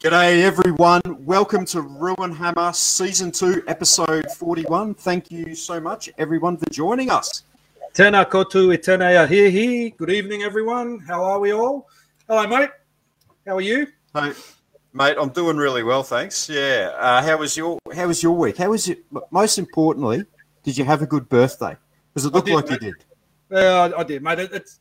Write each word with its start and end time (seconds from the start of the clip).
G'day, 0.00 0.40
everyone. 0.40 1.02
Welcome 1.26 1.66
to 1.66 1.82
Ruin 1.82 2.32
Hammer 2.32 2.72
Season 2.72 3.30
2, 3.30 3.64
Episode 3.68 4.30
41. 4.30 4.94
Thank 4.94 5.30
you 5.30 5.54
so 5.54 5.78
much, 5.78 6.08
everyone, 6.16 6.56
for 6.56 6.70
joining 6.70 7.10
us. 7.10 7.44
Tena 7.92 8.24
kotu 8.24 8.74
itenea 8.74 9.28
here 9.28 9.50
he. 9.50 9.90
Good 9.90 10.08
evening, 10.08 10.42
everyone. 10.42 11.00
How 11.00 11.22
are 11.22 11.38
we 11.38 11.52
all? 11.52 11.86
Hello, 12.26 12.46
mate. 12.46 12.70
How 13.46 13.58
are 13.58 13.60
you? 13.60 13.88
Hey, 14.14 14.32
mate, 14.94 15.16
I'm 15.20 15.28
doing 15.28 15.58
really 15.58 15.82
well, 15.82 16.02
thanks. 16.02 16.48
Yeah. 16.48 16.92
Uh, 16.96 17.22
how 17.22 17.36
was 17.36 17.54
your 17.54 17.78
How 17.94 18.06
was 18.06 18.22
your 18.22 18.32
week? 18.32 18.56
How 18.56 18.70
was 18.70 18.88
it? 18.88 19.04
Most 19.30 19.58
importantly, 19.58 20.24
did 20.62 20.78
you 20.78 20.84
have 20.86 21.02
a 21.02 21.06
good 21.06 21.28
birthday? 21.28 21.76
Because 22.08 22.24
it 22.24 22.32
looked 22.32 22.46
did, 22.46 22.54
like 22.54 22.70
mate. 22.70 22.80
you 22.80 22.92
did. 22.94 23.04
Yeah, 23.50 23.90
I, 23.94 24.00
I 24.00 24.04
did, 24.04 24.22
mate. 24.22 24.38
It, 24.38 24.50
it's, 24.54 24.78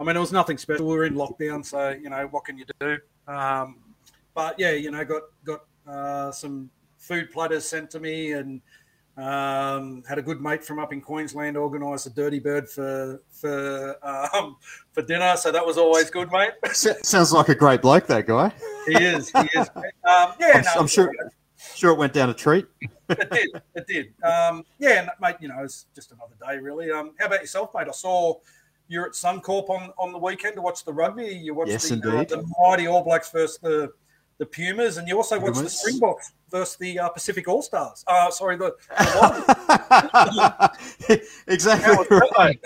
I 0.00 0.04
mean, 0.04 0.16
it 0.16 0.20
was 0.20 0.32
nothing 0.32 0.56
special. 0.56 0.86
We 0.88 0.96
were 0.96 1.04
in 1.04 1.14
lockdown, 1.14 1.62
so 1.62 1.90
you 1.90 2.08
know 2.08 2.26
what 2.30 2.46
can 2.46 2.56
you 2.56 2.64
do? 2.80 2.96
Um, 3.28 3.76
but 4.34 4.58
yeah, 4.58 4.72
you 4.72 4.90
know, 4.90 5.04
got 5.04 5.22
got 5.44 5.64
uh, 5.86 6.32
some 6.32 6.70
food 6.98 7.30
platters 7.30 7.68
sent 7.68 7.90
to 7.90 8.00
me, 8.00 8.32
and 8.32 8.60
um, 9.16 10.02
had 10.08 10.18
a 10.18 10.22
good 10.22 10.40
mate 10.40 10.64
from 10.64 10.78
up 10.78 10.92
in 10.92 11.00
Queensland 11.00 11.56
organise 11.56 12.06
a 12.06 12.10
dirty 12.10 12.38
bird 12.38 12.68
for 12.68 13.22
for 13.30 13.96
um, 14.06 14.56
for 14.92 15.02
dinner. 15.02 15.36
So 15.36 15.52
that 15.52 15.64
was 15.64 15.78
always 15.78 16.10
good, 16.10 16.30
mate. 16.30 16.52
Sounds 16.72 17.32
like 17.32 17.48
a 17.48 17.54
great 17.54 17.82
bloke, 17.82 18.06
that 18.06 18.26
guy. 18.26 18.52
he 18.86 18.94
is, 18.94 19.30
he 19.30 19.58
is. 19.58 19.70
Um, 20.04 20.32
yeah, 20.40 20.50
I'm, 20.56 20.62
no, 20.62 20.70
I'm 20.80 20.86
sure. 20.88 21.12
Sure, 21.74 21.92
it 21.92 21.98
went 21.98 22.12
down 22.12 22.28
a 22.28 22.34
treat. 22.34 22.66
it 23.08 23.30
did. 23.30 23.62
It 23.76 23.86
did. 23.86 24.06
Um, 24.24 24.64
yeah, 24.78 25.00
and, 25.00 25.10
mate. 25.20 25.36
You 25.40 25.48
know, 25.48 25.62
it's 25.62 25.86
just 25.94 26.12
another 26.12 26.34
day, 26.44 26.58
really. 26.58 26.90
Um, 26.90 27.12
how 27.20 27.26
about 27.26 27.40
yourself, 27.40 27.70
mate? 27.74 27.86
I 27.88 27.92
saw 27.92 28.34
you're 28.88 29.06
at 29.06 29.12
Suncorp 29.12 29.70
on, 29.70 29.90
on 29.96 30.12
the 30.12 30.18
weekend 30.18 30.56
to 30.56 30.62
watch 30.62 30.84
the 30.84 30.92
rugby. 30.92 31.26
You 31.28 31.54
watched 31.54 31.70
Yes, 31.70 31.88
the, 31.88 31.96
uh, 31.96 32.24
the 32.24 32.44
mighty 32.60 32.88
All 32.88 33.02
Blacks 33.02 33.30
versus 33.30 33.58
the 33.62 33.92
the 34.42 34.46
Pumas, 34.46 34.96
and 34.96 35.06
you 35.06 35.16
also 35.16 35.38
watched 35.38 35.62
the 35.62 35.70
Springboks 35.70 36.32
versus 36.50 36.76
the 36.76 36.98
uh, 36.98 37.08
Pacific 37.10 37.46
All 37.46 37.62
Stars. 37.62 38.04
Uh, 38.08 38.28
sorry, 38.28 38.56
the, 38.56 38.74
the 41.08 41.22
exactly 41.46 42.18
right. 42.36 42.60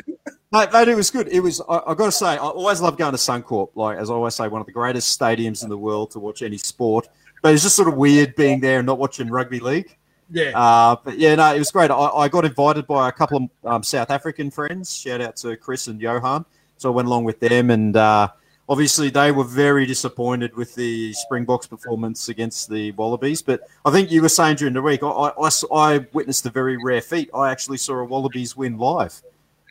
Mate, 0.53 0.73
mate, 0.73 0.89
it 0.89 0.95
was 0.95 1.11
good. 1.11 1.29
It 1.29 1.41
was. 1.41 1.61
I, 1.69 1.83
I 1.89 1.95
got 1.95 2.07
to 2.07 2.13
say, 2.13 2.29
I 2.29 2.37
always 2.39 2.81
love 2.81 2.97
going 2.97 3.13
to 3.13 3.19
Suncorp. 3.19 3.73
Like 3.75 3.99
as 3.99 4.09
I 4.09 4.15
always 4.15 4.35
say, 4.35 4.49
one 4.49 4.63
of 4.63 4.67
the 4.67 4.73
greatest 4.73 5.21
stadiums 5.21 5.63
in 5.63 5.69
the 5.69 5.77
world 5.77 6.13
to 6.13 6.19
watch 6.19 6.41
any 6.41 6.57
sport. 6.57 7.09
But 7.43 7.53
it's 7.53 7.63
just 7.63 7.77
sort 7.77 7.89
of 7.89 7.95
weird 7.95 8.35
being 8.37 8.61
there 8.61 8.79
and 8.79 8.87
not 8.87 8.99
watching 8.99 9.29
rugby 9.29 9.61
league. 9.61 9.95
yeah, 10.31 10.59
Uh, 10.59 10.97
but 11.05 11.19
yeah, 11.19 11.35
no, 11.35 11.55
it 11.55 11.59
was 11.59 11.71
great. 11.71 11.91
I, 11.91 11.95
I 11.95 12.29
got 12.29 12.47
invited 12.47 12.87
by 12.87 13.11
a 13.11 13.13
couple 13.13 13.37
of 13.37 13.51
um, 13.71 13.83
South 13.83 14.11
African 14.11 14.51
friends. 14.51 14.97
Shout 14.97 15.21
out 15.21 15.37
to 15.37 15.55
Chris 15.59 15.89
and 15.89 16.01
Johan. 16.01 16.47
So 16.79 16.91
I 16.91 16.95
went 16.95 17.07
along 17.07 17.25
with 17.25 17.39
them, 17.39 17.71
and 17.71 17.95
uh, 17.97 18.29
obviously 18.69 19.11
they 19.11 19.33
were 19.33 19.45
very 19.45 19.87
disappointed 19.87 20.55
with 20.55 20.75
the 20.75 21.13
Springboks 21.13 21.67
performance 21.67 22.29
against 22.29 22.69
the 22.69 22.93
Wallabies. 22.93 23.43
But 23.43 23.63
I 23.85 23.91
think 23.91 24.11
you 24.11 24.23
were 24.23 24.29
saying 24.29 24.57
during 24.57 24.75
the 24.75 24.83
week, 24.83 25.01
I 25.03 26.07
witnessed 26.13 26.47
a 26.47 26.51
very 26.51 26.77
rare 26.83 27.01
feat. 27.01 27.31
I 27.35 27.51
actually 27.51 27.79
saw 27.79 27.95
a 27.95 28.05
Wallabies 28.05 28.57
win 28.57 28.79
live. 28.79 29.23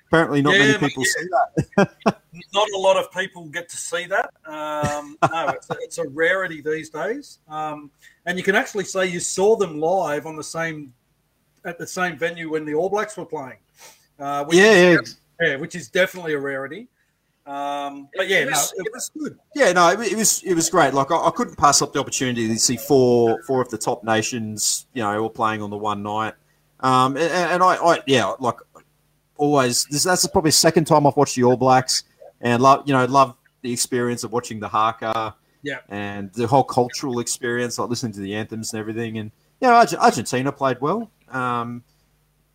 Apparently, 0.08 0.42
not 0.42 0.54
Yeah, 0.54 0.60
many 0.60 0.78
people 0.78 1.04
yeah. 1.04 1.12
see 1.18 1.28
that. 1.78 2.22
not 2.54 2.70
a 2.76 2.78
lot 2.78 2.96
of 2.96 3.12
people 3.12 3.46
get 3.46 3.68
to 3.70 3.78
see 3.78 4.06
that. 4.06 4.30
Um, 4.46 5.18
no, 5.32 5.50
it's 5.50 5.70
a, 5.70 5.76
it's 5.82 5.98
a 5.98 6.08
rarity 6.10 6.62
these 6.62 6.90
days, 6.90 7.40
um, 7.48 7.90
and 8.26 8.38
you 8.38 8.44
can 8.44 8.56
actually 8.56 8.84
say 8.86 9.08
you 9.08 9.20
saw 9.20 9.56
them 9.56 9.80
live 9.80 10.26
on 10.28 10.36
the 10.36 10.44
same 10.44 10.94
at 11.66 11.80
the 11.80 11.88
same 11.88 12.18
venue 12.18 12.50
when 12.52 12.66
the 12.66 12.76
All 12.76 12.90
Blacks 12.90 13.18
were 13.18 13.26
playing. 13.26 13.58
Uh, 14.20 14.46
Yeah, 14.52 15.00
is, 15.00 15.18
yeah. 15.42 15.48
yeah, 15.48 15.56
which 15.56 15.76
is 15.76 15.90
definitely 15.90 16.34
a 16.34 16.40
rarity. 16.40 16.88
Um, 17.46 18.10
but 18.16 18.28
yeah, 18.28 18.38
It 18.40 18.48
was- 18.50 18.74
no, 18.78 18.84
it 18.86 18.92
was 18.94 19.12
good. 19.18 19.38
Yeah, 19.56 19.72
no, 19.72 19.90
it, 19.92 20.00
it 20.14 20.18
was 20.18 20.42
it 20.44 20.56
was 20.56 20.70
great. 20.70 20.94
Like 20.94 21.12
I, 21.12 21.16
I 21.28 21.32
couldn't 21.32 21.58
pass 21.58 21.82
up 21.82 21.94
the 21.94 22.00
opportunity 22.00 22.48
to 22.48 22.58
see 22.58 22.76
four 22.78 23.42
four 23.44 23.62
of 23.62 23.70
the 23.70 23.78
top 23.78 24.04
nations, 24.04 24.88
you 24.94 25.04
know, 25.04 25.22
all 25.22 25.30
playing 25.30 25.62
on 25.62 25.70
the 25.70 25.78
one 25.78 26.02
night. 26.02 26.34
Um, 26.80 27.16
and, 27.18 27.32
and 27.32 27.64
I, 27.64 27.76
I, 27.76 28.00
yeah, 28.08 28.34
like 28.40 28.56
always, 29.38 29.86
this, 29.86 30.04
that's 30.04 30.26
probably 30.28 30.50
the 30.50 30.54
second 30.54 30.86
time 30.86 31.06
I've 31.08 31.16
watched 31.18 31.36
the 31.36 31.44
All 31.44 31.58
Blacks, 31.58 32.04
and 32.42 32.62
love, 32.62 32.84
you 32.88 32.94
know, 32.94 33.06
love 33.06 33.36
the 33.62 33.72
experience 33.72 34.24
of 34.24 34.32
watching 34.32 34.60
the 34.60 34.68
haka, 34.68 35.36
Yeah. 35.64 35.80
and 35.90 36.32
the 36.34 36.48
whole 36.48 36.64
cultural 36.64 37.20
experience, 37.20 37.78
like 37.80 37.90
listening 37.90 38.14
to 38.14 38.20
the 38.20 38.36
anthems 38.36 38.74
and 38.74 38.80
everything. 38.80 39.18
And 39.18 39.32
yeah, 39.62 39.70
Arge- 39.74 39.96
Argentina 39.96 40.52
played 40.52 40.80
well. 40.82 41.10
Um, 41.30 41.84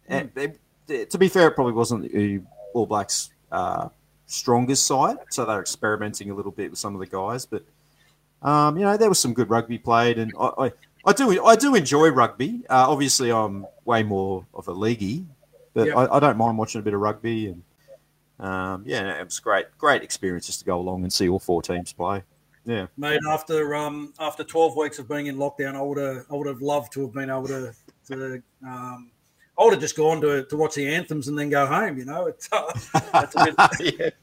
and 0.09 0.31
they- 0.35 0.55
they- 0.87 1.05
to 1.07 1.19
be 1.19 1.29
fair, 1.29 1.49
it 1.49 1.53
probably 1.55 1.73
wasn't 1.73 2.13
the 2.13 2.41
All 2.75 2.87
Blacks' 2.87 3.31
uh, 3.51 3.89
strongest 4.31 4.87
side, 4.87 5.19
so 5.31 5.45
they're 5.45 5.61
experimenting 5.61 6.31
a 6.31 6.35
little 6.35 6.53
bit 6.53 6.71
with 6.71 6.79
some 6.79 6.95
of 6.95 7.01
the 7.01 7.07
guys. 7.07 7.45
But 7.47 7.65
um, 8.43 8.79
you 8.79 8.85
know, 8.85 8.97
there 8.97 9.09
was 9.09 9.19
some 9.19 9.35
good 9.35 9.51
rugby 9.51 9.79
played, 9.79 10.19
and 10.19 10.33
I, 10.39 10.51
I, 10.59 10.73
I 11.07 11.13
do 11.13 11.45
I 11.45 11.57
do 11.57 11.75
enjoy 11.75 12.09
rugby. 12.11 12.63
Uh, 12.71 12.87
obviously, 12.89 13.31
I'm 13.31 13.67
way 13.85 14.03
more 14.03 14.47
of 14.55 14.69
a 14.69 14.73
leaguey, 14.73 15.25
but 15.75 15.89
Yeah. 15.89 15.97
I, 15.97 16.17
I 16.17 16.21
don't 16.21 16.37
mind 16.37 16.57
watching 16.57 16.79
a 16.81 16.83
bit 16.83 16.95
of 16.95 17.01
rugby. 17.01 17.49
And 17.49 17.63
um, 18.39 18.85
yeah, 18.87 19.21
it 19.21 19.25
was 19.25 19.41
great, 19.41 19.67
great 19.79 20.03
experience 20.03 20.47
just 20.47 20.61
to 20.61 20.65
go 20.65 20.79
along 20.79 21.03
and 21.03 21.13
see 21.13 21.29
all 21.29 21.39
four 21.39 21.61
teams 21.63 21.93
play. 21.93 22.23
Yeah, 22.67 22.87
Mate, 22.97 23.21
after 23.29 23.75
um, 23.75 24.13
after 24.21 24.45
twelve 24.45 24.77
weeks 24.77 24.99
of 24.99 25.09
being 25.09 25.27
in 25.27 25.37
lockdown, 25.37 25.75
I 25.75 25.83
would 25.83 25.99
have 25.99 26.27
I 26.31 26.35
would 26.35 26.47
have 26.47 26.61
loved 26.61 26.93
to 26.93 27.03
have 27.03 27.13
been 27.13 27.31
able 27.31 27.49
to 27.49 27.73
to 28.09 28.43
um, 28.67 29.11
I 29.61 29.65
would 29.65 29.75
have 29.75 29.81
just 29.81 29.97
gone 29.97 30.23
to, 30.23 30.45
to 30.45 30.57
watch 30.57 30.75
the 30.77 30.89
anthems 30.89 31.29
and 31.29 31.39
then 31.39 31.51
go 31.51 31.67
home. 31.67 31.99
You 31.99 32.07
know, 32.07 32.27
it's, 32.27 32.49
uh, 32.51 32.73
that's 33.13 33.35
a 33.37 34.15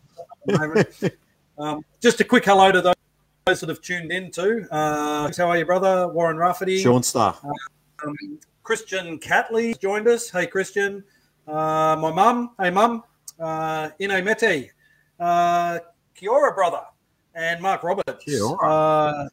bit. 0.47 1.13
Um, 1.59 1.83
just 1.99 2.21
a 2.21 2.23
quick 2.23 2.45
hello 2.45 2.71
to 2.71 2.81
those 2.83 3.59
that 3.61 3.69
have 3.69 3.81
tuned 3.81 4.11
in 4.11 4.29
too. 4.29 4.67
Uh, 4.69 5.31
how 5.35 5.49
are 5.49 5.57
you, 5.57 5.65
brother? 5.65 6.07
Warren 6.07 6.37
Rafferty. 6.37 6.79
Sean 6.79 7.01
Star. 7.01 7.35
Um, 8.05 8.15
Christian 8.61 9.17
Catley 9.17 9.73
joined 9.79 10.07
us. 10.07 10.29
Hey, 10.29 10.45
Christian. 10.45 11.03
Uh, 11.47 11.97
my 11.99 12.11
mum. 12.11 12.51
Hey, 12.61 12.69
mum. 12.69 13.01
Uh, 13.39 13.89
Ine 13.99 14.23
Mete. 14.23 14.69
Uh, 15.19 15.79
Kia 16.13 16.29
ora, 16.29 16.53
brother. 16.53 16.83
And 17.33 17.59
Mark 17.59 17.81
Roberts. 17.81 18.23
Kia 18.23 18.43
ora. 18.43 18.69
Uh, 18.69 19.27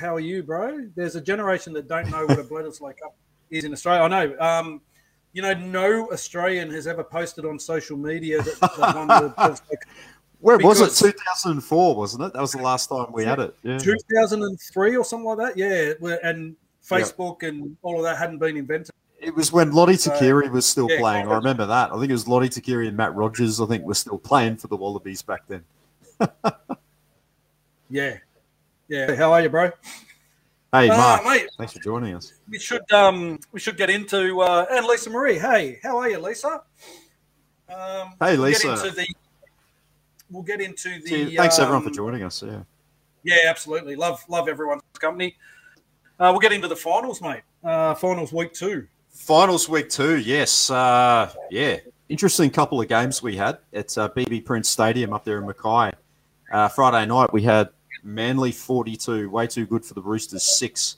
how, 0.00 0.14
are, 0.14 0.20
you, 0.20 0.42
bro? 0.42 0.88
There's 0.96 1.16
a 1.16 1.20
generation 1.20 1.74
that 1.74 1.86
don't 1.86 2.08
know 2.08 2.24
what 2.24 2.38
a 2.38 2.44
Bledisloe 2.44 2.96
Cup 2.96 3.14
is 3.50 3.64
in 3.64 3.74
Australia. 3.74 4.04
I 4.04 4.08
know. 4.08 4.38
Um, 4.40 4.80
you 5.38 5.42
know, 5.42 5.54
no 5.54 6.10
Australian 6.10 6.68
has 6.72 6.88
ever 6.88 7.04
posted 7.04 7.44
on 7.44 7.60
social 7.60 7.96
media 7.96 8.42
that, 8.42 8.60
that 8.60 8.96
won 8.96 9.06
the 9.06 9.30
Bledisloe 9.38 9.68
Cup. 9.68 9.78
Where 10.40 10.58
was 10.58 10.80
it? 10.80 10.90
2004, 10.90 11.94
wasn't 11.94 12.24
it? 12.24 12.32
That 12.32 12.42
was 12.42 12.50
the 12.50 12.58
last 12.58 12.88
time 12.88 13.12
we 13.12 13.24
had 13.24 13.38
it. 13.38 13.54
Yeah. 13.62 13.78
2003 13.78 14.96
or 14.96 15.04
something 15.04 15.24
like 15.24 15.38
that. 15.38 15.56
Yeah, 15.56 16.18
and 16.24 16.56
Facebook 16.84 17.46
and 17.46 17.76
all 17.82 17.98
of 17.98 18.02
that 18.02 18.18
hadn't 18.18 18.38
been 18.38 18.56
invented. 18.56 18.90
It 19.20 19.32
was 19.36 19.52
when 19.52 19.70
Lote 19.70 19.90
Tuqiri 19.90 20.50
was 20.50 20.66
still 20.66 20.90
yeah, 20.90 20.98
playing. 20.98 21.28
I 21.28 21.36
remember 21.36 21.66
that. 21.66 21.92
I 21.92 21.94
think 22.00 22.10
it 22.10 22.14
was 22.14 22.26
Lote 22.26 22.50
Tuqiri 22.50 22.88
and 22.88 22.96
Matt 22.96 23.14
Rogers. 23.14 23.60
I 23.60 23.66
think 23.66 23.84
were 23.84 23.94
still 23.94 24.18
playing 24.18 24.56
for 24.56 24.66
the 24.66 24.76
Wallabies 24.76 25.22
back 25.22 25.42
then. 25.46 25.62
Yeah, 27.90 28.18
yeah. 28.88 29.14
How 29.14 29.32
are 29.32 29.40
you, 29.40 29.48
bro? 29.48 29.70
Hey, 30.72 30.90
Ah, 30.90 30.96
Mark, 30.96 31.24
mate. 31.24 31.48
thanks 31.56 31.72
for 31.72 31.80
joining 31.80 32.14
us. 32.14 32.34
We 32.48 32.58
should 32.58 32.90
um 32.92 33.38
we 33.52 33.60
should 33.60 33.76
get 33.78 33.88
into 33.88 34.40
uh, 34.42 34.66
and 34.70 34.84
Lisa 34.86 35.08
Marie. 35.10 35.38
Hey, 35.38 35.78
how 35.82 35.96
are 35.96 36.10
you, 36.10 36.18
Lisa? 36.18 36.62
Um, 37.70 38.14
Hey, 38.20 38.32
we'll 38.36 38.42
Lisa. 38.42 38.68
Get 38.68 38.84
into 38.84 38.90
the, 38.96 39.06
we'll 40.30 40.42
get 40.42 40.60
into 40.60 41.00
the. 41.02 41.36
Thanks 41.36 41.58
everyone 41.58 41.82
for 41.82 41.88
um, 41.88 41.94
joining 41.94 42.22
us. 42.22 42.42
Yeah. 42.42 42.60
Yeah, 43.24 43.36
absolutely. 43.48 43.96
Love 43.96 44.22
love 44.28 44.48
everyone's 44.48 44.82
company. 44.98 45.36
Uh, 46.20 46.28
we'll 46.32 46.40
get 46.40 46.52
into 46.52 46.68
the 46.68 46.76
finals, 46.76 47.22
mate. 47.22 47.42
Uh, 47.64 47.94
finals 47.94 48.32
week 48.32 48.52
two. 48.52 48.86
Finals 49.10 49.68
week 49.68 49.88
two, 49.88 50.18
yes. 50.18 50.70
Uh, 50.70 51.32
yeah. 51.50 51.78
Interesting 52.08 52.50
couple 52.50 52.80
of 52.80 52.88
games 52.88 53.22
we 53.22 53.36
had 53.36 53.58
at 53.72 53.96
uh, 53.98 54.08
BB 54.10 54.44
Print 54.44 54.64
Stadium 54.66 55.12
up 55.12 55.24
there 55.24 55.38
in 55.38 55.46
Mackay. 55.46 55.92
Uh, 56.52 56.68
Friday 56.68 57.04
night 57.06 57.32
we 57.32 57.42
had 57.42 57.68
Manly 58.08 58.52
42, 58.52 59.28
way 59.28 59.46
too 59.46 59.66
good 59.66 59.84
for 59.84 59.92
the 59.92 60.00
Roosters, 60.00 60.42
six. 60.42 60.96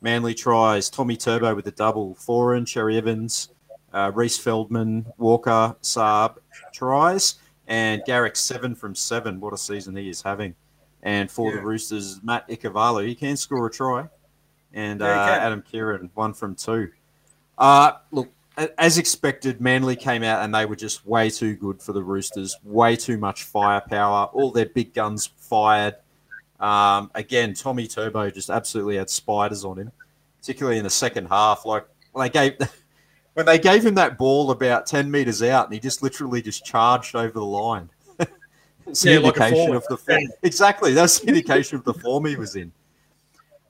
Manly 0.00 0.32
tries, 0.34 0.88
Tommy 0.88 1.16
Turbo 1.16 1.54
with 1.54 1.66
the 1.66 1.70
double, 1.70 2.14
Foran, 2.14 2.66
Cherry 2.66 2.96
Evans, 2.96 3.50
uh, 3.92 4.10
Reese 4.14 4.38
Feldman, 4.38 5.06
Walker, 5.18 5.76
Saab 5.82 6.36
tries, 6.72 7.34
and 7.66 8.02
Garrick 8.06 8.36
seven 8.36 8.74
from 8.74 8.94
seven. 8.94 9.38
What 9.38 9.52
a 9.52 9.58
season 9.58 9.96
he 9.96 10.08
is 10.08 10.22
having. 10.22 10.54
And 11.02 11.30
for 11.30 11.52
the 11.52 11.60
Roosters, 11.60 12.20
Matt 12.22 12.48
Ikuvalu, 12.48 13.06
he 13.06 13.14
can 13.14 13.36
score 13.36 13.66
a 13.66 13.70
try. 13.70 14.08
And 14.72 15.02
uh, 15.02 15.06
Yeah. 15.06 15.38
Adam 15.46 15.62
Keighran, 15.62 16.10
one 16.14 16.32
from 16.32 16.54
two. 16.54 16.90
Uh, 17.58 17.92
look, 18.10 18.28
as 18.78 18.96
expected, 18.98 19.60
Manly 19.60 19.94
came 19.94 20.22
out 20.22 20.42
and 20.42 20.54
they 20.54 20.64
were 20.64 20.76
just 20.76 21.06
way 21.06 21.28
too 21.30 21.54
good 21.54 21.82
for 21.82 21.92
the 21.92 22.02
Roosters. 22.02 22.56
Way 22.64 22.96
too 22.96 23.18
much 23.18 23.44
firepower. 23.44 24.26
All 24.32 24.50
their 24.50 24.66
big 24.66 24.94
guns 24.94 25.30
fired. 25.36 25.96
Um, 26.60 27.10
again, 27.14 27.54
Tommy 27.54 27.86
Turbo 27.86 28.30
just 28.30 28.50
absolutely 28.50 28.96
had 28.96 29.10
spiders 29.10 29.64
on 29.64 29.78
him, 29.78 29.92
particularly 30.38 30.78
in 30.78 30.84
the 30.84 30.90
second 30.90 31.26
half. 31.26 31.66
Like 31.66 31.86
when 32.12 32.24
they 32.26 32.30
gave 32.30 32.56
when 33.34 33.46
they 33.46 33.58
gave 33.58 33.84
him 33.84 33.94
that 33.96 34.16
ball 34.18 34.50
about 34.50 34.86
ten 34.86 35.10
meters 35.10 35.42
out, 35.42 35.66
and 35.66 35.74
he 35.74 35.80
just 35.80 36.02
literally 36.02 36.40
just 36.42 36.64
charged 36.64 37.14
over 37.14 37.32
the 37.32 37.44
line. 37.44 37.90
it's 38.86 39.04
Yeah, 39.04 39.18
like 39.18 39.36
indication 39.36 39.74
of 39.74 39.84
the 39.88 39.96
form. 39.98 40.20
Exactly, 40.42 40.92
that's 40.94 41.20
the 41.20 41.28
indication 41.28 41.76
of 41.78 41.84
the 41.84 41.94
form 41.94 42.24
he 42.24 42.36
was 42.36 42.56
in. 42.56 42.72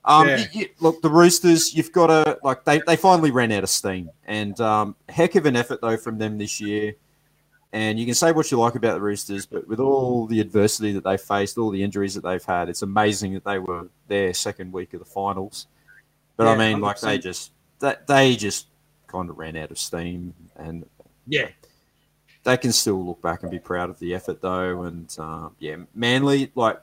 Um, 0.05 0.27
Yeah. 0.29 0.37
you- 0.37 0.61
you- 0.61 0.69
look, 0.79 1.01
the 1.01 1.09
Roosters, 1.09 1.75
you've 1.75 1.91
got 1.91 2.07
to 2.07 2.39
like 2.41 2.63
they, 2.63 2.81
they 2.87 2.95
finally 2.95 3.31
ran 3.31 3.51
out 3.51 3.63
of 3.63 3.69
steam, 3.69 4.09
and 4.25 4.59
um, 4.61 4.95
heck 5.09 5.35
of 5.35 5.45
an 5.45 5.57
effort 5.57 5.81
though 5.81 5.97
from 5.97 6.17
them 6.17 6.37
this 6.37 6.61
year. 6.61 6.95
And 7.73 7.99
you 7.99 8.05
can 8.05 8.15
say 8.15 8.31
what 8.31 8.49
you 8.49 8.57
like 8.57 8.75
about 8.75 8.93
the 8.93 9.01
Roosters, 9.01 9.45
but 9.45 9.67
with 9.67 9.79
all 9.79 10.25
the 10.25 10.39
adversity 10.39 10.93
that 10.93 11.03
they 11.03 11.17
faced, 11.17 11.57
all 11.57 11.69
the 11.69 11.83
injuries 11.83 12.15
that 12.15 12.23
they've 12.23 12.43
had, 12.43 12.69
it's 12.69 12.81
amazing 12.81 13.33
that 13.33 13.43
they 13.43 13.59
were 13.59 13.89
their 14.07 14.33
second 14.33 14.71
week 14.71 14.93
of 14.93 14.99
the 14.99 15.05
finals. 15.05 15.67
But 16.37 16.47
I 16.47 16.53
Yeah, 16.53 16.57
mean, 16.57 16.81
like 16.81 16.99
they 17.01 17.17
just 17.17 17.51
that 17.79 18.07
they 18.07 18.35
just 18.35 18.67
kind 19.07 19.29
of 19.29 19.37
ran 19.37 19.57
out 19.57 19.71
of 19.71 19.77
steam, 19.77 20.33
and 20.55 20.85
Yeah, 21.27 21.49
they 22.43 22.55
can 22.57 22.71
still 22.71 23.05
look 23.05 23.21
back 23.21 23.41
and 23.41 23.51
be 23.51 23.59
proud 23.59 23.89
of 23.89 23.99
the 23.99 24.15
effort 24.15 24.41
though. 24.41 24.83
And 24.83 25.13
um, 25.19 25.55
yeah, 25.59 25.75
Manly 25.93 26.51
like 26.55 26.79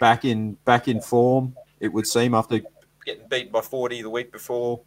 back 0.00 0.24
in 0.24 0.54
back 0.64 0.88
in 0.88 1.00
form, 1.02 1.54
it 1.78 1.88
would 1.88 2.06
seem 2.06 2.34
after 2.34 2.60
getting 3.04 3.28
beaten 3.28 3.52
by 3.52 3.60
forty 3.60 4.00
the 4.00 4.08
week 4.08 4.32
before, 4.32 4.80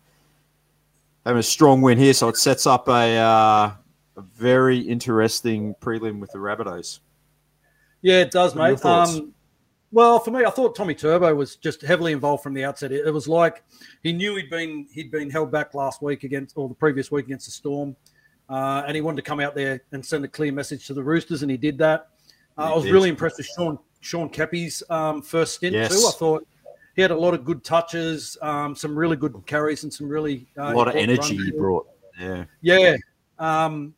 having 1.23 1.39
a 1.39 1.43
strong 1.43 1.81
win 1.81 1.99
here, 1.99 2.13
so 2.13 2.29
it 2.29 2.37
sets 2.37 2.65
up 2.65 2.87
a, 2.87 3.15
uh, 3.17 3.71
a 4.17 4.21
very 4.21 4.79
interesting 4.79 5.75
prelim 5.81 6.19
with 6.19 6.31
the 6.31 6.37
Rabbitohs. 6.39 6.99
yeah, 8.01 8.19
it 8.21 8.31
does, 8.31 8.55
What 8.55 8.71
mate. 8.71 8.85
Um, 8.85 9.33
well, 9.91 10.19
for 10.19 10.31
me, 10.31 10.43
I 10.43 10.49
thought 10.49 10.75
Tommy 10.75 10.93
Turbo 10.95 11.33
was 11.35 11.55
just 11.55 11.81
heavily 11.81 12.11
involved 12.11 12.43
from 12.43 12.53
the 12.53 12.63
outset. 12.65 12.91
It, 12.91 13.07
it 13.07 13.11
was 13.11 13.27
like 13.27 13.63
he 14.03 14.11
knew 14.11 14.35
he'd 14.35 14.49
been 14.49 14.87
he'd 14.91 15.11
been 15.11 15.29
held 15.29 15.51
back 15.51 15.73
last 15.73 16.01
week 16.01 16.23
against 16.23 16.57
or 16.57 16.67
the 16.67 16.75
previous 16.75 17.11
week 17.11 17.25
against 17.25 17.45
the 17.45 17.51
Storm, 17.51 17.95
uh, 18.49 18.83
and 18.85 18.95
he 18.95 19.01
wanted 19.01 19.17
to 19.17 19.21
come 19.21 19.39
out 19.39 19.55
there 19.55 19.81
and 19.91 20.05
send 20.05 20.25
a 20.25 20.27
clear 20.27 20.51
message 20.51 20.85
to 20.87 20.93
the 20.93 21.03
Roosters, 21.03 21.43
and 21.43 21.51
he 21.51 21.57
did 21.57 21.77
that. 21.77 22.09
Uh, 22.57 22.67
He 22.67 22.71
I 22.73 22.75
was 22.75 22.83
did. 22.85 22.93
really 22.93 23.09
impressed 23.09 23.37
with 23.37 23.47
Sean 23.47 23.79
Sean 24.01 24.29
Keppie's 24.29 24.83
um, 24.89 25.21
first 25.21 25.55
stint 25.55 25.73
Yes. 25.73 25.89
too. 25.89 26.07
I 26.07 26.11
thought 26.11 26.47
he 26.95 27.01
had 27.01 27.11
a 27.11 27.17
lot 27.17 27.33
of 27.33 27.43
good 27.45 27.63
touches, 27.63 28.37
um, 28.41 28.75
some 28.75 28.97
really 28.97 29.15
good 29.17 29.33
carries, 29.45 29.83
and 29.83 29.93
some 29.93 30.07
really 30.09 30.47
uh, 30.57 30.73
a 30.73 30.75
lot 30.75 30.87
of 30.87 30.95
energy 30.95 31.37
he 31.37 31.51
brought. 31.51 31.87
Yeah, 32.19 32.45
Yeah. 32.61 32.95
Um, 33.39 33.93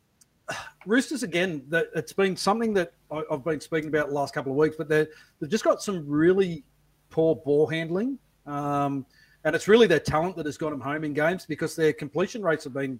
Roosters 0.88 1.22
again. 1.22 1.62
That 1.68 1.90
it's 1.94 2.14
been 2.14 2.36
something 2.36 2.72
that 2.74 2.92
I, 3.10 3.22
I've 3.30 3.44
been 3.44 3.60
speaking 3.60 3.88
about 3.88 4.08
the 4.08 4.14
last 4.14 4.32
couple 4.32 4.50
of 4.50 4.58
weeks, 4.58 4.74
but 4.76 4.88
they 4.88 5.06
they've 5.38 5.50
just 5.50 5.62
got 5.62 5.82
some 5.82 6.08
really 6.08 6.64
poor 7.10 7.36
ball 7.36 7.66
handling, 7.66 8.18
um, 8.46 9.04
and 9.44 9.54
it's 9.54 9.68
really 9.68 9.86
their 9.86 10.00
talent 10.00 10.36
that 10.36 10.46
has 10.46 10.56
got 10.56 10.70
them 10.70 10.80
home 10.80 11.04
in 11.04 11.12
games 11.12 11.44
because 11.46 11.76
their 11.76 11.92
completion 11.92 12.42
rates 12.42 12.64
have 12.64 12.72
been 12.72 12.98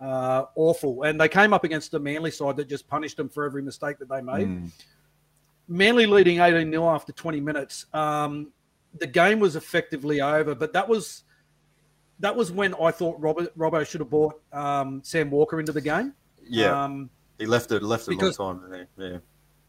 uh, 0.00 0.44
awful, 0.54 1.02
and 1.04 1.18
they 1.18 1.28
came 1.28 1.54
up 1.54 1.64
against 1.64 1.94
a 1.94 1.98
Manly 1.98 2.30
side 2.30 2.56
that 2.56 2.68
just 2.68 2.86
punished 2.86 3.16
them 3.16 3.28
for 3.28 3.46
every 3.46 3.62
mistake 3.62 3.98
that 3.98 4.08
they 4.08 4.20
made. 4.20 4.46
Mm. 4.46 4.70
Manly 5.66 6.04
leading 6.04 6.40
18 6.40 6.70
0 6.70 6.88
after 6.88 7.12
20 7.12 7.40
minutes. 7.40 7.86
Um, 7.94 8.52
the 8.98 9.06
game 9.06 9.40
was 9.40 9.56
effectively 9.56 10.20
over, 10.20 10.54
but 10.54 10.74
that 10.74 10.86
was 10.86 11.24
that 12.18 12.36
was 12.36 12.52
when 12.52 12.74
I 12.74 12.90
thought 12.90 13.18
Robert 13.18 13.56
Robbo 13.56 13.86
should 13.86 14.02
have 14.02 14.10
brought 14.10 14.38
um, 14.52 15.00
Sam 15.02 15.30
Walker 15.30 15.58
into 15.58 15.72
the 15.72 15.80
game. 15.80 16.12
yeah. 16.46 16.84
Um, 16.84 17.08
he 17.40 17.46
left 17.46 17.72
it 17.72 17.82
left 17.82 18.06
it 18.06 18.20
a 18.20 18.24
long 18.24 18.60
time 18.60 18.70
there. 18.70 18.86
Yeah, 18.96 19.18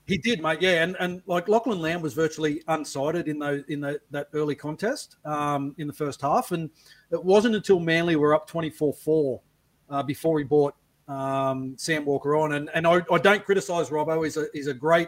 he 0.06 0.18
did, 0.18 0.41
mate. 0.41 0.62
Yeah, 0.62 0.83
and, 0.83 0.97
and 1.00 1.21
like 1.25 1.47
Lachlan 1.47 1.79
Lam 1.79 2.01
was 2.01 2.13
virtually 2.13 2.62
unsighted 2.68 3.27
in 3.27 3.39
those 3.39 3.63
in 3.69 3.79
the, 3.79 4.00
that 4.12 4.27
early 4.33 4.56
contest 4.56 5.15
um, 5.25 5.73
in 5.77 5.88
the 5.88 5.94
first 5.94 6.21
half, 6.21 6.51
and 6.51 6.69
it 7.12 7.23
wasn't 7.23 7.56
until 7.56 7.79
Manly 7.79 8.18
were 8.18 8.35
up 8.35 8.45
twenty 8.45 8.69
four 8.69 8.94
four 8.94 9.41
uh, 9.89 10.03
before 10.03 10.38
he 10.38 10.44
brought 10.44 10.75
um, 11.07 11.75
Sam 11.77 12.06
Walker 12.06 12.35
on. 12.35 12.53
And 12.53 12.69
and 12.73 12.85
I, 12.85 13.01
I 13.12 13.18
don't 13.18 13.44
criticise 13.45 13.89
Robbo. 13.89 14.24
He's 14.24 14.38
a 14.38 14.47
he's 14.53 14.67
a 14.67 14.74
great 14.74 15.07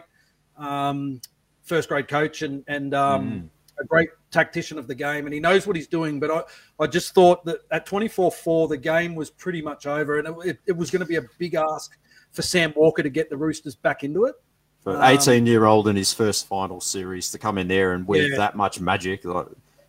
um, 0.56 1.20
first 1.62 1.90
grade 1.90 2.08
coach 2.08 2.40
and 2.40 2.64
and 2.66 2.94
um, 2.94 3.50
a 3.78 3.84
great 3.84 4.08
tactician 4.30 4.78
of 4.78 4.86
the 4.86 4.94
game, 4.94 5.26
and 5.26 5.34
he 5.34 5.40
knows 5.40 5.66
what 5.66 5.76
he's 5.76 5.88
doing. 5.88 6.18
But 6.18 6.30
I, 6.30 6.84
I 6.84 6.86
just 6.86 7.14
thought 7.14 7.44
that 7.44 7.58
at 7.70 7.84
twenty 7.84 8.08
four 8.08 8.30
four, 8.30 8.68
the 8.68 8.78
game 8.78 9.14
was 9.14 9.28
pretty 9.28 9.60
much 9.60 9.86
over, 9.86 10.18
and 10.18 10.28
it, 10.28 10.34
it, 10.46 10.58
it 10.68 10.76
was 10.76 10.90
going 10.90 11.00
to 11.00 11.06
be 11.06 11.16
a 11.16 11.24
big 11.38 11.54
ask 11.54 11.98
for 12.34 12.42
Sam 12.42 12.72
Walker 12.76 13.02
to 13.02 13.08
get 13.08 13.30
the 13.30 13.36
Roosters 13.36 13.74
back 13.74 14.04
into 14.04 14.24
it. 14.26 14.34
for 14.82 14.96
Um, 14.96 15.02
eighteen 15.04 15.46
year 15.46 15.64
old 15.64 15.88
in 15.88 15.96
his 15.96 16.12
first 16.12 16.46
final 16.46 16.78
series 16.78 17.30
to 17.30 17.38
come 17.38 17.56
in 17.56 17.68
there 17.68 17.94
and 17.94 18.06
with 18.06 18.30
Yeah. 18.30 18.36
that 18.36 18.54
much 18.54 18.80
magic, 18.82 19.24
like 19.24 19.46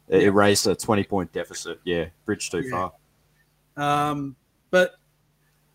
Yeah. 0.08 0.20
erased 0.20 0.68
a 0.68 0.76
twenty 0.76 1.04
point 1.04 1.34
deficit. 1.34 1.82
Yeah, 1.84 2.06
bridge 2.24 2.50
too 2.50 2.62
Yeah. 2.62 2.90
far. 3.76 4.10
Um, 4.10 4.38
but 4.72 4.94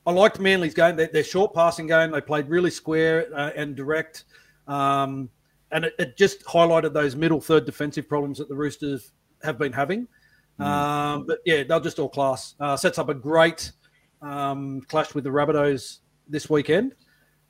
I 0.07 0.13
liked 0.13 0.41
Manly's 0.41 0.73
game. 0.73 0.97
Their, 0.97 1.09
their 1.09 1.23
short 1.23 1.53
passing 1.53 1.87
game, 1.87 2.13
they 2.13 2.23
played 2.23 2.49
really 2.49 2.71
square 2.71 3.29
uh, 3.35 3.51
and 3.55 3.77
direct. 3.77 4.25
Um, 4.67 5.29
and 5.71 5.85
it, 5.85 5.95
it 5.99 6.17
just 6.17 6.43
highlighted 6.47 6.95
those 6.95 7.15
middle 7.15 7.43
third 7.43 7.67
defensive 7.67 8.09
problems 8.09 8.39
that 8.39 8.49
the 8.49 8.55
Roosters 8.55 9.13
have 9.43 9.59
been 9.59 9.73
having. 9.75 10.09
Um, 10.59 11.27
but 11.27 11.41
yeah, 11.45 11.63
they're 11.65 11.81
just 11.81 11.99
all 11.99 12.09
class. 12.09 12.55
Uh, 12.59 12.77
sets 12.77 12.99
up 12.99 13.11
a 13.11 13.15
great 13.15 13.73
um, 14.23 14.81
clash 14.89 15.15
with 15.15 15.25
the 15.25 15.31
Rabbitohs 15.31 15.99
this 16.31 16.49
weekend. 16.49 16.95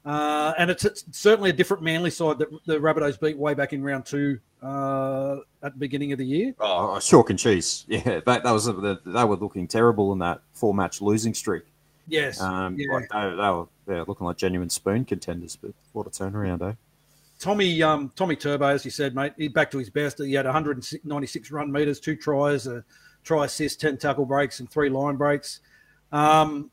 Uh, 0.04 0.54
and 0.56 0.70
it's, 0.70 0.84
it's 0.84 1.04
certainly 1.12 1.50
a 1.50 1.52
different 1.52 1.82
Manly 1.82 2.10
side 2.10 2.38
that 2.38 2.48
the 2.64 2.78
Rabbitohs 2.78 3.20
beat 3.20 3.36
way 3.36 3.52
back 3.52 3.72
in 3.74 3.82
round 3.82 4.06
two 4.06 4.40
uh, 4.62 5.36
at 5.62 5.74
the 5.74 5.78
beginning 5.78 6.12
of 6.12 6.18
the 6.18 6.24
year. 6.26 6.54
Oh, 6.58 6.98
chalk 7.00 7.30
and 7.30 7.38
cheese. 7.38 7.84
Yeah, 7.88 8.20
that, 8.24 8.42
that 8.44 8.50
was 8.50 8.64
they 8.66 9.24
were 9.24 9.36
looking 9.36 9.68
terrible 9.68 10.12
in 10.12 10.18
that 10.20 10.40
four 10.54 10.72
match 10.74 11.02
losing 11.02 11.34
streak. 11.34 11.64
Yes. 12.08 12.40
Um, 12.40 12.76
Yeah. 12.78 12.94
like 12.94 13.08
they, 13.10 13.20
they 13.20 13.50
were 13.50 13.66
yeah, 13.88 14.04
looking 14.06 14.26
like 14.26 14.36
genuine 14.38 14.70
spoon 14.70 15.04
contenders, 15.04 15.56
but 15.56 15.72
what 15.92 16.06
a 16.06 16.10
turnaround, 16.10 16.62
eh? 16.68 16.74
Tommy 17.38 17.82
um, 17.82 18.12
Tommy 18.16 18.36
Turbo, 18.36 18.66
as 18.66 18.84
you 18.84 18.90
said, 18.90 19.14
mate, 19.14 19.32
he 19.36 19.48
back 19.48 19.70
to 19.70 19.78
his 19.78 19.88
best. 19.88 20.18
He 20.18 20.34
had 20.34 20.44
196 20.44 21.50
run 21.50 21.72
meters, 21.72 21.98
two 21.98 22.14
tries, 22.14 22.66
a 22.66 22.84
try 23.24 23.46
assist, 23.46 23.80
10 23.80 23.96
tackle 23.96 24.26
breaks, 24.26 24.60
and 24.60 24.70
three 24.70 24.90
line 24.90 25.16
breaks. 25.16 25.60
Um, 26.12 26.70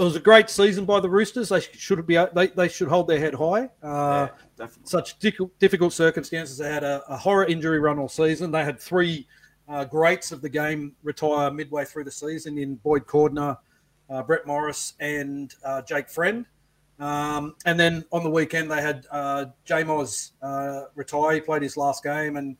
it 0.00 0.04
was 0.04 0.16
a 0.16 0.20
great 0.20 0.48
season 0.48 0.86
by 0.86 0.98
the 0.98 1.10
Roosters. 1.10 1.50
They 1.50 1.60
should 1.60 2.06
be 2.06 2.18
they, 2.32 2.46
they 2.46 2.68
should 2.68 2.88
hold 2.88 3.06
their 3.06 3.18
head 3.18 3.34
high. 3.34 3.68
Uh, 3.82 4.28
definitely. 4.56 4.82
such 4.84 5.18
difficult, 5.18 5.58
difficult 5.58 5.92
circumstances. 5.92 6.56
They 6.56 6.70
had 6.70 6.82
a, 6.82 7.02
a 7.06 7.18
horror 7.18 7.44
injury 7.44 7.78
run 7.78 7.98
all 7.98 8.08
season. 8.08 8.50
They 8.50 8.64
had 8.64 8.80
three 8.80 9.26
uh, 9.68 9.84
greats 9.84 10.32
of 10.32 10.40
the 10.40 10.48
game 10.48 10.94
retire 11.02 11.50
midway 11.50 11.84
through 11.84 12.04
the 12.04 12.10
season 12.10 12.56
in 12.56 12.76
Boyd 12.76 13.06
Cordner, 13.06 13.58
uh, 14.08 14.22
Brett 14.22 14.46
Morris, 14.46 14.94
and 15.00 15.54
uh, 15.64 15.82
Jake 15.82 16.08
Friend. 16.08 16.46
Um, 16.98 17.54
and 17.66 17.78
then 17.78 18.02
on 18.10 18.24
the 18.24 18.30
weekend, 18.30 18.70
they 18.70 18.80
had 18.80 19.06
uh, 19.10 19.46
J 19.66 19.84
Moz 19.84 20.32
uh, 20.40 20.86
retire. 20.94 21.34
He 21.34 21.40
played 21.42 21.60
his 21.60 21.76
last 21.76 22.02
game, 22.02 22.38
and 22.38 22.56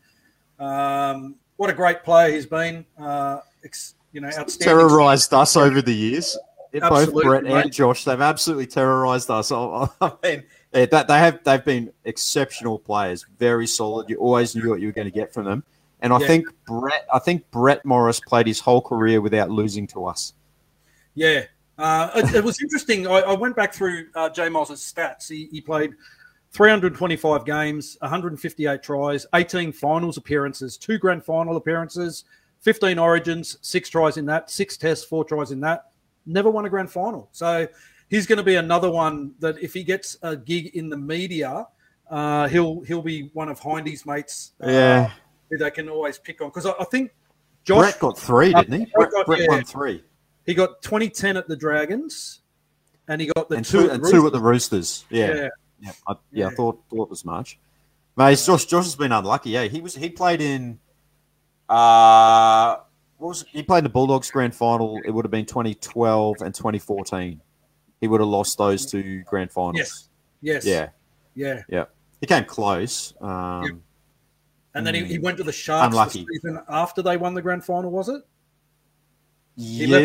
um, 0.59 1.37
what 1.57 1.71
a 1.71 1.75
great 1.75 2.05
player 2.05 2.35
he's 2.35 2.45
been. 2.45 2.85
Uh, 2.99 3.41
ex, 3.65 3.95
you 4.13 4.21
know, 4.21 4.29
outstanding. 4.29 4.79
terrorized 4.79 5.33
us 5.33 5.57
over 5.57 5.81
the 5.81 5.95
years. 5.95 6.37
Both 6.73 7.12
Brett 7.12 7.43
mate. 7.45 7.62
and 7.65 7.73
Josh, 7.73 8.05
they've 8.05 8.21
absolutely 8.21 8.67
terrorized 8.67 9.31
us. 9.31 9.50
I, 9.50 9.89
I 10.00 10.12
mean, 10.23 10.45
yeah, 10.73 10.87
that 10.87 11.09
they 11.09 11.19
have 11.19 11.43
they've 11.45 11.65
been 11.65 11.93
exceptional 12.05 12.79
players, 12.79 13.27
very 13.39 13.67
solid. 13.67 14.09
You 14.09 14.17
always 14.17 14.55
knew 14.55 14.71
what 14.71 14.81
you 14.81 14.89
were 14.89 14.93
going 14.93 15.09
to 15.09 15.12
get 15.12 15.35
from 15.35 15.45
them. 15.45 15.65
And 16.00 16.12
I 16.12 16.19
Yeah. 16.21 16.27
think 16.29 16.47
Brett, 16.67 17.07
I 17.12 17.19
think 17.19 17.50
Brett 17.50 17.85
Morris 17.85 18.21
played 18.21 18.47
his 18.47 18.61
whole 18.61 18.81
career 18.81 19.21
without 19.21 19.50
losing 19.50 19.87
to 19.89 20.07
us. 20.07 20.33
Yeah, 21.15 21.45
uh, 21.77 22.11
it, 22.15 22.37
it 22.37 22.45
was 22.45 22.62
interesting. 22.62 23.07
I, 23.07 23.21
I 23.21 23.33
went 23.35 23.57
back 23.57 23.75
through 23.75 24.07
uh, 24.15 24.31
J 24.31 24.49
Mos's 24.49 24.81
stats. 24.81 25.29
He, 25.29 25.49
he 25.50 25.61
played 25.61 25.93
325 26.53 27.45
games, 27.45 27.97
158 28.00 28.83
tries, 28.83 29.27
18 29.35 29.73
finals 29.73 30.17
appearances, 30.17 30.77
two 30.77 30.99
grand 30.99 31.25
final 31.25 31.57
appearances, 31.57 32.25
15 32.61 32.99
origins, 32.99 33.59
six 33.61 33.89
tries 33.89 34.17
in 34.17 34.27
that, 34.27 34.50
six 34.50 34.77
tests, 34.77 35.05
four 35.05 35.25
tries 35.25 35.50
in 35.50 35.61
that. 35.61 35.90
Never 36.27 36.50
won 36.50 36.65
a 36.67 36.71
grand 36.71 36.91
final. 36.91 37.29
So 37.33 37.67
he's 38.09 38.27
going 38.27 38.39
to 38.39 38.43
be 38.43 38.57
another 38.57 38.91
one 38.91 39.33
that 39.41 39.59
if 39.62 39.73
he 39.75 39.83
gets 39.85 40.17
a 40.23 40.37
gig 40.37 40.69
in 40.77 40.89
the 40.89 40.97
media, 40.97 41.67
uh, 42.11 42.49
he'll 42.49 42.81
he'll 42.83 43.03
be 43.03 43.31
one 43.33 43.49
of 43.49 43.59
Hindy's 43.61 44.05
mates. 44.05 44.53
Uh, 44.62 44.69
Yeah. 44.71 45.11
who 45.50 45.59
they 45.59 45.71
can 45.71 45.89
always 45.89 46.19
pick 46.19 46.41
on 46.41 46.49
because 46.49 46.67
I, 46.67 46.73
I 46.81 46.85
think 46.85 47.11
Josh 47.65 47.79
Brett 47.83 47.99
got 48.00 48.19
three, 48.19 48.53
didn't 48.53 48.73
he? 48.73 48.79
Brett 48.87 48.95
Brett, 48.95 49.11
got- 49.12 49.27
Brett 49.27 49.41
yeah. 49.41 49.47
won 49.49 49.65
three, 49.65 50.05
he 50.47 50.55
got 50.55 50.81
2010 50.83 51.37
at 51.37 51.47
the 51.49 51.57
Dragons, 51.57 52.41
and 53.09 53.21
he 53.21 53.29
got 53.29 53.49
the 53.49 53.57
and 53.57 53.65
two, 53.65 53.83
two, 53.83 53.85
at 53.89 53.95
and 53.97 54.05
the 54.05 54.11
two 54.11 54.27
at 54.27 54.33
the 54.33 54.41
Roosters. 54.41 55.05
Yeah, 55.11 55.35
yeah. 55.35 55.49
yeah, 55.81 55.93
I, 56.09 56.15
yeah, 56.33 56.47
I 56.49 56.50
thought 56.55 56.83
thought 56.91 57.03
it 57.05 57.11
was 57.11 57.25
March. 57.25 57.59
Mate, 58.17 58.39
Josh 58.45 58.65
Josh 58.67 58.85
has 58.85 58.97
been 58.97 59.12
unlucky. 59.12 59.50
Yeah, 59.50 59.65
he 59.65 59.81
was 59.81 59.95
he 59.95 60.11
played 60.11 60.41
in 60.41 60.79
uh 61.69 62.77
was 63.29 63.45
he 63.50 63.62
played 63.62 63.79
in 63.79 63.85
the 63.85 63.91
Bulldogs 63.91 64.31
grand 64.31 64.55
final. 64.55 65.00
It 65.05 65.11
would 65.11 65.25
have 65.25 65.31
been 65.31 65.47
2012 65.47 66.37
and 66.41 66.55
2014. 66.55 67.41
He 68.00 68.09
would 68.09 68.21
have 68.21 68.29
lost 68.29 68.57
those 68.59 68.87
two 68.87 69.23
grand 69.25 69.53
finals. 69.53 69.77
Yes. 69.77 70.09
Yes. 70.43 70.65
Yeah, 70.65 70.89
Yeah. 71.35 71.62
Yeah. 71.69 71.85
he 72.21 72.27
came 72.27 72.45
close. 72.45 73.15
Um, 73.21 73.83
And 74.75 74.87
then 74.87 74.95
he, 74.95 75.05
he 75.05 75.19
went 75.19 75.37
to 75.39 75.43
the 75.45 75.53
Sharks 75.53 75.87
Unlucky. 75.93 76.27
the 76.43 76.65
after 76.69 77.03
they 77.03 77.17
won 77.17 77.35
the 77.35 77.43
grand 77.43 77.65
final, 77.65 77.91
was 77.91 78.09
it? 78.09 78.23
Yeah, 79.57 79.87
left 79.89 80.05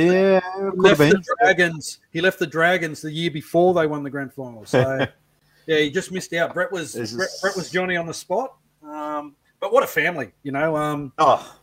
He 0.57 0.63
have 0.63 0.77
left 0.77 0.99
the 0.99 1.23
Dragons. 1.39 1.99
He 2.11 2.19
left 2.19 2.39
the 2.39 2.47
Dragons 2.47 3.01
the 3.01 3.11
year 3.11 3.31
before 3.31 3.73
they 3.73 3.87
won 3.87 4.03
the 4.03 4.09
grand 4.09 4.33
final. 4.33 4.65
So 4.65 5.05
yeah, 5.67 5.77
he 5.77 5.89
just 5.91 6.11
missed 6.11 6.33
out. 6.33 6.53
Brett 6.53 6.71
was 6.71 6.95
Brett, 7.15 7.29
Brett 7.41 7.55
was 7.55 7.69
Johnny 7.69 7.95
on 7.95 8.05
the 8.07 8.13
spot. 8.13 8.55
Um, 8.83 9.35
but 9.61 9.71
what 9.71 9.83
a 9.83 9.87
family, 9.87 10.31
you 10.43 10.51
know. 10.51 10.75
Um, 10.75 11.13
Oh, 11.17 11.57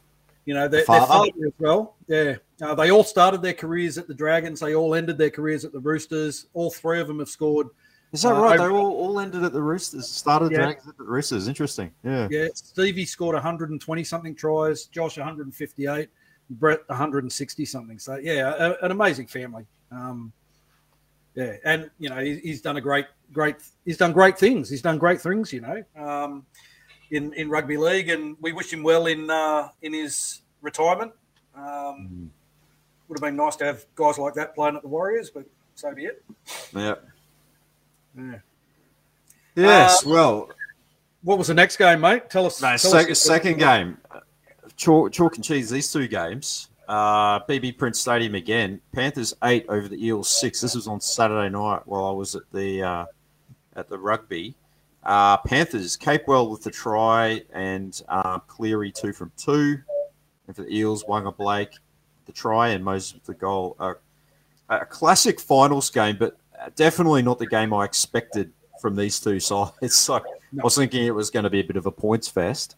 You 0.45 0.55
know, 0.55 0.67
their 0.67 0.85
father, 0.85 1.07
father 1.07 1.31
as 1.47 1.53
well. 1.59 1.97
Yeah, 2.09 2.37
uh, 2.61 2.75
they 2.75 2.91
all 2.91 3.05
started 3.05 3.43
their 3.43 3.53
careers 3.53 3.97
at 3.97 4.09
the 4.09 4.15
Dragons. 4.15 4.61
They 4.61 4.75
all 4.75 4.95
ended 4.95 5.17
their 5.17 5.31
careers 5.31 5.65
at 5.65 5.73
the 5.73 5.79
Roosters. 5.79 6.47
All 6.53 6.71
three 6.71 7.01
of 7.01 7.07
them 7.07 7.21
have 7.21 7.29
scored. 7.29 7.69
Is 8.13 8.23
that 8.23 8.35
uh, 8.35 8.41
right? 8.41 8.59
Over, 8.59 8.69
they 8.69 8.75
all, 8.75 8.93
all 8.93 9.21
ended 9.21 9.45
at 9.45 9.53
the 9.53 9.63
Roosters. 9.63 10.09
Started 10.09 10.51
yeah. 10.51 10.59
Dragons 10.59 10.89
at 10.89 10.99
the 10.99 11.05
Roosters. 11.05 11.49
Interesting. 11.49 11.93
Yeah. 12.05 12.29
Yeah. 12.31 12.49
Stevie 12.55 13.07
scored 13.07 13.35
120 13.35 14.05
something 14.05 14.35
tries. 14.35 14.87
Josh 14.87 15.17
158. 15.17 16.09
Brett 16.51 16.81
160 16.89 17.65
something. 17.65 17.99
So 17.99 18.17
yeah, 18.17 18.55
a, 18.59 18.85
an 18.85 18.91
amazing 18.91 19.27
family. 19.27 19.65
Um, 19.91 20.33
yeah, 21.35 21.57
and 21.65 21.91
you 21.99 22.11
know 22.11 22.19
he, 22.19 22.39
he's 22.41 22.61
done 22.61 22.77
a 22.77 22.81
great, 22.81 23.07
great. 23.33 23.57
He's 23.85 23.97
done 23.97 24.13
great 24.13 24.39
things. 24.39 24.69
He's 24.69 24.83
done 24.83 24.99
great 24.99 25.21
things. 25.21 25.53
You 25.53 25.63
know. 25.63 25.85
Um, 25.97 26.47
in, 27.13 27.33
in 27.35 27.49
rugby 27.49 27.77
league, 27.77 28.09
and 28.09 28.37
we 28.41 28.53
wish 28.53 28.73
him 28.73 28.83
well 28.83 29.07
in 29.07 29.31
uh, 29.31 29.69
in 29.83 29.93
his 29.93 30.41
retirement. 30.63 31.13
Um, 31.55 31.63
mm. 31.63 32.29
Would 33.09 33.19
have 33.19 33.23
been 33.23 33.37
nice 33.37 33.57
to 33.57 33.67
have 33.67 33.85
guys 33.95 34.19
like 34.19 34.35
that 34.35 34.55
playing 34.55 34.77
at 34.77 34.83
the 34.83 34.89
Warriors, 34.89 35.31
but 35.31 35.45
so 35.75 35.95
be 35.95 36.07
it. 36.07 36.25
Yeah. 36.75 36.95
Yeah. 38.17 38.39
Yes. 39.55 40.07
Uh, 40.07 40.11
well, 40.11 40.51
what 41.23 41.37
was 41.37 41.49
the 41.49 41.55
next 41.55 41.77
game, 41.77 42.01
mate? 42.01 42.31
Tell 42.31 42.47
us. 42.47 42.61
No, 42.63 42.69
tell 42.69 42.79
sec- 42.79 43.11
us 43.11 43.21
second 43.21 43.59
game. 43.59 43.99
Chalk, 44.77 45.13
chalk, 45.13 45.37
and 45.37 45.45
cheese. 45.45 45.69
These 45.71 45.93
two 45.93 46.09
games. 46.09 46.71
Uh, 46.89 47.41
BB 47.41 47.77
Print 47.77 47.95
Stadium 47.95 48.35
again. 48.35 48.81
Panthers 48.93 49.35
eight 49.45 49.67
over 49.69 49.89
the 49.89 50.05
Eels 50.05 50.29
six. 50.29 50.63
This 50.63 50.75
was 50.75 50.89
on 50.89 51.01
Saturday 51.01 51.51
night 51.51 51.83
while 51.85 52.07
I 52.07 52.13
was 52.13 52.35
at 52.35 52.43
the 52.53 52.83
uh, 52.83 53.05
at 53.77 53.89
the 53.89 53.99
rugby. 53.99 54.55
Uh, 55.05 55.37
Panthers, 55.39 55.97
Capewell 55.97 56.51
with 56.51 56.63
the 56.63 56.71
try 56.71 57.43
and 57.53 58.01
uh, 58.09 58.39
Cleary 58.41 58.93
two 58.93 59.13
from 59.13 59.33
two. 59.37 59.79
And 60.47 60.57
for 60.57 60.63
the 60.63 60.75
Eels, 60.75 61.05
Waqa 61.05 61.37
Blake 61.37 61.73
the 62.27 62.33
try 62.33 62.69
and 62.69 62.85
Moses 62.85 63.15
with 63.15 63.25
the 63.25 63.35
goal. 63.35 63.77
Uh, 63.79 63.95
a 64.69 64.87
classic 64.87 65.41
finals 65.41 65.91
game, 65.91 66.17
but 66.19 66.37
definitely 66.77 67.23
not 67.23 67.39
the 67.39 67.47
game 67.47 67.75
I 67.75 67.85
expected 67.85 68.53
from 68.81 68.97
these 68.97 69.21
two 69.21 69.41
sides. 69.41 69.73
So 69.89 70.15
I 70.15 70.65
was 70.65 70.77
thinking 70.77 71.07
it 71.07 71.15
was 71.15 71.31
going 71.31 71.45
to 71.45 71.51
be 71.51 71.61
a 71.61 71.65
bit 71.65 71.77
of 71.77 71.87
a 71.87 71.91
points 71.91 72.29
fest. 72.29 72.77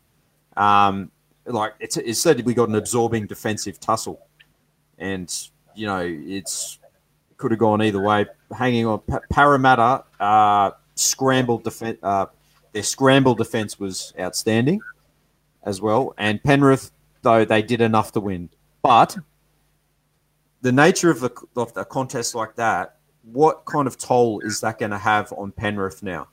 Um, 0.56 1.10
like 1.44 1.74
it's, 1.80 1.96
instead, 1.96 2.44
we 2.44 2.54
got 2.54 2.68
an 2.68 2.76
absorbing 2.76 3.26
defensive 3.26 3.80
tussle, 3.80 4.20
and 4.98 5.32
you 5.74 5.86
know 5.86 6.00
it's 6.00 6.78
could 7.36 7.50
have 7.50 7.58
gone 7.58 7.82
either 7.82 8.00
way. 8.00 8.26
Hanging 8.56 8.86
on, 8.86 9.02
Parramatta. 9.30 10.04
Uh, 10.20 10.70
scrambled 10.94 11.64
defense. 11.64 11.98
Uh, 12.02 12.26
their 12.72 12.82
scramble 12.82 13.34
defense 13.34 13.78
was 13.78 14.12
outstanding 14.18 14.80
as 15.62 15.80
well. 15.80 16.14
And 16.18 16.42
Penrith, 16.42 16.90
though, 17.22 17.44
they 17.44 17.62
did 17.62 17.80
enough 17.80 18.12
to 18.12 18.20
win. 18.20 18.50
But 18.82 19.16
the 20.60 20.72
nature 20.72 21.10
of, 21.10 21.20
the, 21.20 21.30
of 21.56 21.76
a 21.76 21.84
contest 21.84 22.34
like 22.34 22.56
that, 22.56 22.96
what 23.22 23.64
kind 23.64 23.86
of 23.86 23.96
toll 23.96 24.40
is 24.40 24.60
that 24.60 24.78
going 24.78 24.90
to 24.90 24.98
have 24.98 25.32
on 25.32 25.52
Penrith 25.52 26.02
now? 26.02 26.28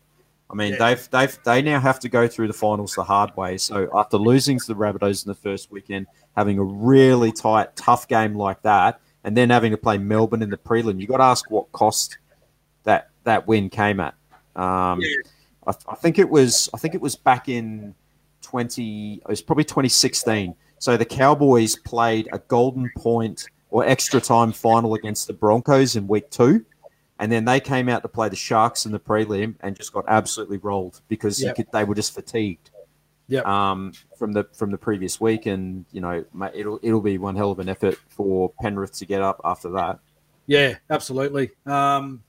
I 0.50 0.54
mean, 0.54 0.74
yeah. 0.74 0.80
they've 0.80 1.10
they've 1.12 1.40
they 1.46 1.62
now 1.62 1.80
have 1.80 2.00
to 2.02 2.10
go 2.10 2.28
through 2.28 2.48
the 2.48 2.54
finals 2.54 2.96
the 2.96 3.06
hard 3.06 3.36
way. 3.38 3.58
So 3.58 3.90
after 3.94 4.18
losing 4.18 4.60
to 4.60 4.68
the 4.68 4.76
Rabbitohs 4.76 5.26
in 5.26 5.30
the 5.30 5.36
first 5.36 5.72
weekend, 5.72 6.08
having 6.36 6.58
a 6.58 6.64
really 6.64 7.32
tight, 7.32 7.74
tough 7.78 8.08
game 8.10 8.36
like 8.36 8.62
that, 8.64 9.00
and 9.24 9.38
then 9.38 9.50
having 9.50 9.72
to 9.72 9.78
play 9.78 9.98
Melbourne 9.98 10.42
in 10.42 10.50
the 10.50 10.58
prelim, 10.58 11.00
you 11.00 11.08
got 11.08 11.18
to 11.18 11.24
ask 11.24 11.50
what 11.50 11.72
cost 11.72 12.18
that 12.84 13.12
that 13.24 13.48
win 13.48 13.70
came 13.70 14.02
at. 14.02 14.14
Um, 14.56 15.02
yeah. 15.02 15.16
I, 15.68 15.74
I, 15.90 15.96
think 15.96 16.20
it 16.20 16.30
was 16.30 16.70
I 16.74 16.78
think 16.78 16.96
it 16.96 17.02
was 17.02 17.16
back 17.16 17.50
in 17.50 17.96
twenty. 18.42 19.16
It 19.16 19.28
was 19.28 19.42
probably 19.42 19.64
twenty 19.64 19.90
sixteen. 19.90 20.56
So 20.80 20.98
the 20.98 21.06
Cowboys 21.06 21.76
played 21.76 22.28
a 22.32 22.40
golden 22.40 22.92
point 22.98 23.46
or 23.70 23.86
extra 23.86 24.20
time 24.20 24.52
final 24.52 24.96
against 24.96 25.28
the 25.28 25.34
Broncos 25.34 25.96
in 25.96 26.08
week 26.08 26.30
two. 26.30 26.66
And 27.20 27.32
then 27.32 27.46
they 27.46 27.60
came 27.60 27.88
out 27.88 28.02
to 28.02 28.08
play 28.08 28.30
the 28.30 28.36
Sharks 28.36 28.88
in 28.88 28.92
the 28.92 29.00
prelim 29.00 29.54
and 29.62 29.76
just 29.76 29.94
got 29.94 30.06
absolutely 30.08 30.58
rolled 30.58 31.02
because 31.08 31.42
yep. 31.42 31.56
could, 31.56 31.68
they 31.72 31.84
were 31.84 31.94
just 31.94 32.16
fatigued. 32.16 32.72
Yeah. 33.28 33.42
Um, 33.42 33.94
from 34.18 34.34
the 34.34 34.46
from 34.54 34.72
the 34.72 34.78
previous 34.78 35.22
week, 35.22 35.46
and 35.46 35.86
you 35.94 36.02
know 36.02 36.26
it'll 36.54 36.80
it'll 36.82 37.00
be 37.00 37.18
one 37.18 37.36
hell 37.36 37.52
of 37.52 37.60
an 37.60 37.70
effort 37.70 37.98
for 38.10 38.52
Penrith 38.60 38.92
to 38.98 39.06
get 39.06 39.22
up 39.22 39.40
after 39.46 39.70
that. 39.70 40.00
Yeah, 40.48 40.76
absolutely. 40.90 41.52
Um, 41.66 42.24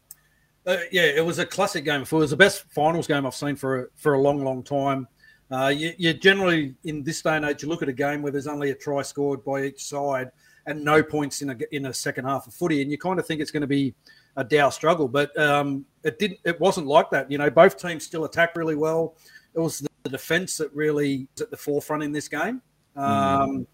uh, 0.66 0.76
yeah, 0.90 1.02
it 1.02 1.24
was 1.24 1.38
a 1.38 1.46
classic 1.46 1.84
game. 1.84 2.02
It 2.02 2.12
was 2.12 2.30
the 2.30 2.36
best 2.36 2.64
finals 2.70 3.06
game 3.06 3.26
I've 3.26 3.34
seen 3.34 3.56
for 3.56 3.84
a, 3.84 3.86
for 3.96 4.14
a 4.14 4.20
long, 4.20 4.44
long 4.44 4.62
time. 4.62 5.08
Uh, 5.50 5.68
you, 5.68 5.92
you, 5.98 6.14
generally 6.14 6.74
in 6.84 7.02
this 7.02 7.20
day 7.20 7.36
and 7.36 7.44
age, 7.44 7.62
you 7.62 7.68
look 7.68 7.82
at 7.82 7.88
a 7.88 7.92
game 7.92 8.22
where 8.22 8.32
there's 8.32 8.46
only 8.46 8.70
a 8.70 8.74
try 8.74 9.02
scored 9.02 9.44
by 9.44 9.64
each 9.64 9.84
side 9.84 10.30
and 10.66 10.82
no 10.82 11.02
points 11.02 11.42
in 11.42 11.50
a 11.50 11.56
in 11.72 11.86
a 11.86 11.92
second 11.92 12.24
half 12.24 12.46
of 12.46 12.54
footy, 12.54 12.80
and 12.80 12.90
you 12.90 12.96
kind 12.96 13.18
of 13.18 13.26
think 13.26 13.40
it's 13.40 13.50
going 13.50 13.62
to 13.62 13.66
be 13.66 13.94
a 14.36 14.44
Dow 14.44 14.70
struggle, 14.70 15.08
but 15.08 15.36
um, 15.38 15.84
it 16.04 16.18
didn't. 16.18 16.38
It 16.44 16.58
wasn't 16.60 16.86
like 16.86 17.10
that. 17.10 17.30
You 17.30 17.38
know, 17.38 17.50
both 17.50 17.76
teams 17.76 18.04
still 18.04 18.24
attacked 18.24 18.56
really 18.56 18.76
well. 18.76 19.16
It 19.54 19.60
was 19.60 19.80
the, 19.80 19.88
the 20.04 20.10
defense 20.10 20.56
that 20.56 20.72
really 20.74 21.28
was 21.34 21.42
at 21.42 21.50
the 21.50 21.56
forefront 21.56 22.02
in 22.02 22.12
this 22.12 22.28
game. 22.28 22.62
Um, 22.96 23.04
mm. 23.04 23.66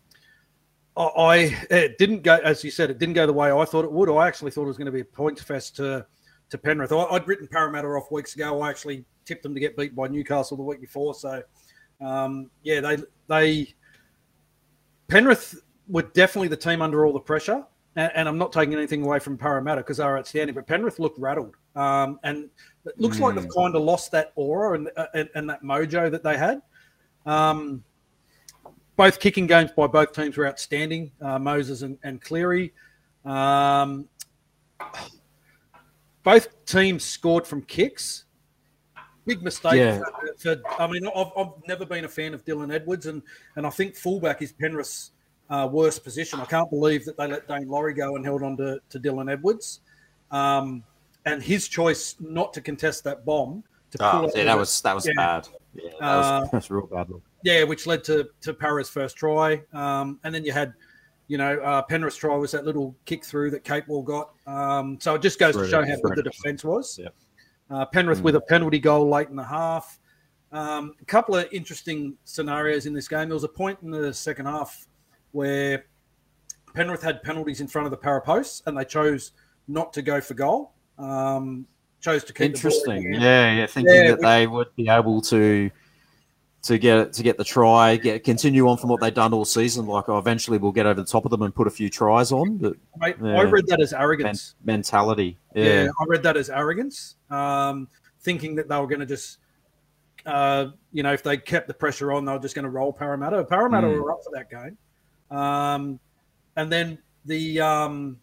I, 0.97 1.57
it 1.71 1.97
didn't 1.99 2.23
go 2.23 2.37
as 2.43 2.65
you 2.65 2.73
said. 2.73 2.91
It 2.91 2.99
didn't 2.99 3.15
go 3.15 3.27
the 3.27 3.33
way 3.33 3.53
I 3.53 3.65
thought 3.65 3.85
it 3.85 3.93
would. 3.93 4.11
I 4.11 4.27
actually 4.27 4.51
thought 4.51 4.65
it 4.65 4.69
was 4.69 4.79
going 4.79 4.87
to 4.87 4.93
be 4.93 5.01
a 5.01 5.05
points 5.05 5.43
fest 5.43 5.77
to 5.77 6.05
to 6.51 6.59
Penrith. 6.59 6.93
I, 6.93 7.13
would 7.13 7.29
written 7.29 7.47
Parramatta 7.47 7.89
off 7.89 8.11
weeks 8.11 8.35
ago. 8.35 8.63
I 8.63 8.71
actually 8.71 9.05
tipped 9.25 9.43
them 9.43 9.55
to 9.55 9.61
get 9.61 9.77
beat 9.77 9.95
by 9.95 10.09
Newcastle 10.09 10.57
the 10.57 10.63
week 10.63 10.81
before. 10.81 11.15
So, 11.15 11.43
um, 12.01 12.51
yeah, 12.63 12.81
they 12.81 12.97
they 13.29 13.75
Penrith 15.09 15.61
were 15.89 16.03
definitely 16.03 16.49
the 16.49 16.57
team 16.57 16.83
under 16.83 17.05
all 17.07 17.13
the 17.13 17.21
pressure. 17.21 17.65
And, 17.97 18.13
and 18.15 18.29
I'm 18.29 18.39
not 18.39 18.53
taking 18.53 18.75
anything 18.75 19.03
away 19.03 19.19
from 19.19 19.37
Parramatta 19.37 19.81
because 19.81 19.97
they're 19.97 20.19
outstanding, 20.19 20.55
but 20.55 20.67
Penrith 20.67 20.99
looked 20.99 21.19
rattled. 21.19 21.57
Um, 21.75 22.21
and 22.23 22.49
it 22.87 23.01
looks 23.01 23.17
mm. 23.17 23.21
like 23.21 23.35
they've 23.35 23.45
hmm. 23.45 23.61
kind 23.61 23.75
of 23.75 23.83
lost 23.83 24.13
that 24.13 24.33
aura 24.37 24.79
and, 24.79 24.91
and, 25.15 25.29
and 25.35 25.51
that 25.51 25.63
mojo 25.63 26.11
that 26.11 26.23
they 26.23 26.37
had. 26.37 26.63
Um, 27.27 27.83
both 28.97 29.21
kicking 29.21 29.47
games 29.47 29.71
by 29.77 29.87
both 29.87 30.13
teams 30.13 30.37
were 30.37 30.47
outstanding, 30.47 31.13
uh, 31.21 31.39
Moses 31.39 31.83
and, 31.83 31.99
and 32.03 32.21
Cleary. 32.21 32.73
Um, 33.25 34.09
both 36.29 36.67
teams 36.67 37.05
scored 37.05 37.47
from 37.47 37.63
kicks. 37.63 38.25
Big 39.25 39.43
mistake. 39.43 39.77
Yeah. 39.77 40.03
For, 40.37 40.57
for, 40.57 40.83
I 40.83 40.87
mean, 40.87 41.07
I've, 41.17 41.33
I've 41.35 41.53
never 41.67 41.87
been 41.87 42.05
a 42.05 42.09
fan 42.09 42.35
of 42.35 42.45
Dylan 42.45 42.71
Edwards, 42.71 43.07
and, 43.07 43.23
and 43.57 43.67
I 43.67 43.71
think 43.71 43.97
fullback 43.97 44.43
is 44.43 44.53
Penrith's 44.53 45.13
uh, 45.49 45.67
worst 45.73 46.05
position. 46.05 46.39
I 46.39 46.45
can't 46.45 46.69
believe 46.69 47.07
that 47.07 47.17
they 47.17 47.27
let 47.27 47.49
Dane 47.49 47.67
Laurie 47.67 47.95
go 47.95 48.17
and 48.17 48.27
held 48.27 48.43
on 48.43 48.59
to, 48.59 48.79
to 48.91 49.01
Dylan 49.01 49.33
Edwards. 49.33 49.81
Um, 50.31 50.85
and 51.25 51.43
his 51.43 51.67
choice 51.67 52.17
not 52.21 52.53
to 52.53 52.61
contest 52.61 53.05
that 53.05 53.25
bomb. 53.25 53.65
To 53.93 53.99
oh, 54.01 54.31
yeah, 54.35 54.45
that 54.45 54.59
was 54.59 54.83
that 54.83 54.95
was 54.95 55.07
yeah. 55.07 55.13
bad. 55.17 55.49
Yeah, 55.75 55.91
that 55.99 56.17
was, 56.17 56.27
uh, 56.27 56.47
that's 56.53 56.71
real 56.71 56.87
bad. 56.87 57.09
Yeah, 57.43 57.63
which 57.63 57.87
led 57.87 58.05
to 58.05 58.29
to 58.43 58.53
Para's 58.53 58.91
first 58.91 59.17
try, 59.17 59.63
um, 59.73 60.21
and 60.25 60.35
then 60.35 60.45
you 60.45 60.53
had 60.53 60.75
you 61.29 61.37
know, 61.37 61.59
uh, 61.61 61.83
Penrith's 61.83 62.17
try 62.17 62.35
was 62.35 62.51
that 62.53 62.65
little 62.65 62.97
kick 63.05 63.25
through 63.25 63.51
that 63.53 63.63
Capewell 63.63 64.05
got. 64.05 64.33
Um, 64.47 64.99
so 64.99 65.15
it 65.15 65.23
just 65.23 65.39
goes 65.39 65.55
to 65.55 65.69
show 65.69 65.85
how 65.85 65.97
good 65.97 66.17
the 66.17 66.23
defence 66.23 66.65
was. 66.65 66.99
Yeah. 66.99 67.09
Uh, 67.71 67.85
Penrith 67.85 68.21
mm. 68.21 68.23
with 68.23 68.35
a 68.35 68.41
penalty 68.41 68.79
goal 68.79 69.09
late 69.09 69.29
in 69.29 69.37
the 69.37 69.45
half. 69.45 70.01
Um, 70.51 70.95
a 71.01 71.05
couple 71.05 71.37
of 71.37 71.47
interesting 71.53 72.17
scenarios 72.25 72.87
in 72.87 72.95
this 72.95 73.07
game. 73.07 73.29
There 73.29 73.35
was 73.35 73.45
a 73.45 73.49
point 73.49 73.79
in 73.83 73.91
the 73.91 74.13
second 74.15 74.47
half 74.47 74.87
where 75.33 75.85
Penrith 76.75 77.03
had 77.03 77.23
penalties 77.23 77.61
in 77.61 77.69
front 77.69 77.87
of 77.87 77.91
the 77.91 77.99
para 77.99 78.23
posts 78.23 78.63
and 78.65 78.77
they 78.77 78.87
chose 78.87 79.33
not 79.69 79.93
to 79.93 80.03
go 80.03 80.23
for 80.23 80.33
goal. 80.33 80.73
Um, 80.97 81.67
chose 82.01 82.25
to 82.25 82.33
keep 82.33 82.47
interesting. 82.47 83.13
yeah, 83.13 83.55
yeah, 83.55 83.67
thinking 83.67 83.95
yeah, 83.95 84.03
that 84.09 84.19
which, 84.19 84.27
they 84.27 84.47
would 84.47 84.75
be 84.77 84.89
able 84.89 85.21
to 85.23 85.71
to 86.63 86.79
get 86.79 87.13
to 87.13 87.23
get 87.23 87.39
the 87.39 87.45
try, 87.45 87.97
get 87.97 88.25
continue 88.25 88.69
on 88.69 88.77
from 88.77 88.91
what 88.91 89.01
they've 89.01 89.15
done 89.15 89.33
all 89.33 89.45
season. 89.45 89.87
Like, 89.87 90.09
oh, 90.09 90.19
eventually 90.19 90.59
we'll 90.59 90.73
get 90.73 90.87
over 90.87 91.01
the 91.01 91.07
top 91.07 91.25
of 91.25 91.31
them 91.31 91.43
and 91.43 91.55
put 91.55 91.67
a 91.67 91.71
few 91.71 91.89
tries 91.89 92.33
on. 92.33 92.57
But 92.59 92.75
Mate, 92.99 93.17
yeah. 93.23 93.39
I 93.39 93.43
read 93.43 93.67
that 93.69 93.81
as 93.81 93.93
arrogance 93.93 94.55
Men- 94.63 94.77
mentality. 94.77 95.39
Yeah. 95.55 95.65
yeah. 95.65 95.89
I 96.01 96.05
read 96.07 96.23
that 96.25 96.37
as 96.37 96.51
arrogance, 96.51 97.17
um, 97.31 97.89
thinking 98.21 98.57
that 98.57 98.69
they 98.69 98.77
were 98.77 98.87
going 98.87 99.01
to 99.01 99.07
just, 99.07 99.39
uh, 100.27 100.67
you 100.93 101.03
know, 101.03 101.13
if 101.13 101.23
they 101.23 101.37
kept 101.37 101.69
the 101.69 101.75
pressure 101.75 102.13
on, 102.13 102.25
they 102.25 102.33
were 102.33 102.39
just 102.39 102.55
going 102.55 102.65
to 102.65 102.71
roll 102.71 102.93
Parramatta. 102.93 103.45
Parramatta 103.45 103.87
mm. 103.87 104.03
were 104.03 104.13
up 104.13 104.21
for 104.25 104.33
that 104.35 104.51
game, 104.51 105.37
um, 105.37 106.01
and 106.57 106.73
then 106.73 106.99
the 107.25 107.61
um, 107.61 108.19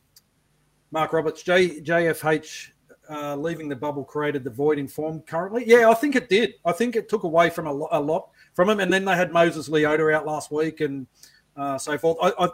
Mark 0.92 1.14
Roberts 1.14 1.42
J, 1.42 1.80
JFH 1.80 2.72
uh, 3.10 3.36
leaving 3.36 3.70
the 3.70 3.76
bubble 3.76 4.04
created 4.04 4.44
the 4.44 4.50
void 4.50 4.78
in 4.78 4.88
form 4.88 5.22
currently? 5.22 5.64
Yeah, 5.66 5.90
I 5.90 5.94
think 5.94 6.16
it 6.16 6.30
did. 6.30 6.54
I 6.66 6.72
think 6.72 6.96
it 6.96 7.10
took 7.10 7.24
away 7.24 7.50
from 7.50 7.68
a, 7.68 7.74
lo- 7.74 7.90
a 7.92 8.00
lot 8.00 8.30
from 8.54 8.70
him. 8.70 8.80
And 8.80 8.92
then 8.92 9.06
they 9.06 9.16
had 9.16 9.32
Moses 9.32 9.70
Leota 9.70 10.14
out 10.14 10.26
last 10.26 10.52
week 10.52 10.82
and 10.82 11.08
uh, 11.56 11.78
so 11.78 11.98
forth. 11.98 12.18
I, 12.22 12.46
I, 12.46 12.50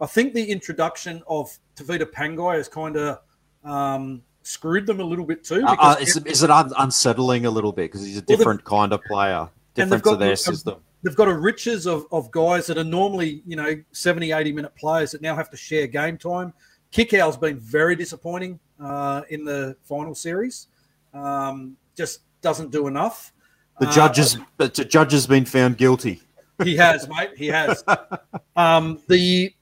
I, 0.00 0.06
think 0.06 0.34
the 0.34 0.44
introduction 0.44 1.22
of 1.26 1.56
Tevita 1.76 2.06
Pangai 2.06 2.56
has 2.56 2.68
kind 2.68 2.96
of 2.96 3.20
um, 3.64 4.22
screwed 4.42 4.86
them 4.86 5.00
a 5.00 5.04
little 5.04 5.24
bit 5.24 5.44
too. 5.44 5.64
Uh, 5.66 5.96
is, 6.00 6.16
is, 6.16 6.42
it 6.42 6.50
unsettling 6.52 7.46
a 7.46 7.50
little 7.50 7.72
bit 7.72 7.90
because 7.90 8.06
he's 8.06 8.18
a 8.18 8.22
different 8.22 8.68
well, 8.70 8.80
kind 8.80 8.92
of 8.92 9.02
player, 9.04 9.48
different 9.74 10.04
to 10.04 10.16
their 10.16 10.36
system? 10.36 10.80
they've 11.04 11.14
got 11.14 11.28
a 11.28 11.34
riches 11.34 11.86
of, 11.86 12.06
of 12.10 12.30
guys 12.30 12.66
that 12.66 12.78
are 12.78 12.84
normally, 12.84 13.42
you 13.46 13.56
know, 13.56 13.76
70, 13.92 14.32
80 14.32 14.52
minute 14.52 14.74
players 14.74 15.12
that 15.12 15.20
now 15.20 15.36
have 15.36 15.50
to 15.50 15.56
share 15.56 15.86
game 15.86 16.16
time. 16.16 16.52
Kikau's 16.92 17.36
been 17.36 17.58
very 17.58 17.94
disappointing 17.94 18.58
uh, 18.80 19.22
in 19.30 19.44
the 19.44 19.76
final 19.82 20.14
series. 20.14 20.68
Um, 21.12 21.76
just 21.96 22.20
doesn't 22.40 22.70
do 22.70 22.86
enough. 22.86 23.32
The 23.80 23.86
judges, 23.86 24.36
uh, 24.36 24.68
the 24.72 24.84
judge 24.84 25.12
has 25.12 25.26
been 25.26 25.44
found 25.44 25.78
guilty. 25.78 26.22
He 26.62 26.76
has, 26.76 27.08
mate. 27.08 27.30
He 27.36 27.48
has. 27.48 27.82
um, 28.56 29.00
the 29.08 29.52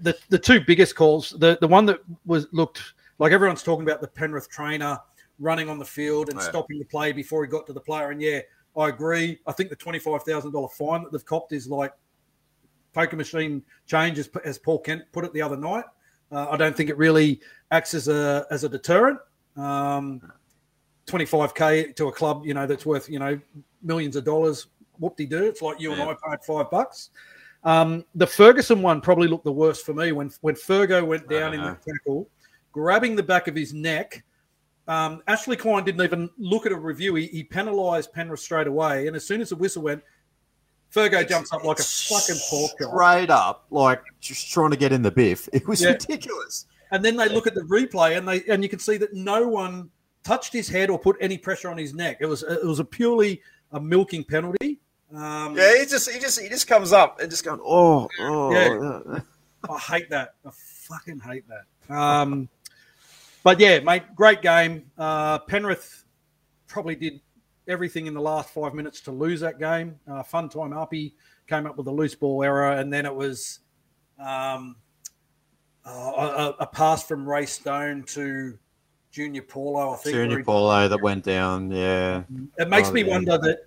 the 0.00 0.16
the 0.30 0.38
two 0.38 0.60
biggest 0.60 0.94
calls. 0.94 1.30
The 1.30 1.58
the 1.60 1.68
one 1.68 1.84
that 1.86 2.00
was 2.24 2.46
looked 2.52 2.94
like 3.18 3.32
everyone's 3.32 3.62
talking 3.62 3.84
about 3.84 4.00
the 4.00 4.08
Penrith 4.08 4.48
trainer 4.48 4.98
running 5.38 5.68
on 5.68 5.78
the 5.78 5.84
field 5.84 6.30
and 6.30 6.38
oh, 6.38 6.42
yeah. 6.42 6.48
stopping 6.48 6.78
the 6.78 6.84
play 6.84 7.12
before 7.12 7.44
he 7.44 7.50
got 7.50 7.66
to 7.66 7.72
the 7.72 7.80
player. 7.80 8.10
And 8.10 8.20
yeah, 8.20 8.40
I 8.76 8.88
agree. 8.88 9.38
I 9.46 9.52
think 9.52 9.68
the 9.68 9.76
twenty 9.76 9.98
five 9.98 10.22
thousand 10.22 10.52
dollar 10.52 10.68
fine 10.68 11.02
that 11.02 11.12
they've 11.12 11.24
copped 11.24 11.52
is 11.52 11.68
like 11.68 11.92
poker 12.94 13.16
machine 13.16 13.62
change, 13.86 14.18
as, 14.18 14.30
as 14.44 14.58
Paul 14.58 14.78
Kent 14.78 15.02
put 15.12 15.24
it 15.24 15.32
the 15.32 15.42
other 15.42 15.56
night. 15.56 15.84
Uh, 16.32 16.48
I 16.50 16.56
don't 16.56 16.76
think 16.76 16.88
it 16.88 16.96
really 16.96 17.40
acts 17.74 17.92
as 17.92 18.08
a 18.08 18.46
as 18.50 18.64
a 18.64 18.68
deterrent. 18.68 19.18
Um, 19.56 20.20
25k 21.06 21.94
to 21.96 22.08
a 22.08 22.12
club, 22.12 22.46
you 22.46 22.54
know, 22.54 22.66
that's 22.66 22.86
worth 22.86 23.08
you 23.10 23.18
know 23.18 23.38
millions 23.82 24.16
of 24.16 24.24
dollars. 24.24 24.68
Whoop 24.98 25.16
de 25.16 25.26
doo! 25.26 25.44
It's 25.44 25.60
like 25.60 25.80
you 25.80 25.90
yeah. 25.90 26.02
and 26.02 26.10
I 26.10 26.14
paid 26.30 26.44
five 26.44 26.70
bucks. 26.70 27.10
Um, 27.64 28.04
the 28.14 28.26
Ferguson 28.26 28.80
one 28.82 29.00
probably 29.00 29.26
looked 29.26 29.44
the 29.44 29.52
worst 29.52 29.84
for 29.84 29.92
me 29.92 30.12
when 30.12 30.30
when 30.40 30.54
Fergo 30.54 31.04
went 31.04 31.28
down 31.28 31.52
in 31.52 31.60
the 31.60 31.76
tackle, 31.86 32.28
grabbing 32.72 33.16
the 33.16 33.22
back 33.22 33.48
of 33.48 33.56
his 33.56 33.74
neck. 33.74 34.24
Um, 34.86 35.22
Ashley 35.26 35.56
Klein 35.56 35.82
didn't 35.82 36.02
even 36.02 36.28
look 36.36 36.66
at 36.66 36.72
a 36.72 36.76
review. 36.76 37.14
He, 37.14 37.26
he 37.28 37.42
penalised 37.42 38.12
Penrith 38.12 38.40
straight 38.40 38.66
away, 38.66 39.06
and 39.06 39.16
as 39.16 39.26
soon 39.26 39.40
as 39.40 39.48
the 39.48 39.56
whistle 39.56 39.82
went, 39.82 40.02
Fergo 40.94 41.22
it's, 41.22 41.30
jumps 41.30 41.52
up 41.54 41.64
like 41.64 41.78
a 41.78 41.82
fucking 41.82 42.40
pork 42.50 42.72
Straight 42.78 43.30
up, 43.30 43.64
like 43.70 44.02
just 44.20 44.52
trying 44.52 44.70
to 44.70 44.76
get 44.76 44.92
in 44.92 45.00
the 45.00 45.10
biff. 45.10 45.48
It 45.54 45.66
was 45.66 45.82
yeah. 45.82 45.92
ridiculous. 45.92 46.66
And 46.90 47.04
then 47.04 47.16
they 47.16 47.28
look 47.28 47.46
at 47.46 47.54
the 47.54 47.62
replay, 47.62 48.16
and 48.16 48.26
they 48.28 48.42
and 48.44 48.62
you 48.62 48.68
can 48.68 48.78
see 48.78 48.96
that 48.98 49.14
no 49.14 49.46
one 49.48 49.90
touched 50.22 50.52
his 50.52 50.68
head 50.68 50.90
or 50.90 50.98
put 50.98 51.16
any 51.20 51.38
pressure 51.38 51.70
on 51.70 51.78
his 51.78 51.94
neck. 51.94 52.18
It 52.20 52.26
was 52.26 52.42
it 52.42 52.64
was 52.64 52.80
a 52.80 52.84
purely 52.84 53.42
a 53.72 53.80
milking 53.80 54.24
penalty. 54.24 54.78
Um, 55.14 55.56
yeah, 55.56 55.78
he 55.78 55.86
just 55.86 56.10
he 56.10 56.18
just 56.18 56.40
he 56.40 56.48
just 56.48 56.66
comes 56.66 56.92
up 56.92 57.20
and 57.20 57.30
just 57.30 57.44
going, 57.44 57.60
oh, 57.64 58.08
oh. 58.20 58.52
Yeah. 58.52 59.20
I 59.68 59.78
hate 59.78 60.10
that. 60.10 60.34
I 60.44 60.50
fucking 60.52 61.20
hate 61.20 61.44
that. 61.48 61.94
Um, 61.94 62.48
but 63.42 63.60
yeah, 63.60 63.80
mate, 63.80 64.02
great 64.14 64.42
game. 64.42 64.90
Uh, 64.98 65.38
Penrith 65.40 66.04
probably 66.66 66.94
did 66.94 67.20
everything 67.68 68.06
in 68.06 68.14
the 68.14 68.20
last 68.20 68.50
five 68.50 68.74
minutes 68.74 69.00
to 69.02 69.10
lose 69.10 69.40
that 69.40 69.58
game. 69.58 69.98
Uh, 70.10 70.22
fun 70.22 70.48
time 70.48 70.72
Uppy 70.72 71.14
came 71.46 71.66
up 71.66 71.76
with 71.76 71.86
a 71.86 71.90
loose 71.90 72.14
ball 72.14 72.42
error, 72.42 72.72
and 72.72 72.92
then 72.92 73.06
it 73.06 73.14
was 73.14 73.60
um, 74.18 74.76
uh, 75.86 76.54
a, 76.58 76.62
a, 76.62 76.66
pass 76.66 77.06
from 77.06 77.28
Ray 77.28 77.46
Stone 77.46 78.04
to 78.08 78.58
Junior 79.10 79.42
Paulo. 79.42 79.94
I 79.94 79.96
think 79.96 80.14
Junior 80.14 80.42
Paulo 80.42 80.88
that 80.88 81.00
went 81.00 81.24
down. 81.24 81.70
Yeah, 81.70 82.22
it 82.58 82.68
makes 82.68 82.88
oh, 82.88 82.92
me 82.92 83.02
yeah. 83.02 83.10
wonder 83.10 83.38
that 83.38 83.58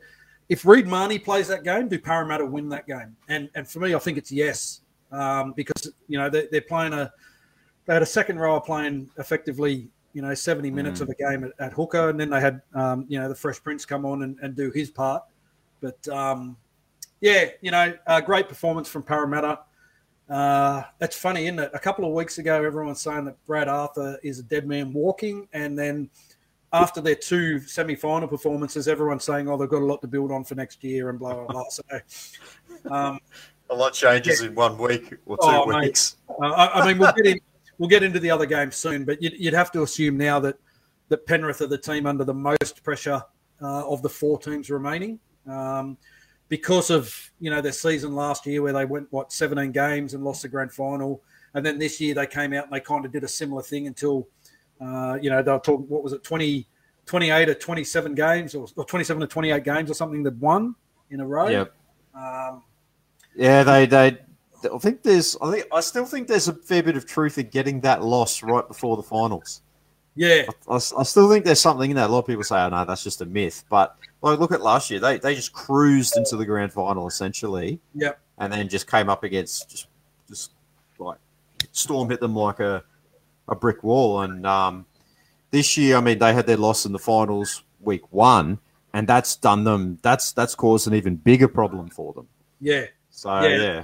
if 0.49 0.65
Reed 0.65 0.87
Mahoney 0.87 1.19
plays 1.19 1.47
that 1.49 1.63
game, 1.63 1.87
do 1.87 1.99
Parramatta 1.99 2.45
win 2.45 2.69
that 2.69 2.87
game? 2.87 3.15
And 3.27 3.49
and 3.55 3.67
for 3.67 3.79
me, 3.79 3.93
I 3.93 3.99
think 3.99 4.17
it's 4.17 4.31
yes, 4.31 4.81
um, 5.11 5.53
because 5.55 5.91
you 6.07 6.17
know 6.17 6.29
they're, 6.29 6.47
they're, 6.51 6.61
playing 6.61 6.93
a 6.93 7.11
they 7.85 7.93
had 7.93 8.01
a 8.01 8.07
second 8.07 8.39
rower 8.39 8.61
playing 8.61 9.09
effectively 9.17 9.89
you 10.13 10.21
know 10.21 10.33
70 10.33 10.71
minutes 10.71 10.99
mm. 10.99 11.03
of 11.03 11.07
the 11.09 11.15
game 11.15 11.43
at, 11.43 11.51
at, 11.59 11.73
hooker, 11.73 12.09
and 12.09 12.19
then 12.19 12.29
they 12.29 12.41
had 12.41 12.61
um, 12.73 13.05
you 13.07 13.19
know 13.19 13.29
the 13.29 13.35
Fresh 13.35 13.61
Prince 13.63 13.85
come 13.85 14.05
on 14.05 14.23
and, 14.23 14.37
and 14.41 14.55
do 14.55 14.71
his 14.71 14.89
part. 14.89 15.23
But 15.81 16.07
um, 16.07 16.57
yeah, 17.21 17.45
you 17.61 17.71
know, 17.71 17.93
a 18.05 18.21
great 18.21 18.47
performance 18.47 18.87
from 18.87 19.03
Parramatta. 19.03 19.59
Uh, 20.29 20.83
it's 20.99 21.17
funny, 21.17 21.45
isn't 21.45 21.59
it? 21.59 21.71
A 21.73 21.79
couple 21.79 22.05
of 22.05 22.11
weeks 22.11 22.37
ago, 22.37 22.63
everyone's 22.63 23.01
saying 23.01 23.25
that 23.25 23.43
Brad 23.45 23.67
Arthur 23.67 24.19
is 24.23 24.39
a 24.39 24.43
dead 24.43 24.67
man 24.67 24.91
walking, 24.91 25.47
and 25.53 25.77
then 25.77 26.09
after 26.73 26.99
their 26.99 27.15
two 27.15 27.59
semi-final 27.61 28.27
performances, 28.27 28.87
everyone's 28.87 29.23
saying, 29.23 29.49
"Oh, 29.49 29.57
they've 29.57 29.69
got 29.69 29.81
a 29.81 29.85
lot 29.85 30.01
to 30.01 30.07
build 30.07 30.31
on 30.31 30.43
for 30.43 30.55
next 30.55 30.83
year," 30.83 31.09
and 31.09 31.17
blah 31.17 31.33
blah 31.33 31.45
blah. 31.45 31.63
So, 31.69 31.83
um, 32.91 33.19
a 33.69 33.75
lot 33.75 33.93
changes 33.93 34.41
yeah. 34.41 34.49
in 34.49 34.55
one 34.55 34.77
week 34.77 35.13
or 35.25 35.37
two 35.37 35.43
oh, 35.43 35.79
weeks. 35.79 36.17
Uh, 36.29 36.45
I, 36.45 36.81
I, 36.81 36.87
mean, 36.87 36.97
we'll 36.97 37.13
get 37.13 37.25
in, 37.25 37.39
we'll 37.77 37.89
get 37.89 38.03
into 38.03 38.19
the 38.19 38.31
other 38.31 38.45
game 38.45 38.71
soon, 38.71 39.05
but 39.05 39.21
you'd, 39.21 39.33
you'd, 39.33 39.53
have 39.53 39.71
to 39.73 39.83
assume 39.83 40.17
now 40.17 40.39
that 40.39 40.57
that 41.09 41.25
Penrith 41.25 41.61
are 41.61 41.67
the 41.67 41.77
team 41.77 42.05
under 42.05 42.25
the 42.25 42.33
most 42.33 42.83
pressure 42.83 43.21
uh, 43.61 43.87
of 43.87 44.01
the 44.01 44.09
four 44.09 44.39
teams 44.39 44.69
remaining. 44.69 45.19
Um, 45.47 45.97
because 46.49 46.89
of 46.89 47.31
you 47.39 47.49
know 47.49 47.61
their 47.61 47.71
season 47.71 48.15
last 48.15 48.45
year 48.45 48.61
where 48.61 48.73
they 48.73 48.85
went 48.85 49.07
what 49.11 49.31
17 49.31 49.71
games 49.71 50.13
and 50.13 50.23
lost 50.23 50.41
the 50.41 50.47
grand 50.47 50.71
final 50.71 51.21
and 51.53 51.65
then 51.65 51.77
this 51.77 51.99
year 51.99 52.13
they 52.13 52.27
came 52.27 52.53
out 52.53 52.65
and 52.65 52.73
they 52.73 52.79
kind 52.79 53.05
of 53.05 53.11
did 53.11 53.23
a 53.23 53.27
similar 53.27 53.61
thing 53.61 53.87
until 53.87 54.27
uh, 54.79 55.17
you 55.21 55.29
know, 55.29 55.41
they'll 55.41 55.59
talk, 55.59 55.83
what 55.89 56.03
was 56.03 56.13
it, 56.13 56.23
20, 56.23 56.67
28 57.05 57.49
or 57.49 57.53
27 57.53 58.15
games 58.15 58.55
or, 58.55 58.67
or 58.75 58.85
27 58.85 59.23
or 59.23 59.27
28 59.27 59.63
games 59.63 59.91
or 59.91 59.93
something 59.93 60.23
that 60.23 60.35
won 60.37 60.75
in 61.09 61.19
a 61.19 61.25
row. 61.25 61.47
Yep. 61.47 61.73
Um, 62.15 62.63
yeah, 63.35 63.63
they, 63.63 63.85
they, 63.85 64.17
I 64.63 64.77
think 64.79 65.03
there's, 65.03 65.37
I 65.41 65.51
think, 65.51 65.65
I 65.71 65.79
still 65.81 66.05
think 66.05 66.27
there's 66.27 66.47
a 66.47 66.53
fair 66.53 66.83
bit 66.83 66.97
of 66.97 67.05
truth 67.05 67.37
in 67.37 67.47
getting 67.49 67.81
that 67.81 68.03
loss 68.03 68.43
right 68.43 68.67
before 68.67 68.97
the 68.97 69.03
finals. 69.03 69.61
Yeah. 70.17 70.43
I, 70.67 70.73
I, 70.73 70.75
I 70.75 71.03
still 71.03 71.29
think 71.29 71.45
there's 71.45 71.61
something 71.61 71.89
in 71.89 71.95
that. 71.95 72.09
A 72.09 72.11
lot 72.11 72.19
of 72.19 72.27
people 72.27 72.43
say, 72.43 72.57
oh, 72.57 72.69
no, 72.69 72.83
that's 72.83 73.03
just 73.03 73.21
a 73.21 73.25
myth. 73.25 73.63
But 73.69 73.95
like, 74.21 74.39
look 74.39 74.51
at 74.51 74.61
last 74.61 74.91
year. 74.91 74.99
They, 74.99 75.19
they 75.19 75.35
just 75.35 75.53
cruised 75.53 76.17
into 76.17 76.35
the 76.35 76.45
grand 76.45 76.73
final 76.73 77.07
essentially. 77.07 77.79
Yep. 77.95 78.19
And 78.39 78.51
then 78.51 78.67
just 78.67 78.91
came 78.91 79.07
up 79.07 79.23
against 79.23 79.69
just, 79.69 79.87
just 80.27 80.51
like, 80.99 81.19
storm 81.71 82.09
hit 82.09 82.19
them 82.19 82.35
like 82.35 82.59
a, 82.59 82.83
a 83.47 83.55
brick 83.55 83.83
wall. 83.83 84.21
And 84.23 84.45
um, 84.45 84.85
this 85.51 85.77
year, 85.77 85.95
I 85.97 86.01
mean, 86.01 86.19
they 86.19 86.33
had 86.33 86.45
their 86.45 86.57
loss 86.57 86.85
in 86.85 86.91
the 86.91 86.99
finals 86.99 87.63
week 87.79 88.11
one, 88.11 88.59
and 88.93 89.07
that's 89.07 89.35
done 89.35 89.63
them. 89.63 89.99
That's 90.01 90.31
that's 90.31 90.55
caused 90.55 90.87
an 90.87 90.93
even 90.93 91.15
bigger 91.15 91.47
problem 91.47 91.89
for 91.89 92.13
them. 92.13 92.27
Yeah. 92.59 92.85
So 93.09 93.41
yeah. 93.41 93.57
yeah. 93.57 93.83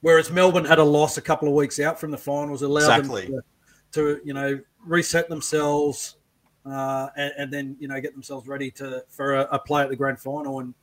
Whereas 0.00 0.30
Melbourne 0.30 0.64
had 0.64 0.78
a 0.78 0.84
loss 0.84 1.16
a 1.16 1.22
couple 1.22 1.48
of 1.48 1.54
weeks 1.54 1.80
out 1.80 1.98
from 1.98 2.10
the 2.10 2.18
finals, 2.18 2.62
allowed 2.62 3.00
exactly. 3.00 3.26
them 3.26 3.40
to, 3.92 4.16
to, 4.16 4.20
you 4.24 4.34
know 4.34 4.60
reset 4.86 5.28
themselves 5.28 6.16
uh, 6.64 7.08
and, 7.16 7.32
and, 7.38 7.52
then 7.52 7.76
you 7.78 7.88
know 7.88 8.00
get 8.00 8.12
themselves 8.12 8.48
ready 8.48 8.70
to 8.72 9.04
for 9.08 9.36
a, 9.36 9.48
a 9.52 9.58
play 9.58 9.82
at 9.82 9.88
the 9.88 9.96
grand 9.96 10.18
final. 10.18 10.60
And 10.60 10.74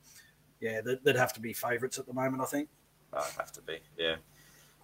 yeah, 0.60 0.80
they'd, 0.80 0.98
they'd 1.04 1.16
have 1.16 1.32
to 1.34 1.40
be 1.40 1.52
favourites 1.52 1.98
at 1.98 2.06
the 2.06 2.14
moment, 2.14 2.42
I 2.42 2.46
think. 2.46 2.68
Oh, 3.12 3.26
have 3.36 3.52
to 3.52 3.62
be, 3.62 3.78
yeah. 3.98 4.16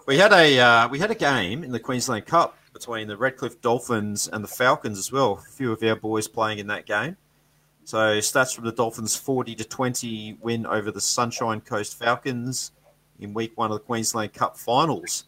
We 0.06 0.18
had 0.18 0.32
a 0.32 0.58
uh, 0.58 0.88
we 0.88 0.98
had 0.98 1.10
a 1.10 1.14
game 1.14 1.64
in 1.64 1.72
the 1.72 1.80
Queensland 1.80 2.26
Cup 2.26 2.56
between 2.72 3.08
the 3.08 3.16
Redcliffe 3.16 3.60
Dolphins 3.60 4.28
and 4.28 4.44
the 4.44 4.48
Falcons 4.48 4.98
as 4.98 5.10
well. 5.10 5.42
A 5.46 5.50
few 5.50 5.72
of 5.72 5.82
our 5.82 5.96
boys 5.96 6.28
playing 6.28 6.58
in 6.58 6.66
that 6.68 6.86
game. 6.86 7.16
So 7.84 8.18
stats 8.18 8.54
from 8.54 8.64
the 8.64 8.72
Dolphins: 8.72 9.16
forty 9.16 9.54
to 9.54 9.64
twenty 9.64 10.36
win 10.40 10.66
over 10.66 10.90
the 10.90 11.00
Sunshine 11.00 11.60
Coast 11.60 11.98
Falcons 11.98 12.72
in 13.18 13.34
Week 13.34 13.52
One 13.56 13.70
of 13.70 13.78
the 13.78 13.84
Queensland 13.84 14.32
Cup 14.32 14.56
Finals. 14.56 15.24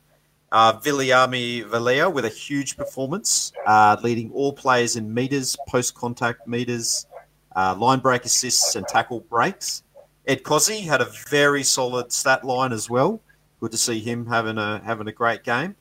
Uh, 0.52 0.78
Viliami 0.78 1.64
Vailea 1.64 2.12
with 2.12 2.24
a 2.26 2.28
huge 2.28 2.76
performance, 2.76 3.52
uh, 3.66 3.96
leading 4.02 4.30
all 4.32 4.52
players 4.52 4.96
in 4.96 5.12
meters, 5.12 5.56
post-contact 5.66 6.46
meters, 6.46 7.06
uh, 7.56 7.74
line 7.76 7.98
break 7.98 8.24
assists, 8.24 8.76
and 8.76 8.86
tackle 8.86 9.20
breaks. 9.20 9.82
Ed 10.26 10.44
Kosi 10.44 10.82
had 10.82 11.00
a 11.00 11.10
very 11.28 11.62
solid 11.62 12.12
stat 12.12 12.44
line 12.44 12.72
as 12.72 12.88
well. 12.88 13.20
Good 13.60 13.72
to 13.72 13.78
see 13.78 13.98
him 13.98 14.26
having 14.26 14.58
a 14.58 14.80
having 14.84 15.08
a 15.08 15.12
great 15.12 15.42
game 15.42 15.74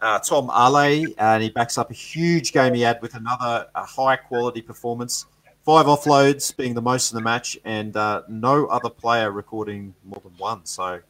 uh, 0.00 0.18
Tom 0.20 0.50
Ale, 0.50 1.06
and 1.18 1.42
he 1.42 1.50
backs 1.50 1.78
up 1.78 1.90
a 1.90 1.94
huge 1.94 2.52
game 2.52 2.74
he 2.74 2.82
had 2.82 3.00
with 3.02 3.14
another 3.14 3.68
high 3.74 4.16
quality 4.16 4.62
performance. 4.62 5.26
Five 5.64 5.86
offloads 5.86 6.56
being 6.56 6.74
the 6.74 6.82
most 6.82 7.12
in 7.12 7.16
the 7.16 7.22
match, 7.22 7.58
and 7.64 7.96
uh, 7.96 8.22
no 8.28 8.66
other 8.66 8.88
player 8.88 9.30
recording 9.30 9.94
more 10.04 10.20
than 10.22 10.32
one. 10.38 10.64
So, 10.64 11.00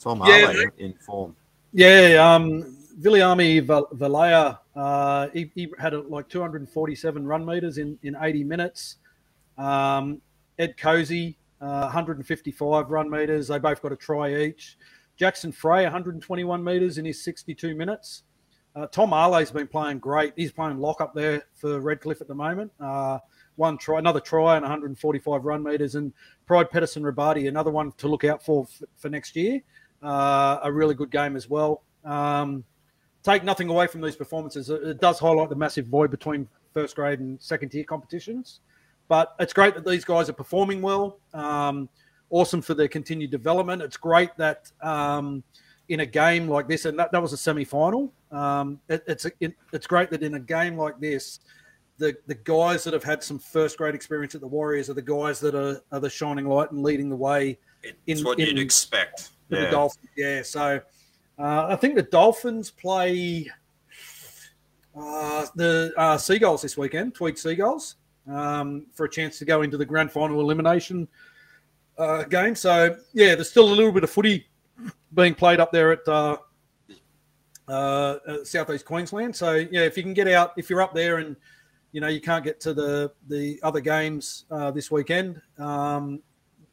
Tom 0.00 0.22
yeah, 0.24 0.50
Ale 0.50 0.70
in 0.78 0.94
form. 0.94 1.36
Yeah, 1.72 2.34
um, 2.34 2.76
Viliami 3.00 3.64
Vailea, 3.64 4.58
uh, 4.74 5.28
he, 5.34 5.50
he, 5.54 5.68
had 5.78 5.94
like 6.08 6.28
247 6.28 7.26
run 7.26 7.44
meters 7.44 7.78
in, 7.78 7.98
in 8.02 8.16
80 8.20 8.44
minutes. 8.44 8.96
Um, 9.56 10.20
Ed 10.58 10.76
Kosi, 10.76 11.36
uh, 11.60 11.82
155 11.82 12.90
run 12.90 13.10
meters. 13.10 13.48
They 13.48 13.58
both 13.58 13.82
got 13.82 13.92
a 13.92 13.96
try 13.96 14.34
each. 14.36 14.78
Jackson 15.16 15.52
Frei, 15.52 15.82
121 15.82 16.62
metres 16.62 16.98
in 16.98 17.04
his 17.04 17.22
62 17.22 17.74
minutes. 17.74 18.22
Uh, 18.74 18.86
Tom 18.86 19.12
Ale's 19.12 19.50
been 19.50 19.66
playing 19.66 19.98
great. 19.98 20.32
He's 20.36 20.52
playing 20.52 20.78
lock 20.78 21.00
up 21.00 21.12
there 21.14 21.42
for 21.54 21.80
Redcliffe 21.80 22.20
at 22.20 22.28
the 22.28 22.34
moment. 22.34 22.70
Uh, 22.80 23.18
one 23.56 23.76
try, 23.76 23.98
another 23.98 24.20
try, 24.20 24.56
and 24.56 24.62
145 24.62 25.44
run 25.44 25.62
meters. 25.64 25.96
And 25.96 26.12
Pride 26.46 26.70
Petterson-Robati, 26.70 27.48
another 27.48 27.72
one 27.72 27.92
to 27.98 28.06
look 28.06 28.22
out 28.22 28.44
for 28.44 28.68
f- 28.70 28.88
for 28.96 29.08
next 29.08 29.34
year. 29.34 29.60
Uh, 30.02 30.58
a 30.62 30.72
really 30.72 30.94
good 30.94 31.10
game 31.10 31.34
as 31.36 31.48
well. 31.48 31.82
Um, 32.04 32.64
take 33.22 33.44
nothing 33.44 33.68
away 33.68 33.86
from 33.86 34.00
these 34.00 34.16
performances. 34.16 34.70
It, 34.70 34.82
it, 34.82 35.00
does 35.00 35.18
highlight 35.18 35.48
the 35.48 35.56
massive 35.56 35.86
void 35.86 36.10
between 36.10 36.48
first 36.72 36.94
grade 36.96 37.18
and 37.18 37.40
second 37.42 37.70
tier 37.70 37.84
competitions. 37.84 38.60
But 39.08 39.34
it's 39.40 39.52
great 39.52 39.74
that 39.74 39.84
these 39.84 40.04
guys 40.04 40.28
are 40.28 40.34
performing 40.34 40.82
well. 40.82 41.18
Um, 41.34 41.88
awesome 42.30 42.62
for 42.62 42.74
their 42.74 42.88
continued 42.88 43.30
development. 43.30 43.82
It's 43.82 43.96
great 43.96 44.30
that 44.36 44.70
um, 44.82 45.42
in 45.88 46.00
a 46.00 46.06
game 46.06 46.48
like 46.48 46.68
this, 46.68 46.84
and 46.84 46.98
that, 46.98 47.10
that 47.12 47.20
was 47.20 47.32
a 47.32 47.36
semi 47.36 47.64
final, 47.64 48.12
um, 48.30 48.80
it, 48.88 49.02
it's, 49.06 49.26
it, 49.40 49.54
it's 49.72 49.86
great 49.86 50.10
that 50.10 50.22
in 50.22 50.34
a 50.34 50.40
game 50.40 50.76
like 50.76 51.00
this, 51.00 51.40
the, 51.96 52.16
the 52.26 52.34
guys 52.34 52.84
that 52.84 52.92
have 52.92 53.02
had 53.02 53.22
some 53.22 53.38
first 53.38 53.78
grade 53.78 53.94
experience 53.94 54.34
at 54.34 54.40
the 54.40 54.46
Warriors 54.46 54.88
are 54.88 54.94
the 54.94 55.02
guys 55.02 55.40
that 55.40 55.54
are, 55.54 55.80
are 55.90 56.00
the 56.00 56.10
shining 56.10 56.46
light 56.46 56.70
and 56.70 56.82
leading 56.82 57.08
the 57.08 57.16
way. 57.16 57.58
It's 57.82 58.20
in, 58.20 58.26
what 58.26 58.38
in, 58.38 58.48
you'd 58.48 58.58
expect. 58.58 59.30
Yeah. 59.48 59.66
The 59.66 59.70
Dolphins. 59.70 60.08
Yeah. 60.16 60.42
So 60.42 60.80
uh, 61.38 61.66
I 61.68 61.76
think 61.76 61.94
the 61.94 62.02
Dolphins 62.02 62.70
play 62.70 63.50
uh, 64.96 65.46
the 65.54 65.92
uh, 65.96 66.18
Seagulls 66.18 66.62
this 66.62 66.76
weekend, 66.76 67.14
Tweed 67.14 67.38
Seagulls, 67.38 67.96
um, 68.28 68.86
for 68.92 69.04
a 69.06 69.10
chance 69.10 69.38
to 69.38 69.44
go 69.44 69.62
into 69.62 69.76
the 69.76 69.84
grand 69.84 70.10
final 70.10 70.40
elimination 70.40 71.08
uh, 71.98 72.24
game. 72.24 72.54
So 72.54 72.96
yeah, 73.12 73.34
there's 73.34 73.50
still 73.50 73.72
a 73.72 73.74
little 73.74 73.92
bit 73.92 74.04
of 74.04 74.10
footy 74.10 74.48
being 75.14 75.34
played 75.34 75.60
up 75.60 75.72
there 75.72 75.92
at 75.92 76.06
uh, 76.08 76.36
uh, 77.68 78.44
southeast 78.44 78.84
Queensland. 78.84 79.34
So 79.34 79.54
yeah, 79.54 79.82
if 79.82 79.96
you 79.96 80.02
can 80.02 80.14
get 80.14 80.28
out, 80.28 80.52
if 80.56 80.70
you're 80.70 80.82
up 80.82 80.94
there 80.94 81.18
and 81.18 81.36
you 81.92 82.00
know 82.00 82.08
you 82.08 82.20
can't 82.20 82.44
get 82.44 82.60
to 82.60 82.74
the 82.74 83.12
the 83.28 83.60
other 83.62 83.80
games 83.80 84.44
uh, 84.50 84.70
this 84.70 84.90
weekend, 84.90 85.40
um, 85.58 86.20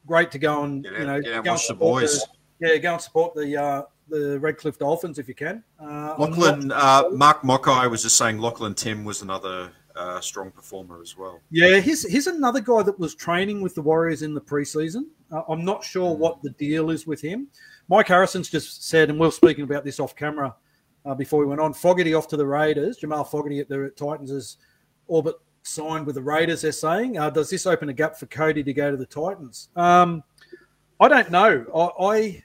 great 0.06 0.30
to 0.30 0.38
go 0.38 0.64
and 0.64 0.84
you 0.84 1.06
know 1.06 1.20
go 1.20 1.52
watch 1.52 1.68
the 1.68 1.74
boys. 1.74 2.20
The, 2.60 2.68
yeah, 2.68 2.76
go 2.78 2.92
and 2.94 3.02
support 3.02 3.34
the 3.34 3.56
uh, 3.56 3.82
the 4.08 4.38
Redcliffe 4.40 4.78
Dolphins 4.78 5.18
if 5.18 5.28
you 5.28 5.34
can. 5.34 5.62
Uh, 5.80 6.14
Lachlan, 6.18 6.72
uh, 6.72 7.04
Mark 7.12 7.42
Mockeye 7.42 7.90
was 7.90 8.02
just 8.02 8.16
saying 8.16 8.38
Lachlan 8.38 8.74
Tim 8.74 9.04
was 9.04 9.22
another 9.22 9.70
uh, 9.96 10.20
strong 10.20 10.50
performer 10.50 11.00
as 11.00 11.16
well. 11.16 11.40
Yeah, 11.50 11.80
he's, 11.80 12.06
he's 12.06 12.26
another 12.26 12.60
guy 12.60 12.82
that 12.82 12.98
was 12.98 13.14
training 13.14 13.62
with 13.62 13.74
the 13.74 13.82
Warriors 13.82 14.22
in 14.22 14.34
the 14.34 14.40
preseason. 14.40 15.06
Uh, 15.32 15.42
I'm 15.48 15.64
not 15.64 15.82
sure 15.82 16.14
hmm. 16.14 16.20
what 16.20 16.42
the 16.42 16.50
deal 16.50 16.90
is 16.90 17.06
with 17.06 17.20
him. 17.20 17.48
Mike 17.88 18.08
Harrison's 18.08 18.50
just 18.50 18.86
said, 18.88 19.10
and 19.10 19.18
we 19.18 19.26
are 19.26 19.32
speaking 19.32 19.64
about 19.64 19.84
this 19.84 20.00
off 20.00 20.14
camera 20.14 20.54
uh, 21.04 21.14
before 21.14 21.40
we 21.40 21.46
went 21.46 21.60
on. 21.60 21.72
Fogarty 21.72 22.14
off 22.14 22.28
to 22.28 22.36
the 22.36 22.46
Raiders. 22.46 22.98
Jamal 22.98 23.24
Fogarty 23.24 23.60
at 23.60 23.68
the 23.68 23.92
Titans 23.96 24.30
is 24.30 24.58
all 25.08 25.22
but 25.22 25.40
signed 25.66 26.06
with 26.06 26.14
the 26.14 26.22
Raiders. 26.22 26.62
They're 26.62 26.72
saying, 26.72 27.18
uh, 27.18 27.30
does 27.30 27.50
this 27.50 27.66
open 27.66 27.88
a 27.88 27.92
gap 27.92 28.16
for 28.16 28.26
Cody 28.26 28.62
to 28.62 28.72
go 28.72 28.90
to 28.90 28.96
the 28.96 29.06
Titans? 29.06 29.68
Um, 29.76 30.22
I 31.00 31.08
don't 31.08 31.30
know. 31.30 31.92
I, 31.98 32.42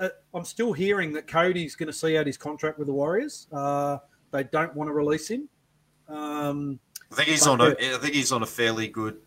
I, 0.00 0.10
am 0.34 0.44
still 0.44 0.72
hearing 0.72 1.12
that 1.12 1.26
Cody's 1.26 1.76
going 1.76 1.86
to 1.86 1.92
see 1.92 2.16
out 2.16 2.26
his 2.26 2.36
contract 2.36 2.78
with 2.78 2.86
the 2.86 2.92
Warriors. 2.92 3.46
Uh, 3.52 3.98
they 4.30 4.44
don't 4.44 4.74
want 4.74 4.88
to 4.88 4.92
release 4.92 5.28
him. 5.28 5.48
Um, 6.08 6.80
I 7.10 7.14
think 7.14 7.28
he's 7.28 7.46
on 7.46 7.60
a. 7.60 7.70
I 7.70 7.98
think 7.98 8.14
he's 8.14 8.32
on 8.32 8.42
a 8.42 8.46
fairly 8.46 8.88
good, 8.88 9.18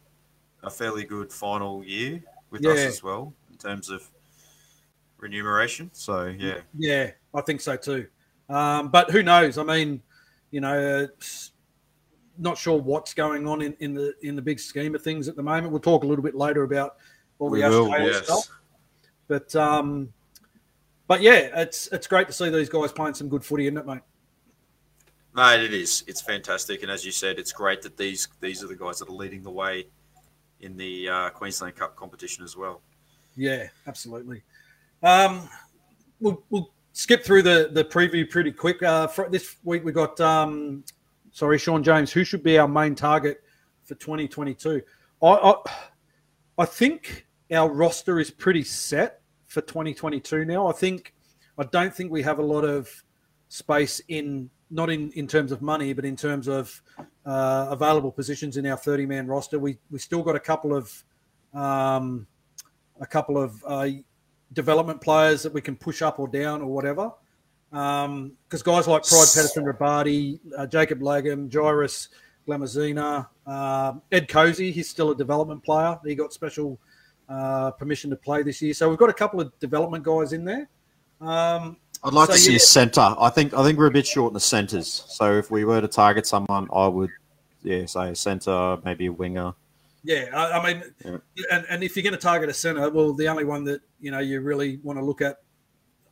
a 0.61 0.69
fairly 0.69 1.03
good 1.03 1.31
final 1.31 1.83
year 1.83 2.21
with 2.49 2.61
yeah. 2.63 2.71
us 2.71 2.79
as 2.79 3.03
well 3.03 3.33
in 3.51 3.57
terms 3.57 3.89
of 3.89 4.09
remuneration. 5.17 5.89
So 5.93 6.25
yeah, 6.25 6.59
yeah, 6.77 7.11
I 7.33 7.41
think 7.41 7.61
so 7.61 7.75
too. 7.75 8.07
Um, 8.49 8.89
but 8.89 9.11
who 9.11 9.23
knows? 9.23 9.57
I 9.57 9.63
mean, 9.63 10.01
you 10.51 10.61
know, 10.61 11.07
not 12.37 12.57
sure 12.57 12.79
what's 12.79 13.13
going 13.13 13.47
on 13.47 13.61
in, 13.61 13.75
in 13.79 13.93
the 13.93 14.13
in 14.21 14.35
the 14.35 14.41
big 14.41 14.59
scheme 14.59 14.95
of 14.95 15.01
things 15.01 15.27
at 15.27 15.35
the 15.35 15.43
moment. 15.43 15.71
We'll 15.71 15.79
talk 15.79 16.03
a 16.03 16.07
little 16.07 16.23
bit 16.23 16.35
later 16.35 16.63
about 16.63 16.97
all 17.39 17.49
the 17.49 17.63
Australian 17.63 18.13
yes. 18.13 18.25
stuff. 18.25 18.49
But 19.27 19.55
um, 19.55 20.11
but 21.07 21.21
yeah, 21.21 21.61
it's 21.61 21.87
it's 21.87 22.07
great 22.07 22.27
to 22.27 22.33
see 22.33 22.49
these 22.49 22.69
guys 22.69 22.91
playing 22.91 23.13
some 23.13 23.29
good 23.29 23.43
footy, 23.43 23.65
isn't 23.65 23.77
it, 23.77 23.85
mate? 23.85 24.01
Mate, 25.35 25.61
it 25.61 25.73
is. 25.73 26.03
It's 26.07 26.21
fantastic, 26.21 26.83
and 26.83 26.91
as 26.91 27.05
you 27.05 27.11
said, 27.11 27.39
it's 27.39 27.51
great 27.51 27.81
that 27.81 27.97
these 27.97 28.27
these 28.39 28.63
are 28.63 28.67
the 28.67 28.75
guys 28.75 28.99
that 28.99 29.09
are 29.09 29.13
leading 29.13 29.43
the 29.43 29.51
way 29.51 29.87
in 30.61 30.77
the 30.77 31.09
uh, 31.09 31.29
Queensland 31.31 31.75
Cup 31.75 31.95
competition 31.95 32.43
as 32.43 32.55
well. 32.55 32.81
Yeah, 33.35 33.67
absolutely. 33.87 34.43
Um, 35.01 35.49
we'll, 36.19 36.43
we'll 36.49 36.71
skip 36.93 37.23
through 37.23 37.41
the 37.41 37.69
the 37.71 37.83
preview 37.83 38.29
pretty 38.29 38.51
quick. 38.51 38.81
Uh, 38.81 39.07
for 39.07 39.29
this 39.29 39.57
week 39.63 39.83
we 39.83 39.91
got 39.91 40.19
um, 40.21 40.83
sorry, 41.33 41.57
Sean 41.57 41.83
James. 41.83 42.11
Who 42.13 42.23
should 42.23 42.43
be 42.43 42.57
our 42.57 42.67
main 42.67 42.95
target 42.95 43.41
for 43.83 43.95
2022? 43.95 44.81
I, 45.21 45.27
I 45.27 45.55
I 46.59 46.65
think 46.65 47.27
our 47.51 47.69
roster 47.69 48.19
is 48.19 48.31
pretty 48.31 48.63
set 48.63 49.21
for 49.45 49.61
2022 49.61 50.45
now. 50.45 50.67
I 50.67 50.71
think 50.71 51.13
I 51.57 51.63
don't 51.63 51.93
think 51.93 52.11
we 52.11 52.21
have 52.21 52.39
a 52.39 52.43
lot 52.43 52.63
of 52.63 52.89
space 53.49 54.01
in 54.07 54.49
not 54.69 54.89
in, 54.89 55.11
in 55.11 55.27
terms 55.27 55.51
of 55.51 55.61
money, 55.61 55.93
but 55.93 56.05
in 56.05 56.15
terms 56.15 56.47
of 56.47 56.81
uh, 57.25 57.67
available 57.69 58.11
positions 58.11 58.57
in 58.57 58.65
our 58.65 58.77
30 58.77 59.05
man 59.05 59.27
roster. 59.27 59.59
We 59.59 59.77
we 59.91 59.99
still 59.99 60.23
got 60.23 60.35
a 60.35 60.39
couple 60.39 60.75
of 60.75 61.03
um, 61.53 62.27
a 62.99 63.05
couple 63.05 63.37
of 63.37 63.63
uh, 63.67 63.87
development 64.53 65.01
players 65.01 65.43
that 65.43 65.53
we 65.53 65.61
can 65.61 65.75
push 65.75 66.01
up 66.01 66.19
or 66.19 66.27
down 66.27 66.61
or 66.61 66.67
whatever. 66.67 67.11
Because 67.73 68.05
um, 68.05 68.35
guys 68.49 68.87
like 68.87 69.03
Pride 69.03 69.25
Petterson, 69.25 69.63
Robati, 69.63 70.39
uh, 70.55 70.67
Jacob 70.67 70.99
Lagum, 70.99 71.51
Jairus 71.51 72.09
Glamazina, 72.47 73.27
uh, 73.47 73.93
Ed 74.11 74.27
Kosi, 74.27 74.71
he's 74.71 74.87
still 74.87 75.09
a 75.09 75.15
development 75.15 75.63
player. 75.63 75.97
He 76.05 76.13
got 76.13 76.33
special 76.33 76.77
uh, 77.27 77.71
permission 77.71 78.11
to 78.11 78.15
play 78.15 78.43
this 78.43 78.61
year. 78.61 78.75
So 78.75 78.87
we've 78.89 78.99
got 78.99 79.09
a 79.09 79.13
couple 79.13 79.41
of 79.41 79.57
development 79.59 80.03
guys 80.03 80.33
in 80.33 80.45
there. 80.45 80.69
Um, 81.19 81.77
I'd 82.03 82.13
like 82.13 82.27
so 82.27 82.33
to 82.33 82.39
see 82.39 82.51
yeah. 82.51 82.57
a 82.57 82.59
centre. 82.59 83.15
I 83.17 83.31
think 83.31 83.55
I 83.55 83.63
think 83.63 83.79
we're 83.79 83.87
a 83.87 83.91
bit 83.91 84.05
short 84.05 84.29
in 84.29 84.33
the 84.35 84.39
centres. 84.39 85.05
So 85.07 85.33
if 85.33 85.49
we 85.49 85.65
were 85.65 85.81
to 85.81 85.87
target 85.87 86.27
someone, 86.27 86.67
I 86.71 86.87
would, 86.87 87.09
yeah, 87.63 87.87
say 87.87 88.11
a 88.11 88.15
centre, 88.15 88.77
maybe 88.85 89.07
a 89.07 89.11
winger. 89.11 89.55
Yeah, 90.03 90.25
I, 90.31 90.59
I 90.59 90.73
mean, 90.73 90.83
yeah. 91.03 91.17
and, 91.51 91.65
and 91.71 91.83
if 91.83 91.95
you're 91.95 92.03
going 92.03 92.13
to 92.13 92.19
target 92.19 92.49
a 92.49 92.53
centre, 92.53 92.87
well, 92.91 93.13
the 93.13 93.29
only 93.29 93.45
one 93.45 93.63
that 93.63 93.81
you 93.99 94.11
know 94.11 94.19
you 94.19 94.41
really 94.41 94.77
want 94.83 94.99
to 94.99 95.03
look 95.03 95.21
at 95.21 95.37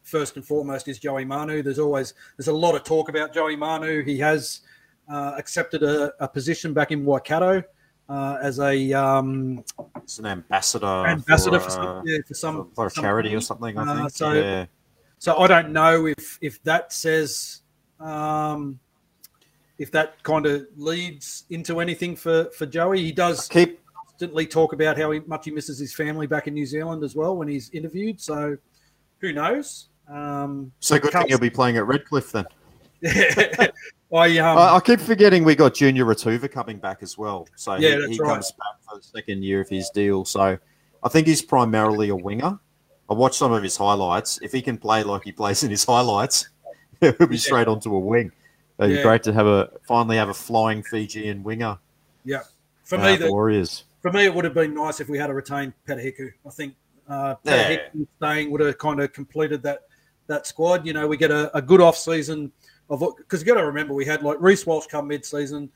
first 0.04 0.36
and 0.36 0.46
foremost 0.46 0.88
is 0.88 1.00
Joey 1.00 1.26
Manu. 1.26 1.62
There's 1.62 1.80
always 1.80 2.14
there's 2.38 2.48
a 2.48 2.54
lot 2.54 2.76
of 2.76 2.84
talk 2.84 3.10
about 3.10 3.34
Joey 3.34 3.56
Manu. 3.56 4.04
He 4.04 4.18
has 4.20 4.62
uh, 5.10 5.34
accepted 5.38 5.84
a, 5.84 6.14
a, 6.20 6.28
position 6.28 6.74
back 6.74 6.92
in 6.92 7.04
Waikato 7.04 7.64
uh, 8.10 8.38
as 8.42 8.60
a 8.60 8.94
um, 8.94 9.64
it's 9.98 10.20
an 10.20 10.26
ambassador 10.26 10.86
ambassador 11.08 11.60
for, 11.60 11.66
for 11.66 11.72
some, 11.72 12.04
yeah, 12.06 12.18
for 12.28 12.34
some 12.34 12.72
for, 12.76 12.88
a 12.88 12.92
charity 12.92 13.36
or 13.36 13.42
something. 13.42 13.78
I 13.78 13.82
uh, 13.82 13.96
think. 13.96 14.12
so 14.12 14.32
yeah. 14.34 14.66
So 15.18 15.38
I 15.38 15.48
don't 15.48 15.72
know 15.72 16.08
if 16.08 16.38
if 16.42 16.62
that 16.64 16.92
says 16.92 17.62
um, 18.00 18.80
if 19.78 19.92
that 19.92 20.22
kind 20.24 20.46
of 20.46 20.66
leads 20.76 21.46
into 21.50 21.80
anything 21.80 22.16
for 22.16 22.46
for 22.52 22.66
Joey. 22.66 23.02
He 23.04 23.12
does 23.12 23.50
I 23.50 23.54
keep 23.54 23.80
constantly 23.96 24.46
talk 24.46 24.74
about 24.74 24.98
how 24.98 25.14
much 25.26 25.46
he 25.46 25.52
misses 25.52 25.80
his 25.80 25.94
family 25.94 26.28
back 26.28 26.48
in 26.48 26.54
New 26.54 26.66
Zealand 26.66 27.04
as 27.04 27.16
well 27.16 27.38
when 27.38 27.48
he's 27.48 27.70
interviewed. 27.72 28.20
So 28.20 28.58
who 29.20 29.32
knows? 29.32 29.88
Um, 30.12 30.72
so 30.80 31.00
good 31.00 31.12
thing 31.12 31.26
you'll 31.30 31.40
be 31.40 31.50
playing 31.50 31.78
at 31.78 31.86
Redcliffe 31.86 32.32
then. 32.32 32.46
I, 34.14 34.38
um, 34.40 34.58
I, 34.58 34.76
I, 34.76 34.80
keep 34.84 35.00
forgetting 35.00 35.44
we 35.46 35.56
got 35.56 35.74
Junior 35.74 36.06
Ratuva 36.06 36.52
coming 36.52 36.78
back 36.78 36.98
as 37.02 37.18
well. 37.18 37.48
So 37.56 37.76
yeah, 37.76 37.96
he, 38.08 38.14
he 38.14 38.20
right. 38.20 38.34
comes 38.34 38.52
back 38.52 38.82
for 38.82 38.98
the 38.98 39.04
second 39.04 39.44
year 39.44 39.62
of 39.62 39.70
his 39.70 39.90
deal. 39.90 40.26
So 40.26 40.58
I 41.02 41.10
think 41.10 41.28
he's 41.28 41.42
primarily 41.42 42.10
a 42.10 42.16
winger. 42.16 42.60
I 43.10 43.14
watched 43.14 43.36
some 43.36 43.54
of 43.54 43.64
his 43.64 43.78
highlights. 43.78 44.40
If 44.42 44.52
he 44.52 44.62
can 44.62 44.78
play 44.78 45.04
like 45.04 45.24
he 45.24 45.32
plays 45.32 45.64
in 45.64 45.72
his 45.72 45.86
highlights, 45.86 46.50
it 47.02 47.18
would 47.20 47.30
be 47.30 47.36
yeah. 47.36 47.42
straight 47.42 47.68
onto 47.68 47.96
a 47.96 48.00
wing. 48.00 48.32
It'd 48.80 48.98
be 48.98 49.04
great 49.04 49.24
to 49.24 49.34
have 49.34 49.48
a 49.48 49.70
finally 49.88 50.18
have 50.18 50.30
a 50.30 50.34
flying 50.34 50.84
Fijian 50.84 51.44
winger. 51.44 51.78
Yeah, 52.26 52.42
for 52.84 52.98
uh, 52.98 53.12
me, 53.12 53.16
the 53.16 53.32
Warriors. 53.32 53.86
For 54.02 54.12
me, 54.12 54.26
it 54.26 54.34
would 54.34 54.44
have 54.44 54.56
been 54.56 54.74
nice 54.74 55.00
if 55.00 55.08
we 55.08 55.18
had 55.18 55.30
a 55.30 55.34
retained 55.34 55.74
Peta 55.86 56.02
Hiku. 56.02 56.32
I 56.46 56.50
think 56.50 56.76
uh, 57.08 57.36
Peta 57.36 57.58
Hiku 57.58 57.90
yeah. 57.94 58.06
staying 58.18 58.52
would 58.52 58.62
have 58.62 58.78
kind 58.78 59.00
of 59.00 59.14
completed 59.14 59.62
that 59.64 59.82
that 60.32 60.48
squad. 60.48 60.86
You 60.86 60.94
know, 60.94 61.08
we 61.08 61.18
get 61.18 61.32
a, 61.32 61.56
a 61.56 61.62
good 61.62 61.82
off 61.82 61.98
season 61.98 62.52
of 62.90 63.04
because 63.18 63.42
you 63.42 63.48
got 63.48 63.60
to 63.60 63.66
remember 63.66 63.94
we 63.94 64.06
had 64.06 64.24
like 64.24 64.38
Reece 64.40 64.66
Walsh 64.66 64.88
come 64.88 65.08
mid 65.08 65.26
season, 65.26 65.70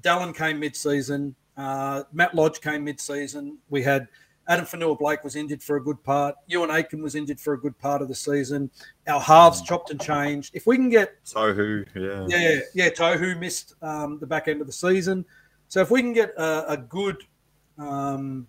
Dallin 0.00 0.34
came 0.34 0.60
mid 0.60 0.76
season, 0.76 1.34
uh, 1.56 2.04
Matt 2.12 2.34
Lodge 2.34 2.60
came 2.60 2.84
mid 2.84 3.00
season. 3.00 3.58
We 3.68 3.82
had 3.82 4.08
Addin 4.48 4.64
Fonua-Blake 4.64 5.22
was 5.22 5.36
injured 5.36 5.62
for 5.62 5.76
a 5.76 5.82
good 5.82 6.02
part. 6.02 6.34
Euan 6.50 6.68
Aitken 6.68 7.00
was 7.02 7.14
injured 7.14 7.38
for 7.38 7.54
a 7.54 7.60
good 7.60 7.78
part 7.78 8.02
of 8.02 8.08
the 8.08 8.14
season. 8.14 8.70
Our 9.06 9.20
halves 9.20 9.62
mm. 9.62 9.66
chopped 9.66 9.90
and 9.90 10.00
changed. 10.00 10.50
If 10.54 10.66
we 10.66 10.76
can 10.76 10.88
get 10.88 11.24
Tohu, 11.24 11.86
yeah, 11.94 12.26
yeah, 12.28 12.60
yeah, 12.74 12.88
Tohu 12.90 13.38
missed 13.38 13.74
um, 13.82 14.18
the 14.18 14.26
back 14.26 14.48
end 14.48 14.60
of 14.60 14.66
the 14.66 14.72
season. 14.72 15.24
So 15.68 15.80
if 15.80 15.90
we 15.90 16.02
can 16.02 16.12
get 16.12 16.30
a, 16.36 16.72
a 16.72 16.76
good 16.76 17.22
um, 17.78 18.46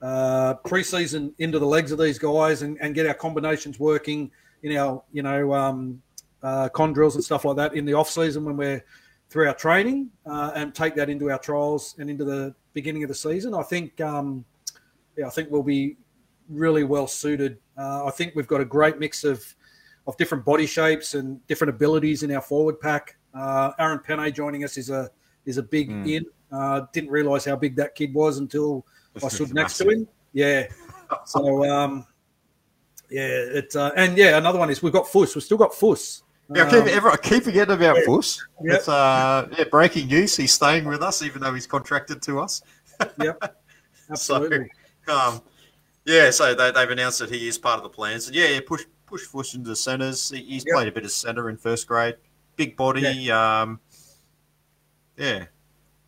uh, 0.00 0.54
preseason 0.66 1.32
into 1.38 1.58
the 1.58 1.66
legs 1.66 1.92
of 1.92 1.98
these 1.98 2.18
guys 2.18 2.62
and, 2.62 2.76
and, 2.80 2.94
get 2.94 3.06
our 3.06 3.14
combinations 3.14 3.78
working 3.78 4.30
in 4.64 4.76
our, 4.76 5.02
you 5.12 5.22
know, 5.22 5.54
um, 5.54 6.02
uh, 6.42 6.68
con 6.70 6.92
drills 6.92 7.14
and 7.14 7.24
stuff 7.24 7.44
like 7.44 7.56
that 7.56 7.74
in 7.74 7.84
the 7.84 7.94
off 7.94 8.10
season 8.10 8.44
when 8.44 8.56
we're 8.56 8.84
through 9.28 9.46
our 9.46 9.54
training 9.54 10.10
uh, 10.26 10.52
and 10.54 10.74
take 10.74 10.94
that 10.94 11.08
into 11.08 11.30
our 11.30 11.38
trials 11.38 11.94
and 11.98 12.10
into 12.10 12.24
the 12.24 12.54
beginning 12.72 13.04
of 13.04 13.08
the 13.08 13.14
season, 13.14 13.54
I 13.54 13.62
think 13.62 14.00
um, 14.00 14.44
yeah, 15.16 15.26
I 15.26 15.30
think 15.30 15.50
we'll 15.50 15.62
be 15.62 15.96
really 16.48 16.84
well 16.84 17.06
suited. 17.06 17.58
Uh, 17.78 18.06
I 18.06 18.10
think 18.10 18.34
we've 18.34 18.46
got 18.46 18.60
a 18.60 18.64
great 18.64 18.98
mix 18.98 19.24
of 19.24 19.44
of 20.06 20.16
different 20.18 20.44
body 20.44 20.66
shapes 20.66 21.14
and 21.14 21.44
different 21.46 21.70
abilities 21.70 22.22
in 22.22 22.30
our 22.32 22.42
forward 22.42 22.78
pack. 22.80 23.16
Uh, 23.32 23.72
Aaron 23.78 23.98
Pene 23.98 24.32
joining 24.32 24.64
us 24.64 24.76
is 24.76 24.90
a 24.90 25.10
is 25.46 25.58
a 25.58 25.62
big 25.62 25.90
mm. 25.90 26.10
in. 26.10 26.24
Uh, 26.52 26.86
didn't 26.92 27.10
realise 27.10 27.44
how 27.44 27.56
big 27.56 27.74
that 27.76 27.94
kid 27.94 28.14
was 28.14 28.38
until 28.38 28.86
I 29.22 29.28
stood 29.28 29.54
next 29.54 29.78
to 29.78 29.88
him. 29.88 30.08
Yeah, 30.32 30.68
so 31.24 31.64
um, 31.68 32.06
yeah, 33.14 33.28
it 33.58 33.76
uh, 33.76 33.92
and 33.94 34.18
yeah, 34.18 34.38
another 34.38 34.58
one 34.58 34.70
is 34.70 34.82
we've 34.82 34.92
got 34.92 35.06
Fuss. 35.06 35.36
We've 35.36 35.44
still 35.44 35.56
got 35.56 35.72
Fuss. 35.72 36.24
Yeah, 36.52 36.66
I 36.66 36.70
keep, 36.70 36.86
everyone, 36.86 37.12
I 37.12 37.16
keep 37.16 37.44
forgetting 37.44 37.72
about. 37.72 37.98
Fuss. 37.98 38.44
Yep. 38.60 38.74
It's 38.74 38.88
uh, 38.88 39.48
yeah, 39.56 39.64
breaking 39.70 40.08
news. 40.08 40.36
He's 40.36 40.52
staying 40.52 40.84
with 40.84 41.00
us, 41.00 41.22
even 41.22 41.40
though 41.40 41.54
he's 41.54 41.68
contracted 41.68 42.20
to 42.22 42.40
us. 42.40 42.62
yep, 43.22 43.40
absolutely. 44.10 44.68
So, 45.06 45.16
um, 45.16 45.42
yeah, 46.04 46.32
so 46.32 46.56
they, 46.56 46.72
have 46.74 46.90
announced 46.90 47.20
that 47.20 47.30
he 47.30 47.46
is 47.46 47.56
part 47.56 47.76
of 47.76 47.84
the 47.84 47.88
plans, 47.88 48.26
and 48.26 48.34
yeah, 48.34 48.48
yeah 48.48 48.60
push 48.66 48.82
push 49.06 49.22
Fuss 49.22 49.54
into 49.54 49.68
the 49.68 49.76
centres. 49.76 50.30
He's 50.30 50.64
yep. 50.66 50.74
played 50.74 50.88
a 50.88 50.92
bit 50.92 51.04
of 51.04 51.12
centre 51.12 51.50
in 51.50 51.56
first 51.56 51.86
grade. 51.86 52.16
Big 52.56 52.76
body. 52.76 53.02
Yeah. 53.02 53.62
Um, 53.62 53.78
yeah. 55.16 55.44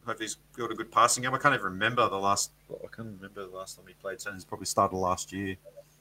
Hope 0.04 0.20
he's 0.20 0.38
got 0.56 0.72
a 0.72 0.74
good 0.74 0.90
passing 0.90 1.22
game. 1.22 1.34
I 1.34 1.38
can't 1.38 1.54
even 1.54 1.66
remember 1.66 2.08
the 2.08 2.18
last. 2.18 2.50
I 2.68 2.88
can't 2.94 3.14
remember 3.20 3.46
the 3.46 3.56
last 3.56 3.76
time 3.76 3.84
he 3.86 3.94
played 3.94 4.20
centre. 4.20 4.34
He's 4.34 4.44
probably 4.44 4.66
started 4.66 4.96
last 4.96 5.32
year. 5.32 5.56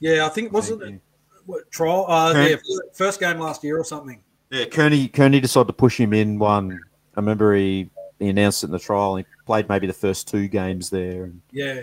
Yeah, 0.05 0.27
I 0.27 0.29
think 0.29 0.53
wasn't 0.53 0.83
it 0.83 1.01
what, 1.47 1.71
trial? 1.71 2.05
Uh, 2.07 2.31
yeah, 2.35 2.57
first 2.93 3.19
game 3.19 3.39
last 3.39 3.63
year 3.63 3.79
or 3.79 3.83
something. 3.83 4.21
Yeah, 4.51 4.65
Kearney 4.65 5.07
Kearney 5.07 5.39
decided 5.39 5.65
to 5.65 5.73
push 5.73 5.99
him 5.99 6.13
in 6.13 6.37
one. 6.37 6.79
I 7.15 7.19
remember 7.19 7.55
he, 7.55 7.89
he 8.19 8.29
announced 8.29 8.63
it 8.63 8.67
in 8.67 8.71
the 8.71 8.77
trial. 8.77 9.15
He 9.15 9.25
played 9.47 9.67
maybe 9.67 9.87
the 9.87 9.93
first 9.93 10.27
two 10.27 10.47
games 10.47 10.91
there. 10.91 11.31
Yeah, 11.51 11.81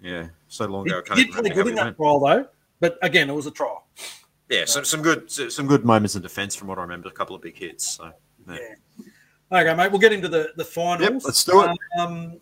yeah, 0.00 0.30
so 0.48 0.66
long 0.66 0.90
ago. 0.90 1.00
He 1.14 1.26
did 1.26 1.32
play 1.32 1.50
good 1.50 1.68
in 1.68 1.76
that 1.76 1.84
went. 1.84 1.96
trial 1.96 2.18
though, 2.18 2.48
but 2.80 2.98
again, 3.02 3.30
it 3.30 3.34
was 3.34 3.46
a 3.46 3.52
trial. 3.52 3.86
Yeah, 4.48 4.64
some, 4.64 4.84
some 4.84 5.00
good 5.00 5.30
some 5.30 5.68
good 5.68 5.84
moments 5.84 6.16
in 6.16 6.22
defence 6.22 6.56
from 6.56 6.66
what 6.66 6.78
I 6.78 6.82
remember. 6.82 7.06
A 7.08 7.12
couple 7.12 7.36
of 7.36 7.42
big 7.42 7.56
hits. 7.56 7.88
So 7.88 8.10
yeah. 8.48 8.56
yeah. 9.52 9.60
Okay, 9.60 9.76
mate. 9.76 9.92
We'll 9.92 10.00
get 10.00 10.12
into 10.12 10.28
the 10.28 10.54
the 10.56 10.64
finals. 10.64 11.08
Yep, 11.08 11.22
let's 11.24 11.44
do 11.44 11.62
it. 11.62 11.78
Um, 12.00 12.40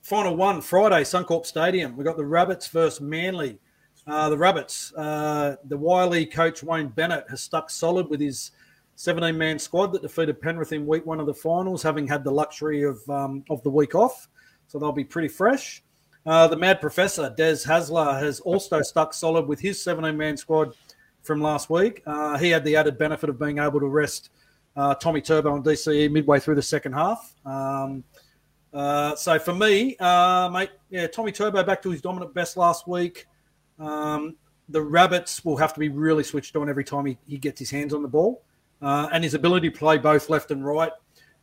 final 0.00 0.34
one 0.34 0.62
Friday, 0.62 1.02
Suncorp 1.02 1.44
Stadium. 1.44 1.94
We 1.94 2.04
got 2.04 2.16
the 2.16 2.24
Rabbits 2.24 2.68
versus 2.68 3.02
Manly. 3.02 3.58
Uh, 4.06 4.28
the 4.28 4.36
Rabbits, 4.36 4.92
uh, 4.94 5.56
the 5.66 5.76
wily 5.76 6.26
coach 6.26 6.62
Wayne 6.62 6.88
Bennett 6.88 7.24
has 7.30 7.40
stuck 7.40 7.70
solid 7.70 8.08
with 8.08 8.20
his 8.20 8.50
17 8.96 9.36
man 9.36 9.58
squad 9.58 9.92
that 9.92 10.02
defeated 10.02 10.40
Penrith 10.40 10.72
in 10.72 10.86
week 10.86 11.06
one 11.06 11.20
of 11.20 11.26
the 11.26 11.34
finals, 11.34 11.82
having 11.82 12.06
had 12.06 12.24
the 12.24 12.30
luxury 12.30 12.82
of, 12.82 13.08
um, 13.08 13.44
of 13.48 13.62
the 13.62 13.70
week 13.70 13.94
off. 13.94 14.28
So 14.66 14.78
they'll 14.78 14.92
be 14.92 15.04
pretty 15.04 15.28
fresh. 15.28 15.82
Uh, 16.26 16.46
the 16.48 16.56
mad 16.56 16.80
professor, 16.80 17.32
Des 17.36 17.64
Hasler, 17.64 18.20
has 18.20 18.40
also 18.40 18.80
stuck 18.82 19.12
solid 19.12 19.46
with 19.46 19.60
his 19.60 19.82
17 19.82 20.16
man 20.16 20.36
squad 20.36 20.74
from 21.22 21.40
last 21.40 21.70
week. 21.70 22.02
Uh, 22.06 22.38
he 22.38 22.50
had 22.50 22.64
the 22.64 22.76
added 22.76 22.98
benefit 22.98 23.28
of 23.28 23.38
being 23.38 23.58
able 23.58 23.80
to 23.80 23.86
rest 23.86 24.30
uh, 24.76 24.94
Tommy 24.94 25.20
Turbo 25.20 25.54
and 25.54 25.64
DCE 25.64 26.10
midway 26.10 26.40
through 26.40 26.54
the 26.54 26.62
second 26.62 26.92
half. 26.92 27.34
Um, 27.44 28.02
uh, 28.72 29.14
so 29.14 29.38
for 29.38 29.54
me, 29.54 29.96
mate, 30.00 30.70
yeah, 30.90 31.06
Tommy 31.06 31.32
Turbo 31.32 31.62
back 31.62 31.82
to 31.82 31.90
his 31.90 32.00
dominant 32.00 32.34
best 32.34 32.56
last 32.56 32.88
week. 32.88 33.26
Um, 33.82 34.36
the 34.68 34.80
Rabbits 34.80 35.44
will 35.44 35.56
have 35.56 35.74
to 35.74 35.80
be 35.80 35.88
really 35.88 36.22
switched 36.22 36.56
on 36.56 36.68
every 36.68 36.84
time 36.84 37.06
he, 37.06 37.18
he 37.26 37.38
gets 37.38 37.58
his 37.58 37.70
hands 37.70 37.92
on 37.92 38.02
the 38.02 38.08
ball. 38.08 38.42
Uh, 38.80 39.08
and 39.12 39.22
his 39.22 39.34
ability 39.34 39.70
to 39.70 39.78
play 39.78 39.96
both 39.96 40.28
left 40.28 40.50
and 40.50 40.64
right 40.64 40.90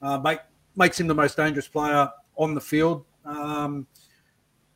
uh, 0.01 0.17
make, 0.19 0.39
makes 0.75 0.99
him 0.99 1.07
the 1.07 1.15
most 1.15 1.37
dangerous 1.37 1.67
player 1.67 2.09
on 2.35 2.53
the 2.53 2.61
field. 2.61 3.05
Um, 3.23 3.87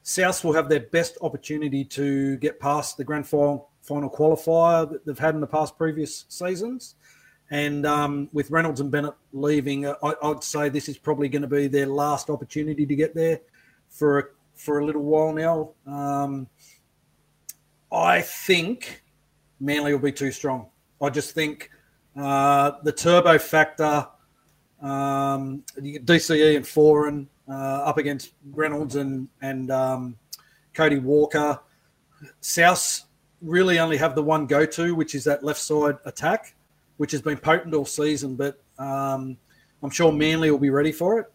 South 0.04 0.44
will 0.44 0.54
have 0.54 0.70
their 0.70 0.82
best 0.82 1.18
opportunity 1.22 1.84
to 1.86 2.38
get 2.38 2.60
past 2.60 2.98
the 2.98 3.04
grand 3.04 3.28
final, 3.28 3.70
final 3.82 4.10
qualifier 4.10 4.90
that 4.90 5.06
they've 5.06 5.18
had 5.18 5.36
in 5.36 5.42
the 5.42 5.48
past 5.48 5.78
previous 5.78 6.26
seasons. 6.30 6.96
And 7.52 7.86
um, 7.86 8.30
with 8.34 8.50
Reynolds 8.50 8.80
and 8.80 8.90
Bennett 8.90 9.14
leaving, 9.32 9.86
uh, 9.86 9.96
I, 10.02 10.28
would 10.28 10.44
say 10.44 10.70
this 10.70 10.90
is 10.90 10.98
probably 10.98 11.30
going 11.30 11.42
to 11.42 11.48
be 11.48 11.68
their 11.68 11.86
last 11.86 12.30
opportunity 12.30 12.86
to 12.86 12.96
get 12.96 13.14
there 13.14 13.42
for 13.90 14.20
a, 14.20 14.24
for 14.56 14.80
a 14.80 14.86
little 14.86 15.04
while 15.04 15.34
now. 15.34 15.72
Um, 15.86 16.48
I 17.94 18.22
think 18.22 19.04
Manly 19.60 19.94
will 19.94 20.00
be 20.00 20.12
too 20.12 20.32
strong. 20.32 20.68
I 21.00 21.10
just 21.10 21.36
think 21.36 21.70
uh, 22.18 22.72
the 22.84 22.92
turbo 22.92 23.38
factor, 23.38 24.08
um, 24.82 25.64
DCE 25.78 26.56
and 26.56 26.66
Foran 26.66 27.28
uh, 27.48 27.84
up 27.84 28.00
against 28.00 28.34
Reynolds 28.52 28.96
and 28.96 29.28
and 29.42 29.70
um, 29.70 30.16
Cody 30.74 30.98
Walker. 30.98 31.60
South 32.42 33.02
really 33.42 33.78
only 33.78 33.98
have 33.98 34.16
the 34.16 34.24
one 34.24 34.48
go 34.48 34.66
to, 34.66 34.96
which 34.96 35.14
is 35.14 35.24
that 35.26 35.44
left 35.44 35.60
side 35.60 35.98
attack, 36.06 36.56
which 36.98 37.12
has 37.12 37.22
been 37.22 37.38
potent 37.38 37.76
all 37.76 37.86
season. 37.86 38.36
But 38.36 38.64
um, 38.80 39.38
I'm 39.84 39.92
sure 39.92 40.12
Manly 40.12 40.50
will 40.50 40.58
be 40.58 40.72
ready 40.72 40.92
for 40.92 41.20
it. 41.20 41.28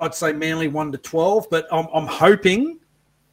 I'd 0.00 0.14
say 0.14 0.32
Manly 0.32 0.68
one 0.68 0.90
to 0.92 0.98
twelve, 0.98 1.48
but 1.50 1.66
I'm, 1.70 1.86
I'm 1.92 2.06
hoping 2.06 2.80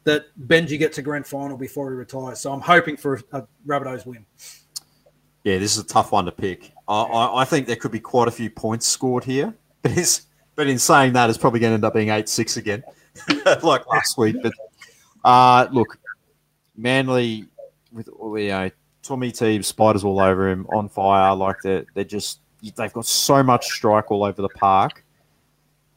that 0.08 0.28
Benji 0.48 0.80
gets 0.80 0.98
a 1.00 1.02
grand 1.02 1.28
final 1.28 1.58
before 1.58 1.92
he 1.92 1.98
retires. 1.98 2.40
So 2.40 2.54
I'm 2.54 2.62
hoping 2.62 2.96
for 2.96 3.22
a 3.34 3.46
Rabbitohs 3.68 4.06
win. 4.06 4.26
Yeah, 5.44 5.58
this 5.58 5.76
is 5.76 5.84
a 5.84 5.86
tough 5.86 6.14
one 6.14 6.24
to 6.26 6.32
pick. 6.32 6.72
I, 6.88 7.02
I, 7.02 7.42
I 7.42 7.46
think 7.46 7.68
there 7.68 7.76
could 7.76 7.92
be 7.92 8.00
quite 8.00 8.30
a 8.30 8.32
few 8.32 8.50
points 8.50 8.88
scored 8.88 9.26
here, 9.26 9.54
but, 9.82 10.22
but 10.56 10.68
in 10.68 10.80
saying 10.80 11.12
that, 11.14 11.30
it's 11.30 11.38
probably 11.38 11.60
going 11.60 11.72
to 11.72 11.76
end 11.76 11.84
up 11.84 11.94
being 11.94 12.10
eight 12.10 12.30
six 12.30 12.56
again, 12.56 12.84
like 13.64 13.86
last 13.88 14.18
week. 14.18 14.38
But 14.42 14.54
uh, 15.26 15.68
look, 15.72 16.00
Manly 16.78 17.46
with 17.92 18.08
you 18.08 18.48
know 18.48 18.72
Tommy 19.04 19.34
Teeb, 19.34 19.66
spiders 19.66 20.06
all 20.06 20.22
over 20.22 20.48
him, 20.50 20.66
on 20.74 20.88
fire. 20.88 21.36
Like 21.36 21.58
they're 21.64 21.86
they're 21.96 22.06
just 22.06 22.40
they've 22.78 22.94
got 22.94 23.06
so 23.06 23.44
much 23.44 23.66
strike 23.66 24.10
all 24.10 24.24
over 24.24 24.42
the 24.42 24.50
park. 24.50 25.04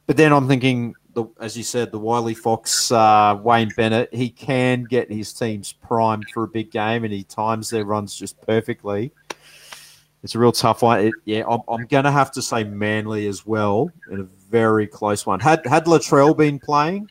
But 0.09 0.17
then 0.17 0.33
I'm 0.33 0.49
thinking 0.49 0.95
the, 1.15 1.25
as 1.41 1.57
you 1.57 1.63
said, 1.63 1.91
the 1.91 1.99
Wiley 1.99 2.35
Fox, 2.35 2.91
uh, 2.93 3.39
Wayne 3.43 3.71
Bennett, 3.77 4.13
he 4.13 4.31
can 4.31 4.85
get 4.85 5.11
his 5.11 5.33
teams 5.33 5.73
primed 5.73 6.27
for 6.33 6.45
a 6.45 6.49
big 6.49 6.71
game, 6.71 7.05
and 7.05 7.13
he 7.13 7.25
times 7.25 7.71
their 7.71 7.85
runs 7.85 8.17
just 8.17 8.41
perfectly. 8.43 9.13
It's 10.23 10.35
a 10.35 10.39
real 10.39 10.53
tough 10.53 10.83
one. 10.83 11.01
It, 11.01 11.15
yeah, 11.25 11.45
I'm, 11.49 11.61
I'm 11.69 11.87
going 11.87 12.05
to 12.05 12.11
have 12.11 12.31
to 12.33 12.43
say 12.43 12.63
Manly 12.65 13.27
as 13.27 13.47
well 13.47 13.91
in 14.11 14.21
a 14.21 14.29
very 14.51 14.87
close 14.87 15.25
one. 15.25 15.41
Had 15.41 15.65
had 15.67 15.87
Latrell 15.87 16.37
been 16.37 16.59
playing, 16.59 17.09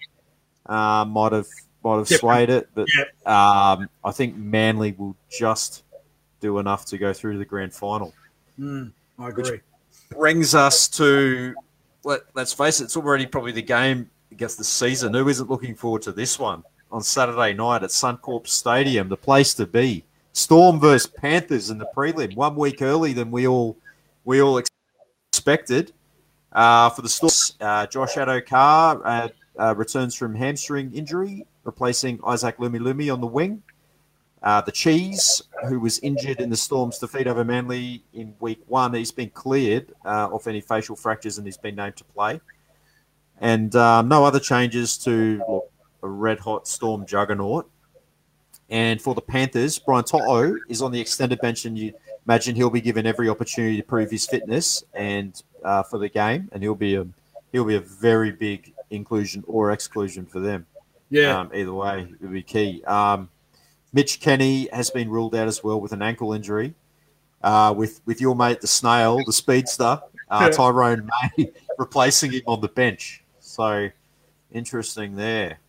uh, 0.68 1.06
might 1.06 1.32
have 1.32 1.48
might 1.84 1.98
have 1.98 2.08
swayed 2.08 2.50
it, 2.50 2.70
but 2.76 2.88
um, 3.26 3.90
I 4.04 4.12
think 4.12 4.36
Manly 4.36 4.94
will 4.98 5.16
just 5.30 5.84
do 6.40 6.60
enough 6.60 6.86
to 6.86 6.98
go 6.98 7.14
through 7.14 7.34
to 7.34 7.40
the 7.40 7.46
grand 7.46 7.74
final. 7.74 8.14
Mm, 8.60 8.92
I 9.18 9.30
agree. 9.30 9.52
Which 9.52 9.62
brings 10.12 10.54
us 10.54 10.88
to 10.90 11.56
let, 12.04 12.22
us 12.36 12.54
face 12.54 12.82
it, 12.82 12.86
it's 12.86 12.98
already 12.98 13.26
probably 13.26 13.52
the 13.52 13.62
game 13.62 14.10
against 14.32 14.58
the 14.58 14.64
season. 14.64 15.14
Who 15.14 15.28
isn't 15.28 15.50
looking 15.50 15.76
forward 15.76 16.02
to 16.04 16.12
this 16.12 16.40
one 16.40 16.64
on 16.92 17.02
Saturday 17.02 17.54
night 17.54 17.84
at 17.84 17.90
Suncorp 17.90 18.48
Stadium, 18.48 19.10
the 19.10 19.18
place 19.18 19.54
to 19.56 19.66
be? 19.66 20.04
Storm 20.34 20.80
versus 20.80 21.08
Panthers 21.08 21.70
in 21.70 21.78
the 21.78 21.88
prelim, 21.96 22.36
one 22.36 22.56
week 22.56 22.82
early 22.82 23.14
than 23.14 23.32
we 23.32 23.48
all 23.48 23.76
we 24.26 24.42
all 24.42 24.62
expected. 25.32 25.92
Uh, 26.52 26.90
for 26.90 27.02
the 27.02 27.10
Storm, 27.10 27.32
uh, 27.62 27.86
Josh 27.86 28.16
Addo-Carr 28.16 29.02
uh, 29.06 29.28
uh, 29.60 29.76
returns 29.76 30.16
from 30.16 30.34
hamstring 30.34 30.92
injury, 30.94 31.46
replacing 31.64 32.20
Isaac 32.26 32.58
Lumelume 32.58 33.14
on 33.14 33.22
the 33.22 33.28
wing. 33.28 33.62
Uh, 34.41 34.62
the 34.62 34.71
Cheese, 34.71 35.41
who 35.67 35.80
was 35.80 35.99
injured 35.99 36.39
in 36.39 36.49
the 36.49 36.56
Storm's 36.56 36.97
defeat 36.97 37.28
over 37.28 37.43
Manly 37.43 38.04
in 38.13 38.34
week 38.39 38.62
one, 38.67 38.93
he's 38.93 39.12
been 39.12 39.30
cleared 39.32 39.93
uh, 40.06 40.30
off 40.32 40.47
any 40.47 40.62
facial 40.62 40.95
fractures 40.95 41.38
and 41.38 41.45
he's 41.45 41.58
been 41.58 41.75
named 41.75 41.97
to 41.97 42.06
play. 42.06 42.39
And 43.41 43.75
um, 43.75 44.08
no 44.08 44.23
other 44.23 44.39
changes 44.39 44.97
to 44.99 45.41
look, 45.47 45.71
a 46.04 46.08
red 46.08 46.39
hot 46.39 46.67
Storm 46.67 47.06
juggernaut. 47.06 47.69
And 48.69 49.02
for 49.02 49.15
the 49.15 49.21
Panthers, 49.21 49.80
Brian 49.80 50.06
To'o 50.06 50.56
is 50.69 50.82
on 50.82 50.91
the 50.91 51.02
extended 51.02 51.41
bench, 51.41 51.65
and 51.65 51.78
you 51.78 51.93
imagine 52.25 52.56
he'll 52.56 52.69
be 52.69 52.82
given 52.82 53.08
every 53.08 53.28
opportunity 53.28 53.78
to 53.78 53.84
prove 53.84 54.12
his 54.12 54.28
fitness 54.28 54.84
and 54.93 55.41
uh, 55.63 55.82
for 55.84 55.97
the 55.97 56.08
game, 56.08 56.49
and 56.52 56.62
he'll 56.62 56.75
be 56.75 56.95
a 56.95 57.08
he'll 57.52 57.65
be 57.65 57.75
a 57.75 57.82
very 57.82 58.32
big 58.32 58.71
inclusion 58.91 59.43
or 59.47 59.71
exclusion 59.71 60.25
for 60.25 60.39
them. 60.39 60.67
Yeah, 61.10 61.39
um, 61.39 61.52
either 61.54 61.73
way, 61.73 62.08
it'll 62.19 62.32
be 62.32 62.43
key. 62.43 62.84
Um, 62.84 63.30
Mitch 63.93 64.19
Kenny 64.19 64.67
has 64.71 64.89
been 64.89 65.10
ruled 65.10 65.36
out 65.36 65.47
as 65.47 65.63
well 65.63 65.82
with 65.82 65.91
an 65.91 66.02
ankle 66.02 66.34
injury. 66.34 66.73
Uh, 67.41 67.73
with 67.75 68.02
with 68.06 68.19
your 68.19 68.36
mate 68.36 68.60
the 68.60 68.67
snail, 68.67 69.19
the 69.25 69.32
speedster, 69.32 69.99
uh, 70.30 70.49
Tyrone 70.49 71.10
May 71.38 71.52
replacing 71.78 72.32
him 72.32 72.41
on 72.45 72.60
the 72.60 72.67
bench. 72.67 73.23
So 73.39 73.89
interesting 74.52 75.15
there. 75.15 75.60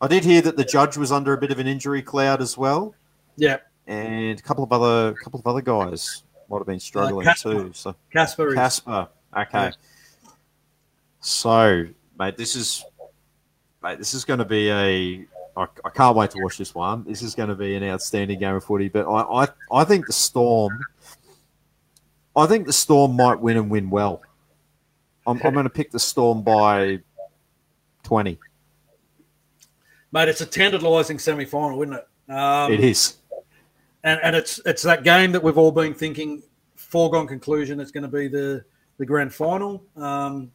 I 0.00 0.08
did 0.08 0.24
hear 0.24 0.42
that 0.42 0.56
the 0.56 0.64
judge 0.64 0.96
was 0.96 1.10
under 1.10 1.32
a 1.32 1.38
bit 1.38 1.50
of 1.50 1.58
an 1.58 1.66
injury 1.66 2.02
cloud 2.02 2.42
as 2.42 2.58
well. 2.58 2.94
Yeah, 3.36 3.58
and 3.86 4.38
a 4.38 4.42
couple 4.42 4.64
of 4.64 4.72
other 4.72 5.14
couple 5.14 5.40
of 5.40 5.46
other 5.46 5.62
guys 5.62 6.24
might 6.50 6.58
have 6.58 6.66
been 6.66 6.80
struggling 6.80 7.26
uh, 7.26 7.34
too. 7.34 7.70
So 7.72 7.94
Casper, 8.12 8.54
Casper, 8.54 9.08
okay. 9.34 9.48
Yeah. 9.52 9.70
So, 11.20 11.86
mate, 12.18 12.36
this 12.36 12.54
is 12.54 12.84
mate, 13.82 13.98
this 13.98 14.12
is 14.12 14.24
going 14.24 14.40
to 14.40 14.44
be 14.44 14.70
a 14.70 15.24
I, 15.56 15.66
I, 15.84 15.90
can't 15.90 16.16
wait 16.16 16.30
to 16.30 16.38
watch 16.42 16.58
this 16.58 16.74
one. 16.74 17.04
This 17.04 17.22
is 17.22 17.34
going 17.34 17.48
to 17.48 17.54
be 17.54 17.74
an 17.74 17.84
outstanding 17.84 18.38
game 18.38 18.54
of 18.54 18.64
footy. 18.64 18.88
But 18.88 19.06
I, 19.06 19.44
I, 19.44 19.48
I 19.70 19.84
think 19.84 20.06
the 20.06 20.12
Storm, 20.12 20.78
I 22.34 22.46
think 22.46 22.66
the 22.66 22.72
Storm 22.72 23.16
might 23.16 23.40
win 23.40 23.56
and 23.56 23.70
win 23.70 23.90
well. 23.90 24.22
I'm, 25.26 25.40
I'm 25.44 25.52
going 25.52 25.64
to 25.64 25.70
pick 25.70 25.90
the 25.90 25.98
Storm 25.98 26.42
by 26.42 27.00
twenty. 28.02 28.38
Mate, 30.10 30.28
it's 30.28 30.40
a 30.40 30.46
tantalising 30.46 31.18
semi 31.18 31.44
final, 31.44 31.82
isn't 31.82 31.94
it? 31.94 32.32
Um, 32.32 32.72
it 32.72 32.80
is. 32.80 33.16
And, 34.04 34.20
and 34.22 34.36
it's 34.36 34.60
it's 34.66 34.82
that 34.82 35.04
game 35.04 35.32
that 35.32 35.42
we've 35.42 35.58
all 35.58 35.70
been 35.70 35.94
thinking 35.94 36.42
foregone 36.74 37.26
conclusion 37.26 37.80
it's 37.80 37.90
going 37.90 38.02
to 38.02 38.08
be 38.08 38.28
the, 38.28 38.62
the 38.98 39.06
grand 39.06 39.32
final. 39.32 39.82
Um, 39.96 40.50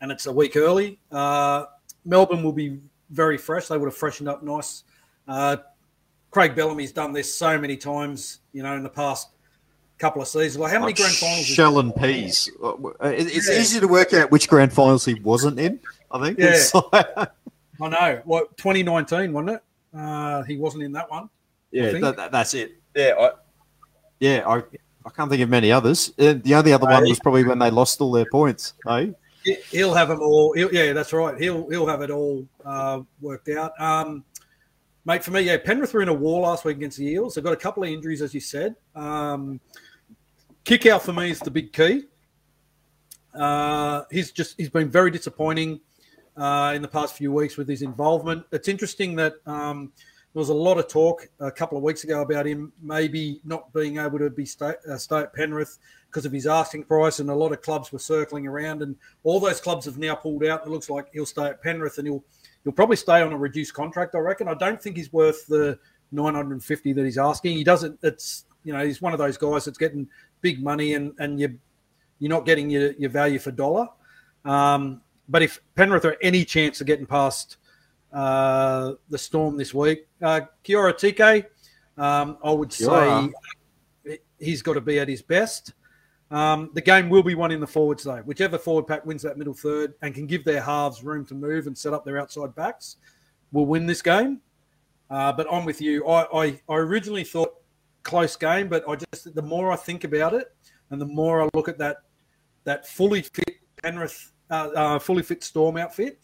and 0.00 0.10
it's 0.10 0.26
a 0.26 0.32
week 0.32 0.56
early. 0.56 0.98
Uh, 1.12 1.66
Melbourne 2.04 2.42
will 2.42 2.52
be 2.52 2.80
very 3.12 3.38
fresh. 3.38 3.68
They 3.68 3.78
would 3.78 3.86
have 3.86 3.96
freshened 3.96 4.28
up 4.28 4.42
nice. 4.42 4.84
Uh, 5.28 5.58
Craig 6.30 6.54
Bellamy's 6.56 6.92
done 6.92 7.12
this 7.12 7.32
so 7.34 7.58
many 7.58 7.76
times, 7.76 8.40
you 8.52 8.62
know, 8.62 8.74
in 8.74 8.82
the 8.82 8.88
past 8.88 9.28
couple 9.98 10.22
of 10.22 10.28
seasons. 10.28 10.58
Like 10.58 10.72
how 10.72 10.78
many 10.80 10.90
Like 10.92 10.96
grand 10.96 11.14
finals? 11.14 11.46
Shell 11.46 11.78
and 11.78 11.94
peas. 11.94 12.50
Uh, 12.62 12.72
It's 13.02 13.48
Yeah. 13.48 13.60
easy 13.60 13.80
to 13.80 13.86
work 13.86 14.12
out 14.14 14.30
which 14.30 14.48
grand 14.48 14.72
finals 14.72 15.04
he 15.04 15.14
wasn't 15.20 15.60
in. 15.60 15.78
I 16.10 16.20
think. 16.24 16.38
Yeah. 16.38 16.58
Like- 16.92 17.30
I 17.80 17.88
know. 17.88 18.22
What 18.24 18.56
2019 18.58 19.32
wasn't 19.32 19.50
it? 19.56 19.62
Uh, 19.96 20.42
he 20.42 20.56
wasn't 20.56 20.82
in 20.84 20.92
that 20.92 21.10
one. 21.10 21.28
yeah, 21.70 21.92
that, 21.98 22.16
that- 22.16 22.32
that's 22.32 22.54
it. 22.54 22.72
Yeah, 22.94 23.14
I, 23.18 23.30
yeah, 24.20 24.44
I, 24.46 24.56
I 25.04 25.10
can't 25.16 25.28
think 25.30 25.42
of 25.42 25.48
many 25.48 25.72
others. 25.72 26.12
Uh, 26.18 26.34
The 26.34 26.54
only 26.54 26.72
other 26.72 26.86
one 26.86 27.02
was 27.08 27.18
probably 27.20 27.44
when 27.44 27.58
they 27.58 27.70
lost 27.70 28.00
all 28.00 28.12
their 28.12 28.26
points. 28.30 28.74
Hey, 28.86 29.06
He- 29.06 29.14
He'll 29.70 29.94
have 29.94 30.08
them 30.08 30.20
all. 30.20 30.52
He'll, 30.52 30.72
yeah, 30.72 30.92
that's 30.92 31.12
right. 31.12 31.40
He'll 31.40 31.68
he'll 31.68 31.86
have 31.86 32.02
it 32.02 32.10
all 32.10 32.46
uh, 32.64 33.00
worked 33.20 33.48
out. 33.48 33.78
Um, 33.80 34.24
mate, 35.04 35.24
for 35.24 35.30
me, 35.30 35.42
yeah, 35.42 35.56
Penrith 35.58 35.92
were 35.94 36.02
in 36.02 36.08
a 36.08 36.14
war 36.14 36.42
last 36.42 36.64
week 36.64 36.76
against 36.76 36.98
the 36.98 37.06
Eels. 37.06 37.34
They've 37.34 37.44
got 37.44 37.52
a 37.52 37.56
couple 37.56 37.82
of 37.82 37.88
injuries, 37.88 38.22
as 38.22 38.34
you 38.34 38.40
said. 38.40 38.76
Um, 38.94 39.60
Kikau 40.64 41.00
for 41.00 41.12
me 41.12 41.30
is 41.30 41.40
the 41.40 41.50
big 41.50 41.72
key. 41.72 42.04
Uh, 43.34 44.02
he's 44.10 44.30
just 44.30 44.56
he's 44.58 44.68
been 44.68 44.90
very 44.90 45.10
disappointing 45.10 45.80
uh, 46.36 46.72
in 46.74 46.82
the 46.82 46.88
past 46.88 47.16
few 47.16 47.32
weeks 47.32 47.56
with 47.56 47.68
his 47.68 47.82
involvement. 47.82 48.44
It's 48.52 48.68
interesting 48.68 49.16
that 49.16 49.34
um, 49.46 49.92
there 50.32 50.40
was 50.40 50.50
a 50.50 50.54
lot 50.54 50.78
of 50.78 50.88
talk 50.88 51.28
a 51.40 51.50
couple 51.50 51.76
of 51.76 51.84
weeks 51.84 52.04
ago 52.04 52.22
about 52.22 52.46
him 52.46 52.72
maybe 52.80 53.40
not 53.44 53.72
being 53.72 53.98
able 53.98 54.18
to 54.18 54.30
be 54.30 54.46
stay, 54.46 54.74
uh, 54.90 54.96
stay 54.96 55.20
at 55.20 55.34
Penrith 55.34 55.78
because 56.12 56.26
of 56.26 56.32
his 56.32 56.46
asking 56.46 56.84
price, 56.84 57.20
and 57.20 57.30
a 57.30 57.34
lot 57.34 57.52
of 57.52 57.62
clubs 57.62 57.90
were 57.90 57.98
circling 57.98 58.46
around, 58.46 58.82
and 58.82 58.94
all 59.24 59.40
those 59.40 59.60
clubs 59.60 59.86
have 59.86 59.96
now 59.96 60.14
pulled 60.14 60.44
out. 60.44 60.66
It 60.66 60.68
looks 60.68 60.90
like 60.90 61.06
he'll 61.12 61.24
stay 61.24 61.46
at 61.46 61.62
Penrith, 61.62 61.96
and 61.96 62.06
he'll 62.06 62.22
he'll 62.64 62.72
probably 62.72 62.96
stay 62.96 63.22
on 63.22 63.32
a 63.32 63.36
reduced 63.36 63.72
contract. 63.72 64.14
I 64.14 64.18
reckon. 64.18 64.46
I 64.46 64.54
don't 64.54 64.80
think 64.80 64.96
he's 64.96 65.12
worth 65.12 65.46
the 65.46 65.78
950 66.12 66.92
that 66.92 67.04
he's 67.04 67.18
asking. 67.18 67.56
He 67.56 67.64
doesn't. 67.64 67.98
It's 68.02 68.44
you 68.62 68.74
know 68.74 68.84
he's 68.84 69.00
one 69.00 69.14
of 69.14 69.18
those 69.18 69.38
guys 69.38 69.64
that's 69.64 69.78
getting 69.78 70.06
big 70.42 70.62
money, 70.62 70.94
and 70.94 71.14
and 71.18 71.40
you 71.40 71.58
you're 72.18 72.30
not 72.30 72.44
getting 72.44 72.68
your, 72.68 72.92
your 72.92 73.10
value 73.10 73.38
for 73.38 73.50
dollar. 73.50 73.88
Um, 74.44 75.00
but 75.28 75.42
if 75.42 75.60
Penrith 75.74 76.04
are 76.04 76.16
any 76.20 76.44
chance 76.44 76.80
of 76.80 76.86
getting 76.86 77.06
past 77.06 77.56
uh, 78.12 78.92
the 79.08 79.18
Storm 79.18 79.56
this 79.56 79.72
week, 79.72 80.06
uh, 80.20 80.42
Kiora 80.62 80.96
Tike, 80.96 81.50
um, 81.96 82.36
I 82.44 82.50
would 82.52 82.68
Kiora. 82.68 83.32
say 84.04 84.18
he's 84.38 84.60
got 84.60 84.74
to 84.74 84.80
be 84.80 84.98
at 84.98 85.08
his 85.08 85.22
best. 85.22 85.72
Um, 86.32 86.70
the 86.72 86.80
game 86.80 87.10
will 87.10 87.22
be 87.22 87.34
won 87.34 87.50
in 87.52 87.60
the 87.60 87.66
forwards, 87.66 88.04
though. 88.04 88.22
Whichever 88.22 88.56
forward 88.56 88.86
pack 88.86 89.04
wins 89.04 89.22
that 89.22 89.36
middle 89.36 89.52
third 89.52 89.92
and 90.00 90.14
can 90.14 90.26
give 90.26 90.44
their 90.44 90.62
halves 90.62 91.04
room 91.04 91.26
to 91.26 91.34
move 91.34 91.66
and 91.66 91.76
set 91.76 91.92
up 91.92 92.06
their 92.06 92.18
outside 92.18 92.54
backs 92.54 92.96
will 93.52 93.66
win 93.66 93.84
this 93.86 94.00
game. 94.00 94.40
Uh, 95.10 95.30
but 95.30 95.46
I'm 95.52 95.66
with 95.66 95.82
you. 95.82 96.06
I, 96.06 96.44
I, 96.44 96.60
I 96.70 96.76
originally 96.76 97.22
thought 97.22 97.54
close 98.02 98.34
game, 98.34 98.68
but 98.68 98.82
I 98.88 98.96
just 98.96 99.34
the 99.34 99.42
more 99.42 99.70
I 99.70 99.76
think 99.76 100.04
about 100.04 100.32
it, 100.32 100.54
and 100.90 100.98
the 100.98 101.06
more 101.06 101.42
I 101.42 101.48
look 101.54 101.68
at 101.68 101.76
that 101.78 101.98
that 102.64 102.86
fully 102.86 103.20
fit 103.20 103.56
Penrith, 103.82 104.32
uh, 104.50 104.70
uh, 104.74 104.98
fully 104.98 105.22
fit 105.22 105.44
Storm 105.44 105.76
outfit, 105.76 106.18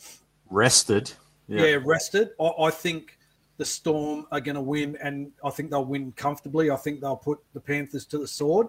rested. 0.49 1.13
yeah, 1.49 1.77
rested. 1.85 2.31
I, 2.41 2.51
I 2.61 2.71
think 2.71 3.19
the 3.59 3.65
Storm 3.65 4.27
are 4.33 4.41
going 4.41 4.55
to 4.55 4.63
win, 4.63 4.97
and 5.03 5.33
I 5.45 5.51
think 5.51 5.71
they'll 5.71 5.85
win 5.85 6.13
comfortably. 6.13 6.71
I 6.71 6.77
think 6.77 7.01
they'll 7.03 7.17
put 7.17 7.41
the 7.53 7.61
Panthers 7.61 8.07
to 8.07 8.19
the 8.19 8.27
sword. 8.27 8.69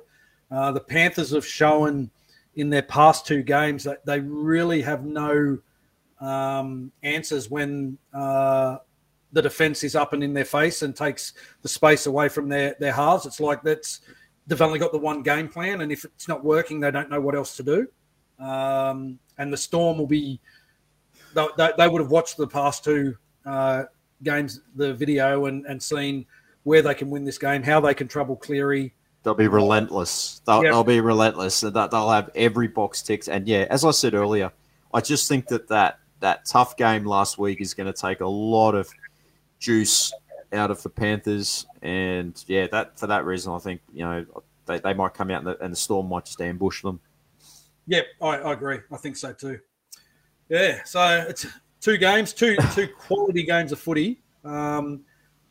Uh, 0.51 0.71
the 0.71 0.79
Panthers 0.79 1.31
have 1.31 1.45
shown 1.45 2.09
in 2.55 2.69
their 2.69 2.81
past 2.81 3.25
two 3.25 3.43
games 3.43 3.83
that 3.83 4.05
they 4.05 4.19
really 4.19 4.81
have 4.81 5.05
no 5.05 5.57
um, 6.19 6.91
answers 7.03 7.49
when 7.49 7.97
uh, 8.13 8.77
the 9.31 9.41
defense 9.41 9.83
is 9.83 9.95
up 9.95 10.13
and 10.13 10.23
in 10.23 10.33
their 10.33 10.45
face 10.45 10.81
and 10.81 10.95
takes 10.95 11.33
the 11.61 11.69
space 11.69 12.05
away 12.07 12.29
from 12.29 12.49
their 12.49 12.75
their 12.79 12.91
halves. 12.91 13.25
It's 13.25 13.39
like 13.39 13.61
that's 13.61 14.01
they've 14.47 14.61
only 14.61 14.79
got 14.79 14.91
the 14.91 14.97
one 14.97 15.21
game 15.21 15.47
plan, 15.47 15.81
and 15.81 15.91
if 15.91 16.03
it's 16.05 16.27
not 16.27 16.43
working, 16.43 16.79
they 16.79 16.91
don't 16.91 17.09
know 17.09 17.21
what 17.21 17.35
else 17.35 17.55
to 17.57 17.63
do. 17.63 17.87
Um, 18.43 19.19
and 19.37 19.53
the 19.53 19.57
Storm 19.57 19.97
will 19.97 20.07
be 20.07 20.39
they, 21.33 21.47
they, 21.57 21.71
they 21.77 21.87
would 21.87 22.01
have 22.01 22.11
watched 22.11 22.37
the 22.37 22.47
past 22.47 22.83
two 22.83 23.15
uh, 23.45 23.83
games, 24.23 24.61
the 24.75 24.93
video, 24.93 25.45
and, 25.45 25.65
and 25.65 25.81
seen 25.81 26.25
where 26.63 26.81
they 26.81 26.93
can 26.93 27.09
win 27.09 27.23
this 27.23 27.37
game, 27.37 27.63
how 27.63 27.79
they 27.79 27.93
can 27.93 28.07
trouble 28.07 28.35
Cleary. 28.35 28.93
They'll 29.23 29.35
be 29.35 29.47
relentless. 29.47 30.41
They'll, 30.45 30.63
Yeah. 30.63 30.71
they'll 30.71 30.83
be 30.83 31.01
relentless. 31.01 31.61
that 31.61 31.73
They'll 31.91 32.09
have 32.09 32.29
every 32.35 32.67
box 32.67 33.01
ticked. 33.01 33.27
And 33.27 33.47
yeah, 33.47 33.65
as 33.69 33.83
I 33.83 33.91
said 33.91 34.13
earlier, 34.13 34.51
I 34.93 35.01
just 35.01 35.27
think 35.27 35.47
that 35.47 35.67
that, 35.67 35.99
that 36.21 36.45
tough 36.45 36.77
game 36.77 37.05
last 37.05 37.37
week 37.37 37.61
is 37.61 37.73
going 37.73 37.91
to 37.91 37.99
take 37.99 38.21
a 38.21 38.27
lot 38.27 38.75
of 38.75 38.89
juice 39.59 40.13
out 40.53 40.71
of 40.71 40.81
the 40.83 40.89
Panthers. 40.89 41.65
And 41.81 42.41
yeah, 42.47 42.67
that 42.67 42.99
for 42.99 43.07
that 43.07 43.25
reason, 43.25 43.53
I 43.53 43.59
think 43.59 43.81
you 43.93 44.03
know 44.03 44.25
they, 44.65 44.79
they 44.79 44.93
might 44.93 45.13
come 45.13 45.31
out 45.31 45.39
and 45.39 45.47
the, 45.47 45.63
and 45.63 45.73
the 45.73 45.77
storm 45.77 46.09
might 46.09 46.25
just 46.25 46.41
ambush 46.41 46.81
them. 46.81 46.99
Yep, 47.87 48.05
I, 48.21 48.27
I 48.27 48.53
agree. 48.53 48.79
I 48.91 48.97
think 48.97 49.17
so 49.17 49.33
too. 49.33 49.59
Yeah, 50.49 50.83
so 50.83 51.25
it's 51.29 51.45
two 51.81 51.97
games, 51.97 52.33
two 52.33 52.55
two 52.73 52.87
quality 52.97 53.43
games 53.43 53.71
of 53.71 53.79
footy. 53.79 54.21
Um, 54.43 55.01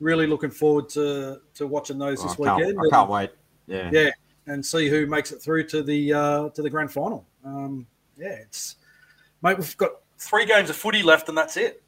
really 0.01 0.27
looking 0.27 0.51
forward 0.51 0.89
to 0.91 1.41
to 1.55 1.67
watching 1.67 1.99
those 1.99 2.21
I 2.21 2.29
this 2.29 2.37
can't, 2.37 2.59
weekend. 2.59 2.79
I 2.79 2.89
can't 2.91 3.11
wait. 3.11 3.31
Yeah. 3.69 3.91
yeah, 3.93 4.11
and 4.47 4.65
see 4.65 4.89
who 4.89 5.07
makes 5.07 5.31
it 5.31 5.41
through 5.43 5.65
to 5.69 5.83
the 5.83 6.13
uh, 6.13 6.49
to 6.51 6.63
the 6.63 6.71
grand 6.71 6.91
final. 6.91 7.25
Um, 7.45 7.87
yeah, 8.17 8.29
it's 8.29 8.77
mate. 9.43 9.59
We've 9.59 9.77
got 9.77 9.93
three 10.19 10.47
games 10.47 10.71
of 10.71 10.77
footy 10.77 11.03
left, 11.03 11.29
and 11.29 11.37
that's 11.37 11.57
it. 11.57 11.83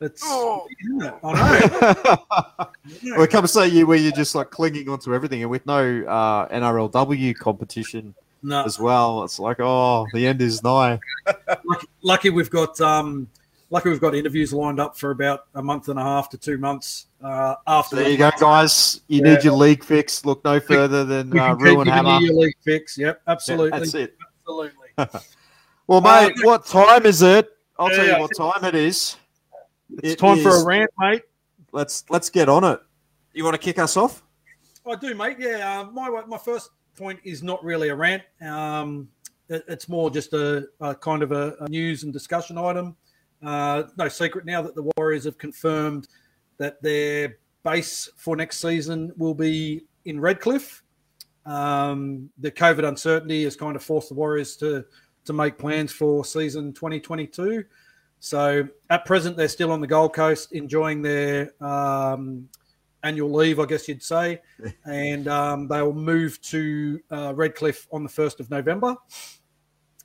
It's 0.00 0.22
isn't 0.24 1.02
it? 1.02 1.14
I 1.24 1.32
know. 1.32 3.16
well, 3.16 3.22
it 3.22 3.30
comes 3.30 3.52
to 3.52 3.68
you 3.68 3.86
where 3.86 3.96
you're 3.96 4.12
just 4.12 4.34
like 4.34 4.50
clinging 4.50 4.88
onto 4.88 5.14
everything, 5.14 5.42
and 5.42 5.50
with 5.50 5.66
no 5.66 6.04
uh, 6.06 6.48
NRLW 6.48 7.34
competition 7.36 8.14
No, 8.42 8.62
as 8.64 8.78
well, 8.78 9.24
it's 9.24 9.38
like, 9.38 9.58
oh, 9.58 10.06
the 10.12 10.26
end 10.26 10.42
is 10.42 10.62
nigh. 10.62 11.00
lucky, 11.64 11.86
lucky 12.02 12.30
we've 12.30 12.50
got 12.50 12.78
um, 12.80 13.28
lucky 13.70 13.88
we've 13.88 14.00
got 14.00 14.14
interviews 14.14 14.52
lined 14.52 14.78
up 14.78 14.98
for 14.98 15.10
about 15.10 15.46
a 15.54 15.62
month 15.62 15.88
and 15.88 15.98
a 15.98 16.02
half 16.02 16.28
to 16.30 16.38
two 16.38 16.58
months 16.58 17.05
uh, 17.26 17.54
after. 17.66 17.96
There 17.96 18.04
that. 18.04 18.10
you 18.10 18.18
go, 18.18 18.30
guys. 18.38 19.00
You 19.08 19.22
Yeah. 19.24 19.34
need 19.34 19.44
your 19.44 19.54
league 19.54 19.82
fix. 19.84 20.24
Look 20.24 20.44
no 20.44 20.60
further 20.60 21.04
than 21.04 21.30
We 21.30 21.38
uh, 21.40 21.48
can 21.48 21.56
keep 21.58 21.64
Ruin 21.66 21.86
Hammer. 21.88 22.18
you 22.20 22.26
your 22.26 22.34
league 22.42 22.56
fix. 22.64 22.96
Yep, 22.96 23.22
Yeah, 23.26 23.32
absolutely, 23.32 23.78
that's 23.78 23.94
it. 23.94 24.16
absolutely. 24.40 24.72
Well, 25.88 26.04
Uh, 26.04 26.26
mate, 26.26 26.34
what 26.44 26.66
time 26.66 27.06
is 27.06 27.22
it? 27.22 27.48
I'll 27.78 27.90
tell 27.90 28.04
you 28.04 28.18
what 28.18 28.32
time 28.36 28.64
it 28.64 28.74
is. 28.74 29.16
It's 30.02 30.14
It 30.14 30.18
time 30.18 30.42
for 30.42 30.48
a 30.50 30.64
rant, 30.64 30.90
mate. 30.98 31.22
Let's 31.70 32.04
let's 32.10 32.28
get 32.28 32.48
on 32.48 32.64
it. 32.64 32.80
You 33.34 33.44
want 33.44 33.54
to 33.54 33.60
kick 33.60 33.78
us 33.78 33.96
off? 33.96 34.24
I 34.84 34.96
do, 34.96 35.14
mate. 35.14 35.36
Yeah, 35.38 35.82
uh, 35.82 35.90
my 35.92 36.08
my 36.26 36.38
first 36.38 36.70
point 36.96 37.20
is 37.22 37.44
not 37.44 37.62
really 37.62 37.90
a 37.90 37.94
rant. 37.94 38.22
Um, 38.42 39.08
it- 39.48 39.64
it's 39.68 39.88
more 39.88 40.10
just 40.10 40.32
a, 40.32 40.66
a 40.80 40.92
kind 40.94 41.22
of 41.22 41.30
a, 41.30 41.54
a 41.60 41.68
news 41.68 42.02
and 42.02 42.12
discussion 42.12 42.58
item. 42.58 42.96
Uh, 43.44 43.84
no 43.96 44.08
secret 44.08 44.44
now 44.44 44.62
that 44.62 44.74
the 44.74 44.90
Warriors 44.96 45.22
have 45.24 45.38
confirmed 45.38 46.08
that 46.58 46.82
their 46.82 47.38
base 47.64 48.08
for 48.16 48.36
next 48.36 48.60
season 48.60 49.12
will 49.16 49.34
be 49.34 49.84
in 50.04 50.20
Redcliffe. 50.20 50.82
Um, 51.44 52.30
the 52.38 52.50
COVID 52.50 52.86
uncertainty 52.86 53.44
has 53.44 53.56
kind 53.56 53.76
of 53.76 53.82
forced 53.82 54.08
the 54.08 54.14
Warriors 54.14 54.56
to 54.58 54.84
to 55.24 55.32
make 55.32 55.58
plans 55.58 55.92
for 55.92 56.24
season 56.24 56.72
2022. 56.72 57.64
So 58.20 58.68
at 58.90 59.04
present, 59.04 59.36
they're 59.36 59.48
still 59.48 59.72
on 59.72 59.80
the 59.80 59.86
Gold 59.86 60.14
Coast 60.14 60.52
enjoying 60.52 61.02
their 61.02 61.52
um, 61.62 62.48
annual 63.02 63.32
leave, 63.32 63.60
I 63.60 63.66
guess 63.66 63.88
you'd 63.88 64.02
say, 64.02 64.40
and 64.84 65.28
um, 65.28 65.68
they 65.68 65.82
will 65.82 65.94
move 65.94 66.40
to 66.42 67.00
uh, 67.10 67.34
Redcliffe 67.34 67.86
on 67.92 68.02
the 68.02 68.08
1st 68.08 68.40
of 68.40 68.50
November. 68.50 68.96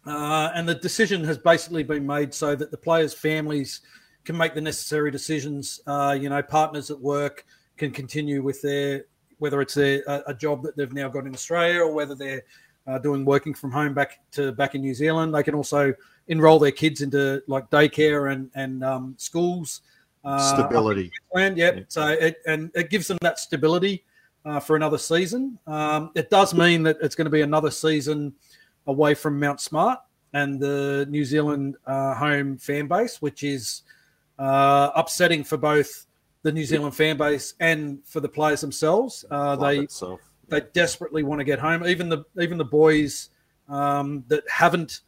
Uh, 0.06 0.50
and 0.56 0.68
the 0.68 0.76
decision 0.76 1.24
has 1.24 1.38
basically 1.38 1.84
been 1.84 2.06
made 2.06 2.34
so 2.34 2.56
that 2.56 2.72
the 2.72 2.78
players' 2.78 3.14
families 3.14 3.82
can 4.26 4.38
make 4.38 4.54
the 4.54 4.62
necessary 4.62 5.12
decisions. 5.12 5.82
Uh, 5.88 6.18
you 6.20 6.30
know, 6.30 6.42
partners 6.42 6.92
at 6.92 7.00
work 7.00 7.46
can 7.78 7.92
continue 7.92 8.44
with 8.44 8.62
their 8.62 9.06
whether 9.40 9.60
it's 9.60 9.78
a, 9.78 10.04
a 10.28 10.36
job 10.36 10.62
that 10.62 10.78
they've 10.78 10.94
now 10.94 11.10
got 11.10 11.26
in 11.26 11.34
Australia 11.34 11.82
or 11.82 11.92
whether 11.92 12.14
they're 12.14 12.44
uh, 12.86 13.00
doing 13.00 13.26
working 13.26 13.56
from 13.56 13.72
home 13.72 13.92
back 13.92 14.20
to 14.32 14.52
back 14.52 14.76
in 14.76 14.82
New 14.82 14.94
Zealand. 14.94 15.34
They 15.34 15.42
can 15.42 15.56
also 15.56 15.94
enroll 16.28 16.60
their 16.60 16.72
kids 16.72 17.02
into 17.02 17.42
like 17.48 17.70
daycare 17.72 18.32
and 18.32 18.52
and 18.54 18.84
um, 18.84 19.16
schools. 19.18 19.82
Uh, 20.24 20.54
Stability. 20.54 21.12
Yep. 21.36 21.58
Yeah. 21.58 21.80
So 21.88 22.08
it 22.08 22.38
and 22.46 22.70
it 22.76 22.92
gives 22.92 23.08
them 23.08 23.18
that 23.22 23.40
stability 23.40 24.04
uh, 24.46 24.60
for 24.60 24.76
another 24.76 24.98
season. 24.98 25.58
Um, 25.66 26.12
it 26.16 26.30
does 26.30 26.54
mean 26.54 26.84
that 26.84 26.98
it's 27.02 27.16
going 27.16 27.26
to 27.26 27.32
be 27.32 27.42
another 27.42 27.72
season 27.72 28.34
away 28.88 29.14
from 29.14 29.40
Mount 29.40 29.60
Smart 29.60 30.00
and 30.34 30.60
the 30.60 31.08
New 31.10 31.26
Zealand 31.26 31.78
uh, 31.86 32.14
home 32.14 32.58
fan 32.58 32.88
base, 32.88 33.22
which 33.22 33.44
is 33.44 33.82
uh, 34.40 34.92
upsetting 34.96 35.44
for 35.44 35.58
both 35.58 36.06
the 36.44 36.52
New 36.52 36.66
Zealand 36.66 36.96
fan 36.96 37.18
base 37.18 37.54
and 37.60 38.00
for 38.06 38.20
the 38.20 38.30
players 38.30 38.62
themselves. 38.62 39.26
Uh, 39.30 39.56
they 39.56 39.80
itself. 39.80 40.20
they 40.48 40.62
desperately 40.74 41.24
want 41.24 41.40
to 41.40 41.46
get 41.46 41.60
home. 41.60 41.86
Even 41.86 42.10
the 42.10 42.24
even 42.40 42.58
the 42.58 42.66
boys 42.66 43.30
um, 43.70 44.24
that 44.28 44.44
haven't 44.50 45.02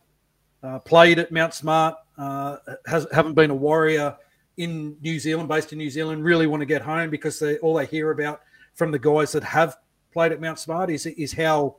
uh, 0.62 0.80
played 0.80 1.20
at 1.20 1.32
Mount 1.32 1.54
Smart, 1.54 1.96
uh, 2.18 2.58
has, 2.86 3.08
haven't 3.12 3.34
been 3.34 3.52
a 3.52 3.56
warrior 3.56 4.16
in 4.58 4.96
New 5.02 5.20
Zealand, 5.20 5.50
based 5.50 5.72
in 5.72 5.80
New 5.80 5.90
Zealand, 5.90 6.24
really 6.24 6.48
want 6.48 6.62
to 6.62 6.66
get 6.66 6.82
home 6.82 7.10
because 7.10 7.40
they 7.40 7.58
all 7.58 7.74
they 7.74 7.86
hear 7.86 8.12
about 8.12 8.42
from 8.76 8.92
the 8.92 9.00
guys 9.00 9.32
that 9.32 9.44
have 9.44 9.76
played 10.12 10.32
at 10.32 10.40
Mount 10.40 10.60
Smart 10.60 10.90
is 10.90 11.06
is 11.06 11.34
how 11.34 11.78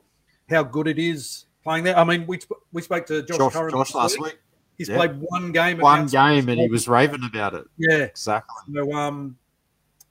how 0.49 0.63
good 0.63 0.87
it 0.87 0.99
is 0.99 1.45
playing 1.63 1.83
there. 1.85 1.97
I 1.97 2.03
mean, 2.03 2.27
we 2.27 2.39
we 2.71 2.81
spoke 2.81 3.05
to 3.07 3.23
Josh, 3.23 3.37
Josh, 3.37 3.71
Josh 3.71 3.95
last 3.95 4.19
week. 4.19 4.37
He's 4.77 4.89
played 4.89 5.11
one 5.19 5.51
game. 5.51 5.79
One 5.79 6.07
game, 6.07 6.49
and 6.49 6.59
he 6.59 6.67
was 6.67 6.87
raving 6.87 7.23
about 7.23 7.53
it. 7.53 7.65
Yeah, 7.77 7.99
exactly. 7.99 8.73
So, 8.73 8.91
um, 8.93 9.37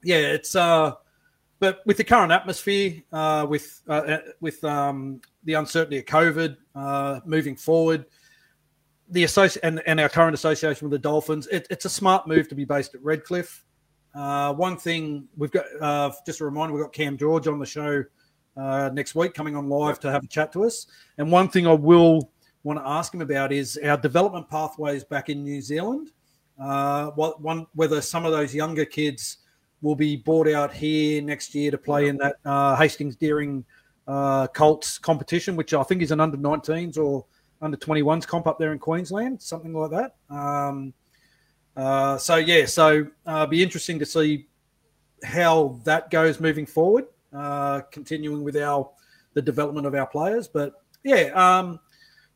yeah, 0.03 0.17
it's 0.17 0.57
uh, 0.57 0.93
but 1.59 1.81
with 1.87 1.97
the 1.97 2.05
current 2.05 2.33
atmosphere, 2.33 3.03
uh, 3.13 3.47
with 3.49 3.83
uh, 3.89 3.93
uh, 3.93 4.19
with 4.41 4.63
um, 4.65 5.21
the 5.45 5.55
uncertainty 5.55 5.99
of 5.99 6.05
COVID 6.05 6.57
uh, 6.75 7.21
moving 7.25 7.57
forward, 7.57 8.07
the 9.09 9.25
associ- 9.25 9.59
and, 9.63 9.83
and 9.87 10.01
our 10.01 10.09
current 10.09 10.35
association 10.35 10.89
with 10.89 10.93
the 10.93 10.99
Dolphins, 10.99 11.47
it, 11.49 11.67
it's 11.71 11.85
a 11.85 11.91
smart 11.91 12.27
move 12.27 12.49
to 12.49 12.55
be 12.55 12.65
based 12.65 12.95
at 12.95 13.03
Redcliffe. 13.03 13.65
Uh, 14.15 14.53
one 14.55 14.77
thing 14.77 15.27
we've 15.37 15.51
got, 15.51 15.65
uh, 15.81 16.11
just 16.25 16.41
a 16.41 16.45
reminder, 16.45 16.73
we've 16.73 16.83
got 16.83 16.93
Cam 16.93 17.19
George 17.19 17.49
on 17.49 17.59
the 17.59 17.67
show 17.67 18.05
uh, 18.57 18.91
next 18.93 19.15
week 19.15 19.35
coming 19.35 19.57
on 19.57 19.69
live 19.69 19.99
to 20.01 20.11
have 20.11 20.23
a 20.23 20.29
chat 20.29 20.53
to 20.53 20.65
us. 20.65 20.87
And 21.19 21.33
one 21.33 21.49
thing 21.49 21.67
I 21.67 21.73
will 21.73 22.31
want 22.65 22.79
to 22.79 22.89
ask 22.89 23.15
him 23.15 23.21
about 23.21 23.53
is 23.53 23.79
our 23.85 23.97
development 23.97 24.49
pathways 24.49 25.05
back 25.05 25.29
in 25.29 25.45
New 25.45 25.61
Zealand. 25.61 26.11
Uh, 26.61 27.11
what 27.11 27.41
one 27.41 27.67
whether 27.75 28.01
some 28.01 28.25
of 28.25 28.33
those 28.33 28.55
younger 28.55 28.85
kids 28.85 29.39
will 29.83 29.95
be 29.95 30.17
brought 30.17 30.49
out 30.49 30.73
here 30.73 31.21
next 31.21 31.55
year 31.55 31.71
to 31.71 31.79
play 31.79 32.09
in 32.09 32.17
that 32.17 32.37
uh, 32.45 32.75
Hastings 32.75 33.17
Deering 33.17 33.65
uh, 34.09 34.47
Colts 34.49 34.99
competition, 34.99 35.57
which 35.57 35.75
I 35.75 35.83
think 35.83 36.01
is 36.03 36.11
an 36.11 36.21
under 36.21 36.39
19s 36.39 36.97
or 36.97 37.27
under 37.61 37.77
21s 37.77 38.27
comp 38.27 38.47
up 38.47 38.59
there 38.59 38.73
in 38.73 38.79
Queensland, 38.79 39.41
something 39.41 39.73
like 39.73 39.91
that. 39.91 40.17
Um, 40.35 40.95
uh, 41.77 42.17
so 42.19 42.37
yeah, 42.37 42.67
so 42.67 43.07
uh, 43.27 43.47
be 43.47 43.63
interesting 43.63 43.99
to 43.99 44.07
see 44.07 44.47
how 45.23 45.81
that 45.85 46.11
goes 46.11 46.41
moving 46.41 46.67
forward, 46.67 47.07
uh, 47.33 47.81
continuing 47.91 48.43
with 48.43 48.57
our 48.57 48.91
the 49.35 49.43
development 49.43 49.87
of 49.87 49.95
our 49.95 50.07
players. 50.07 50.47
But 50.47 50.75
yeah, 51.03 51.31
um, 51.35 51.81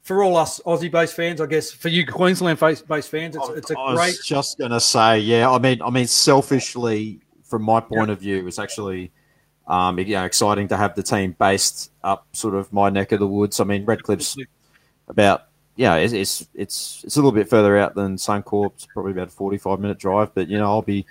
for 0.02 0.22
all 0.22 0.36
us 0.36 0.60
Aussie-based 0.64 1.14
fans, 1.14 1.40
I 1.40 1.46
guess 1.46 1.70
for 1.70 1.88
you 1.88 2.06
Queensland-based 2.06 2.86
fans, 2.86 3.36
it's, 3.36 3.48
it's 3.50 3.70
a 3.70 3.78
I 3.78 3.94
great. 3.94 4.02
I 4.02 4.06
was 4.08 4.26
just 4.26 4.58
going 4.58 4.70
to 4.70 4.80
say, 4.80 5.18
yeah. 5.18 5.50
I 5.50 5.58
mean, 5.58 5.82
I 5.82 5.90
mean, 5.90 6.06
selfishly, 6.06 7.20
from 7.44 7.62
my 7.62 7.80
point 7.80 8.08
yeah. 8.08 8.12
of 8.12 8.20
view, 8.20 8.46
it's 8.46 8.58
actually 8.58 9.10
um, 9.68 9.98
you 9.98 10.06
know, 10.06 10.24
exciting 10.24 10.68
to 10.68 10.76
have 10.76 10.94
the 10.94 11.02
team 11.02 11.36
based 11.38 11.92
up 12.02 12.26
sort 12.32 12.54
of 12.54 12.72
my 12.72 12.88
neck 12.88 13.12
of 13.12 13.20
the 13.20 13.26
woods. 13.26 13.60
I 13.60 13.64
mean, 13.64 13.84
Redcliffe's 13.84 14.36
about 15.08 15.44
yeah, 15.76 15.96
it's, 15.96 16.12
it's 16.12 16.48
it's 16.54 17.04
it's 17.04 17.16
a 17.16 17.18
little 17.20 17.32
bit 17.32 17.48
further 17.48 17.78
out 17.78 17.94
than 17.94 18.16
Suncorp. 18.16 18.72
It's 18.72 18.86
probably 18.86 19.12
about 19.12 19.28
a 19.28 19.30
forty-five 19.30 19.78
minute 19.78 19.98
drive, 19.98 20.34
but 20.34 20.48
you 20.48 20.58
know, 20.58 20.64
I'll 20.64 20.82
be 20.82 21.06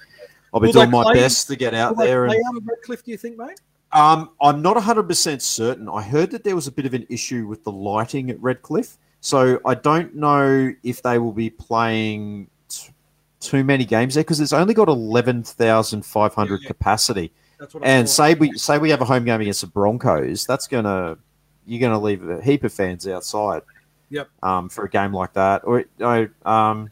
I'll 0.54 0.60
be 0.60 0.68
will 0.68 0.74
doing 0.74 0.92
my 0.92 1.04
play, 1.04 1.14
best 1.16 1.48
to 1.48 1.56
get 1.56 1.74
out 1.74 1.98
there. 1.98 2.26
and, 2.26 2.36
Redcliffe, 2.66 3.04
do 3.04 3.12
you 3.12 3.18
think, 3.18 3.38
mate? 3.38 3.62
Um, 3.94 4.32
I'm 4.42 4.62
not 4.62 4.76
100% 4.76 5.42
certain. 5.42 5.88
I 5.88 6.02
heard 6.02 6.32
that 6.32 6.44
there 6.44 6.56
was 6.56 6.68
a 6.68 6.72
bit 6.72 6.86
of 6.86 6.94
an 6.94 7.06
issue 7.10 7.48
with 7.48 7.64
the 7.64 7.72
lighting 7.72 8.30
at 8.30 8.42
Redcliffe. 8.42 8.98
So 9.22 9.60
I 9.66 9.76
don't 9.76 10.16
know 10.16 10.74
if 10.84 11.02
they 11.02 11.18
will 11.20 11.32
be 11.32 11.50
playing 11.50 12.50
too 13.40 13.64
many 13.64 13.86
games 13.86 14.16
there 14.16 14.24
because 14.24 14.40
it's 14.40 14.54
only 14.54 14.74
got 14.74 14.88
eleven 14.88 15.44
thousand 15.44 16.06
five 16.06 16.34
hundred 16.34 16.62
yeah, 16.62 16.68
capacity. 16.68 17.32
and 17.82 18.08
say 18.08 18.34
we 18.36 18.52
say 18.58 18.78
we 18.78 18.90
have 18.90 19.02
a 19.02 19.06
home 19.06 19.26
game 19.26 19.42
against 19.42 19.62
the 19.62 19.68
Broncos, 19.68 20.46
that's 20.46 20.68
gonna 20.68 21.18
you're 21.66 21.82
gonna 21.82 22.00
leave 22.00 22.28
a 22.28 22.42
heap 22.42 22.64
of 22.64 22.74
fans 22.74 23.08
outside. 23.08 23.64
Yep. 24.10 24.30
Um, 24.42 24.70
for 24.70 24.86
a 24.86 24.90
game 24.90 25.14
like 25.14 25.34
that, 25.34 25.64
or 25.66 25.86
um, 26.46 26.90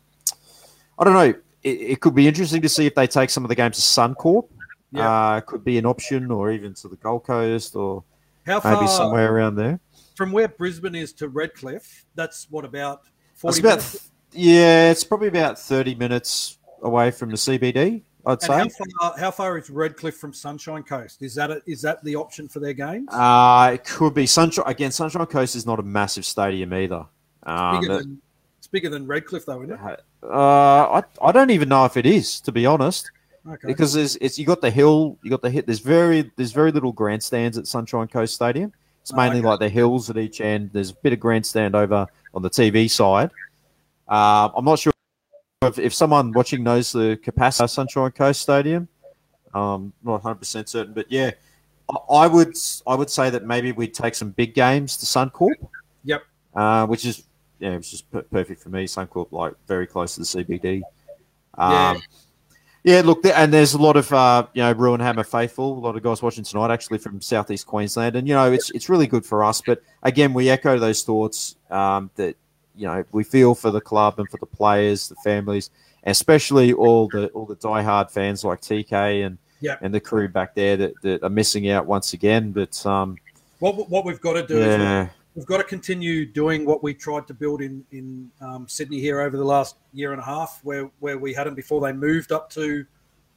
I 0.99 1.03
don't 1.03 1.13
know. 1.13 1.33
It, 1.63 1.81
it, 1.81 1.99
could 2.01 2.13
be 2.13 2.27
interesting 2.27 2.61
to 2.61 2.69
see 2.69 2.85
if 2.85 2.93
they 2.93 3.07
take 3.07 3.31
some 3.31 3.43
of 3.43 3.49
the 3.49 3.55
games 3.55 3.77
to 3.77 3.81
Suncorp. 3.81 4.47
Yeah. 4.95 5.09
Uh, 5.09 5.41
could 5.41 5.63
be 5.63 5.77
an 5.77 5.85
option, 5.85 6.31
or 6.31 6.51
even 6.51 6.73
to 6.75 6.87
the 6.87 6.95
Gold 6.97 7.25
Coast, 7.25 7.75
or 7.75 8.03
How 8.45 8.59
far, 8.59 8.75
maybe 8.75 8.87
somewhere 8.87 9.33
around 9.33 9.55
there. 9.55 9.79
From 10.15 10.31
where 10.31 10.47
Brisbane 10.47 10.95
is 10.95 11.13
to 11.13 11.27
Redcliffe, 11.27 12.05
that's 12.15 12.47
what 12.49 12.65
about 12.65 13.01
forty. 13.35 13.59
About 13.59 13.77
minutes? 13.77 14.11
Yeah, 14.35 14.91
it's 14.91 15.03
probably 15.03 15.29
about 15.29 15.57
30 15.57 15.95
minutes 15.95 16.57
away 16.81 17.09
from 17.11 17.29
the 17.29 17.37
CBD, 17.37 18.03
I'd 18.25 18.31
and 18.31 18.41
say. 18.41 18.53
How 18.53 18.67
far, 18.99 19.17
how 19.17 19.31
far, 19.31 19.57
is 19.57 19.69
Redcliffe 19.69 20.17
from 20.17 20.33
Sunshine 20.33 20.83
Coast? 20.83 21.21
Is 21.21 21.35
that 21.35 21.51
a, 21.51 21.61
is 21.65 21.81
that 21.83 22.03
the 22.03 22.15
option 22.17 22.49
for 22.49 22.59
their 22.59 22.73
games? 22.73 23.07
Uh, 23.11 23.71
it 23.75 23.85
could 23.85 24.13
be. 24.13 24.25
Sunshine 24.25 24.65
Again, 24.67 24.91
Sunshine 24.91 25.25
Coast 25.27 25.55
is 25.55 25.65
not 25.65 25.79
a 25.79 25.83
massive 25.83 26.25
stadium 26.25 26.73
either. 26.73 27.05
Um, 27.43 27.79
bigger, 27.79 27.97
than, 27.99 28.21
it's 28.57 28.67
bigger 28.67 28.89
than 28.89 29.07
Redcliffe, 29.07 29.45
though, 29.45 29.63
isn't 29.63 29.79
it? 29.79 30.03
Uh, 30.21 31.01
I, 31.01 31.03
I 31.21 31.31
don't 31.31 31.51
even 31.51 31.69
know 31.69 31.85
if 31.85 31.95
it 31.95 32.05
is, 32.05 32.41
to 32.41 32.51
be 32.51 32.65
honest. 32.65 33.09
Okay. 33.47 33.67
Because 33.67 33.93
there's 33.93 34.15
it's 34.17 34.39
you 34.39 34.45
got 34.45 34.61
the 34.61 34.71
hill, 34.71 35.17
you 35.23 35.29
got 35.29 35.41
the 35.41 35.49
hit. 35.49 35.65
There's 35.67 35.79
very 35.79 36.31
there's 36.35 36.51
very 36.51 36.71
little 36.71 36.91
grandstands 36.91 37.57
at 37.57 37.67
Sunshine 37.67 38.07
Coast 38.07 38.33
Stadium. 38.33 38.73
It's 39.01 39.13
oh, 39.13 39.17
mainly 39.17 39.37
oh, 39.37 39.39
okay. 39.41 39.47
like 39.49 39.59
the 39.59 39.69
hills 39.69 40.09
at 40.09 40.17
each 40.17 40.41
end. 40.41 40.71
There's 40.73 40.89
a 40.89 40.95
bit 40.95 41.13
of 41.13 41.19
grandstand 41.19 41.75
over 41.75 42.07
on 42.33 42.41
the 42.41 42.49
TV 42.49 42.89
side. 42.89 43.29
Uh, 44.07 44.49
I'm 44.55 44.65
not 44.65 44.79
sure 44.79 44.93
if, 45.61 45.77
if, 45.77 45.93
someone 45.93 46.31
watching 46.31 46.63
knows 46.63 46.91
the 46.91 47.19
capacity 47.21 47.65
of 47.65 47.69
Sunshine 47.69 48.11
Coast 48.11 48.41
Stadium. 48.41 48.87
Um, 49.53 49.93
not 50.03 50.23
100 50.23 50.35
percent 50.35 50.69
certain, 50.69 50.93
but 50.93 51.05
yeah, 51.11 51.31
I, 52.09 52.27
would 52.27 52.57
I 52.87 52.95
would 52.95 53.09
say 53.09 53.29
that 53.29 53.45
maybe 53.45 53.71
we'd 53.71 53.93
take 53.93 54.15
some 54.15 54.31
big 54.31 54.55
games 54.55 54.97
to 54.97 55.05
Suncorp. 55.05 55.53
Yep. 56.03 56.23
Uh, 56.55 56.87
which 56.87 57.05
is 57.05 57.23
yeah, 57.59 57.71
it's 57.71 57.91
just 57.91 58.09
perfect 58.11 58.61
for 58.61 58.69
me. 58.69 58.85
Suncorp 58.85 59.31
like 59.31 59.53
very 59.67 59.85
close 59.85 60.15
to 60.15 60.21
the 60.21 60.25
CBD. 60.25 60.81
Um, 61.57 61.71
yeah. 61.71 61.97
Yeah, 62.85 63.01
look, 63.03 63.25
and 63.25 63.51
there's 63.51 63.73
a 63.73 63.79
lot 63.79 63.97
of 63.97 64.13
uh, 64.13 64.45
you 64.53 64.61
know 64.61 64.71
Ruin 64.73 64.99
Hammer 64.99 65.23
faithful, 65.23 65.75
a 65.75 65.81
lot 65.81 65.95
of 65.95 66.03
guys 66.03 66.21
watching 66.21 66.43
tonight 66.43 66.69
actually 66.69 66.99
from 66.99 67.19
southeast 67.19 67.65
Queensland, 67.65 68.15
and 68.15 68.27
you 68.27 68.35
know 68.35 68.51
it's 68.51 68.69
it's 68.69 68.89
really 68.89 69.07
good 69.07 69.25
for 69.25 69.43
us. 69.43 69.59
But 69.59 69.81
again, 70.03 70.35
we 70.35 70.51
echo 70.51 70.77
those 70.77 71.01
thoughts 71.01 71.55
um, 71.71 72.11
that 72.13 72.37
you 72.75 72.85
know 72.85 73.03
we 73.11 73.23
feel 73.23 73.55
for 73.55 73.71
the 73.71 73.81
club 73.81 74.19
and 74.19 74.29
for 74.29 74.37
the 74.37 74.45
players, 74.45 75.09
the 75.09 75.15
families, 75.15 75.71
especially 76.03 76.73
all 76.73 77.07
the 77.07 77.29
all 77.29 77.47
the 77.47 77.55
diehard 77.55 78.11
fans 78.11 78.43
like 78.43 78.61
TK 78.61 79.25
and 79.25 79.39
yep. 79.61 79.79
and 79.81 79.91
the 79.91 79.99
crew 79.99 80.27
back 80.27 80.53
there 80.53 80.77
that, 80.77 80.93
that 81.01 81.23
are 81.23 81.29
missing 81.29 81.67
out 81.71 81.87
once 81.87 82.13
again. 82.13 82.51
But 82.51 82.85
um, 82.85 83.17
what 83.57 83.89
what 83.89 84.05
we've 84.05 84.21
got 84.21 84.33
to 84.33 84.45
do 84.45 84.59
yeah. 84.59 85.05
is 85.05 85.09
we've 85.35 85.45
got 85.45 85.57
to 85.57 85.63
continue 85.63 86.25
doing 86.25 86.65
what 86.65 86.81
we 86.81 86.93
tried 86.93 87.27
to 87.27 87.33
build 87.33 87.61
in 87.61 87.85
in 87.91 88.31
um, 88.41 88.67
Sydney 88.67 88.99
here 88.99 89.21
over 89.21 89.37
the 89.37 89.43
last 89.43 89.75
year 89.93 90.13
and 90.13 90.21
a 90.21 90.25
half, 90.25 90.61
where 90.63 90.89
where 90.99 91.17
we 91.17 91.33
hadn't 91.33 91.55
before. 91.55 91.81
They 91.81 91.93
moved 91.93 92.31
up 92.31 92.49
to 92.51 92.85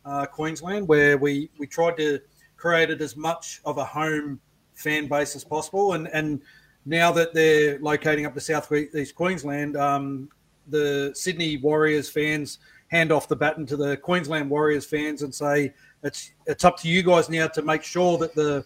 uh, 0.04 0.26
Queensland, 0.26 0.88
where 0.88 1.18
we 1.18 1.50
we 1.58 1.66
tried 1.66 1.96
to 1.98 2.20
create 2.56 2.90
it 2.90 3.00
as 3.00 3.16
much 3.16 3.60
of 3.64 3.78
a 3.78 3.84
home 3.84 4.40
fan 4.74 5.08
base 5.08 5.36
as 5.36 5.44
possible, 5.44 5.92
and 5.92 6.08
and 6.08 6.40
now 6.86 7.12
that 7.12 7.34
they're 7.34 7.78
locating 7.80 8.24
up 8.24 8.34
to 8.34 8.40
South 8.40 8.72
East 8.72 9.14
Queensland, 9.14 9.76
um, 9.76 10.28
the 10.68 11.12
Sydney 11.14 11.58
Warriors 11.58 12.08
fans 12.08 12.58
hand 12.88 13.12
off 13.12 13.28
the 13.28 13.36
baton 13.36 13.66
to 13.66 13.76
the 13.76 13.96
Queensland 13.98 14.48
Warriors 14.48 14.86
fans 14.86 15.22
and 15.22 15.34
say 15.34 15.74
it's 16.02 16.32
it's 16.46 16.64
up 16.64 16.78
to 16.78 16.88
you 16.88 17.02
guys 17.02 17.28
now 17.28 17.48
to 17.48 17.62
make 17.62 17.82
sure 17.82 18.16
that 18.18 18.34
the 18.34 18.64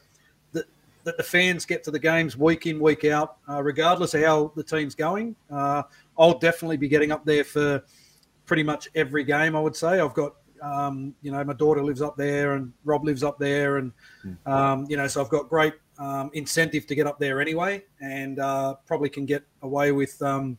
that, 1.04 1.16
the 1.16 1.22
fans 1.22 1.64
get 1.64 1.82
to 1.84 1.90
the 1.90 1.98
games 1.98 2.36
week 2.36 2.66
in 2.66 2.80
week 2.80 3.04
out, 3.04 3.36
uh, 3.48 3.62
regardless 3.62 4.14
of 4.14 4.22
how 4.22 4.52
the 4.56 4.64
team's 4.64 4.94
going. 4.94 5.36
Uh, 5.50 5.82
I'll 6.18 6.38
definitely 6.38 6.76
be 6.76 6.88
getting 6.88 7.12
up 7.12 7.24
there 7.24 7.44
for 7.44 7.82
pretty 8.46 8.62
much 8.62 8.88
every 8.94 9.24
game. 9.24 9.56
I 9.56 9.60
would 9.60 9.76
say 9.76 10.00
I've 10.00 10.14
got 10.14 10.34
um, 10.62 11.14
you 11.22 11.32
know 11.32 11.42
my 11.44 11.52
daughter 11.52 11.82
lives 11.82 12.02
up 12.02 12.16
there 12.16 12.52
and 12.52 12.72
Rob 12.84 13.04
lives 13.04 13.22
up 13.22 13.38
there, 13.38 13.78
and 13.78 13.92
hmm. 14.22 14.34
um, 14.46 14.86
you 14.88 14.96
know 14.96 15.06
so 15.06 15.20
I've 15.20 15.28
got 15.28 15.48
great 15.48 15.74
um, 15.98 16.30
incentive 16.34 16.86
to 16.86 16.94
get 16.94 17.06
up 17.06 17.18
there 17.18 17.40
anyway, 17.40 17.84
and 18.00 18.38
uh, 18.38 18.74
probably 18.86 19.08
can 19.08 19.26
get 19.26 19.42
away 19.62 19.92
with 19.92 20.20
um, 20.22 20.56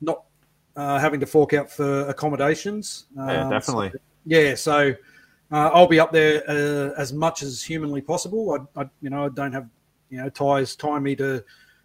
not 0.00 0.24
uh, 0.76 0.98
having 0.98 1.20
to 1.20 1.26
fork 1.26 1.52
out 1.52 1.70
for 1.70 2.08
accommodations. 2.08 3.06
yeah, 3.16 3.44
um, 3.44 3.50
definitely. 3.50 3.90
So, 3.90 3.98
yeah, 4.24 4.54
so 4.54 4.94
uh, 5.52 5.70
I'll 5.72 5.86
be 5.86 6.00
up 6.00 6.12
there 6.12 6.42
uh, 6.48 6.92
as 6.98 7.12
much 7.12 7.42
as 7.42 7.62
humanly 7.62 8.00
possible. 8.00 8.66
I, 8.76 8.80
I, 8.80 8.90
you 9.00 9.10
know, 9.10 9.26
I 9.26 9.28
don't 9.28 9.52
have 9.52 9.68
you 10.10 10.18
know 10.18 10.28
ties 10.28 10.74
tie 10.74 10.98
me 10.98 11.14
to 11.16 11.44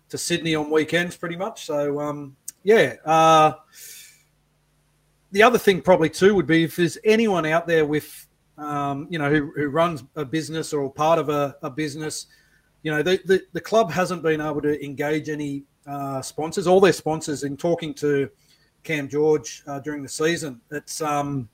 to 0.09 0.17
Sydney 0.17 0.55
on 0.55 0.71
weekends 0.71 1.15
pretty 1.17 1.35
much. 1.35 1.65
So 1.65 1.99
um, 1.99 2.35
yeah. 2.63 2.95
Uh, 3.05 3.53
the 5.33 5.43
other 5.43 5.57
thing 5.57 5.81
probably 5.81 6.09
too 6.09 6.33
would 6.35 6.47
be 6.47 6.63
if 6.63 6.77
there's 6.77 6.97
anyone 7.03 7.45
out 7.45 7.67
there 7.67 7.85
with 7.85 8.27
um, 8.57 9.07
you 9.09 9.19
know 9.19 9.29
who, 9.29 9.51
who 9.55 9.67
runs 9.67 10.03
a 10.15 10.23
business 10.23 10.73
or 10.73 10.91
part 10.91 11.19
of 11.19 11.29
a, 11.29 11.57
a 11.61 11.69
business 11.69 12.27
you 12.87 12.91
know, 12.91 13.03
the, 13.03 13.19
the, 13.25 13.43
the 13.51 13.59
club 13.59 13.91
hasn't 13.91 14.23
been 14.23 14.39
able 14.39 14.61
to 14.61 14.83
engage 14.83 15.27
any 15.27 15.63
uh, 15.85 16.21
sponsors, 16.21 16.67
all 16.67 16.79
their 16.79 16.93
sponsors, 16.93 17.43
in 17.43 17.57
talking 17.57 17.93
to 17.95 18.29
Cam 18.83 19.09
George 19.09 19.63
uh, 19.67 19.79
during 19.79 20.03
the 20.03 20.09
season. 20.09 20.61
It's 20.71 21.01
um, 21.01 21.49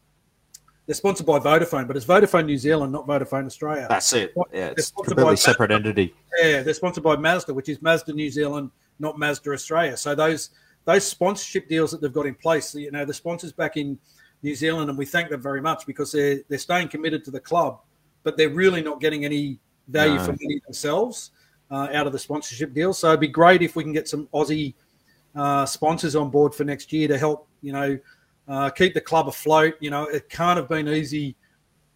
they're 0.85 0.95
sponsored 0.95 1.25
by 1.25 1.39
Vodafone, 1.39 1.87
but 1.87 1.95
it's 1.95 2.05
Vodafone 2.05 2.45
New 2.45 2.57
Zealand, 2.57 2.91
not 2.91 3.07
Vodafone 3.07 3.45
Australia. 3.45 3.87
That's 3.89 4.11
it. 4.13 4.33
Yeah, 4.51 4.73
it's 4.77 4.91
a 4.91 5.03
completely 5.03 5.37
separate 5.37 5.71
entity. 5.71 6.13
Yeah, 6.41 6.61
they're 6.61 6.73
sponsored 6.73 7.03
by 7.03 7.15
Mazda, 7.15 7.53
which 7.53 7.69
is 7.69 7.81
Mazda 7.81 8.13
New 8.13 8.29
Zealand, 8.29 8.69
not 8.99 9.17
Mazda 9.17 9.51
Australia. 9.51 9.95
So 9.95 10.13
those 10.15 10.49
those 10.85 11.05
sponsorship 11.05 11.69
deals 11.69 11.91
that 11.91 12.01
they've 12.01 12.11
got 12.11 12.25
in 12.25 12.35
place, 12.35 12.75
you 12.75 12.91
know, 12.91 13.05
the 13.05 13.13
sponsors 13.13 13.53
back 13.53 13.77
in 13.77 13.97
New 14.41 14.55
Zealand, 14.55 14.89
and 14.89 14.97
we 14.97 15.05
thank 15.05 15.29
them 15.29 15.41
very 15.41 15.61
much 15.61 15.85
because 15.85 16.11
they're 16.11 16.41
they're 16.49 16.57
staying 16.57 16.89
committed 16.89 17.23
to 17.25 17.31
the 17.31 17.39
club, 17.39 17.79
but 18.23 18.35
they're 18.35 18.49
really 18.49 18.81
not 18.81 18.99
getting 18.99 19.23
any 19.23 19.59
value 19.87 20.15
no. 20.15 20.23
for 20.25 20.31
money 20.31 20.61
themselves 20.65 21.31
uh, 21.71 21.87
out 21.93 22.07
of 22.07 22.13
the 22.13 22.19
sponsorship 22.19 22.73
deal. 22.73 22.93
So 22.93 23.07
it'd 23.07 23.21
be 23.21 23.27
great 23.27 23.61
if 23.61 23.77
we 23.77 23.83
can 23.83 23.93
get 23.93 24.09
some 24.09 24.27
Aussie 24.33 24.73
uh, 25.35 25.65
sponsors 25.65 26.15
on 26.15 26.29
board 26.29 26.53
for 26.53 26.63
next 26.65 26.91
year 26.91 27.07
to 27.07 27.17
help, 27.17 27.47
you 27.61 27.71
know, 27.71 27.97
uh, 28.47 28.69
keep 28.69 28.93
the 28.93 29.01
club 29.01 29.27
afloat. 29.27 29.75
You 29.79 29.89
know, 29.89 30.03
it 30.05 30.29
can't 30.29 30.57
have 30.57 30.69
been 30.69 30.87
easy. 30.87 31.35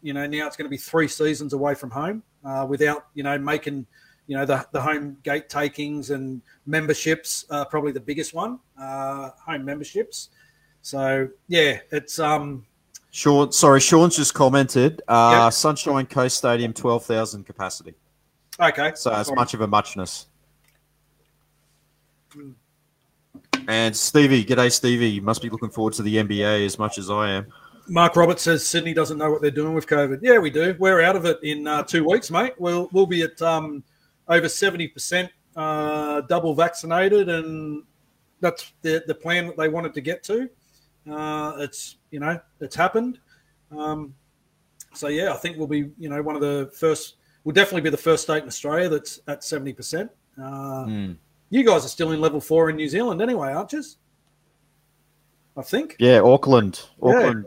You 0.02 0.14
know, 0.14 0.28
now 0.28 0.48
it's 0.48 0.56
going 0.56 0.66
to 0.66 0.70
be 0.70 0.78
three 0.78 1.08
seasons 1.08 1.54
away 1.54 1.74
from 1.74 1.89
home 1.89 2.24
uh, 2.45 2.66
without, 2.70 3.08
you 3.14 3.24
know, 3.24 3.38
making, 3.38 3.86
you 4.28 4.38
know, 4.38 4.45
the, 4.45 4.66
the 4.72 4.82
home 4.82 5.18
gate 5.24 5.50
takings 5.50 6.12
and 6.12 6.41
memberships, 6.66 7.45
uh, 7.50 7.66
probably 7.66 7.91
the 7.91 8.00
biggest 8.00 8.34
one, 8.34 8.60
uh, 8.80 9.32
home 9.43 9.66
memberships. 9.66 10.30
So 10.82 11.28
yeah, 11.48 11.80
it's 11.91 12.20
um. 12.20 12.66
Sean, 13.12 13.52
sorry, 13.52 13.80
Sean's 13.80 14.16
just 14.16 14.34
commented. 14.34 15.02
Uh, 15.08 15.45
yep. 15.45 15.54
Sunshine 15.54 16.06
Coast 16.06 16.38
Stadium, 16.38 16.72
twelve 16.74 17.04
thousand 17.04 17.45
capacity. 17.45 17.95
Okay. 18.60 18.91
So 18.95 19.12
as 19.12 19.32
much 19.34 19.54
of 19.54 19.62
a 19.62 19.68
muchness. 19.68 20.28
Mm. 22.36 22.54
And 23.68 23.95
Stevie, 23.95 24.45
g'day 24.45 24.72
Stevie. 24.72 25.09
You 25.09 25.22
must 25.22 25.41
be 25.41 25.49
looking 25.49 25.70
forward 25.70 25.93
to 25.95 26.01
the 26.01 26.15
NBA 26.15 26.65
as 26.65 26.80
much 26.80 26.97
as 26.97 27.09
I 27.09 27.32
am. 27.32 27.47
Mark 27.89 28.15
Roberts 28.15 28.41
says 28.41 28.65
Sydney 28.65 28.93
doesn't 28.93 29.18
know 29.18 29.30
what 29.30 29.41
they're 29.41 29.51
doing 29.51 29.74
with 29.74 29.88
COVID. 29.88 30.20
Yeah, 30.22 30.39
we 30.39 30.49
do. 30.49 30.76
We're 30.80 31.01
out 31.01 31.15
of 31.15 31.26
it 31.26 31.39
in 31.43 31.68
uh, 31.68 31.84
two 31.84 32.07
weeks, 32.07 32.32
mate. 32.32 32.53
We'll 32.57 32.89
we'll 32.91 33.05
be 33.05 33.24
at 33.24 33.41
um, 33.41 33.84
over 34.28 34.47
seventy 34.47 34.88
percent 34.88 35.32
uh, 35.55 36.22
double 36.22 36.53
vaccinated, 36.53 37.30
and 37.30 37.84
that's 38.39 38.74
the 38.82 39.03
the 39.07 39.15
plan 39.15 39.47
that 39.47 39.57
they 39.57 39.68
wanted 39.68 39.93
to 39.95 40.01
get 40.01 40.24
to. 40.24 40.49
Uh, 41.09 41.57
it's 41.59 41.97
you 42.11 42.20
know 42.20 42.39
it's 42.61 42.76
happened. 42.76 43.20
Um, 43.78 44.13
so 44.93 45.09
yeah, 45.09 45.34
I 45.34 45.38
think 45.38 45.57
we'll 45.57 45.68
be 45.68 45.89
you 45.97 46.09
know 46.09 46.22
one 46.22 46.36
of 46.36 46.41
the 46.41 46.72
first. 46.74 47.15
We'll 47.43 47.53
definitely 47.53 47.82
be 47.82 47.89
the 47.89 47.97
first 47.97 48.24
state 48.24 48.43
in 48.43 48.47
Australia 48.47 48.89
that's 48.89 49.20
at 49.28 49.43
seventy 49.43 49.74
percent. 49.74 50.11
Mm. 50.38 51.18
You 51.50 51.64
guys 51.64 51.86
are 51.86 51.89
still 51.89 52.12
in 52.12 52.22
level 52.22 52.41
four 52.41 52.70
in 52.70 52.76
New 52.76 52.89
Zealand 52.89 53.22
anyway, 53.22 53.54
aren't 53.54 53.74
you? 53.74 53.84
I 55.56 55.62
think. 55.62 55.95
Yeah, 56.00 56.22
Auckland. 56.22 56.82
Auckland 57.02 57.45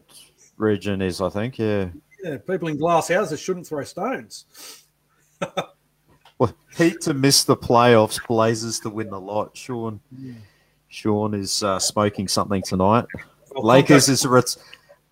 region 0.56 1.00
is, 1.02 1.20
I 1.20 1.28
think. 1.28 1.58
Yeah. 1.58 1.88
Yeah, 2.22 2.36
people 2.38 2.68
in 2.68 2.76
glass 2.76 3.08
houses 3.08 3.40
shouldn't 3.40 3.66
throw 3.66 3.84
stones. 3.84 4.44
well, 6.38 6.54
Heat 6.76 7.00
to 7.02 7.14
miss 7.14 7.44
the 7.44 7.56
playoffs, 7.56 8.24
Blazers 8.26 8.78
to 8.80 8.90
win 8.90 9.08
the 9.08 9.20
lot. 9.20 9.56
Sean, 9.56 10.00
yeah. 10.18 10.34
Sean 10.88 11.34
is 11.34 11.62
uh, 11.62 11.78
smoking 11.78 12.28
something 12.28 12.62
tonight. 12.62 13.06
Well, 13.52 13.64
Lakers 13.64 14.08
is 14.08 14.24
a 14.24 14.28
ret- 14.28 14.56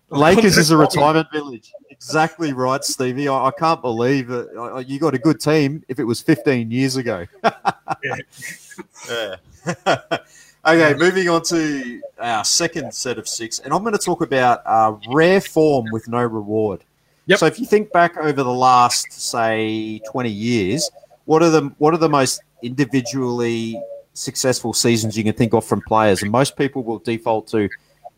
Lakers 0.09 0.57
is 0.57 0.71
a 0.71 0.77
retirement 0.77 1.27
village. 1.31 1.71
Exactly 1.89 2.53
right, 2.53 2.83
Stevie. 2.83 3.27
I, 3.27 3.47
I 3.47 3.51
can't 3.51 3.81
believe 3.81 4.27
that 4.27 4.85
you 4.87 4.99
got 4.99 5.13
a 5.13 5.19
good 5.19 5.39
team. 5.39 5.83
If 5.87 5.99
it 5.99 6.03
was 6.03 6.21
15 6.21 6.69
years 6.71 6.95
ago. 6.95 7.25
yeah. 7.43 8.15
yeah. 9.09 9.35
okay, 10.65 10.93
moving 10.95 11.29
on 11.29 11.43
to 11.43 12.01
our 12.19 12.43
second 12.43 12.93
set 12.93 13.17
of 13.17 13.27
six, 13.27 13.59
and 13.59 13.73
I'm 13.73 13.81
going 13.83 13.93
to 13.93 14.03
talk 14.03 14.21
about 14.21 14.61
uh, 14.65 14.95
rare 15.09 15.41
form 15.41 15.85
with 15.91 16.07
no 16.07 16.23
reward. 16.23 16.83
Yep. 17.25 17.39
So, 17.39 17.45
if 17.45 17.59
you 17.59 17.65
think 17.65 17.91
back 17.91 18.17
over 18.17 18.43
the 18.43 18.51
last, 18.51 19.11
say, 19.11 19.99
20 20.11 20.29
years, 20.29 20.89
what 21.25 21.43
are 21.43 21.49
the 21.49 21.71
what 21.77 21.93
are 21.93 21.97
the 21.97 22.09
most 22.09 22.41
individually 22.63 23.79
successful 24.13 24.73
seasons 24.73 25.17
you 25.17 25.23
can 25.23 25.33
think 25.33 25.53
of 25.53 25.65
from 25.65 25.81
players? 25.81 26.23
And 26.23 26.31
most 26.31 26.57
people 26.57 26.83
will 26.83 26.99
default 26.99 27.47
to 27.49 27.69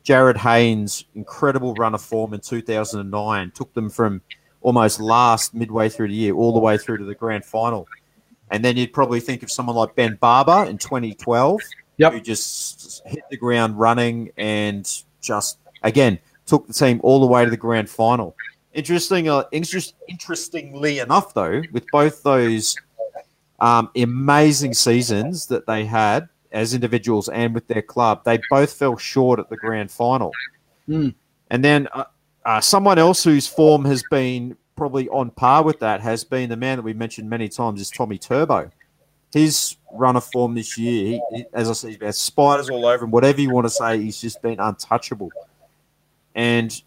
Jarryd 0.03 0.37
Hayne's 0.37 1.05
incredible 1.15 1.73
run 1.75 1.93
of 1.93 2.01
form 2.01 2.33
in 2.33 2.39
2009 2.39 3.51
took 3.51 3.73
them 3.73 3.89
from 3.89 4.21
almost 4.61 4.99
last 4.99 5.53
midway 5.53 5.89
through 5.89 6.07
the 6.07 6.13
year 6.13 6.33
all 6.33 6.53
the 6.53 6.59
way 6.59 6.77
through 6.77 6.97
to 6.97 7.05
the 7.05 7.15
grand 7.15 7.45
final. 7.45 7.87
And 8.51 8.63
then 8.63 8.77
you'd 8.77 8.93
probably 8.93 9.19
think 9.19 9.43
of 9.43 9.51
someone 9.51 9.75
like 9.75 9.95
Ben 9.95 10.17
Barba 10.19 10.69
in 10.69 10.77
2012, 10.77 11.59
yep. 11.97 12.13
who 12.13 12.19
just 12.19 13.01
hit 13.07 13.23
the 13.29 13.37
ground 13.37 13.79
running 13.79 14.31
and 14.37 14.87
just, 15.21 15.57
again, 15.83 16.19
took 16.45 16.67
the 16.67 16.73
team 16.73 16.99
all 17.03 17.21
the 17.21 17.25
way 17.25 17.45
to 17.45 17.49
the 17.49 17.57
grand 17.57 17.89
final. 17.89 18.35
Interesting, 18.73 19.29
uh, 19.29 19.45
interest, 19.51 19.95
interestingly 20.07 20.99
enough, 20.99 21.33
though, 21.33 21.61
with 21.71 21.85
both 21.91 22.23
those 22.23 22.75
um, 23.59 23.89
amazing 23.95 24.73
seasons 24.73 25.47
that 25.47 25.65
they 25.65 25.85
had 25.85 26.27
as 26.51 26.73
individuals 26.73 27.29
and 27.29 27.53
with 27.55 27.67
their 27.67 27.81
club, 27.81 28.23
they 28.25 28.39
both 28.49 28.73
fell 28.73 28.97
short 28.97 29.39
at 29.39 29.49
the 29.49 29.57
grand 29.57 29.89
final. 29.89 30.31
Mm. 30.89 31.13
And 31.49 31.63
then 31.63 31.87
uh, 31.93 32.05
uh, 32.45 32.59
someone 32.59 32.97
else 32.97 33.23
whose 33.23 33.47
form 33.47 33.85
has 33.85 34.03
been 34.11 34.57
probably 34.81 35.07
on 35.09 35.29
par 35.29 35.61
with 35.61 35.77
that 35.77 36.01
has 36.01 36.23
been 36.23 36.49
the 36.49 36.57
man 36.57 36.75
that 36.75 36.81
we 36.81 36.91
mentioned 36.91 37.29
many 37.29 37.47
times 37.47 37.79
is 37.79 37.91
Tommy 37.91 38.17
Turbo. 38.17 38.71
His 39.31 39.75
run 39.93 40.15
of 40.15 40.23
form 40.23 40.55
this 40.55 40.75
year, 40.75 41.21
he, 41.29 41.45
as 41.53 41.69
I 41.69 41.73
said, 41.73 41.91
he 41.91 42.03
has 42.03 42.17
spiders 42.17 42.67
all 42.67 42.87
over 42.87 43.05
him. 43.05 43.11
Whatever 43.11 43.41
you 43.41 43.51
want 43.51 43.65
to 43.65 43.69
say, 43.69 44.01
he's 44.01 44.19
just 44.19 44.41
been 44.41 44.59
untouchable. 44.59 45.29
And 46.33 46.81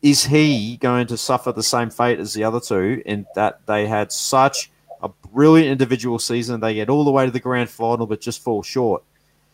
is 0.00 0.24
he 0.24 0.78
going 0.78 1.08
to 1.08 1.18
suffer 1.18 1.52
the 1.52 1.62
same 1.62 1.90
fate 1.90 2.18
as 2.20 2.32
the 2.32 2.42
other 2.42 2.58
two 2.58 3.02
in 3.04 3.26
that 3.34 3.66
they 3.66 3.86
had 3.86 4.12
such 4.12 4.70
a 5.02 5.10
brilliant 5.10 5.70
individual 5.70 6.18
season? 6.18 6.58
They 6.58 6.72
get 6.72 6.88
all 6.88 7.04
the 7.04 7.10
way 7.10 7.26
to 7.26 7.30
the 7.30 7.38
grand 7.38 7.68
final, 7.68 8.06
but 8.06 8.22
just 8.22 8.42
fall 8.42 8.62
short 8.62 9.02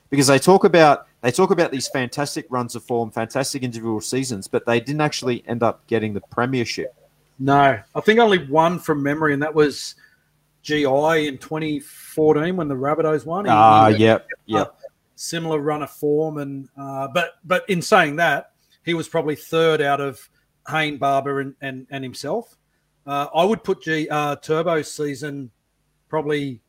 because 0.09 0.29
they 0.29 0.39
talk 0.39 0.62
about 0.62 1.09
they 1.23 1.33
talk 1.33 1.51
about 1.51 1.73
these 1.73 1.89
fantastic 1.89 2.47
runs 2.49 2.77
of 2.77 2.85
form, 2.85 3.11
fantastic 3.11 3.64
individual 3.64 4.01
seasons, 4.01 4.47
but 4.47 4.64
they 4.67 4.79
didn't 4.79 5.01
actually 5.01 5.43
end 5.49 5.64
up 5.64 5.85
getting 5.89 6.14
the 6.14 6.21
premiership. 6.21 6.95
No, 7.39 7.78
I 7.95 8.01
think 8.01 8.18
only 8.18 8.47
one 8.47 8.78
from 8.78 9.03
memory, 9.03 9.34
and 9.34 9.43
that 9.43 9.55
was 9.55 9.95
GI 10.62 11.28
in 11.28 11.39
2014 11.39 12.57
when 12.57 12.68
the 12.68 12.74
Rabbitohs 12.74 13.26
won. 13.26 13.47
Ah, 13.49 13.84
uh, 13.84 13.89
yep, 13.89 14.26
yep. 14.47 14.78
Similar 15.14 15.61
run 15.61 15.82
of 15.82 15.91
form, 15.91 16.39
and 16.39 16.68
uh, 16.76 17.09
but 17.09 17.34
but 17.45 17.68
in 17.68 17.82
saying 17.82 18.16
that, 18.16 18.53
he 18.84 18.95
was 18.95 19.09
probably 19.09 19.37
third 19.37 19.80
out 19.80 20.01
of 20.01 20.28
Hayne 20.68 20.99
Barba 20.99 21.39
and 21.39 21.55
and, 21.61 21.87
and 21.91 22.03
himself. 22.03 22.57
Uh, 23.07 23.28
I 23.34 23.45
would 23.45 23.62
put 23.62 23.82
G 23.82 24.09
uh, 24.09 24.37
Turbo's 24.37 24.93
season 24.93 25.51
probably 26.09 26.61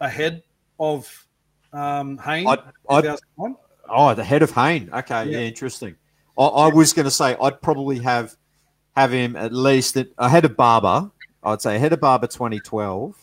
ahead 0.00 0.42
of 0.78 1.26
um, 1.72 2.18
Hayne. 2.18 2.46
I'd, 2.46 2.60
I'd, 2.88 3.18
oh, 3.88 4.14
the 4.14 4.24
head 4.24 4.42
of 4.42 4.52
Hayne. 4.52 4.90
Okay, 4.92 5.24
yeah, 5.24 5.38
yeah 5.38 5.46
interesting. 5.46 5.96
I, 6.38 6.44
I 6.44 6.68
was 6.68 6.92
going 6.92 7.04
to 7.04 7.10
say 7.10 7.36
I'd 7.40 7.60
probably 7.60 7.98
have 8.00 8.36
have 8.96 9.12
him 9.12 9.36
at 9.36 9.52
least 9.52 9.96
at 9.96 10.08
ahead 10.18 10.44
of 10.44 10.56
Barba. 10.56 11.10
I'd 11.42 11.60
say 11.60 11.76
ahead 11.76 11.92
of 11.92 12.00
Barba 12.00 12.28
2012. 12.28 13.14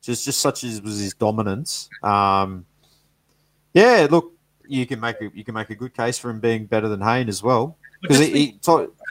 Just 0.00 0.24
just 0.24 0.40
such 0.40 0.64
as 0.64 0.80
was 0.80 0.98
his 0.98 1.14
dominance. 1.14 1.88
Um, 2.02 2.64
yeah, 3.74 4.06
look, 4.10 4.32
you 4.66 4.86
can 4.86 5.00
make 5.00 5.20
a, 5.20 5.30
you 5.34 5.44
can 5.44 5.54
make 5.54 5.70
a 5.70 5.74
good 5.74 5.94
case 5.94 6.18
for 6.18 6.30
him 6.30 6.40
being 6.40 6.66
better 6.66 6.88
than 6.88 7.00
Hayne 7.00 7.28
as 7.28 7.42
well 7.42 7.76
because 8.00 8.18
he, 8.18 8.30
he, 8.30 8.60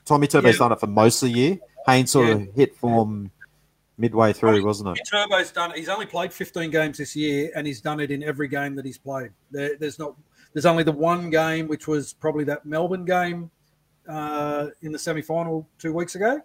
Tommy 0.06 0.28
Turbo's 0.28 0.56
yeah. 0.56 0.60
done 0.60 0.72
it 0.72 0.80
for 0.80 0.88
most 0.88 1.22
of 1.22 1.30
the 1.30 1.36
year. 1.36 1.60
Hayne 1.86 2.08
sort 2.08 2.28
yeah. 2.28 2.34
of 2.36 2.54
hit 2.56 2.76
form 2.76 3.32
midway 3.98 4.34
through, 4.34 4.64
wasn't 4.66 4.98
it? 4.98 5.08
Turbo's 5.10 5.52
done. 5.52 5.72
He's 5.76 5.90
only 5.90 6.06
played 6.06 6.32
15 6.32 6.70
games 6.72 6.98
this 6.98 7.16
year, 7.16 7.52
and 7.56 7.68
he's 7.68 7.82
done 7.82 8.00
it 8.00 8.12
in 8.12 8.24
every 8.24 8.48
game 8.48 8.76
that 8.76 8.86
he's 8.86 8.98
played. 8.98 9.32
There, 9.52 9.76
there's 9.78 10.00
not. 10.00 10.16
There's 10.54 10.66
only 10.66 10.84
the 10.84 10.92
one 10.92 11.30
game, 11.30 11.68
which 11.68 11.88
was 11.88 12.14
probably 12.14 12.44
that 12.46 12.66
Melbourne 12.66 13.06
game 13.06 13.52
uh, 14.08 14.68
in 14.82 14.92
the 14.92 15.00
semi 15.00 15.22
final 15.22 15.68
two 15.78 15.94
weeks 15.94 16.16
ago, 16.16 16.42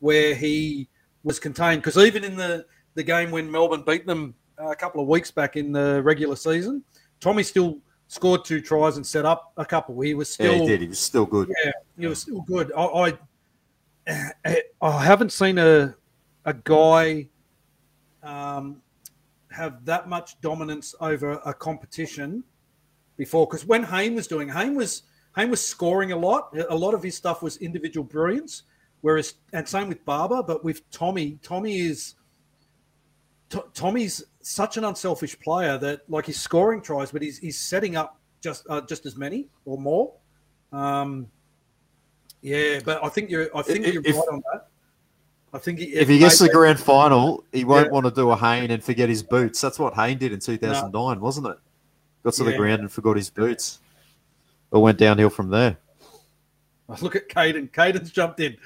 where 0.00 0.34
he 0.34 0.88
was 1.22 1.38
contained. 1.38 1.82
Because 1.82 1.96
even 1.96 2.24
in 2.24 2.36
the, 2.36 2.66
the 2.94 3.02
game 3.02 3.30
when 3.30 3.50
Melbourne 3.50 3.84
beat 3.86 4.06
them 4.06 4.34
a 4.58 4.74
couple 4.74 5.00
of 5.00 5.08
weeks 5.08 5.30
back 5.30 5.56
in 5.56 5.72
the 5.72 6.02
regular 6.02 6.36
season, 6.36 6.82
Tommy 7.20 7.42
still 7.42 7.78
scored 8.08 8.44
two 8.44 8.60
tries 8.60 8.96
and 8.96 9.06
set 9.06 9.24
up 9.24 9.52
a 9.56 9.64
couple. 9.64 10.00
He 10.00 10.14
was 10.14 10.30
still. 10.30 10.52
Yeah, 10.52 10.58
he 10.60 10.66
did. 10.66 10.80
He 10.82 10.88
was 10.88 10.98
still 10.98 11.26
good. 11.26 11.50
Yeah, 11.64 11.72
he 11.98 12.06
was 12.06 12.20
still 12.20 12.42
good. 12.42 12.72
I, 12.76 13.18
I, 14.06 14.62
I 14.82 15.04
haven't 15.04 15.32
seen 15.32 15.58
a, 15.58 15.94
a 16.44 16.54
guy 16.54 17.28
um, 18.22 18.82
have 19.50 19.84
that 19.84 20.08
much 20.08 20.40
dominance 20.40 20.94
over 21.00 21.40
a 21.44 21.54
competition 21.54 22.44
before. 23.16 23.46
Because 23.46 23.64
when 23.64 23.82
Hayne 23.82 24.14
was 24.14 24.26
doing, 24.26 24.48
Hayne 24.48 24.74
was 24.74 25.04
Hayne 25.36 25.50
was 25.50 25.64
scoring 25.64 26.12
a 26.12 26.16
lot. 26.16 26.54
A 26.68 26.74
lot 26.74 26.94
of 26.94 27.02
his 27.02 27.16
stuff 27.16 27.42
was 27.42 27.56
individual 27.58 28.04
brilliance. 28.04 28.62
Whereas, 29.00 29.34
and 29.52 29.68
same 29.68 29.88
with 29.88 30.02
Barba, 30.04 30.42
but 30.42 30.64
with 30.64 30.88
Tommy, 30.90 31.38
Tommy 31.42 31.78
is 31.78 32.14
Tommy's 33.74 34.24
such 34.40 34.76
an 34.76 34.84
unselfish 34.84 35.38
player 35.40 35.78
that 35.78 36.00
like 36.08 36.26
he's 36.26 36.40
scoring 36.40 36.80
tries, 36.80 37.12
but 37.12 37.22
he's 37.22 37.38
he's 37.38 37.58
setting 37.58 37.96
up 37.96 38.18
just 38.40 38.66
uh, 38.68 38.80
just 38.82 39.06
as 39.06 39.16
many 39.16 39.46
or 39.64 39.78
more. 39.78 40.12
Um, 40.72 41.28
Yeah, 42.40 42.80
but 42.84 43.02
I 43.04 43.08
think 43.08 43.30
you're. 43.30 43.48
I 43.56 43.62
think 43.62 43.86
If- 43.86 43.94
you're 43.94 44.02
if- 44.04 44.16
right 44.16 44.28
on 44.32 44.42
that. 44.52 44.68
I 45.52 45.58
think 45.58 45.78
If 45.80 46.08
he 46.08 46.18
gets 46.18 46.38
to 46.38 46.44
the 46.44 46.50
grand 46.50 46.80
final, 46.80 47.44
he 47.52 47.64
won't 47.64 47.86
Yeah. 47.86 47.92
want 47.92 48.06
to 48.06 48.10
do 48.10 48.28
a 48.30 48.36
Hayne 48.36 48.72
and 48.72 48.82
forget 48.82 49.08
his 49.08 49.22
boots. 49.22 49.60
That's 49.60 49.78
what 49.78 49.94
Hayne 49.94 50.18
did 50.18 50.32
in 50.32 50.40
2009, 50.40 51.20
wasn't 51.20 51.46
it? 51.46 51.56
Got 52.24 52.34
to 52.34 52.44
the 52.44 52.56
ground 52.56 52.80
and 52.80 52.90
forgot 52.90 53.16
his 53.16 53.30
boots. 53.30 53.78
Or 54.74 54.82
went 54.82 54.98
downhill 54.98 55.30
from 55.30 55.50
there. 55.50 55.78
Look 57.00 57.14
at 57.14 57.28
Caden. 57.28 57.70
Caden's 57.70 58.10
jumped 58.10 58.40
in. 58.40 58.56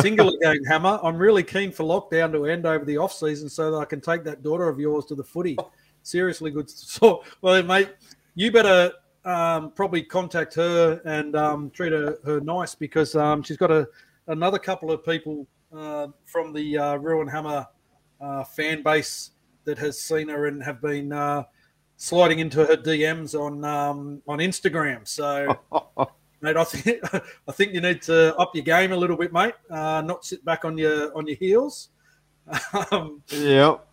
Singular 0.00 0.32
gang 0.42 0.64
hammer. 0.66 0.98
I'm 1.02 1.18
really 1.18 1.42
keen 1.42 1.70
for 1.70 1.84
lockdown 1.84 2.32
to 2.32 2.46
end 2.46 2.64
over 2.64 2.86
the 2.86 2.96
off 2.96 3.12
season 3.12 3.50
so 3.50 3.70
that 3.70 3.76
I 3.76 3.84
can 3.84 4.00
take 4.00 4.24
that 4.24 4.42
daughter 4.42 4.66
of 4.66 4.80
yours 4.80 5.04
to 5.06 5.14
the 5.14 5.22
footy. 5.22 5.58
Seriously, 6.02 6.50
good. 6.50 6.70
So, 6.70 7.22
well, 7.42 7.62
mate, 7.62 7.90
you 8.34 8.50
better 8.50 8.92
um, 9.26 9.72
probably 9.72 10.02
contact 10.02 10.54
her 10.54 11.02
and 11.04 11.36
um, 11.36 11.68
treat 11.68 11.92
her, 11.92 12.18
her 12.24 12.40
nice 12.40 12.74
because 12.74 13.14
um, 13.14 13.42
she's 13.42 13.58
got 13.58 13.70
a 13.70 13.86
another 14.28 14.58
couple 14.58 14.90
of 14.90 15.04
people 15.04 15.46
uh, 15.76 16.08
from 16.24 16.54
the 16.54 16.78
uh, 16.78 16.96
Ruin 16.96 17.28
Hammer 17.28 17.66
uh, 18.22 18.44
fan 18.44 18.82
base 18.82 19.32
that 19.64 19.78
has 19.78 20.00
seen 20.00 20.28
her 20.28 20.46
and 20.46 20.62
have 20.62 20.80
been 20.80 21.12
uh, 21.12 21.44
sliding 22.02 22.40
into 22.40 22.66
her 22.66 22.76
DMs 22.76 23.38
on 23.38 23.64
um, 23.64 24.22
on 24.26 24.38
Instagram. 24.38 25.06
So. 25.06 25.56
Mate, 26.44 26.56
I 26.56 26.64
think 26.64 27.00
I 27.48 27.52
think 27.52 27.72
you 27.72 27.80
need 27.80 28.02
to 28.02 28.34
up 28.36 28.50
your 28.52 28.64
game 28.64 28.90
a 28.90 28.96
little 28.96 29.16
bit, 29.16 29.32
mate. 29.32 29.54
Uh, 29.70 30.02
not 30.04 30.24
sit 30.24 30.44
back 30.44 30.64
on 30.64 30.76
your 30.76 31.16
on 31.16 31.26
your 31.28 31.36
heels. 31.36 31.90
Um, 32.90 33.22
Yep. 33.28 33.86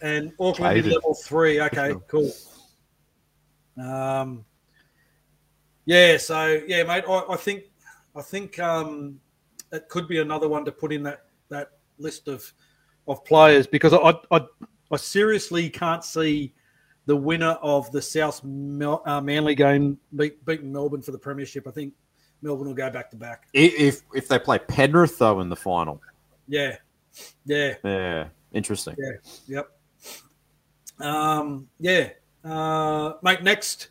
and 0.00 0.32
Auckland 0.40 0.78
Caden. 0.82 0.94
level 0.94 1.12
three. 1.14 1.60
Okay, 1.60 1.92
cool. 2.08 2.32
Um, 3.78 4.46
yeah, 5.84 6.16
so 6.16 6.62
yeah, 6.66 6.82
mate. 6.84 7.04
I, 7.06 7.24
I 7.28 7.36
think 7.36 7.64
I 8.16 8.22
think 8.22 8.58
um, 8.58 9.20
it 9.70 9.90
could 9.90 10.08
be 10.08 10.20
another 10.20 10.48
one 10.48 10.64
to 10.64 10.72
put 10.72 10.94
in 10.94 11.02
that 11.02 11.26
that 11.50 11.72
list 11.98 12.26
of 12.26 12.50
of 13.06 13.22
players 13.26 13.66
because 13.66 13.92
I 13.92 14.14
I, 14.30 14.40
I 14.92 14.96
seriously 14.96 15.68
can't 15.70 16.04
see 16.04 16.54
the 17.06 17.16
winner 17.16 17.58
of 17.62 17.90
the 17.92 18.02
South 18.02 18.42
Mel, 18.44 19.02
uh, 19.06 19.20
Manly 19.20 19.54
game 19.54 19.98
beat, 20.14 20.44
beating 20.44 20.72
Melbourne 20.72 21.02
for 21.02 21.12
the 21.12 21.18
premiership. 21.18 21.66
I 21.66 21.70
think 21.70 21.94
Melbourne 22.42 22.66
will 22.68 22.74
go 22.74 22.90
back 22.90 23.10
to 23.10 23.16
back. 23.16 23.46
If 23.52 24.02
if 24.14 24.28
they 24.28 24.38
play 24.38 24.58
Penrith 24.58 25.18
though 25.18 25.40
in 25.40 25.48
the 25.48 25.56
final, 25.56 26.00
Yeah, 26.48 26.76
yeah. 27.44 27.74
yeah, 27.84 28.28
interesting. 28.52 28.96
Yeah. 28.98 29.12
Yep. 29.48 31.06
Um, 31.06 31.68
yeah, 31.78 32.10
uh, 32.44 33.14
mate. 33.22 33.42
Next, 33.42 33.88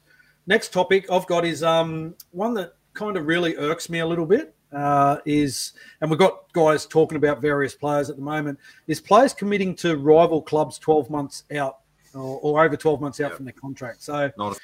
next 0.47 0.73
topic 0.73 1.11
I've 1.11 1.27
got 1.27 1.45
is 1.45 1.63
um, 1.63 2.15
one 2.31 2.53
that 2.55 2.73
kind 2.93 3.17
of 3.17 3.27
really 3.27 3.55
irks 3.57 3.89
me 3.89 3.99
a 3.99 4.05
little 4.05 4.25
bit. 4.25 4.54
Uh, 4.75 5.19
is 5.25 5.71
and 6.01 6.09
we've 6.09 6.19
got 6.19 6.51
guys 6.51 6.85
talking 6.85 7.15
about 7.15 7.41
various 7.41 7.73
players 7.75 8.09
at 8.09 8.17
the 8.17 8.21
moment. 8.21 8.59
Is 8.87 8.99
players 8.99 9.33
committing 9.33 9.73
to 9.77 9.95
rival 9.95 10.41
clubs 10.41 10.77
twelve 10.77 11.09
months 11.09 11.43
out 11.55 11.77
or, 12.13 12.39
or 12.41 12.63
over 12.65 12.75
twelve 12.75 12.99
months 12.99 13.19
out 13.21 13.29
Yep. 13.29 13.35
from 13.37 13.45
their 13.45 13.53
contract? 13.53 14.03
So 14.03 14.29
Not 14.37 14.57
a 14.57 14.59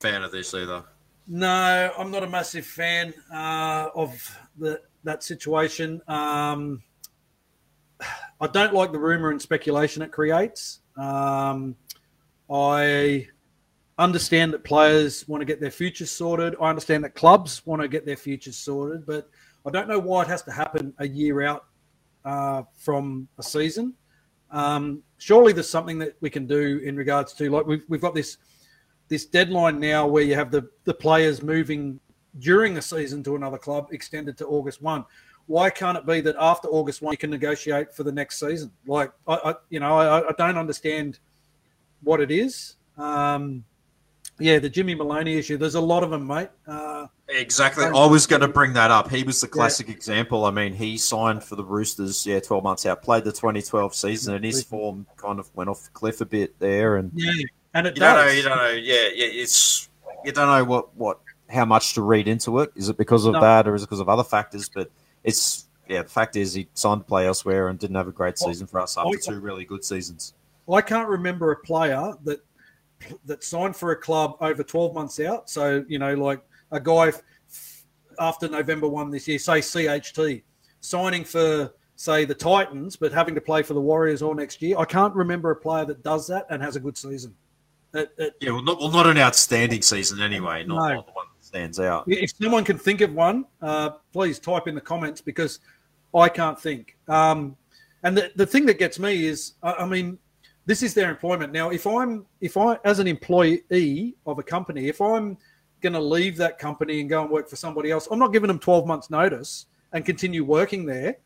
fan 0.00 0.22
of 0.22 0.30
this 0.30 0.54
either. 0.54 0.84
no, 1.26 1.92
I'm 1.98 2.10
not 2.12 2.22
a 2.22 2.28
massive 2.28 2.64
fan 2.64 3.12
uh, 3.34 3.88
of 3.94 4.38
the, 4.56 4.80
that 5.04 5.22
situation. 5.24 6.00
Um, 6.06 6.82
I 8.40 8.46
don't 8.46 8.72
like 8.72 8.92
the 8.92 8.98
rumor 8.98 9.30
and 9.30 9.40
speculation 9.42 10.00
it 10.02 10.12
creates. 10.12 10.80
Um, 10.96 11.76
I 12.50 13.26
understand 13.98 14.52
that 14.54 14.64
players 14.64 15.28
want 15.28 15.40
to 15.42 15.44
get 15.44 15.60
their 15.60 15.70
futures 15.70 16.10
sorted. 16.10 16.54
I 16.60 16.70
understand 16.70 17.04
that 17.04 17.14
clubs 17.14 17.64
want 17.66 17.82
to 17.82 17.88
get 17.88 18.06
their 18.06 18.16
futures 18.16 18.56
sorted, 18.56 19.04
but 19.04 19.28
I 19.66 19.70
don't 19.70 19.88
know 19.88 19.98
why 19.98 20.22
it 20.22 20.28
has 20.28 20.42
to 20.44 20.52
happen 20.52 20.94
a 20.98 21.06
year 21.06 21.42
out 21.42 21.66
uh, 22.24 22.62
from 22.76 23.28
a 23.38 23.42
season. 23.42 23.94
Um, 24.50 25.02
surely 25.18 25.52
there's 25.52 25.68
something 25.68 25.98
that 25.98 26.16
we 26.20 26.30
can 26.30 26.46
do 26.46 26.80
in 26.84 26.96
regards 26.96 27.32
to 27.34 27.50
like 27.50 27.66
we've, 27.66 27.84
we've 27.88 28.00
got 28.00 28.14
this 28.14 28.38
this 29.08 29.26
deadline 29.26 29.78
now 29.80 30.06
where 30.06 30.22
you 30.22 30.34
have 30.34 30.50
the, 30.50 30.68
the 30.84 30.94
players 30.94 31.42
moving 31.42 31.98
during 32.38 32.74
the 32.74 32.82
season 32.82 33.22
to 33.24 33.34
another 33.34 33.58
club 33.58 33.88
extended 33.90 34.38
to 34.38 34.46
August 34.46 34.80
1. 34.80 35.04
Why 35.46 35.68
can't 35.68 35.98
it 35.98 36.06
be 36.06 36.20
that 36.20 36.36
after 36.38 36.68
August 36.68 37.02
1 37.02 37.12
you 37.12 37.18
can 37.18 37.30
negotiate 37.30 37.92
for 37.92 38.04
the 38.04 38.12
next 38.12 38.38
season? 38.38 38.70
Like, 38.86 39.10
I, 39.26 39.34
I 39.34 39.54
you 39.68 39.80
know, 39.80 39.98
I, 39.98 40.28
I 40.28 40.32
don't 40.38 40.56
understand 40.56 41.18
what 42.02 42.20
it 42.20 42.30
is. 42.30 42.76
Um, 42.96 43.64
yeah, 44.40 44.58
the 44.58 44.68
Jimmy 44.68 44.94
Maloney 44.94 45.36
issue, 45.36 45.56
there's 45.56 45.74
a 45.76 45.80
lot 45.80 46.02
of 46.02 46.10
them, 46.10 46.26
mate. 46.26 46.48
Uh, 46.66 47.06
Exactly. 47.32 47.84
I 47.84 48.06
was 48.06 48.26
going 48.26 48.42
to 48.42 48.48
bring 48.48 48.72
that 48.72 48.90
up. 48.90 49.10
He 49.10 49.22
was 49.22 49.40
the 49.40 49.48
classic 49.48 49.88
example. 49.88 50.44
I 50.44 50.50
mean, 50.50 50.72
he 50.72 50.98
signed 50.98 51.44
for 51.44 51.56
the 51.56 51.64
Roosters, 51.64 52.26
yeah, 52.26 52.40
12 52.40 52.64
months 52.64 52.86
out, 52.86 53.02
played 53.02 53.24
the 53.24 53.32
2012 53.32 53.94
season, 53.94 54.34
and 54.34 54.44
his 54.44 54.64
form 54.64 55.06
kind 55.16 55.38
of 55.38 55.48
went 55.54 55.70
off 55.70 55.84
the 55.84 55.90
cliff 55.90 56.20
a 56.20 56.24
bit 56.24 56.58
there. 56.58 56.96
And 56.96 57.12
yeah, 57.14 57.32
and 57.74 57.86
it 57.86 57.96
you 57.96 58.00
don't 58.00 58.16
know, 58.16 58.32
you 58.32 58.42
don't 58.42 58.56
know, 58.56 58.70
yeah, 58.70 59.08
yeah, 59.14 59.26
it's 59.26 59.88
you 60.24 60.32
don't 60.32 60.48
know 60.48 60.64
what 60.64 60.94
what 60.96 61.20
how 61.48 61.64
much 61.64 61.94
to 61.94 62.02
read 62.02 62.26
into 62.26 62.60
it. 62.60 62.72
Is 62.74 62.88
it 62.88 62.96
because 62.96 63.24
of 63.26 63.34
No. 63.34 63.40
that, 63.40 63.68
or 63.68 63.74
is 63.74 63.82
it 63.82 63.86
because 63.86 64.00
of 64.00 64.08
other 64.08 64.24
factors? 64.24 64.68
But 64.68 64.90
it's 65.22 65.66
yeah, 65.88 66.02
the 66.02 66.08
fact 66.08 66.36
is 66.36 66.54
he 66.54 66.68
signed 66.74 67.02
to 67.02 67.04
play 67.04 67.26
elsewhere 67.26 67.68
and 67.68 67.78
didn't 67.78 67.96
have 67.96 68.08
a 68.08 68.12
great 68.12 68.38
season 68.38 68.66
for 68.66 68.80
us 68.80 68.98
after 68.98 69.18
two 69.18 69.40
really 69.40 69.64
good 69.64 69.84
seasons. 69.84 70.34
I 70.72 70.82
can't 70.82 71.08
remember 71.08 71.50
a 71.52 71.56
player 71.56 72.14
that 72.24 72.44
that 73.24 73.42
signed 73.44 73.76
for 73.76 73.92
a 73.92 73.96
club 73.96 74.36
over 74.40 74.62
12 74.62 74.94
months 74.94 75.20
out. 75.20 75.48
So, 75.50 75.84
you 75.88 75.98
know, 75.98 76.14
like 76.14 76.40
a 76.70 76.80
guy 76.80 77.08
f- 77.08 77.84
after 78.18 78.48
November 78.48 78.88
1 78.88 79.10
this 79.10 79.26
year, 79.28 79.38
say 79.38 79.60
CHT, 79.60 80.42
signing 80.80 81.24
for, 81.24 81.72
say, 81.96 82.24
the 82.24 82.34
Titans, 82.34 82.96
but 82.96 83.12
having 83.12 83.34
to 83.34 83.40
play 83.40 83.62
for 83.62 83.74
the 83.74 83.80
Warriors 83.80 84.22
all 84.22 84.34
next 84.34 84.60
year. 84.62 84.76
I 84.78 84.84
can't 84.84 85.14
remember 85.14 85.50
a 85.50 85.56
player 85.56 85.84
that 85.86 86.02
does 86.02 86.26
that 86.28 86.46
and 86.50 86.62
has 86.62 86.76
a 86.76 86.80
good 86.80 86.96
season. 86.96 87.34
It, 87.92 88.12
it, 88.18 88.34
Yeah, 88.40 88.52
well, 88.52 88.62
not 88.62 88.78
well, 88.78 88.90
not 88.90 89.06
an 89.06 89.18
outstanding 89.18 89.82
season 89.82 90.20
anyway. 90.20 90.64
Not, 90.64 90.88
No. 90.88 90.94
not 90.96 91.06
the 91.06 91.12
one 91.12 91.26
that 91.36 91.44
stands 91.44 91.80
out. 91.80 92.04
if 92.06 92.30
someone 92.40 92.64
can 92.64 92.78
think 92.78 93.00
of 93.00 93.12
one, 93.14 93.46
uh, 93.62 93.90
please 94.12 94.38
type 94.38 94.68
in 94.68 94.74
the 94.74 94.80
comments 94.80 95.20
because 95.20 95.58
I 96.14 96.28
can't 96.28 96.60
think. 96.60 96.96
Um, 97.08 97.56
and 98.02 98.16
the, 98.16 98.30
the 98.36 98.46
thing 98.46 98.64
that 98.66 98.78
gets 98.78 98.98
me 98.98 99.26
is, 99.26 99.54
I, 99.62 99.72
I 99.72 99.86
mean, 99.86 100.18
this 100.66 100.82
is 100.82 100.94
their 100.94 101.10
employment. 101.10 101.52
Now, 101.52 101.70
if 101.70 101.86
I'm, 101.86 102.26
if 102.40 102.56
I, 102.56 102.78
as 102.84 102.98
an 102.98 103.06
employee 103.06 104.14
of 104.26 104.38
a 104.38 104.42
company, 104.42 104.88
if 104.88 105.00
I'm 105.00 105.36
going 105.80 105.92
to 105.94 106.00
leave 106.00 106.36
that 106.36 106.58
company 106.58 107.00
and 107.00 107.08
go 107.08 107.22
and 107.22 107.30
work 107.30 107.48
for 107.48 107.56
somebody 107.56 107.90
else, 107.90 108.06
I'm 108.10 108.18
not 108.18 108.32
giving 108.32 108.48
them 108.48 108.58
12 108.58 108.86
months 108.86 109.10
notice 109.10 109.66
and 109.92 110.04
continue 110.04 110.44
working 110.44 110.84
there 110.84 111.16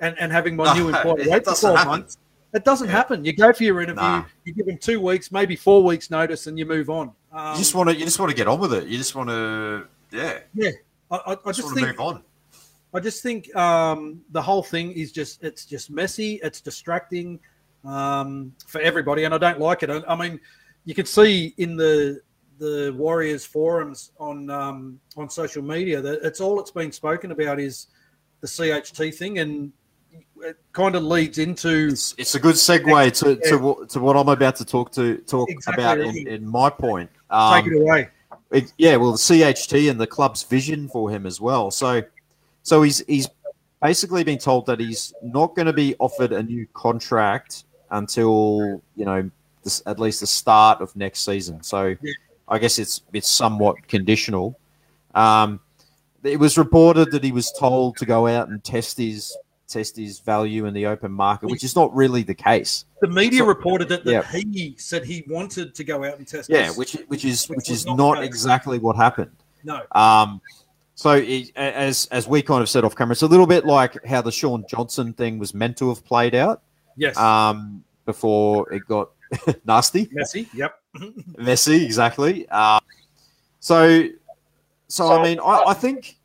and, 0.00 0.16
and 0.20 0.30
having 0.32 0.56
my 0.56 0.72
new 0.78 0.90
No, 0.90 0.96
employer 0.96 1.20
it 1.20 1.28
wait 1.28 1.44
for 1.44 1.50
doesn't 1.50 1.70
12 1.70 1.76
happen. 1.78 1.90
months. 1.90 2.18
It 2.54 2.64
doesn't 2.64 2.86
Yeah. 2.86 2.92
happen. 2.92 3.24
You 3.24 3.34
go 3.34 3.52
for 3.52 3.64
your 3.64 3.80
interview, 3.82 4.00
Nah. 4.02 4.24
you 4.44 4.54
give 4.54 4.66
them 4.66 4.78
two 4.78 5.00
weeks, 5.00 5.30
maybe 5.30 5.56
four 5.56 5.82
weeks 5.82 6.10
notice, 6.10 6.46
and 6.46 6.58
you 6.58 6.64
move 6.64 6.88
on. 6.88 7.10
Um, 7.32 7.52
You 7.52 7.58
just 7.58 7.74
want 7.74 7.90
to 7.90 7.96
you 7.96 8.04
just 8.04 8.18
want 8.18 8.30
to 8.30 8.36
get 8.36 8.48
on 8.48 8.58
with 8.60 8.72
it. 8.72 8.86
You 8.86 8.96
just 8.96 9.14
want 9.14 9.28
to 9.28 9.86
yeah, 10.12 10.38
yeah, 10.54 10.70
I, 11.10 11.16
I, 11.16 11.32
I 11.32 11.34
just, 11.34 11.44
just 11.46 11.62
want 11.64 11.78
to 11.78 11.84
think 11.86 11.98
move 11.98 12.06
on. 12.06 12.22
I 12.94 13.00
just 13.00 13.22
think 13.22 13.54
um, 13.56 14.22
the 14.30 14.40
whole 14.40 14.62
thing 14.62 14.92
is 14.92 15.12
just 15.12 15.42
it's 15.42 15.66
just 15.66 15.90
messy. 15.90 16.40
It's 16.42 16.62
distracting 16.62 17.38
um, 17.86 18.52
for 18.66 18.80
everybody, 18.80 19.24
and 19.24 19.34
I 19.34 19.38
don't 19.38 19.60
like 19.60 19.82
it. 19.82 19.90
I, 19.90 20.02
I 20.08 20.14
mean, 20.16 20.40
you 20.84 20.94
can 20.94 21.06
see 21.06 21.54
in 21.58 21.76
the 21.76 22.20
the 22.58 22.94
Warriors 22.96 23.44
forums 23.44 24.12
on 24.18 24.48
um, 24.50 24.98
on 25.16 25.28
social 25.28 25.62
media 25.62 26.00
that 26.00 26.20
it's 26.22 26.40
all 26.40 26.56
that's 26.56 26.70
been 26.70 26.90
spoken 26.92 27.30
about 27.30 27.60
is 27.60 27.88
the 28.40 28.46
CHT 28.46 29.14
thing, 29.14 29.38
and 29.38 29.72
it 30.40 30.56
kind 30.72 30.94
of 30.94 31.02
leads 31.02 31.38
into 31.38 31.88
It's, 31.88 32.14
it's 32.18 32.34
a 32.34 32.40
good 32.40 32.54
segue 32.54 33.12
to, 33.24 33.36
to, 33.48 33.56
what- 33.58 33.88
to 33.90 34.00
what 34.00 34.16
I'm 34.16 34.28
about 34.28 34.56
to 34.56 34.64
talk 34.64 34.90
to 34.92 35.18
talk 35.18 35.50
Exactly. 35.50 35.84
about 35.84 35.98
in, 36.00 36.26
in 36.28 36.46
my 36.46 36.70
point. 36.70 37.10
take 37.30 37.30
Um, 37.66 37.66
it 37.72 37.80
away. 37.80 38.08
it- 38.52 38.72
yeah, 38.78 38.96
well, 38.96 39.12
the 39.12 39.18
CHT 39.18 39.90
and 39.90 40.00
the 40.00 40.06
club's 40.06 40.42
vision 40.42 40.88
for 40.88 41.10
him 41.10 41.26
as 41.26 41.40
well. 41.40 41.70
So, 41.70 42.02
so 42.62 42.82
he's 42.82 43.02
he's 43.06 43.28
basically 43.82 44.24
been 44.24 44.38
told 44.38 44.64
that 44.66 44.80
he's 44.80 45.12
not 45.22 45.54
going 45.54 45.66
to 45.66 45.72
be 45.72 45.94
offered 45.98 46.32
a 46.32 46.42
new 46.42 46.66
contract 46.72 47.64
until 47.90 48.80
you 48.96 49.04
know 49.04 49.30
this, 49.64 49.82
at 49.86 49.98
least 49.98 50.20
the 50.20 50.26
start 50.26 50.80
of 50.80 50.94
next 50.96 51.20
season. 51.24 51.62
So, 51.62 51.96
Yeah. 52.00 52.12
I 52.48 52.58
guess 52.58 52.78
it's 52.78 53.02
it's 53.12 53.28
somewhat 53.28 53.88
conditional. 53.88 54.58
Um, 55.14 55.60
it 56.22 56.38
was 56.38 56.56
reported 56.58 57.10
that 57.12 57.24
he 57.24 57.32
was 57.32 57.50
told 57.52 57.96
to 57.98 58.06
go 58.06 58.26
out 58.26 58.48
and 58.48 58.62
test 58.62 58.98
his 58.98 59.36
test 59.68 59.96
his 59.96 60.20
value 60.20 60.66
in 60.66 60.74
the 60.74 60.86
open 60.86 61.10
market, 61.10 61.50
which 61.50 61.64
is 61.64 61.74
not 61.74 61.94
really 61.94 62.22
the 62.22 62.34
case. 62.34 62.84
The 63.00 63.08
media 63.08 63.40
so- 63.40 63.46
reported 63.46 63.88
that, 63.88 64.04
that 64.04 64.12
yeah. 64.12 64.40
he 64.40 64.74
said 64.78 65.04
he 65.04 65.24
wanted 65.28 65.74
to 65.74 65.84
go 65.84 66.04
out 66.04 66.18
and 66.18 66.26
test. 66.26 66.48
Yeah, 66.48 66.70
which 66.70 66.92
which 67.08 67.24
is 67.24 67.48
Which 67.48 67.56
which 67.56 67.70
is 67.70 67.84
not 67.86 67.96
not 67.96 68.22
exactly 68.22 68.78
what 68.78 68.94
happened. 68.96 69.32
no, 69.64 69.82
Um, 69.92 70.40
so 70.94 71.10
it, 71.14 71.50
as 71.56 72.06
as 72.12 72.28
we 72.28 72.42
kind 72.42 72.62
of 72.62 72.68
said 72.68 72.84
off 72.84 72.94
camera, 72.94 73.12
it's 73.12 73.22
a 73.22 73.26
little 73.26 73.46
bit 73.46 73.66
like 73.66 74.04
how 74.06 74.22
the 74.22 74.30
Shaun 74.32 74.64
Johnson 74.68 75.12
thing 75.12 75.38
was 75.38 75.52
meant 75.52 75.76
to 75.78 75.88
have 75.88 76.04
played 76.04 76.34
out 76.36 76.62
yes, 76.96 77.16
um, 77.16 77.84
before 78.04 78.72
it 78.72 78.86
got 78.86 79.10
nasty, 79.64 80.08
messy. 80.12 80.48
Yep. 80.54 80.80
messy. 81.38 81.84
Exactly. 81.84 82.48
Um, 82.48 82.80
so, 83.60 84.08
so 84.88 85.12
I 85.12 85.22
mean, 85.22 85.40
I, 85.40 85.64
I 85.68 85.74
think 85.74 86.16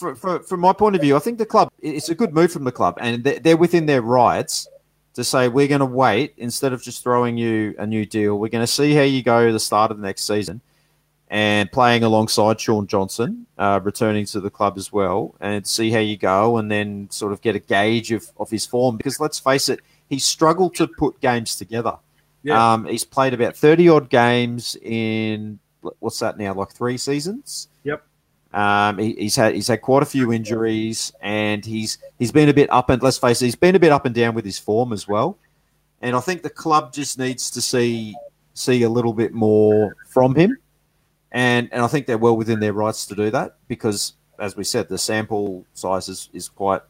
for, 0.00 0.14
for, 0.14 0.40
from 0.40 0.60
my 0.60 0.72
point 0.72 0.96
of 0.96 1.02
view, 1.02 1.14
I 1.14 1.20
think 1.20 1.38
the 1.38 1.46
club 1.46 1.70
it's 1.78 2.08
a 2.08 2.14
good 2.14 2.34
move 2.34 2.50
from 2.50 2.64
the 2.64 2.72
club, 2.72 2.98
and 3.00 3.22
they're 3.22 3.56
within 3.56 3.86
their 3.86 4.02
rights 4.02 4.66
to 5.14 5.24
say 5.24 5.48
we're 5.48 5.68
going 5.68 5.80
to 5.80 5.86
wait 5.86 6.34
instead 6.36 6.72
of 6.72 6.82
just 6.82 7.02
throwing 7.02 7.36
you 7.36 7.74
a 7.78 7.86
new 7.86 8.06
deal. 8.06 8.38
We're 8.38 8.48
going 8.48 8.62
to 8.62 8.72
see 8.72 8.94
how 8.94 9.02
you 9.02 9.22
go 9.22 9.52
the 9.52 9.60
start 9.60 9.90
of 9.90 9.98
the 9.98 10.06
next 10.06 10.24
season, 10.24 10.60
and 11.28 11.70
playing 11.70 12.02
alongside 12.02 12.60
Shaun 12.60 12.86
Johnson, 12.86 13.46
uh, 13.58 13.80
returning 13.82 14.24
to 14.26 14.40
the 14.40 14.50
club 14.50 14.78
as 14.78 14.92
well, 14.92 15.34
and 15.40 15.66
see 15.66 15.90
how 15.90 16.00
you 16.00 16.16
go, 16.16 16.56
and 16.56 16.70
then 16.70 17.08
sort 17.10 17.32
of 17.32 17.40
get 17.42 17.54
a 17.54 17.60
gauge 17.60 18.10
of, 18.12 18.26
of 18.38 18.50
his 18.50 18.66
form. 18.66 18.96
Because 18.96 19.20
let's 19.20 19.38
face 19.38 19.68
it, 19.68 19.80
he's 20.10 20.24
struggled 20.24 20.74
to 20.74 20.86
put 20.86 21.18
games 21.20 21.56
together. 21.56 21.96
Yeah. 22.42 22.72
Um, 22.72 22.84
he's 22.84 23.04
played 23.04 23.32
about 23.32 23.56
thirty 23.56 23.88
odd 23.88 24.10
games 24.10 24.76
in 24.82 25.58
what's 26.00 26.18
that 26.18 26.36
now, 26.36 26.52
like 26.52 26.72
three 26.72 26.98
seasons. 26.98 27.68
Yep. 27.84 28.02
Um, 28.52 28.98
he, 28.98 29.14
he's 29.14 29.36
had 29.36 29.54
he's 29.54 29.68
had 29.68 29.80
quite 29.80 30.02
a 30.02 30.06
few 30.06 30.32
injuries, 30.32 31.12
and 31.22 31.64
he's 31.64 31.98
he's 32.18 32.32
been 32.32 32.48
a 32.48 32.54
bit 32.54 32.70
up 32.70 32.90
and 32.90 33.02
let's 33.02 33.18
face 33.18 33.40
it, 33.40 33.46
he's 33.46 33.54
been 33.54 33.76
a 33.76 33.80
bit 33.80 33.92
up 33.92 34.04
and 34.04 34.14
down 34.14 34.34
with 34.34 34.44
his 34.44 34.58
form 34.58 34.92
as 34.92 35.08
well. 35.08 35.38
And 36.02 36.16
I 36.16 36.20
think 36.20 36.42
the 36.42 36.50
club 36.50 36.92
just 36.92 37.18
needs 37.18 37.50
to 37.52 37.62
see 37.62 38.14
see 38.54 38.82
a 38.82 38.88
little 38.88 39.12
bit 39.12 39.32
more 39.32 39.96
from 40.08 40.34
him, 40.34 40.58
and 41.30 41.68
and 41.72 41.82
I 41.82 41.86
think 41.86 42.06
they're 42.06 42.18
well 42.18 42.36
within 42.36 42.58
their 42.58 42.72
rights 42.72 43.06
to 43.06 43.14
do 43.14 43.30
that 43.30 43.56
because, 43.68 44.14
as 44.38 44.56
we 44.56 44.64
said, 44.64 44.88
the 44.88 44.98
sample 44.98 45.64
size 45.74 46.08
is, 46.08 46.28
is 46.32 46.48
quite 46.48 46.82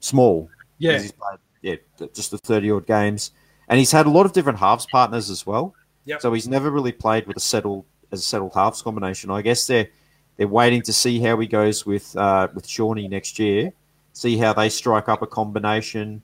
small. 0.00 0.48
Yeah, 0.78 0.98
he's 0.98 1.12
played 1.12 1.38
yeah 1.64 1.76
just 2.12 2.30
the 2.30 2.38
thirty 2.38 2.70
odd 2.70 2.86
games, 2.86 3.32
and 3.68 3.78
he's 3.78 3.90
had 3.90 4.06
a 4.06 4.10
lot 4.10 4.26
of 4.26 4.32
different 4.32 4.58
halves 4.58 4.86
partners 4.92 5.30
as 5.30 5.46
well. 5.46 5.74
Yeah, 6.04 6.18
so 6.18 6.32
he's 6.32 6.46
never 6.46 6.70
really 6.70 6.92
played 6.92 7.26
with 7.26 7.38
a 7.38 7.40
settled 7.40 7.84
as 8.12 8.20
a 8.20 8.22
settled 8.22 8.52
halves 8.54 8.82
combination. 8.82 9.30
I 9.30 9.42
guess 9.42 9.66
they're 9.66 9.88
they're 10.36 10.48
waiting 10.48 10.82
to 10.82 10.92
see 10.92 11.20
how 11.20 11.38
he 11.38 11.46
goes 11.46 11.86
with 11.86 12.14
uh, 12.16 12.48
with 12.54 12.66
Shawnee 12.68 13.08
next 13.08 13.38
year, 13.38 13.72
see 14.12 14.36
how 14.36 14.52
they 14.52 14.68
strike 14.68 15.08
up 15.08 15.22
a 15.22 15.26
combination, 15.26 16.22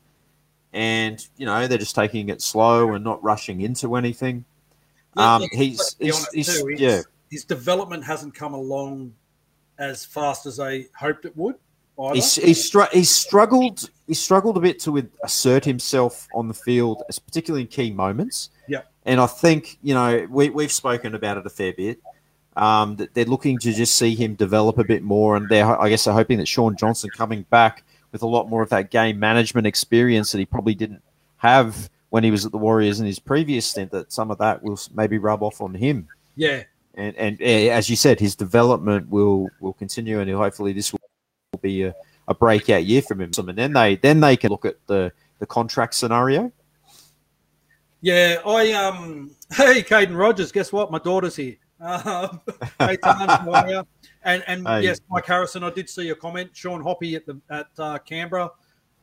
and 0.73 1.27
you 1.39 1.47
know 1.47 1.67
they're 1.67 1.79
just 1.79 1.95
taking 1.95 2.29
it 2.29 2.43
slow 2.43 2.93
and 2.95 3.03
not 3.03 3.23
rushing 3.25 3.63
into 3.63 3.97
anything. 3.97 4.45
Um, 5.17 5.43
he's, 5.53 5.97
he's, 5.99 6.29
he's 6.29 6.63
yeah. 6.79 7.03
His 7.31 7.45
development 7.45 8.05
hasn't 8.05 8.35
come 8.35 8.55
along 8.55 9.15
as 9.79 10.05
fast 10.05 10.47
as 10.47 10.61
I 10.61 10.87
hoped 10.97 11.25
it 11.25 11.37
would. 11.37 11.57
He's, 12.13 12.37
he's, 12.37 12.65
str- 12.65 12.91
he's 12.93 13.11
struggled. 13.11 13.91
He 14.07 14.15
struggled 14.15 14.57
a 14.57 14.61
bit 14.61 14.81
to 14.81 15.09
assert 15.23 15.65
himself 15.65 16.27
on 16.35 16.49
the 16.49 16.55
field, 16.55 17.03
particularly 17.27 17.63
in 17.63 17.69
key 17.69 17.91
moments. 17.91 18.51
Yeah, 18.67 18.83
and 19.05 19.21
I 19.21 19.27
think 19.27 19.79
you 19.83 19.95
know 19.95 20.27
we 20.31 20.51
we've 20.51 20.73
spoken 20.73 21.15
about 21.15 21.37
it 21.37 21.47
a 21.47 21.51
fair 21.51 21.73
bit. 21.73 22.01
Um, 22.57 22.97
they're 23.15 23.25
looking 23.27 23.59
to 23.59 23.73
just 23.73 23.97
see 23.97 24.15
him 24.15 24.35
develop 24.35 24.79
a 24.79 24.85
bit 24.85 25.03
more, 25.03 25.37
and 25.37 25.49
they're 25.49 25.67
I 25.81 25.89
guess 25.89 26.05
they're 26.05 26.15
hoping 26.15 26.39
that 26.39 26.49
Shaun 26.49 26.77
Johnson 26.77 27.11
coming 27.11 27.43
back 27.51 27.85
with 28.13 28.23
a 28.23 28.27
lot 28.27 28.49
more 28.49 28.63
of 28.63 28.71
that 28.71 28.91
game 28.91 29.19
management 29.19 29.67
experience 29.67 30.33
that 30.33 30.39
he 30.39 30.47
probably 30.47 30.75
didn't 30.75 31.03
have 31.37 31.91
when 32.09 32.25
he 32.25 32.31
was 32.31 32.45
at 32.45 32.53
the 32.53 32.59
Warriors 32.59 32.99
in 32.99 33.07
his 33.07 33.19
previous 33.19 33.67
stint. 33.67 33.91
That 33.93 34.11
some 34.11 34.31
of 34.31 34.39
that 34.39 34.63
will 34.63 34.81
maybe 34.95 35.19
rub 35.19 35.43
off 35.43 35.61
on 35.61 35.75
him. 35.75 36.09
Yeah, 36.35 36.65
and 36.95 37.15
and 37.17 37.41
as 37.43 37.91
you 37.91 37.97
said, 37.97 38.19
his 38.19 38.35
development 38.35 39.11
will 39.11 39.51
will 39.61 39.75
continue, 39.75 40.21
and 40.21 40.31
hopefully 40.31 40.73
this 40.73 40.93
will 40.93 41.01
be 41.61 41.83
a, 41.85 41.95
a 42.29 42.35
breakout 42.35 42.85
year 42.85 43.03
from 43.03 43.21
him. 43.21 43.31
And 43.37 43.59
then 43.59 43.73
they 43.73 43.97
then 43.97 44.21
they 44.21 44.37
can 44.37 44.51
look 44.51 44.65
at 44.65 44.77
the 44.87 45.13
the 45.39 45.47
contract 45.47 45.95
scenario. 45.95 46.53
Yeah, 48.01 48.41
I 48.47 48.73
um. 48.73 49.31
Hey, 49.53 49.83
Caden 49.83 50.17
Rogers, 50.17 50.53
guess 50.53 50.73
what? 50.73 50.93
My 50.93 51.01
daughter's 51.01 51.35
here. 51.35 51.57
Um, 51.81 52.41
and 52.79 54.45
and 54.47 54.69
hey. 54.69 54.83
yes, 54.83 55.01
Mike 55.11 55.27
Harrison, 55.27 55.65
I 55.65 55.71
did 55.71 55.89
see 55.89 56.07
your 56.07 56.15
comment. 56.15 56.51
Sean 56.53 56.85
Hoppe 56.85 57.17
at 57.17 57.27
the 57.27 57.41
at 57.51 57.67
uh, 57.79 57.99
Canberra 57.99 58.51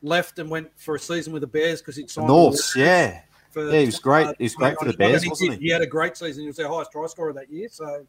left 0.02 0.38
and 0.38 0.48
went 0.48 0.70
for 0.76 0.94
a 0.94 0.98
season 0.98 1.32
with 1.32 1.42
the 1.42 1.46
Bears 1.46 1.82
because 1.82 2.00
signed. 2.10 2.28
Norths, 2.28 2.74
yeah. 2.76 3.22
For, 3.50 3.70
yeah, 3.70 3.80
he 3.80 3.86
was 3.86 3.98
great. 3.98 4.26
Uh, 4.26 4.34
he 4.38 4.44
was 4.44 4.54
great 4.54 4.78
for 4.78 4.84
the 4.84 4.96
Bears, 4.96 5.22
he 5.22 5.28
wasn't 5.28 5.54
he? 5.54 5.66
He 5.66 5.70
had 5.70 5.82
a 5.82 5.86
great 5.86 6.16
season. 6.16 6.42
He 6.42 6.46
was 6.46 6.56
their 6.56 6.68
highest 6.68 6.92
try 6.92 7.06
scorer 7.06 7.32
that 7.32 7.50
year. 7.50 7.68
So, 7.70 8.06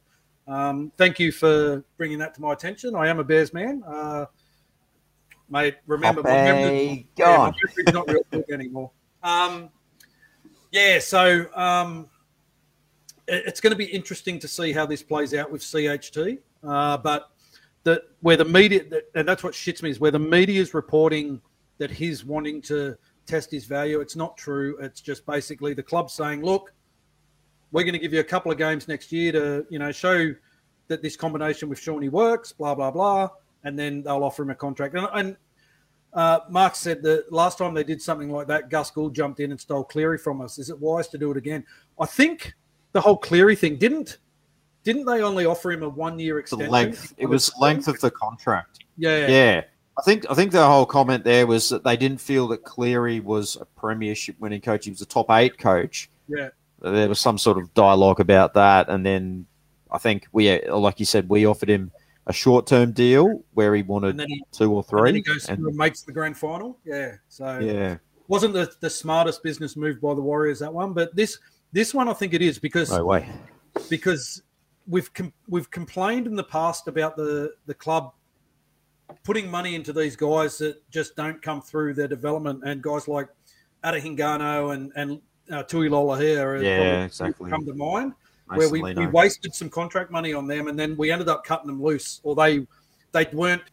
um, 0.48 0.92
thank 0.98 1.20
you 1.20 1.32
for 1.32 1.84
bringing 1.98 2.20
that 2.20 2.34
to 2.36 2.42
my 2.42 2.54
attention. 2.54 2.96
I 2.96 3.08
am 3.08 3.20
a 3.20 3.24
Bears 3.24 3.54
man. 3.54 3.84
Uh, 3.88 4.26
mate, 5.50 5.76
remember 5.88 6.22
Hoppy, 6.22 6.34
my 6.38 7.06
yeah, 7.18 7.52
my 7.86 7.92
not 7.92 8.10
real 8.10 8.22
good 8.32 8.46
anymore. 8.52 8.92
Um, 9.24 9.70
yeah, 10.72 11.00
so 11.00 11.46
um, 11.56 12.10
it's 13.28 13.60
going 13.60 13.72
to 13.72 13.78
be 13.78 13.86
interesting 13.86 14.40
to 14.40 14.48
see 14.48 14.72
how 14.72 14.86
this 14.86 15.04
plays 15.04 15.34
out 15.34 15.52
with 15.52 15.62
CHT. 15.62 16.40
Uh, 16.64 16.98
but 16.98 17.32
the 17.84 18.04
where 18.22 18.38
the 18.38 18.46
media 18.46 18.84
and 19.16 19.28
that's 19.28 19.44
what 19.44 19.54
shits 19.54 19.82
me 19.82 19.90
is 19.90 20.00
where 20.00 20.12
the 20.12 20.20
media 20.20 20.62
is 20.62 20.74
reporting 20.74 21.42
that 21.78 21.90
he's 21.90 22.26
wanting 22.26 22.62
to 22.64 22.98
test 23.26 23.52
his 23.52 23.66
value. 23.66 24.02
It's 24.02 24.16
not 24.16 24.38
true. 24.38 24.78
It's 24.82 25.02
just 25.02 25.26
basically 25.26 25.74
the 25.74 25.84
club 25.84 26.10
saying, 26.10 26.44
"Look, 26.44 26.74
we're 27.72 27.84
going 27.84 27.94
to 27.94 28.00
give 28.00 28.14
you 28.14 28.20
a 28.20 28.26
couple 28.26 28.52
of 28.52 28.58
games 28.58 28.88
next 28.88 29.12
year 29.12 29.32
to 29.32 29.66
you 29.70 29.80
know 29.80 29.92
show 29.92 30.34
that 30.88 31.02
this 31.02 31.16
combination 31.16 31.70
with 31.70 31.80
Shawnee 31.80 32.10
works." 32.10 32.52
Blah 32.52 32.76
blah 32.76 32.92
blah, 32.92 33.30
and 33.64 33.78
then 33.78 34.04
they'll 34.04 34.24
offer 34.24 34.44
him 34.44 34.50
a 34.50 34.56
contract. 34.56 34.96
And, 34.96 35.08
and 35.14 35.38
uh, 36.14 36.40
Mark 36.50 36.76
said 36.76 37.04
that 37.04 37.32
last 37.32 37.58
time 37.58 37.74
they 37.74 37.84
did 37.84 38.02
something 38.02 38.32
like 38.32 38.48
that, 38.48 38.70
Gus 38.70 38.92
Gould 38.92 39.14
jumped 39.14 39.40
in 39.40 39.52
and 39.52 39.60
stole 39.60 39.84
Cleary 39.84 40.18
from 40.18 40.42
us. 40.42 40.58
Is 40.58 40.70
it 40.70 40.80
wise 40.80 41.08
to 41.10 41.18
do 41.18 41.32
it 41.32 41.38
again? 41.38 41.64
I 42.00 42.06
think 42.06 42.54
the 42.92 43.02
whole 43.02 43.18
Cleary 43.18 43.56
thing 43.56 43.78
didn't 43.78 44.18
didn't 44.84 45.06
they 45.06 45.22
only 45.22 45.46
offer 45.46 45.72
him 45.72 45.84
a 45.84 45.90
one 45.90 46.18
year 46.18 46.40
extension? 46.40 46.68
The 46.68 46.72
length. 46.72 47.14
It 47.18 47.28
was 47.28 47.52
length 47.60 47.88
of 47.88 48.00
the 48.00 48.10
contract. 48.10 48.80
Yeah. 48.98 49.28
Yeah. 49.28 49.64
I 49.98 50.02
think 50.02 50.26
I 50.30 50.34
think 50.34 50.52
the 50.52 50.66
whole 50.66 50.86
comment 50.86 51.24
there 51.26 51.46
was 51.46 51.70
that 51.70 51.84
they 51.84 51.98
didn't 51.98 52.22
feel 52.22 52.48
that 52.50 52.64
Cleary 52.64 53.20
was 53.20 53.58
a 53.58 53.66
premiership 53.66 54.40
winning 54.40 54.62
coach. 54.62 54.86
He 54.86 54.92
was 54.92 55.02
a 55.02 55.06
top 55.06 55.30
eight 55.32 55.58
coach. 55.58 56.10
Yeah. 56.28 56.50
There 56.82 57.10
was 57.10 57.20
some 57.20 57.38
sort 57.38 57.58
of 57.58 57.74
dialogue 57.74 58.22
about 58.22 58.54
that, 58.54 58.88
and 58.88 59.06
then 59.06 59.46
I 59.92 59.98
think 59.98 60.28
we, 60.32 60.66
like 60.70 61.00
you 61.02 61.06
said, 61.06 61.28
we 61.28 61.46
offered 61.46 61.70
him 61.70 61.92
a 62.30 62.34
short 62.34 62.68
term 62.68 62.92
deal 62.92 63.44
where 63.56 63.76
he 63.76 63.82
wanted 63.82 64.20
he, 64.22 64.44
two 64.52 64.72
or 64.72 64.84
three. 64.84 65.10
And 65.10 65.16
he 65.18 65.22
goes 65.22 65.50
and, 65.50 65.66
and 65.66 65.76
makes 65.76 66.04
the 66.04 66.12
grand 66.12 66.38
final. 66.38 66.78
Yeah. 66.86 67.16
So 67.28 67.60
yeah, 67.60 67.98
wasn't 68.28 68.54
the, 68.54 68.72
the 68.80 68.90
smartest 68.90 69.44
business 69.44 69.76
move 69.76 70.00
by 70.00 70.14
the 70.14 70.22
Warriors 70.22 70.60
that 70.60 70.74
one, 70.74 70.94
but 70.94 71.14
this 71.16 71.40
this 71.74 71.94
one, 71.94 72.08
I 72.08 72.14
think 72.14 72.34
it 72.34 72.42
is 72.42 72.60
because 72.60 72.92
no 72.92 73.04
way. 73.04 73.28
Because 73.90 74.44
we've 74.88 75.14
com- 75.14 75.34
we've 75.48 75.70
complained 75.72 76.28
in 76.28 76.36
the 76.36 76.44
past 76.44 76.88
about 76.88 77.18
the 77.18 77.54
the 77.66 77.74
club 77.74 78.14
putting 79.24 79.50
money 79.50 79.74
into 79.74 79.92
these 79.92 80.16
guys 80.16 80.60
that 80.60 80.88
just 80.92 81.16
don't 81.16 81.42
come 81.42 81.62
through 81.62 81.96
their 81.96 82.08
development, 82.08 82.62
and 82.64 82.82
guys 82.82 83.08
like 83.08 83.28
Ata 83.84 84.00
Hingano 84.00 84.74
and 84.76 84.92
and 84.96 85.20
uh, 85.52 85.64
Tui 85.64 85.90
Lolohea, 85.90 86.62
yeah, 86.64 87.06
exactly, 87.06 87.50
come 87.50 87.66
to 87.66 87.74
mind. 87.74 88.14
Where 88.54 88.70
we, 88.70 88.82
we 88.82 89.08
wasted 89.08 89.54
some 89.54 89.70
contract 89.70 90.12
money 90.12 90.34
on 90.34 90.48
them, 90.48 90.68
and 90.68 90.78
then 90.78 90.98
we 90.98 91.12
ended 91.12 91.30
up 91.30 91.44
cutting 91.44 91.68
them 91.68 91.82
loose, 91.82 92.20
or 92.24 92.36
they 92.36 92.66
they 93.12 93.28
weren't 93.32 93.64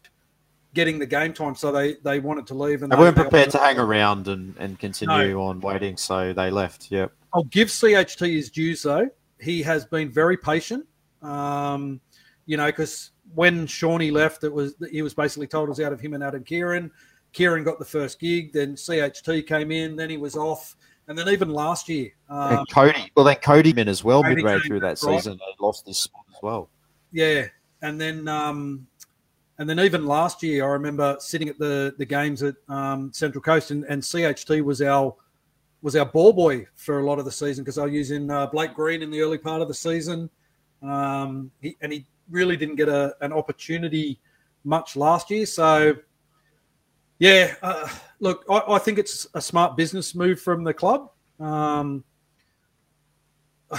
getting 0.73 0.99
the 0.99 1.05
game 1.05 1.33
time, 1.33 1.55
so 1.55 1.71
they 1.71 1.95
they 2.03 2.19
wanted 2.19 2.45
to 2.47 2.53
leave. 2.53 2.83
And 2.83 2.91
they, 2.91 2.95
they 2.95 3.01
weren't 3.01 3.15
prepared 3.15 3.49
to 3.51 3.57
hang 3.57 3.79
around 3.79 4.27
and 4.27 4.55
and 4.57 4.77
continue 4.77 5.33
no. 5.33 5.41
on 5.41 5.59
waiting, 5.59 5.97
so 5.97 6.33
they 6.33 6.51
left. 6.51 6.91
Yep. 6.91 7.11
I'll 7.33 7.43
give 7.45 7.69
CHT 7.69 8.33
his 8.33 8.49
dues 8.49 8.83
though. 8.83 9.09
He 9.39 9.61
has 9.63 9.85
been 9.85 10.11
very 10.11 10.37
patient. 10.37 10.85
Um, 11.21 11.99
you 12.45 12.57
know, 12.57 12.67
because 12.67 13.11
when 13.33 13.67
Shawnee 13.67 14.11
left, 14.11 14.43
it 14.43 14.53
was 14.53 14.75
he 14.91 15.01
was 15.01 15.13
basically 15.13 15.47
told 15.47 15.67
it 15.67 15.71
was 15.71 15.79
out 15.79 15.93
of 15.93 15.99
him 15.99 16.13
and 16.13 16.23
Adam 16.23 16.43
Keighran. 16.43 16.91
Keighran 17.33 17.63
got 17.63 17.77
the 17.79 17.85
first 17.85 18.19
gig, 18.19 18.53
then 18.53 18.75
CHT 18.75 19.45
came 19.47 19.71
in, 19.71 19.95
then 19.95 20.09
he 20.09 20.17
was 20.17 20.35
off, 20.35 20.75
and 21.07 21.17
then 21.17 21.29
even 21.29 21.49
last 21.49 21.87
year, 21.87 22.11
um, 22.29 22.65
Cody. 22.71 23.11
Well, 23.15 23.25
then 23.25 23.37
Cody 23.37 23.73
in 23.75 23.87
as 23.87 24.03
well 24.03 24.23
midway 24.23 24.59
through 24.59 24.81
that 24.81 24.87
right. 24.87 24.97
season, 24.97 25.33
and 25.33 25.41
lost 25.59 25.87
his 25.87 25.99
spot 25.99 26.25
as 26.29 26.41
well. 26.41 26.69
Yeah, 27.11 27.45
and 27.81 27.99
then 27.99 28.27
um, 28.27 28.87
and 29.57 29.69
then 29.69 29.79
even 29.79 30.05
last 30.05 30.43
year, 30.43 30.65
I 30.65 30.69
remember 30.69 31.15
sitting 31.19 31.49
at 31.49 31.57
the 31.57 31.95
the 31.97 32.05
games 32.05 32.43
at 32.43 32.55
um, 32.69 33.11
Central 33.13 33.41
Coast, 33.41 33.71
and, 33.71 33.83
and 33.85 34.01
CHT 34.01 34.63
was 34.63 34.81
our 34.81 35.15
was 35.81 35.95
our 35.95 36.05
ball 36.05 36.33
boy 36.33 36.67
for 36.75 36.99
a 36.99 37.05
lot 37.05 37.19
of 37.19 37.25
the 37.25 37.31
season 37.31 37.63
because 37.63 37.77
I 37.77 37.85
was 37.85 37.93
using 37.93 38.29
uh, 38.29 38.47
Blake 38.47 38.73
Green 38.73 39.01
in 39.01 39.11
the 39.11 39.21
early 39.21 39.37
part 39.37 39.61
of 39.61 39.67
the 39.67 39.73
season. 39.73 40.29
Um, 40.81 41.51
he, 41.61 41.75
and 41.81 41.91
he 41.91 42.05
really 42.29 42.57
didn't 42.57 42.75
get 42.75 42.89
a, 42.89 43.15
an 43.21 43.31
opportunity 43.31 44.19
much 44.63 44.95
last 44.95 45.31
year. 45.31 45.45
So, 45.45 45.95
yeah, 47.19 47.55
uh, 47.61 47.87
look, 48.19 48.45
I, 48.49 48.61
I, 48.67 48.79
think 48.79 48.97
it's 48.97 49.27
a 49.33 49.41
smart 49.41 49.77
business 49.77 50.15
move 50.15 50.39
from 50.39 50.63
the 50.63 50.73
club. 50.73 51.11
Um, 51.39 52.03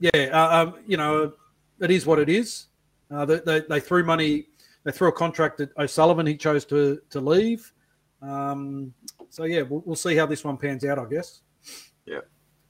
yeah, 0.00 0.10
uh, 0.32 0.62
um, 0.62 0.74
you 0.86 0.96
know, 0.96 1.32
it 1.80 1.90
is 1.90 2.06
what 2.06 2.18
it 2.18 2.28
is. 2.28 2.66
Uh, 3.10 3.24
they, 3.24 3.40
they, 3.40 3.60
they, 3.68 3.80
threw 3.80 4.04
money, 4.04 4.46
they 4.84 4.92
threw 4.92 5.08
a 5.08 5.12
contract 5.12 5.60
at 5.60 5.70
O'Sullivan. 5.78 6.26
He 6.26 6.36
chose 6.36 6.64
to 6.66 7.00
to 7.10 7.20
leave. 7.20 7.72
Um, 8.22 8.94
so 9.30 9.44
yeah, 9.44 9.62
we'll, 9.62 9.82
we'll 9.84 9.96
see 9.96 10.14
how 10.14 10.26
this 10.26 10.44
one 10.44 10.56
pans 10.56 10.84
out. 10.84 10.98
I 10.98 11.04
guess. 11.06 11.40
Yeah. 12.06 12.20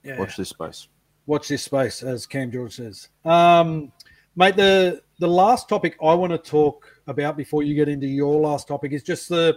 Yeah. 0.02 0.18
Watch 0.18 0.36
this 0.36 0.48
space. 0.48 0.88
Watch 1.26 1.48
this 1.48 1.62
space, 1.62 2.02
as 2.02 2.26
Cam 2.26 2.50
George 2.50 2.76
says. 2.76 3.08
Um, 3.24 3.92
mate, 4.34 4.56
the 4.56 5.02
the 5.18 5.28
last 5.28 5.68
topic 5.68 5.96
I 6.02 6.14
want 6.14 6.32
to 6.32 6.38
talk 6.38 6.86
about 7.06 7.36
before 7.36 7.62
you 7.62 7.74
get 7.74 7.88
into 7.88 8.06
your 8.06 8.40
last 8.40 8.68
topic 8.68 8.92
is 8.92 9.02
just 9.02 9.28
the 9.28 9.54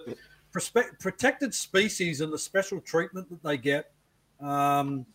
protected 0.53 1.53
species 1.53 2.21
and 2.21 2.31
the 2.31 2.37
special 2.37 2.79
treatment 2.79 3.29
that 3.29 3.43
they 3.43 3.57
get 3.57 3.91
um, 4.39 5.05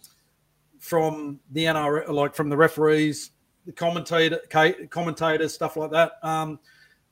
from 0.79 1.41
the 1.53 1.65
NRL, 1.65 2.09
like 2.11 2.35
from 2.35 2.49
the 2.49 2.57
referees, 2.57 3.31
the 3.67 3.73
commentator, 3.73 4.41
commentators, 4.91 5.55
stuff 5.55 5.77
like 5.77 5.91
that. 5.93 6.13
Um, 6.23 6.59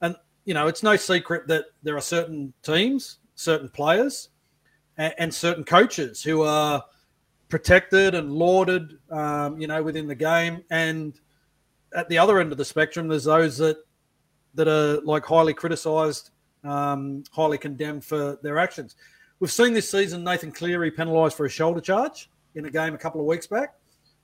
and 0.00 0.16
you 0.44 0.54
know, 0.54 0.66
it's 0.66 0.82
no 0.82 0.96
secret 0.96 1.46
that 1.48 1.66
there 1.82 1.96
are 1.96 2.02
certain 2.02 2.52
teams, 2.62 3.18
certain 3.34 3.68
players, 3.68 4.30
and, 4.98 5.14
and 5.18 5.34
certain 5.34 5.64
coaches 5.64 6.22
who 6.22 6.42
are 6.42 6.82
protected 7.48 8.14
and 8.14 8.32
lauded, 8.32 8.98
um, 9.10 9.60
you 9.60 9.66
know, 9.66 9.82
within 9.82 10.06
the 10.06 10.14
game. 10.14 10.64
And 10.70 11.18
at 11.94 12.08
the 12.08 12.18
other 12.18 12.40
end 12.40 12.52
of 12.52 12.58
the 12.58 12.64
spectrum, 12.64 13.08
there's 13.08 13.24
those 13.24 13.58
that 13.58 13.78
that 14.54 14.68
are 14.68 15.00
like 15.02 15.24
highly 15.24 15.52
criticised, 15.52 16.30
um, 16.64 17.24
highly 17.30 17.58
condemned 17.58 18.04
for 18.04 18.38
their 18.42 18.58
actions. 18.58 18.96
We've 19.38 19.52
seen 19.52 19.74
this 19.74 19.90
season 19.90 20.24
Nathan 20.24 20.52
Cleary 20.52 20.90
penalised 20.90 21.36
for 21.36 21.46
a 21.46 21.50
shoulder 21.50 21.80
charge 21.80 22.30
in 22.54 22.64
a 22.64 22.70
game 22.70 22.94
a 22.94 22.98
couple 22.98 23.20
of 23.20 23.26
weeks 23.26 23.46
back, 23.46 23.74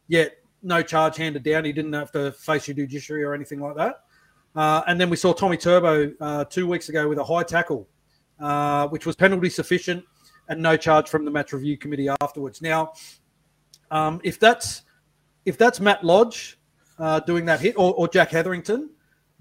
yet 0.09 0.39
no 0.63 0.83
charge 0.83 1.17
handed 1.17 1.43
down. 1.43 1.65
He 1.65 1.73
didn't 1.73 1.93
have 1.93 2.13
to 2.13 2.33
face 2.33 2.69
your 2.69 2.77
judiciary 2.77 3.25
or 3.25 3.35
anything 3.35 3.61
like 3.61 3.77
that. 3.77 4.05
Uh, 4.55 4.83
and 4.87 5.01
then 5.01 5.11
we 5.11 5.17
saw 5.17 5.33
Tommy 5.33 5.57
Turbo 5.57 6.13
uh, 6.21 6.45
two 6.45 6.67
weeks 6.67 6.89
ago 6.89 7.09
with 7.09 7.19
a 7.19 7.25
high 7.25 7.43
tackle, 7.43 7.89
uh, 8.41 8.89
which 8.89 9.07
was 9.07 9.17
penalty 9.17 9.49
sufficient 9.49 10.05
and 10.49 10.61
no 10.61 10.77
charge 10.77 11.09
from 11.09 11.25
the 11.25 11.31
match 11.31 11.53
review 11.53 11.77
committee 11.77 12.09
afterwards. 12.21 12.61
Now, 12.61 12.93
um, 13.91 14.21
if 14.25 14.39
that's 14.39 14.83
if 15.45 15.59
that's 15.59 15.81
Matt 15.81 16.05
Lodge 16.05 16.59
uh, 16.99 17.21
doing 17.21 17.45
that 17.47 17.61
hit 17.61 17.75
or, 17.77 17.95
or 17.95 18.09
Jack 18.09 18.31
Hetherington, 18.31 18.91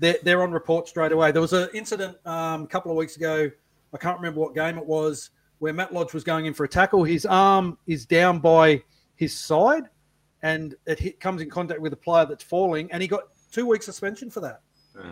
they're, 0.01 0.17
they're 0.23 0.43
on 0.43 0.51
report 0.51 0.89
straight 0.89 1.13
away. 1.13 1.31
There 1.31 1.41
was 1.41 1.53
an 1.53 1.69
incident 1.73 2.17
um, 2.25 2.63
a 2.63 2.67
couple 2.67 2.91
of 2.91 2.97
weeks 2.97 3.15
ago. 3.15 3.49
I 3.93 3.97
can't 3.97 4.17
remember 4.17 4.41
what 4.41 4.55
game 4.55 4.77
it 4.77 4.85
was 4.85 5.29
where 5.61 5.73
Matt 5.73 5.93
Lodge 5.93 6.11
was 6.11 6.23
going 6.23 6.47
in 6.47 6.55
for 6.55 6.63
a 6.63 6.67
tackle. 6.67 7.03
His 7.03 7.23
arm 7.23 7.77
is 7.85 8.07
down 8.07 8.39
by 8.39 8.81
his 9.15 9.37
side, 9.37 9.83
and 10.41 10.73
it 10.87 10.97
hit, 10.97 11.19
comes 11.19 11.39
in 11.39 11.51
contact 11.51 11.79
with 11.79 11.93
a 11.93 11.97
player 11.97 12.25
that's 12.25 12.43
falling, 12.43 12.91
and 12.91 12.99
he 12.99 13.07
got 13.07 13.25
two 13.51 13.67
weeks 13.67 13.85
suspension 13.85 14.31
for 14.31 14.39
that. 14.39 14.61
Yeah. 14.95 15.11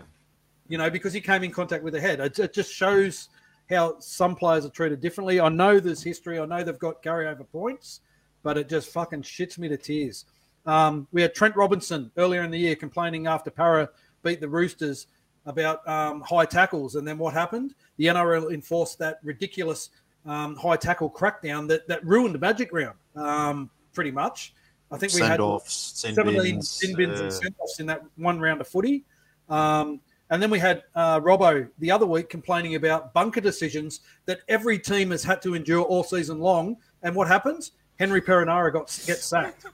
You 0.67 0.79
know, 0.79 0.89
because 0.89 1.13
he 1.13 1.21
came 1.21 1.43
in 1.43 1.51
contact 1.51 1.83
with 1.83 1.93
the 1.93 2.01
head. 2.01 2.19
It, 2.19 2.39
it, 2.39 2.51
just 2.51 2.73
shows 2.73 3.29
how 3.69 3.99
some 3.99 4.35
players 4.35 4.65
are 4.65 4.69
treated 4.69 5.01
differently. 5.01 5.39
I 5.39 5.49
know 5.49 5.79
there's 5.79 6.01
history. 6.01 6.39
I 6.39 6.47
know 6.47 6.63
they've 6.63 6.79
got 6.79 7.03
carryover 7.03 7.47
points, 7.47 8.01
but 8.41 8.57
it 8.57 8.67
just 8.67 8.89
fucking 8.89 9.21
shits 9.21 9.59
me 9.59 9.67
to 9.67 9.77
tears. 9.77 10.25
Um, 10.65 11.07
we 11.11 11.21
had 11.21 11.35
Trent 11.35 11.55
Robinson 11.55 12.09
earlier 12.17 12.41
in 12.41 12.49
the 12.49 12.57
year 12.57 12.75
complaining 12.75 13.27
after 13.27 13.51
Parra 13.51 13.89
beat 14.23 14.41
the 14.41 14.49
Roosters 14.49 15.07
about 15.45 15.87
um, 15.87 16.21
high 16.21 16.45
tackles, 16.45 16.95
and 16.95 17.07
then 17.07 17.17
what 17.17 17.33
happened? 17.33 17.73
The 17.97 18.05
NRL 18.05 18.53
enforced 18.53 18.99
that 18.99 19.19
ridiculous 19.23 19.89
um, 20.25 20.55
high 20.55 20.75
tackle 20.75 21.09
crackdown 21.09 21.67
that 21.69 21.87
that 21.87 22.05
ruined 22.05 22.35
the 22.35 22.39
Magic 22.39 22.71
round, 22.71 22.97
um, 23.15 23.69
pretty 23.93 24.11
much. 24.11 24.53
I 24.91 24.97
think 24.97 25.13
we 25.13 25.21
had 25.21 25.39
offs, 25.39 25.93
17 25.99 26.61
sin 26.61 26.95
bins 26.95 27.19
uh... 27.19 27.23
and 27.23 27.33
send 27.33 27.55
offs 27.59 27.79
in 27.79 27.85
that 27.87 28.03
one 28.15 28.39
round 28.39 28.59
of 28.61 28.67
footy. 28.67 29.05
Um, 29.47 30.01
and 30.31 30.41
then 30.41 30.49
we 30.49 30.59
had 30.59 30.83
uh, 30.95 31.19
Robbo 31.19 31.67
the 31.79 31.91
other 31.91 32.05
week 32.05 32.29
complaining 32.29 32.75
about 32.75 33.13
bunker 33.13 33.41
decisions 33.41 34.01
that 34.25 34.41
every 34.47 34.77
team 34.77 35.11
has 35.11 35.23
had 35.23 35.41
to 35.41 35.55
endure 35.55 35.83
all 35.83 36.03
season 36.03 36.39
long. 36.39 36.77
And 37.01 37.15
what 37.15 37.27
happens? 37.27 37.71
Henry 37.97 38.21
Perenara 38.21 38.71
got 38.71 38.85
gets 39.05 39.25
sacked. 39.25 39.65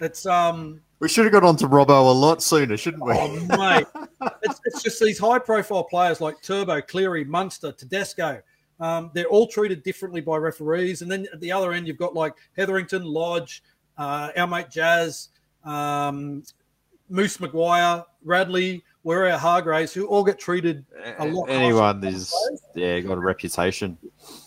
It's 0.00 0.26
um. 0.26 0.80
We 0.98 1.08
should 1.08 1.24
have 1.24 1.32
got 1.32 1.44
on 1.44 1.56
to 1.56 1.66
Robbo 1.66 2.10
a 2.10 2.12
lot 2.12 2.42
sooner, 2.42 2.76
shouldn't 2.76 3.02
we? 3.02 3.14
Oh 3.14 3.46
mate, 3.56 3.86
it's, 4.42 4.60
it's 4.66 4.82
just 4.82 5.00
these 5.00 5.18
high-profile 5.18 5.84
players 5.84 6.20
like 6.20 6.42
Turbo, 6.42 6.82
Cleary, 6.82 7.24
Munster, 7.24 7.72
Tedesco. 7.72 8.42
Um, 8.80 9.10
they're 9.14 9.24
all 9.24 9.46
treated 9.46 9.82
differently 9.82 10.20
by 10.20 10.36
referees, 10.36 11.00
and 11.00 11.10
then 11.10 11.26
at 11.32 11.40
the 11.40 11.52
other 11.52 11.72
end 11.72 11.86
you've 11.88 11.96
got 11.96 12.12
like 12.12 12.34
Hetherington, 12.54 13.02
Lodge, 13.04 13.62
uh, 13.96 14.30
our 14.36 14.46
mate 14.46 14.68
Jazz, 14.70 15.30
um, 15.64 16.42
Moose 17.08 17.38
McGuire, 17.38 18.04
Radley, 18.22 18.84
Waerea-Hargreaves, 19.06 19.94
who 19.94 20.06
all 20.06 20.22
get 20.22 20.38
treated 20.38 20.84
a 21.18 21.24
lot. 21.24 21.48
Anyone 21.48 22.04
is 22.04 22.34
yeah 22.74 23.00
got 23.00 23.16
a 23.16 23.20
reputation. 23.20 23.96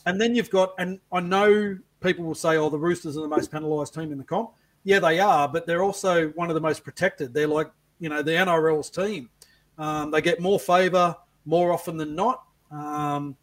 And 0.06 0.22
then 0.22 0.36
you've 0.36 0.52
got, 0.52 0.76
and 0.78 1.00
I 1.12 1.20
know 1.20 1.80
people 2.00 2.26
will 2.26 2.36
say, 2.36 2.58
"Oh, 2.58 2.70
the 2.70 2.78
Roosters 2.78 3.18
are 3.18 3.22
the 3.22 3.28
most 3.28 3.52
penalised 3.52 3.96
team 3.96 4.12
in 4.12 4.20
the 4.20 4.24
comp." 4.24 4.52
Yeah, 4.84 5.00
they 5.00 5.20
are, 5.20 5.48
but 5.48 5.66
they're 5.66 5.84
also 5.84 6.30
one 6.30 6.50
of 6.50 6.56
the 6.56 6.62
most 6.62 6.84
protected. 6.84 7.34
They're 7.34 7.48
like 7.48 7.72
you 8.00 8.10
know 8.10 8.22
the 8.22 8.32
NRL's 8.32 8.90
team. 8.90 9.30
Um, 9.78 10.12
they 10.12 10.22
get 10.22 10.40
more 10.40 10.60
favour 10.60 11.16
more 11.46 11.72
often 11.72 11.98
than 11.98 12.16
not, 12.16 12.44
um, 12.72 13.36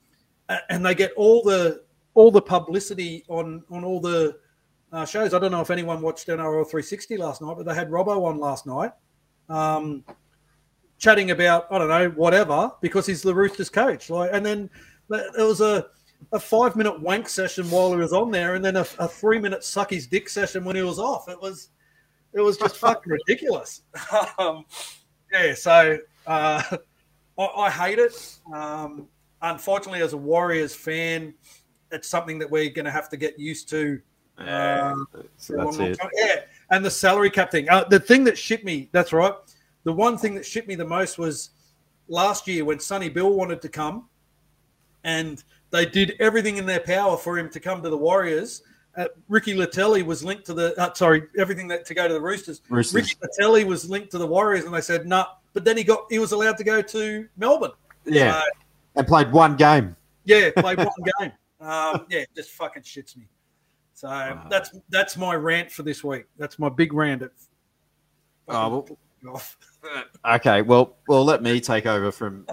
and 0.68 0.84
they 0.84 0.94
get 0.94 1.12
all 1.16 1.42
the 1.42 1.82
all 2.14 2.30
the 2.30 2.42
publicity 2.42 3.24
on 3.28 3.62
on 3.70 3.84
all 3.84 4.00
the 4.00 4.36
uh, 4.92 5.04
shows. 5.04 5.34
I 5.34 5.38
don't 5.38 5.52
know 5.52 5.60
if 5.60 5.70
anyone 5.70 6.02
watched 6.02 6.28
NRL 6.28 6.64
360 6.64 7.16
last 7.16 7.42
night, 7.42 7.54
but 7.56 7.66
they 7.66 7.74
had 7.74 7.90
Robbo 7.90 8.24
on 8.24 8.38
last 8.38 8.66
night. 8.66 8.92
Um, 9.48 10.04
chatting 10.98 11.30
about 11.30 11.66
I 11.70 11.78
don't 11.78 11.88
know 11.88 12.10
whatever 12.10 12.72
because 12.80 13.06
he's 13.06 13.22
the 13.22 13.34
Roosters 13.34 13.70
coach. 13.70 14.10
Like, 14.10 14.30
and 14.32 14.44
then 14.44 14.70
there 15.08 15.46
was 15.46 15.60
a 15.60 15.86
a 16.32 16.40
five 16.40 16.76
minute 16.76 17.00
wank 17.00 17.28
session 17.28 17.70
while 17.70 17.90
he 17.90 17.96
was 17.96 18.12
on 18.12 18.30
there, 18.30 18.54
and 18.54 18.64
then 18.64 18.76
a, 18.76 18.86
a 18.98 19.08
three 19.08 19.38
minute 19.38 19.64
suck 19.64 19.90
his 19.90 20.06
dick 20.06 20.28
session 20.28 20.64
when 20.64 20.76
he 20.76 20.82
was 20.82 20.98
off. 20.98 21.28
It 21.28 21.40
was 21.40 21.70
it 22.32 22.40
was 22.40 22.56
just 22.56 22.76
fucking 22.76 23.12
ridiculous. 23.26 23.82
Um, 24.38 24.64
yeah, 25.32 25.54
so 25.54 25.98
uh, 26.26 26.62
I, 27.38 27.44
I, 27.44 27.70
hate 27.70 27.98
it. 27.98 28.38
Um, 28.52 29.08
unfortunately, 29.42 30.02
as 30.02 30.12
a 30.12 30.16
Warriors 30.16 30.74
fan, 30.74 31.34
it's 31.90 32.08
something 32.08 32.38
that 32.38 32.50
we're 32.50 32.70
going 32.70 32.84
to 32.84 32.90
have 32.90 33.08
to 33.10 33.16
get 33.16 33.38
used 33.38 33.68
to. 33.70 34.00
Yeah, 34.38 34.92
um, 34.92 35.06
long, 35.50 35.76
long 35.76 35.96
yeah, 36.14 36.36
and 36.70 36.84
the 36.84 36.90
salary 36.90 37.30
cap 37.30 37.50
thing. 37.50 37.68
Uh, 37.68 37.84
the 37.84 38.00
thing 38.00 38.24
that 38.24 38.38
shit 38.38 38.64
me. 38.64 38.88
That's 38.92 39.12
right 39.12 39.34
the 39.84 39.92
one 39.92 40.18
thing 40.18 40.34
that 40.34 40.44
shit 40.44 40.68
me 40.68 40.74
the 40.74 40.84
most 40.84 41.18
was 41.18 41.50
last 42.08 42.46
year 42.46 42.64
when 42.64 42.78
Sonny 42.78 43.08
Bill 43.08 43.32
wanted 43.32 43.62
to 43.62 43.68
come, 43.68 44.08
and 45.04 45.42
they 45.70 45.86
did 45.86 46.16
everything 46.20 46.56
in 46.56 46.66
their 46.66 46.80
power 46.80 47.16
for 47.16 47.38
him 47.38 47.48
to 47.50 47.60
come 47.60 47.82
to 47.82 47.90
the 47.90 47.96
Warriors. 47.96 48.62
Uh, 48.96 49.06
Ricky 49.28 49.54
Leutele 49.54 50.04
was 50.04 50.24
linked 50.24 50.44
to 50.46 50.54
the 50.54 50.78
uh, 50.80 50.92
sorry 50.94 51.22
everything 51.38 51.68
that 51.68 51.86
to 51.86 51.94
go 51.94 52.08
to 52.08 52.14
the 52.14 52.20
Roosters. 52.20 52.60
Roosters. 52.68 52.94
Ricky 52.94 53.16
Leutele 53.16 53.64
was 53.64 53.88
linked 53.88 54.10
to 54.10 54.18
the 54.18 54.26
Warriors, 54.26 54.64
and 54.64 54.74
they 54.74 54.80
said 54.80 55.06
no. 55.06 55.18
Nah. 55.18 55.26
But 55.52 55.64
then 55.64 55.76
he 55.76 55.84
got 55.84 56.04
he 56.10 56.18
was 56.18 56.32
allowed 56.32 56.56
to 56.58 56.64
go 56.64 56.82
to 56.82 57.28
Melbourne. 57.36 57.72
Yeah, 58.04 58.42
and 58.96 59.06
played 59.06 59.30
one 59.30 59.56
game. 59.56 59.96
Yeah, 60.24 60.50
played 60.56 60.78
one 60.78 60.88
game. 61.20 61.32
Um, 61.60 62.06
yeah, 62.08 62.24
just 62.34 62.50
fucking 62.50 62.82
shits 62.82 63.16
me. 63.16 63.24
So 63.94 64.08
wow. 64.08 64.46
that's 64.48 64.70
that's 64.88 65.16
my 65.16 65.34
rant 65.34 65.70
for 65.70 65.82
this 65.82 66.02
week. 66.02 66.24
That's 66.38 66.58
my 66.58 66.68
big 66.68 66.92
rant. 66.92 67.22
At, 67.22 67.32
oh, 68.48 68.68
well, 68.68 68.98
off. 69.28 69.56
okay, 70.24 70.62
well, 70.62 70.96
well, 71.08 71.24
let 71.24 71.42
me 71.42 71.60
take 71.60 71.86
over 71.86 72.12
from 72.12 72.46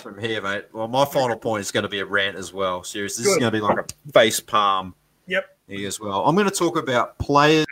from 0.00 0.18
here, 0.18 0.42
mate. 0.42 0.66
Well, 0.72 0.88
my 0.88 1.04
final 1.04 1.36
point 1.36 1.62
is 1.62 1.70
going 1.70 1.82
to 1.82 1.88
be 1.88 2.00
a 2.00 2.06
rant 2.06 2.36
as 2.36 2.52
well. 2.52 2.82
Seriously, 2.84 3.24
this 3.24 3.34
Good. 3.34 3.36
is 3.36 3.40
going 3.40 3.52
to 3.52 3.58
be 3.58 3.62
like 3.62 3.78
a 3.78 4.12
face 4.12 4.40
palm. 4.40 4.94
Yep. 5.26 5.44
Here 5.68 5.88
as 5.88 5.98
well. 5.98 6.24
I'm 6.26 6.34
going 6.34 6.48
to 6.48 6.54
talk 6.54 6.76
about 6.76 7.18
players 7.18 7.66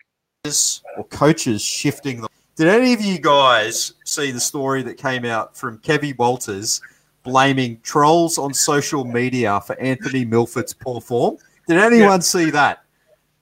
or 0.97 1.05
coaches 1.11 1.63
shifting 1.63 2.21
the. 2.21 2.29
Did 2.57 2.69
any 2.69 2.93
of 2.93 3.01
you 3.01 3.19
guys 3.19 3.95
see 4.05 4.31
the 4.31 4.41
story 4.41 4.83
that 4.83 4.97
came 4.97 5.25
out 5.25 5.57
from 5.57 5.79
Kevin 5.79 6.15
Walters 6.19 6.81
blaming 7.23 7.81
trolls 7.83 8.39
on 8.39 8.53
social 8.53 9.05
media 9.05 9.61
for 9.61 9.79
Anthony 9.79 10.25
Milford's 10.25 10.75
poor 10.75 11.01
form? 11.01 11.37
Did 11.69 11.79
anyone 11.79 12.11
yep. 12.11 12.23
see 12.23 12.51
that? 12.51 12.85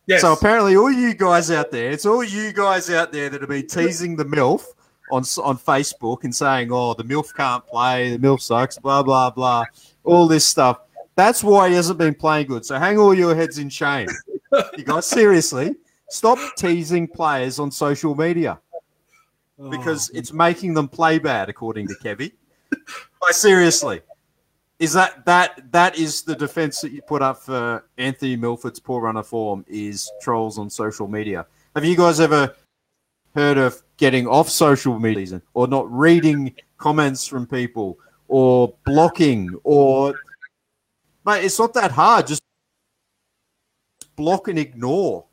Yes. 0.07 0.23
So 0.23 0.33
apparently, 0.33 0.77
all 0.77 0.91
you 0.91 1.15
guys 1.15 1.51
out 1.51 1.71
there, 1.71 1.91
it's 1.91 2.07
all 2.07 2.25
you 2.25 2.53
guys 2.53 2.91
out 2.91 3.13
there 3.13 3.31
that 3.31 3.41
have 3.41 3.51
been 3.51 3.67
teasing 3.67 4.17
the 4.17 4.25
MILF 4.25 4.65
on 5.11 5.23
on 5.43 5.59
Facebook 5.59 6.25
and 6.25 6.35
saying, 6.35 6.71
"Oh, 6.73 6.95
the 6.95 7.05
MILF 7.05 7.35
can't 7.35 7.67
play, 7.67 8.17
the 8.17 8.19
MILF 8.19 8.41
sucks," 8.41 8.79
blah 8.79 9.03
blah 9.03 9.31
blah, 9.31 9.65
all 10.05 10.27
this 10.27 10.47
stuff. 10.47 10.81
That's 11.17 11.43
why 11.45 11.69
he 11.69 11.75
hasn't 11.75 11.99
been 11.99 12.15
playing 12.15 12.47
good. 12.47 12.65
So 12.65 12.79
hang 12.79 12.99
all 12.99 13.15
your 13.15 13.35
heads 13.35 13.59
in 13.59 13.69
shame, 13.69 14.09
you 14.77 14.85
guys. 14.85 15.07
Seriously, 15.07 15.75
stop 16.09 16.39
teasing 16.57 17.07
players 17.07 17.59
on 17.59 17.71
social 17.71 18.15
media 18.15 18.61
because 19.71 20.11
oh. 20.11 20.19
it's 20.19 20.33
making 20.33 20.75
them 20.75 20.89
play 20.89 21.19
bad, 21.19 21.49
according 21.49 21.89
to 21.89 21.95
Kevy. 22.03 22.33
like, 23.23 23.33
seriously, 23.33 24.01
is 24.79 24.93
that 24.95 25.25
that 25.27 25.71
that 25.73 25.99
is 25.99 26.23
the 26.23 26.35
defense 26.35 26.81
that 26.81 26.93
you 26.93 27.03
put 27.03 27.23
up 27.23 27.39
for 27.39 27.85
Anthony 27.99 28.37
Milford's 28.37 28.81
poor 28.81 29.03
runner 29.03 29.23
form? 29.23 29.65
Is 29.69 30.11
trolls 30.23 30.59
on 30.59 30.71
social 30.71 31.07
media? 31.07 31.47
Have 31.75 31.85
you 31.85 31.97
guys 31.97 32.19
ever 32.19 32.55
heard 33.35 33.59
of 33.59 33.83
getting 33.97 34.27
off 34.27 34.49
social 34.49 34.99
media 34.99 35.41
or 35.55 35.69
not 35.69 35.91
reading 35.91 36.55
comments 36.79 37.27
from 37.27 37.47
people 37.47 37.99
or 38.29 38.75
blocking 38.85 39.51
or 39.65 40.15
but 41.25 41.45
it's 41.45 41.59
not 41.59 41.75
that 41.75 41.91
hard 41.91 42.27
just 42.27 42.43
block 44.17 44.49
and 44.49 44.59
ignore 44.59 45.25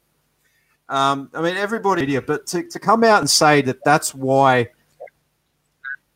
um, 0.90 1.30
i 1.34 1.42
mean 1.42 1.56
everybody 1.56 2.20
but 2.20 2.46
to, 2.46 2.64
to 2.64 2.80
come 2.80 3.04
out 3.04 3.20
and 3.20 3.30
say 3.30 3.62
that 3.62 3.84
that's 3.84 4.14
why 4.14 4.68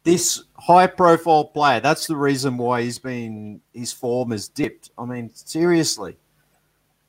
this 0.03 0.43
high 0.57 0.87
profile 0.87 1.45
player, 1.45 1.79
that's 1.79 2.07
the 2.07 2.15
reason 2.15 2.57
why 2.57 2.81
he's 2.81 2.99
been 2.99 3.61
his 3.73 3.91
form 3.91 4.31
has 4.31 4.47
dipped. 4.47 4.91
I 4.97 5.05
mean, 5.05 5.31
seriously. 5.33 6.17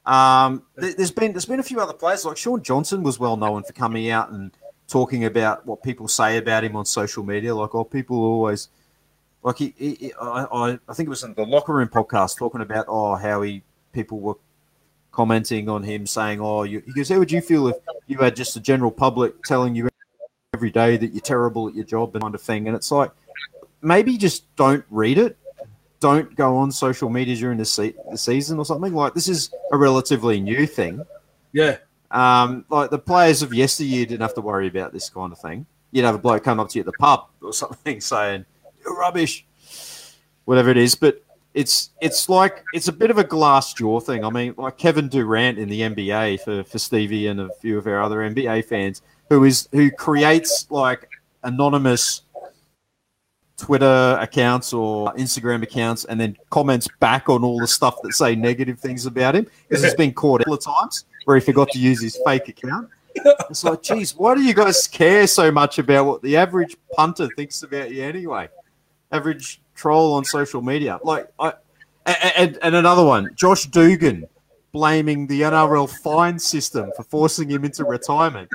Um, 0.05 0.65
there's 0.77 1.13
been 1.13 1.33
there's 1.33 1.47
been 1.47 1.61
a 1.61 1.65
few 1.65 1.81
other 1.81 1.93
players 1.93 2.25
like 2.25 2.37
Shaun 2.37 2.63
Johnson 2.63 3.03
was 3.03 3.21
well 3.21 3.37
known 3.37 3.63
for 3.63 3.73
coming 3.73 4.11
out 4.11 4.31
and 4.31 4.51
talking 4.93 5.25
about 5.25 5.65
what 5.65 5.83
people 5.83 6.07
say 6.07 6.37
about 6.37 6.65
him 6.65 6.77
on 6.77 6.85
social 6.85 7.25
media. 7.25 7.55
Like, 7.55 7.75
oh, 7.75 7.83
people 7.83 8.19
always 8.19 8.69
like 9.43 9.57
he, 9.57 9.75
he 9.79 10.13
I, 10.21 10.79
I 10.87 10.93
think 10.95 11.07
it 11.07 11.11
was 11.11 11.25
in 11.25 11.35
the 11.35 11.47
locker 11.47 11.73
room 11.73 11.89
podcast 11.89 12.37
talking 12.37 12.61
about 12.61 12.85
oh 12.89 13.17
how 13.17 13.43
he 13.43 13.63
people 13.93 14.21
were 14.21 14.37
commenting 15.11 15.69
on 15.69 15.83
him 15.83 16.07
saying 16.07 16.41
oh 16.41 16.63
you, 16.63 16.83
he 16.87 16.93
goes 16.93 17.09
how 17.09 17.19
would 17.19 17.33
you 17.33 17.41
feel 17.41 17.69
if 17.69 17.77
you 18.07 18.19
had 18.19 18.37
just 18.37 18.55
the 18.55 18.61
general 18.61 18.91
public 18.91 19.43
telling 19.43 19.75
you 19.75 19.89
every 20.55 20.71
day 20.71 20.97
that 20.97 21.13
you're 21.13 21.21
terrible 21.21 21.69
at 21.69 21.75
your 21.75 21.85
job 21.85 22.15
and 22.15 22.23
kind 22.23 22.35
of 22.35 22.43
thing? 22.43 22.69
And 22.69 22.77
it's 22.77 22.93
like 22.93 23.11
maybe 23.81 24.19
just 24.19 24.55
don't 24.57 24.85
read 24.91 25.19
it. 25.19 25.39
Don't 26.01 26.35
go 26.37 26.57
on 26.57 26.71
social 26.71 27.09
media 27.09 27.37
during 27.37 27.59
the, 27.59 27.65
se- 27.65 27.95
the 28.11 28.19
season 28.19 28.59
or 28.59 28.65
something. 28.65 28.93
Like 28.93 29.15
this 29.15 29.29
is 29.29 29.55
a 29.73 29.77
relatively 29.79 30.39
new 30.41 30.67
thing. 30.67 31.03
Yeah 31.53 31.79
um, 32.13 32.65
like 32.69 32.91
the 32.91 32.99
players 32.99 33.43
of 33.43 33.53
yesteryear 33.53 34.07
didn't 34.07 34.23
have 34.23 34.35
to 34.35 34.41
worry 34.41 34.69
about 34.69 34.93
this 34.93 35.09
kind 35.11 35.33
of 35.33 35.39
thing 35.39 35.67
you'd 35.93 36.05
have 36.05 36.17
a 36.17 36.19
bloke 36.19 36.43
come 36.43 36.59
up 36.59 36.71
to 36.71 36.79
you 36.79 36.81
at 36.81 36.87
the 36.87 36.93
pub 36.93 37.29
or 37.41 37.53
something 37.53 38.01
saying 38.01 38.45
you're 38.85 38.99
rubbish, 38.99 39.47
whatever 40.45 40.71
it 40.71 40.77
is. 40.77 40.97
But 40.97 41.23
it's 41.55 41.91
it's 42.01 42.29
like 42.29 42.65
it's 42.73 42.89
a 42.89 42.93
bit 42.93 43.11
of 43.11 43.19
a 43.19 43.25
glass 43.25 43.73
jaw 43.75 44.01
thing. 44.01 44.25
I 44.25 44.31
mean, 44.31 44.55
like 44.57 44.79
Kevin 44.79 45.09
Durant 45.09 45.59
in 45.59 45.69
the 45.69 45.83
NBA 45.83 46.41
for 46.41 46.65
for 46.65 46.79
Stevie 46.79 47.29
and 47.29 47.41
a 47.41 47.51
few 47.61 47.79
of 47.79 47.87
our 47.87 48.03
other 48.03 48.19
NBA 48.19 48.65
fans, 48.65 49.03
who 49.29 49.45
is 49.45 49.69
who 49.71 49.91
creates 49.91 50.67
like 50.71 51.09
anonymous 51.45 52.23
Twitter 53.59 54.17
accounts 54.21 54.73
or 54.73 55.13
Instagram 55.15 55.63
accounts 55.63 56.05
and 56.07 56.19
then 56.19 56.37
comments 56.51 56.89
back 56.99 57.29
on 57.29 57.45
all 57.45 57.61
the 57.61 57.67
stuff 57.67 58.01
that 58.03 58.13
say 58.13 58.35
negative 58.35 58.81
things 58.81 59.07
about 59.07 59.37
him 59.37 59.47
because 59.69 59.85
he's 59.85 59.95
been 59.95 60.13
caught 60.13 60.41
a 60.41 60.45
couple 60.45 60.55
of 60.55 60.65
times 60.65 61.05
where 61.25 61.37
he 61.37 61.45
forgot 61.45 61.69
to 61.71 61.79
use 61.79 62.03
his 62.03 62.19
fake 62.25 62.49
account. 62.49 62.89
It's 63.51 63.63
like, 63.63 63.83
geez, 63.83 64.17
why 64.17 64.35
do 64.35 64.43
you 64.43 64.55
guys 64.55 64.87
care 64.87 65.27
so 65.27 65.51
much 65.51 65.79
about 65.79 66.07
what 66.07 66.23
the 66.23 66.37
average 66.37 66.77
punter 66.95 67.29
thinks 67.37 67.63
about 67.63 67.91
you 67.91 68.03
anyway? 68.03 68.49
average 69.13 69.61
troll 69.75 70.15
on 70.15 70.25
social 70.25 70.63
media. 70.63 70.99
Like, 71.05 71.29
I, 71.39 71.53
and, 72.07 72.59
and 72.63 72.75
another 72.75 73.05
one, 73.05 73.31
Josh 73.37 73.67
Dugan 73.67 74.27
blaming 74.73 75.27
the 75.27 75.43
NRL 75.43 75.89
fine 76.03 76.39
system 76.39 76.91
for 76.97 77.05
forcing 77.05 77.51
him 77.51 77.65
into 77.65 77.85
retirement. 77.85 78.51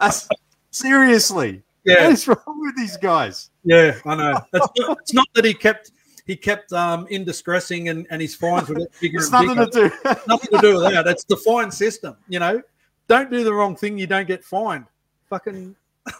That's, 0.00 0.28
seriously, 0.70 1.62
yeah, 1.84 2.04
what 2.04 2.12
is 2.12 2.26
wrong 2.26 2.38
with 2.46 2.76
these 2.76 2.96
guys? 2.96 3.50
Yeah, 3.64 3.96
I 4.06 4.16
know. 4.16 4.40
It's 4.52 4.80
not, 4.80 4.98
it's 5.00 5.14
not 5.14 5.28
that 5.34 5.44
he 5.44 5.54
kept 5.54 5.92
he 6.26 6.36
kept 6.36 6.72
um, 6.72 7.06
indiscressing 7.08 7.88
and, 7.88 8.06
and 8.10 8.20
his 8.20 8.34
fines 8.34 8.68
were 8.68 8.86
bigger 9.00 9.18
it's 9.20 9.32
and 9.32 9.46
nothing 9.46 9.64
bigger. 9.64 9.90
to 9.90 9.96
do. 10.02 10.20
nothing 10.28 10.50
to 10.50 10.58
do 10.60 10.74
with 10.76 10.92
that. 10.92 11.06
It's 11.06 11.24
the 11.24 11.36
fine 11.36 11.70
system. 11.70 12.16
You 12.28 12.38
know, 12.38 12.62
don't 13.08 13.30
do 13.30 13.44
the 13.44 13.52
wrong 13.52 13.76
thing, 13.76 13.98
you 13.98 14.06
don't 14.06 14.28
get 14.28 14.44
fined. 14.44 14.86
Fucking. 15.28 15.76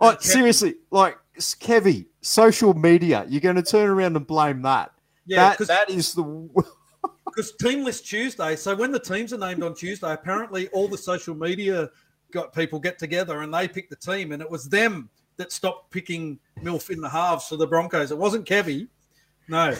Oh, 0.00 0.16
seriously, 0.18 0.74
like 0.90 1.16
Kevy, 1.38 2.06
social 2.22 2.74
media. 2.74 3.24
You're 3.28 3.40
going 3.40 3.54
to 3.54 3.62
turn 3.62 3.88
around 3.88 4.16
and 4.16 4.26
blame 4.26 4.60
that. 4.62 4.90
Yeah, 5.26 5.54
that, 5.54 5.68
that 5.68 5.90
is 5.90 6.12
the. 6.12 6.24
Because 7.24 7.52
Team 7.52 7.84
List 7.84 8.04
Tuesday. 8.06 8.56
So 8.56 8.74
when 8.74 8.90
the 8.90 8.98
teams 8.98 9.32
are 9.32 9.38
named 9.38 9.62
on 9.62 9.76
Tuesday, 9.76 10.12
apparently 10.12 10.66
all 10.68 10.88
the 10.88 10.98
social 10.98 11.36
media 11.36 11.88
got 12.32 12.52
people 12.52 12.80
get 12.80 12.98
together 12.98 13.42
and 13.42 13.54
they 13.54 13.68
pick 13.68 13.88
the 13.88 13.96
team, 13.96 14.32
and 14.32 14.42
it 14.42 14.50
was 14.50 14.68
them 14.68 15.08
that 15.36 15.52
stopped 15.52 15.90
picking 15.92 16.38
Milf 16.62 16.90
in 16.90 17.00
the 17.00 17.08
halves 17.08 17.46
for 17.46 17.56
the 17.56 17.66
Broncos. 17.66 18.10
It 18.10 18.18
wasn't 18.18 18.46
Kevy. 18.46 18.88
No. 19.48 19.74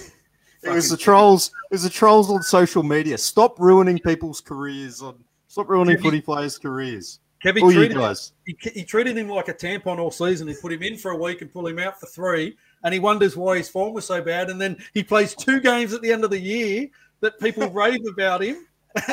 It 0.63 0.71
was 0.71 0.89
the 0.89 0.97
trolls. 0.97 1.51
It 1.71 1.75
was 1.75 1.83
the 1.83 1.91
trolls 1.91 2.31
on 2.31 2.43
social 2.43 2.83
media. 2.83 3.19
Stop 3.19 3.59
ruining 3.59 3.99
people's 3.99 4.41
careers. 4.41 5.03
On 5.03 5.17
stop 5.49 5.69
ruining 5.69 5.99
footy 5.99 6.21
players' 6.21 6.59
careers. 6.59 7.19
Kevin 7.43 7.65
All 7.65 7.73
you 7.73 7.79
treated, 7.79 7.97
guys. 7.97 8.33
he, 8.47 8.57
he 8.73 8.85
treated 8.85 9.19
him 9.19 9.29
like 9.29 9.49
a 9.49 9.55
tampon 9.55 9.99
all 9.99 10.13
season. 10.13 10.47
He 10.47 10.55
put 10.55 10.73
him 10.73 10.83
in 10.85 10.97
for 10.97 11.11
a 11.11 11.17
week 11.17 11.43
and 11.43 11.53
pull 11.53 11.67
him 11.67 11.81
out 11.81 11.99
for 11.99 12.07
three, 12.07 12.57
and 12.85 12.95
he 12.95 13.01
wonders 13.01 13.37
why 13.37 13.57
his 13.57 13.69
form 13.69 13.93
was 13.95 14.07
so 14.07 14.23
bad. 14.23 14.49
And 14.49 14.61
then 14.61 14.77
he 14.95 15.03
plays 15.03 15.35
two 15.35 15.61
games 15.61 15.93
at 15.93 16.03
the 16.03 16.13
end 16.13 16.23
of 16.23 16.31
the 16.31 16.39
year 16.39 16.89
that 17.21 17.41
people 17.41 17.69
rave 17.71 18.01
about 18.09 18.45
him. 18.45 18.69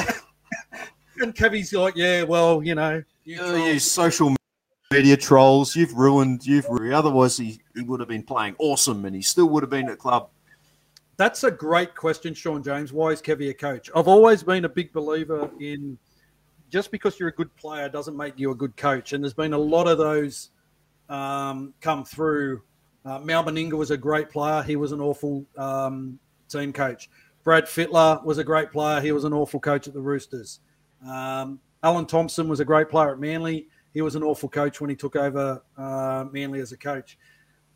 and 1.17 1.35
Kevy's 1.35 1.73
like, 1.73 1.95
"Yeah, 1.95 2.23
well, 2.23 2.61
you 2.61 2.75
know, 2.75 3.03
you 3.23 3.39
Oh, 3.41 3.55
you 3.55 3.79
social 3.79 4.35
media 4.91 5.17
trolls. 5.17 5.75
You've 5.75 5.93
ruined. 5.93 6.45
You've 6.45 6.69
ruined. 6.69 6.93
Otherwise, 6.93 7.37
he, 7.37 7.59
he 7.75 7.81
would 7.81 7.99
have 7.99 8.09
been 8.09 8.23
playing 8.23 8.55
awesome, 8.59 9.05
and 9.05 9.15
he 9.15 9.23
still 9.23 9.49
would 9.49 9.63
have 9.63 9.71
been 9.71 9.89
at 9.89 9.97
club. 9.97 10.29
That's 11.19 11.43
a 11.43 11.51
great 11.51 11.95
question, 11.95 12.33
Sean 12.33 12.63
James. 12.63 12.93
Why 12.93 13.09
is 13.09 13.21
Kevy 13.21 13.49
a 13.49 13.53
coach? 13.53 13.89
I've 13.93 14.07
always 14.07 14.41
been 14.41 14.63
a 14.63 14.69
big 14.69 14.93
believer 14.93 15.51
in 15.59 15.97
just 16.69 16.91
because 16.91 17.19
you're 17.19 17.27
a 17.27 17.33
good 17.33 17.53
player 17.57 17.89
doesn't 17.89 18.15
make 18.15 18.39
you 18.39 18.51
a 18.51 18.55
good 18.55 18.77
coach. 18.77 19.11
And 19.11 19.21
there's 19.21 19.33
been 19.33 19.51
a 19.51 19.57
lot 19.57 19.85
of 19.85 19.97
those 19.97 20.51
um, 21.09 21.73
come 21.81 22.05
through. 22.05 22.61
Uh, 23.03 23.19
Mal 23.19 23.43
Meninga 23.43 23.73
was 23.73 23.91
a 23.91 23.97
great 23.97 24.29
player. 24.29 24.63
He 24.63 24.77
was 24.77 24.93
an 24.93 25.01
awful 25.01 25.45
um, 25.57 26.17
team 26.47 26.71
coach. 26.71 27.09
Brad 27.43 27.65
Fittler 27.65 28.23
was 28.23 28.37
a 28.37 28.43
great 28.45 28.71
player. 28.71 29.01
He 29.01 29.11
was 29.11 29.25
an 29.25 29.33
awful 29.33 29.59
coach 29.59 29.89
at 29.89 29.93
the 29.93 29.99
Roosters. 29.99 30.61
Um, 31.05 31.59
Alan 31.83 32.05
Thompson 32.05 32.47
was 32.47 32.61
a 32.61 32.65
great 32.65 32.87
player 32.87 33.11
at 33.11 33.19
Manly. 33.19 33.67
He 33.93 34.01
was 34.01 34.15
an 34.15 34.23
awful 34.23 34.47
coach 34.47 34.79
when 34.79 34.89
he 34.89 34.95
took 34.95 35.17
over 35.17 35.61
uh, 35.77 36.23
Manly 36.31 36.61
as 36.61 36.71
a 36.71 36.77
coach. 36.77 37.17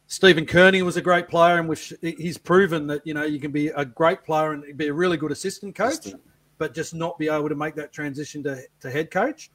Stephen 0.07 0.45
Kearney 0.45 0.81
was 0.81 0.97
a 0.97 1.01
great 1.01 1.27
player, 1.27 1.59
and 1.59 1.67
which 1.67 1.93
he's 2.01 2.37
proven 2.37 2.87
that 2.87 3.05
you 3.05 3.13
know 3.13 3.23
you 3.23 3.39
can 3.39 3.51
be 3.51 3.67
a 3.67 3.85
great 3.85 4.23
player 4.23 4.51
and 4.51 4.77
be 4.77 4.87
a 4.87 4.93
really 4.93 5.17
good 5.17 5.31
assistant 5.31 5.75
coach. 5.75 5.99
Assistant 5.99 6.21
but 6.57 6.73
just 6.73 6.93
not 6.93 7.17
be 7.17 7.27
able 7.27 7.49
to 7.49 7.55
make 7.55 7.75
that 7.75 7.91
transition 7.91 8.43
to, 8.43 8.61
to 8.79 8.89
head 8.89 9.11
coach. 9.11 9.51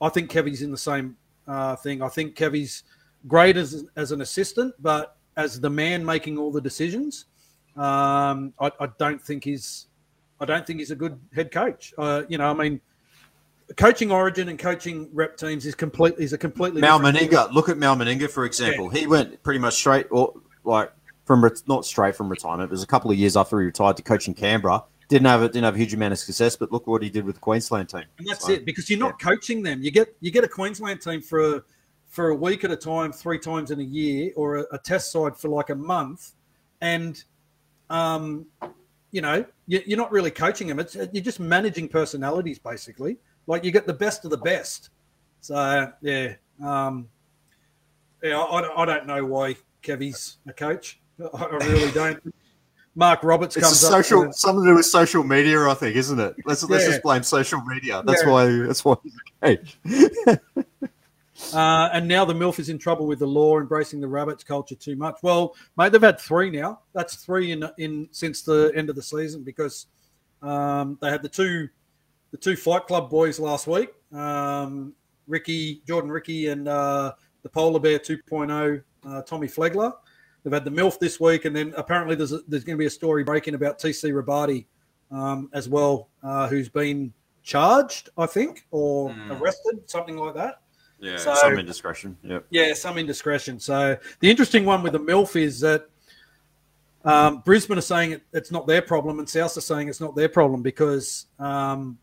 I 0.00 0.08
think 0.08 0.30
Kevy's 0.30 0.62
in 0.62 0.70
the 0.70 0.78
same 0.78 1.16
uh, 1.48 1.76
thing. 1.76 2.02
I 2.02 2.08
think 2.08 2.36
Kevy's 2.36 2.84
great 3.26 3.56
as, 3.56 3.84
as 3.96 4.12
an 4.12 4.20
assistant, 4.20 4.74
but 4.78 5.16
as 5.36 5.60
the 5.60 5.70
man 5.70 6.04
making 6.04 6.38
all 6.38 6.52
the 6.52 6.60
decisions, 6.60 7.26
um, 7.76 8.52
I, 8.60 8.70
I, 8.78 8.88
don't 8.98 9.20
think 9.20 9.42
he's 9.42 9.88
I 10.40 10.44
don't 10.44 10.64
think 10.64 10.78
he's 10.78 10.92
a 10.92 10.96
good 10.96 11.18
head 11.34 11.50
coach. 11.50 11.92
Uh, 11.98 12.22
you 12.28 12.38
know, 12.38 12.48
I 12.48 12.54
mean, 12.54 12.80
coaching 13.76 14.10
Origin 14.10 14.48
and 14.48 14.58
coaching 14.58 15.08
rep 15.12 15.36
teams 15.36 15.66
is 15.66 15.74
completely 15.74 16.24
is 16.24 16.32
a 16.32 16.38
completely 16.38 16.80
Mal 16.80 17.00
Meninga. 17.00 17.52
Look 17.52 17.68
at 17.68 17.78
Mal 17.78 17.96
Meninga 17.96 18.30
for 18.30 18.44
example. 18.44 18.90
Yeah. 18.92 19.00
He 19.00 19.06
went 19.06 19.42
pretty 19.42 19.60
much 19.60 19.74
straight 19.74 20.06
or 20.10 20.34
like 20.64 20.92
from 21.24 21.48
not 21.66 21.84
straight 21.84 22.16
from 22.16 22.28
retirement. 22.28 22.68
It 22.68 22.70
was 22.70 22.82
a 22.82 22.86
couple 22.86 23.10
of 23.10 23.16
years 23.16 23.36
after 23.36 23.58
he 23.60 23.66
retired 23.66 23.96
to 23.96 24.02
coaching 24.02 24.34
Canberra 24.34 24.84
didn't 25.08 25.26
have 25.26 25.42
a, 25.42 25.48
didn't 25.48 25.64
have 25.64 25.74
a 25.74 25.78
huge 25.78 25.94
amount 25.94 26.12
of 26.12 26.18
success, 26.18 26.56
but 26.56 26.72
look 26.72 26.86
what 26.86 27.02
he 27.02 27.10
did 27.10 27.24
with 27.24 27.36
the 27.36 27.40
Queensland 27.40 27.88
team. 27.88 28.04
And 28.18 28.26
that's 28.26 28.46
so, 28.46 28.52
it, 28.52 28.64
because 28.64 28.88
you're 28.88 28.98
not 28.98 29.16
yeah. 29.20 29.28
coaching 29.28 29.62
them. 29.62 29.82
You 29.82 29.90
get 29.90 30.14
you 30.20 30.30
get 30.30 30.44
a 30.44 30.48
Queensland 30.48 31.00
team 31.00 31.20
for 31.20 31.56
a, 31.56 31.62
for 32.08 32.30
a 32.30 32.34
week 32.34 32.64
at 32.64 32.70
a 32.70 32.76
time, 32.76 33.12
three 33.12 33.38
times 33.38 33.70
in 33.70 33.80
a 33.80 33.84
year, 33.84 34.32
or 34.36 34.56
a, 34.56 34.64
a 34.72 34.78
test 34.78 35.12
side 35.12 35.36
for 35.36 35.48
like 35.48 35.70
a 35.70 35.74
month, 35.74 36.32
and 36.80 37.22
um, 37.90 38.46
you 39.10 39.20
know 39.20 39.44
you, 39.66 39.82
you're 39.86 39.98
not 39.98 40.10
really 40.10 40.30
coaching 40.30 40.68
them. 40.68 40.78
It's 40.78 40.94
you're 40.94 41.24
just 41.24 41.40
managing 41.40 41.88
personalities 41.88 42.58
basically. 42.58 43.18
Like 43.46 43.64
you 43.64 43.70
get 43.70 43.86
the 43.86 43.94
best 43.94 44.24
of 44.24 44.30
the 44.30 44.38
best. 44.38 44.90
So 45.40 45.92
yeah, 46.00 46.34
um, 46.62 47.08
yeah, 48.22 48.38
I, 48.38 48.82
I 48.82 48.84
don't 48.86 49.06
know 49.06 49.24
why 49.24 49.56
Kevy's 49.82 50.38
a 50.46 50.52
coach. 50.52 51.00
I 51.34 51.46
really 51.46 51.90
don't. 51.92 52.34
Mark 52.96 53.24
Roberts 53.24 53.56
it's 53.56 53.66
comes 53.66 53.80
social, 53.80 54.28
up. 54.28 54.34
something 54.34 54.64
to 54.64 54.70
do 54.70 54.76
with 54.76 54.86
social 54.86 55.24
media, 55.24 55.68
I 55.68 55.74
think, 55.74 55.96
isn't 55.96 56.18
it? 56.18 56.36
Let's 56.44 56.62
yeah. 56.62 56.68
let's 56.70 56.86
just 56.86 57.02
blame 57.02 57.22
social 57.22 57.60
media. 57.62 58.02
That's 58.06 58.22
yeah. 58.22 58.30
why 58.30 58.46
that's 58.46 58.84
why 58.84 58.96
he's 59.42 59.76
uh, 61.54 61.88
and 61.92 62.06
now 62.06 62.24
the 62.24 62.32
MILF 62.32 62.58
is 62.60 62.68
in 62.68 62.78
trouble 62.78 63.06
with 63.06 63.18
the 63.18 63.26
law 63.26 63.58
embracing 63.58 64.00
the 64.00 64.06
rabbits 64.06 64.44
culture 64.44 64.76
too 64.76 64.94
much. 64.96 65.16
Well, 65.22 65.56
mate, 65.76 65.90
they've 65.90 66.00
had 66.00 66.20
three 66.20 66.50
now. 66.50 66.80
That's 66.92 67.16
three 67.16 67.50
in 67.50 67.68
in 67.78 68.08
since 68.12 68.42
the 68.42 68.72
end 68.76 68.90
of 68.90 68.96
the 68.96 69.02
season 69.02 69.42
because 69.42 69.86
um, 70.40 70.96
they 71.00 71.10
had 71.10 71.22
the 71.22 71.28
two 71.28 71.68
the 72.34 72.38
two 72.38 72.56
Fight 72.56 72.88
Club 72.88 73.08
boys 73.10 73.38
last 73.38 73.68
week, 73.68 73.90
um, 74.12 74.92
Riki 75.28 75.82
Jordan 75.86 76.10
Riki 76.10 76.48
and 76.48 76.66
uh, 76.66 77.12
the 77.44 77.48
Polar 77.48 77.78
Bear 77.78 78.00
2.0 78.00 78.82
uh, 79.06 79.22
Tommy 79.22 79.46
Flegler. 79.46 79.92
They've 80.42 80.52
had 80.52 80.64
the 80.64 80.70
MILF 80.72 80.98
this 80.98 81.20
week, 81.20 81.44
and 81.44 81.54
then 81.54 81.72
apparently 81.76 82.16
there's 82.16 82.32
a, 82.32 82.40
there's 82.48 82.64
going 82.64 82.76
to 82.76 82.80
be 82.80 82.86
a 82.86 82.90
story 82.90 83.22
breaking 83.22 83.54
about 83.54 83.78
TC 83.78 84.12
Robati 84.12 84.66
um, 85.12 85.48
as 85.52 85.68
well, 85.68 86.08
uh, 86.24 86.48
who's 86.48 86.68
been 86.68 87.12
charged, 87.44 88.08
I 88.18 88.26
think, 88.26 88.66
or 88.72 89.10
mm. 89.10 89.40
arrested, 89.40 89.88
something 89.88 90.16
like 90.16 90.34
that. 90.34 90.62
Yeah, 90.98 91.18
so, 91.18 91.36
some 91.36 91.56
indiscretion. 91.56 92.16
Yep. 92.24 92.46
Yeah, 92.50 92.74
some 92.74 92.98
indiscretion. 92.98 93.60
So 93.60 93.96
the 94.18 94.28
interesting 94.28 94.64
one 94.64 94.82
with 94.82 94.94
the 94.94 95.00
MILF 95.00 95.36
is 95.36 95.60
that 95.60 95.88
um, 97.04 97.42
Brisbane 97.44 97.78
are 97.78 97.82
saying 97.82 98.10
it, 98.10 98.22
it's 98.32 98.50
not 98.50 98.66
their 98.66 98.82
problem, 98.82 99.20
and 99.20 99.28
South 99.28 99.56
are 99.56 99.60
saying 99.60 99.88
it's 99.88 100.00
not 100.00 100.16
their 100.16 100.28
problem 100.28 100.62
because 100.62 101.26
um, 101.38 101.96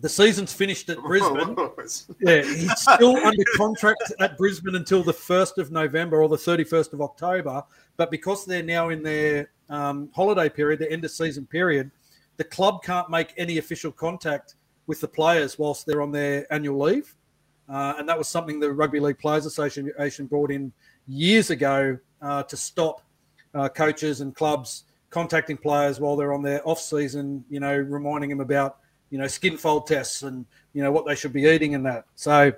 The 0.00 0.08
season's 0.08 0.52
finished 0.52 0.90
at 0.90 0.98
Brisbane. 0.98 1.56
yeah, 2.20 2.42
he's 2.42 2.78
still 2.80 3.16
under 3.16 3.44
contract 3.56 4.12
at 4.20 4.36
Brisbane 4.36 4.74
until 4.74 5.02
the 5.02 5.12
1st 5.12 5.56
of 5.58 5.72
November 5.72 6.22
or 6.22 6.28
the 6.28 6.36
31st 6.36 6.92
of 6.92 7.00
October. 7.00 7.62
But 7.96 8.10
because 8.10 8.44
they're 8.44 8.62
now 8.62 8.90
in 8.90 9.02
their 9.02 9.50
um, 9.70 10.10
holiday 10.14 10.50
period, 10.50 10.80
the 10.80 10.92
end 10.92 11.04
of 11.04 11.10
season 11.10 11.46
period, 11.46 11.90
the 12.36 12.44
club 12.44 12.82
can't 12.82 13.08
make 13.08 13.32
any 13.38 13.56
official 13.56 13.90
contact 13.90 14.56
with 14.86 15.00
the 15.00 15.08
players 15.08 15.58
whilst 15.58 15.86
they're 15.86 16.02
on 16.02 16.12
their 16.12 16.50
annual 16.52 16.78
leave. 16.78 17.14
Uh, 17.68 17.94
and 17.98 18.08
that 18.08 18.16
was 18.16 18.28
something 18.28 18.60
the 18.60 18.70
Rugby 18.70 19.00
League 19.00 19.18
Players 19.18 19.46
Association 19.46 20.26
brought 20.26 20.50
in 20.50 20.72
years 21.08 21.50
ago 21.50 21.98
uh, 22.22 22.42
to 22.44 22.56
stop 22.56 23.02
uh, 23.54 23.68
coaches 23.68 24.20
and 24.20 24.34
clubs 24.34 24.84
contacting 25.10 25.56
players 25.56 25.98
while 25.98 26.16
they're 26.16 26.34
on 26.34 26.42
their 26.42 26.66
off 26.68 26.78
season, 26.78 27.44
you 27.48 27.60
know, 27.60 27.74
reminding 27.76 28.30
them 28.30 28.40
about, 28.40 28.78
you 29.10 29.18
know, 29.18 29.26
skin 29.26 29.56
fold 29.56 29.86
tests 29.86 30.22
and, 30.22 30.46
you 30.72 30.82
know, 30.82 30.90
what 30.92 31.06
they 31.06 31.14
should 31.14 31.32
be 31.32 31.42
eating 31.42 31.74
and 31.74 31.86
that. 31.86 32.04
So, 32.14 32.52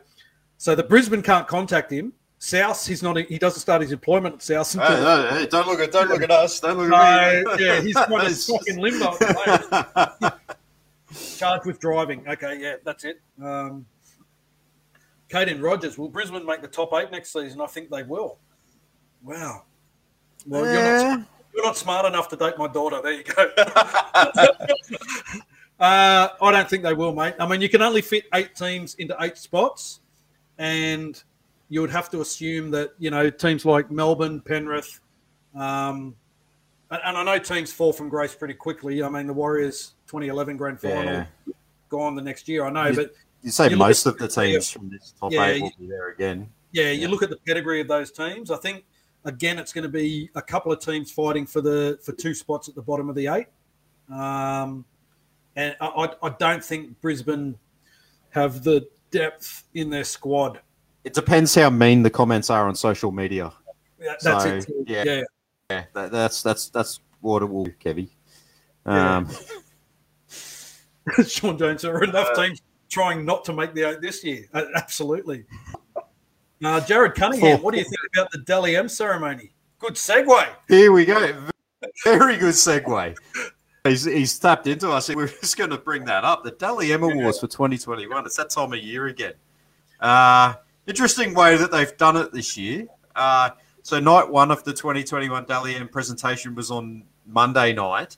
so 0.57 0.75
the 0.75 0.83
Brisbane 0.83 1.23
can't 1.23 1.47
contact 1.47 1.93
him. 1.93 2.13
South, 2.41 2.87
he's 2.87 3.03
not. 3.03 3.17
He 3.17 3.37
doesn't 3.37 3.61
start 3.61 3.83
his 3.83 3.91
employment 3.91 4.37
at 4.37 4.43
South. 4.43 4.73
Until, 4.75 4.97
hey, 4.97 5.29
hey, 5.29 5.41
hey, 5.41 5.47
don't 5.47 5.67
look 5.67 5.81
at 5.81 5.91
don't 5.91 6.09
look 6.09 6.23
at 6.23 6.31
us. 6.31 6.61
Don't 6.61 6.79
look 6.79 6.93
at 6.93 7.45
me. 7.45 7.65
yeah, 7.65 7.81
he's 7.81 7.97
kind 7.97 8.13
of 8.13 8.33
stuck 8.33 8.69
in 8.69 8.77
limbo. 8.77 9.17
Charged 11.37 11.67
with 11.67 11.81
driving. 11.81 12.27
Okay, 12.29 12.61
yeah, 12.61 12.77
that's 12.85 13.05
it. 13.05 13.21
Um, 13.43 13.87
Kaden 15.29 15.61
Rogers. 15.61 15.99
Will 15.99 16.09
Brisbane 16.09 16.47
make 16.47 16.63
the 16.63 16.69
top 16.69 16.93
eight 16.95 17.11
next 17.11 17.33
season? 17.33 17.61
I 17.61 17.67
think 17.67 17.91
they 17.91 18.05
will. 18.05 18.39
Wow. 19.23 19.65
Well, 20.47 20.65
you're, 20.65 21.17
not, 21.17 21.29
you're 21.55 21.65
not 21.65 21.77
smart 21.77 22.07
enough 22.07 22.29
to 22.29 22.37
date 22.37 22.55
my 22.57 22.69
daughter. 22.69 23.01
There 23.03 23.13
you 23.13 23.25
go. 23.25 23.51
Uh, 25.81 26.29
I 26.43 26.51
don't 26.51 26.69
think 26.69 26.83
they 26.83 26.95
will, 26.95 27.15
mate. 27.15 27.35
I 27.39 27.47
mean, 27.47 27.61
you 27.61 27.69
can 27.69 27.83
only 27.83 28.03
fit 28.03 28.25
eight 28.35 28.55
teams 28.57 28.95
into 28.97 29.17
eight 29.21 29.39
spots, 29.39 30.01
and 30.59 31.23
you 31.69 31.81
would 31.81 31.91
have 31.91 32.11
to 32.11 32.21
assume 32.21 32.71
that 32.73 32.95
you 32.99 33.11
know 33.11 33.31
teams 33.31 33.65
like 33.65 33.91
Melbourne, 33.91 34.41
Penrith, 34.41 35.01
um, 35.55 36.17
and, 36.91 37.01
and, 37.05 37.17
I 37.17 37.23
know 37.23 37.39
teams 37.39 37.73
fall 37.73 37.93
from 37.93 38.09
grace 38.09 38.35
pretty 38.35 38.55
quickly. 38.55 39.03
I 39.03 39.09
mean, 39.09 39.27
the 39.27 39.33
Warriors 39.33 39.95
2011 40.07 40.57
grand 40.57 40.81
final 40.81 41.05
yeah. 41.05 41.27
gone 41.89 42.17
the 42.17 42.23
next 42.23 42.49
year. 42.49 42.65
I 42.65 42.71
know, 42.71 42.87
you, 42.87 42.97
but 42.97 43.13
you 43.43 43.51
say 43.51 43.71
you 43.71 43.77
most 43.77 44.07
of 44.07 44.19
the 44.19 44.27
teams 44.27 44.71
from 44.71 44.91
this 44.91 45.15
top 45.19 45.33
yeah, 45.33 45.47
eight 45.47 45.63
will 45.63 45.73
be 45.79 45.87
there 45.87 46.11
again. 46.11 46.49
Yeah, 46.73 46.85
yeah, 46.85 46.91
you 46.91 47.09
look 47.09 47.23
at 47.23 47.31
the 47.31 47.39
pedigree 47.47 47.81
of 47.81 47.89
those 47.89 48.11
teams. 48.11 48.51
I 48.51 48.57
think 48.57 48.85
again, 49.25 49.59
it's 49.59 49.73
going 49.73 49.85
to 49.85 49.89
be 49.89 50.31
a 50.35 50.43
couple 50.43 50.73
of 50.73 50.81
teams 50.81 51.13
fighting 51.13 51.47
for 51.47 51.61
the 51.61 51.99
for 52.03 52.13
two 52.13 52.35
spots 52.35 52.69
at 52.69 52.75
the 52.75 52.83
bottom 52.83 53.09
of 53.09 53.15
the 53.15 53.29
eight. 53.29 53.47
Um, 54.13 54.85
and 55.59 55.77
I, 55.81 56.09
I 56.23 56.29
don't 56.39 56.65
think 56.65 57.01
Brisbane 57.01 57.59
have 58.31 58.63
the 58.63 58.89
depth 59.11 59.65
in 59.75 59.91
their 59.91 60.05
squad. 60.05 60.61
It 61.03 61.15
depends 61.15 61.55
how 61.55 61.69
mean 61.69 62.05
the 62.05 62.11
comments 62.11 62.49
are 62.49 62.69
on 62.69 62.77
social 62.77 63.11
media. 63.11 63.53
Yeah, 64.01 64.15
that's 64.23 64.45
so, 64.45 64.55
it. 64.55 64.67
Yeah, 64.87 65.03
yeah, 65.05 65.23
yeah 65.69 65.85
that, 65.95 66.13
that's 66.13 66.43
that's 66.43 66.69
that's 66.69 67.01
what 67.21 67.43
it 67.43 67.47
will, 67.47 67.65
be, 67.65 67.73
Kevy. 67.73 68.11
Um, 68.87 69.29
yeah. 71.17 71.25
Sean 71.27 71.59
Jones, 71.59 71.83
there 71.83 71.97
are 71.97 72.05
enough 72.05 72.29
uh, 72.37 72.43
teams 72.47 72.63
trying 72.89 73.25
not 73.25 73.45
to 73.47 73.53
make 73.53 73.75
the 73.75 73.91
eight 73.91 74.01
this 74.01 74.23
year. 74.23 74.49
Uh, 74.55 74.63
absolutely. 74.77 75.45
Uh, 76.63 76.81
Jared 76.83 77.17
Cunningham, 77.17 77.63
what 77.63 77.73
do 77.73 77.79
you 77.79 77.85
think 77.85 77.97
about 78.15 78.31
the 78.31 78.39
Dally 78.39 78.77
M 78.77 78.89
ceremony? 78.89 79.51
Good 79.81 79.95
segue. 79.95 80.49
Here 80.69 80.93
we 80.93 81.05
go. 81.05 81.35
Very 82.05 82.37
good 82.37 82.55
segue. 82.55 83.17
He's, 83.89 84.05
he's 84.05 84.39
tapped 84.39 84.67
into 84.67 84.91
us. 84.91 85.09
We're 85.15 85.29
just 85.29 85.57
going 85.57 85.71
to 85.71 85.79
bring 85.79 86.05
that 86.07 86.25
up. 86.25 86.45
The 86.45 86.53
Dally 86.53 86.93
M 86.93 87.03
Awards 87.03 87.41
for 87.41 87.47
2021. 87.47 88.27
It's 88.27 88.37
that 88.37 88.51
time 88.51 88.73
of 88.73 88.79
year 88.79 89.07
again. 89.07 89.35
Uh, 90.01 90.55
interesting 90.87 91.35
way 91.35 91.57
that 91.57 91.71
they've 91.71 91.97
done 91.97 92.17
it 92.17 92.33
this 92.33 92.57
year. 92.57 92.87
Uh, 93.17 93.51
so, 93.83 93.99
night 93.99 94.29
one 94.29 94.51
of 94.51 94.65
the 94.65 94.73
2021 94.73 95.45
Dally 95.47 95.75
M 95.75 95.89
presentation 95.89 96.55
was 96.55 96.71
on 96.71 97.05
Monday 97.27 97.73
night. 97.73 98.17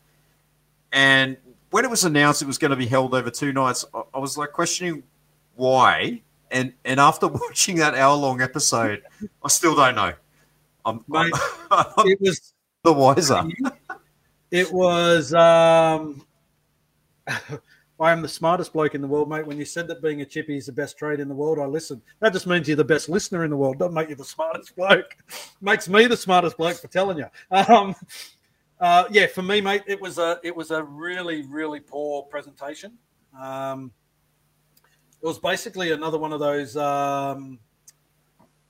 And 0.93 1.37
when 1.71 1.85
it 1.85 1.91
was 1.91 2.05
announced 2.05 2.43
it 2.43 2.47
was 2.47 2.59
going 2.59 2.73
to 2.73 2.77
be 2.77 2.87
held 2.87 3.15
over 3.15 3.31
two 3.31 3.53
nights, 3.53 3.85
I, 3.95 4.03
I 4.15 4.19
was 4.19 4.37
like 4.37 4.53
questioning 4.53 5.05
why 5.55 6.23
and 6.51 6.73
and 6.85 7.01
after 7.01 7.29
watching 7.29 7.77
that 7.77 7.95
hour 7.95 8.17
long 8.17 8.41
episode, 8.41 9.03
I 9.43 9.49
still 9.49 9.75
don't 9.75 9.95
know. 9.95 10.13
I'm, 10.85 11.05
Mate, 11.09 11.33
I'm, 11.71 11.87
I'm 11.97 12.09
it 12.09 12.21
was 12.21 12.55
the 12.83 12.93
wiser. 12.93 13.43
It 14.51 14.73
was. 14.73 15.33
Um, 15.35 16.25
I 18.01 18.13
am 18.13 18.23
the 18.23 18.29
smartest 18.29 18.73
bloke 18.73 18.95
in 18.95 19.03
the 19.03 19.07
world, 19.07 19.29
mate. 19.29 19.47
When 19.47 19.59
you 19.59 19.67
said 19.67 19.87
that 19.89 20.03
being 20.03 20.23
a 20.23 20.25
chippy 20.25 20.57
is 20.57 20.67
the 20.67 20.73
best 20.73 20.97
trade 20.97 21.21
in 21.21 21.29
the 21.29 21.35
world, 21.35 21.59
I 21.59 21.67
listened. 21.67 22.01
That 22.21 22.33
just 22.33 22.47
means 22.47 22.67
you're 22.67 22.77
the 22.79 22.83
best 22.83 23.11
listener 23.11 23.45
in 23.45 23.51
the 23.51 23.59
world. 23.59 23.79
Doesn't 23.79 23.93
make 23.93 24.09
you 24.09 24.15
the 24.15 24.25
smartest 24.25 24.75
bloke. 24.75 25.17
Makes 25.61 25.87
me 25.87 26.07
the 26.07 26.17
smartest 26.17 26.57
bloke 26.57 26.79
for 26.79 26.89
telling 26.89 27.19
you. 27.19 27.27
Um, 27.51 27.95
uh, 28.81 29.05
yeah, 29.11 29.27
for 29.27 29.43
me, 29.43 29.61
mate, 29.61 29.83
it 29.87 30.01
was 30.01 30.17
a 30.17 30.41
it 30.43 30.57
was 30.57 30.71
a 30.71 30.83
really 30.83 31.43
really 31.43 31.81
poor 31.81 32.23
presentation. 32.23 32.97
Um, 33.39 33.93
it 35.23 35.27
was 35.27 35.39
basically 35.39 35.93
another 35.93 36.17
one 36.17 36.33
of 36.33 36.41
those 36.41 36.79
um, 36.79 37.59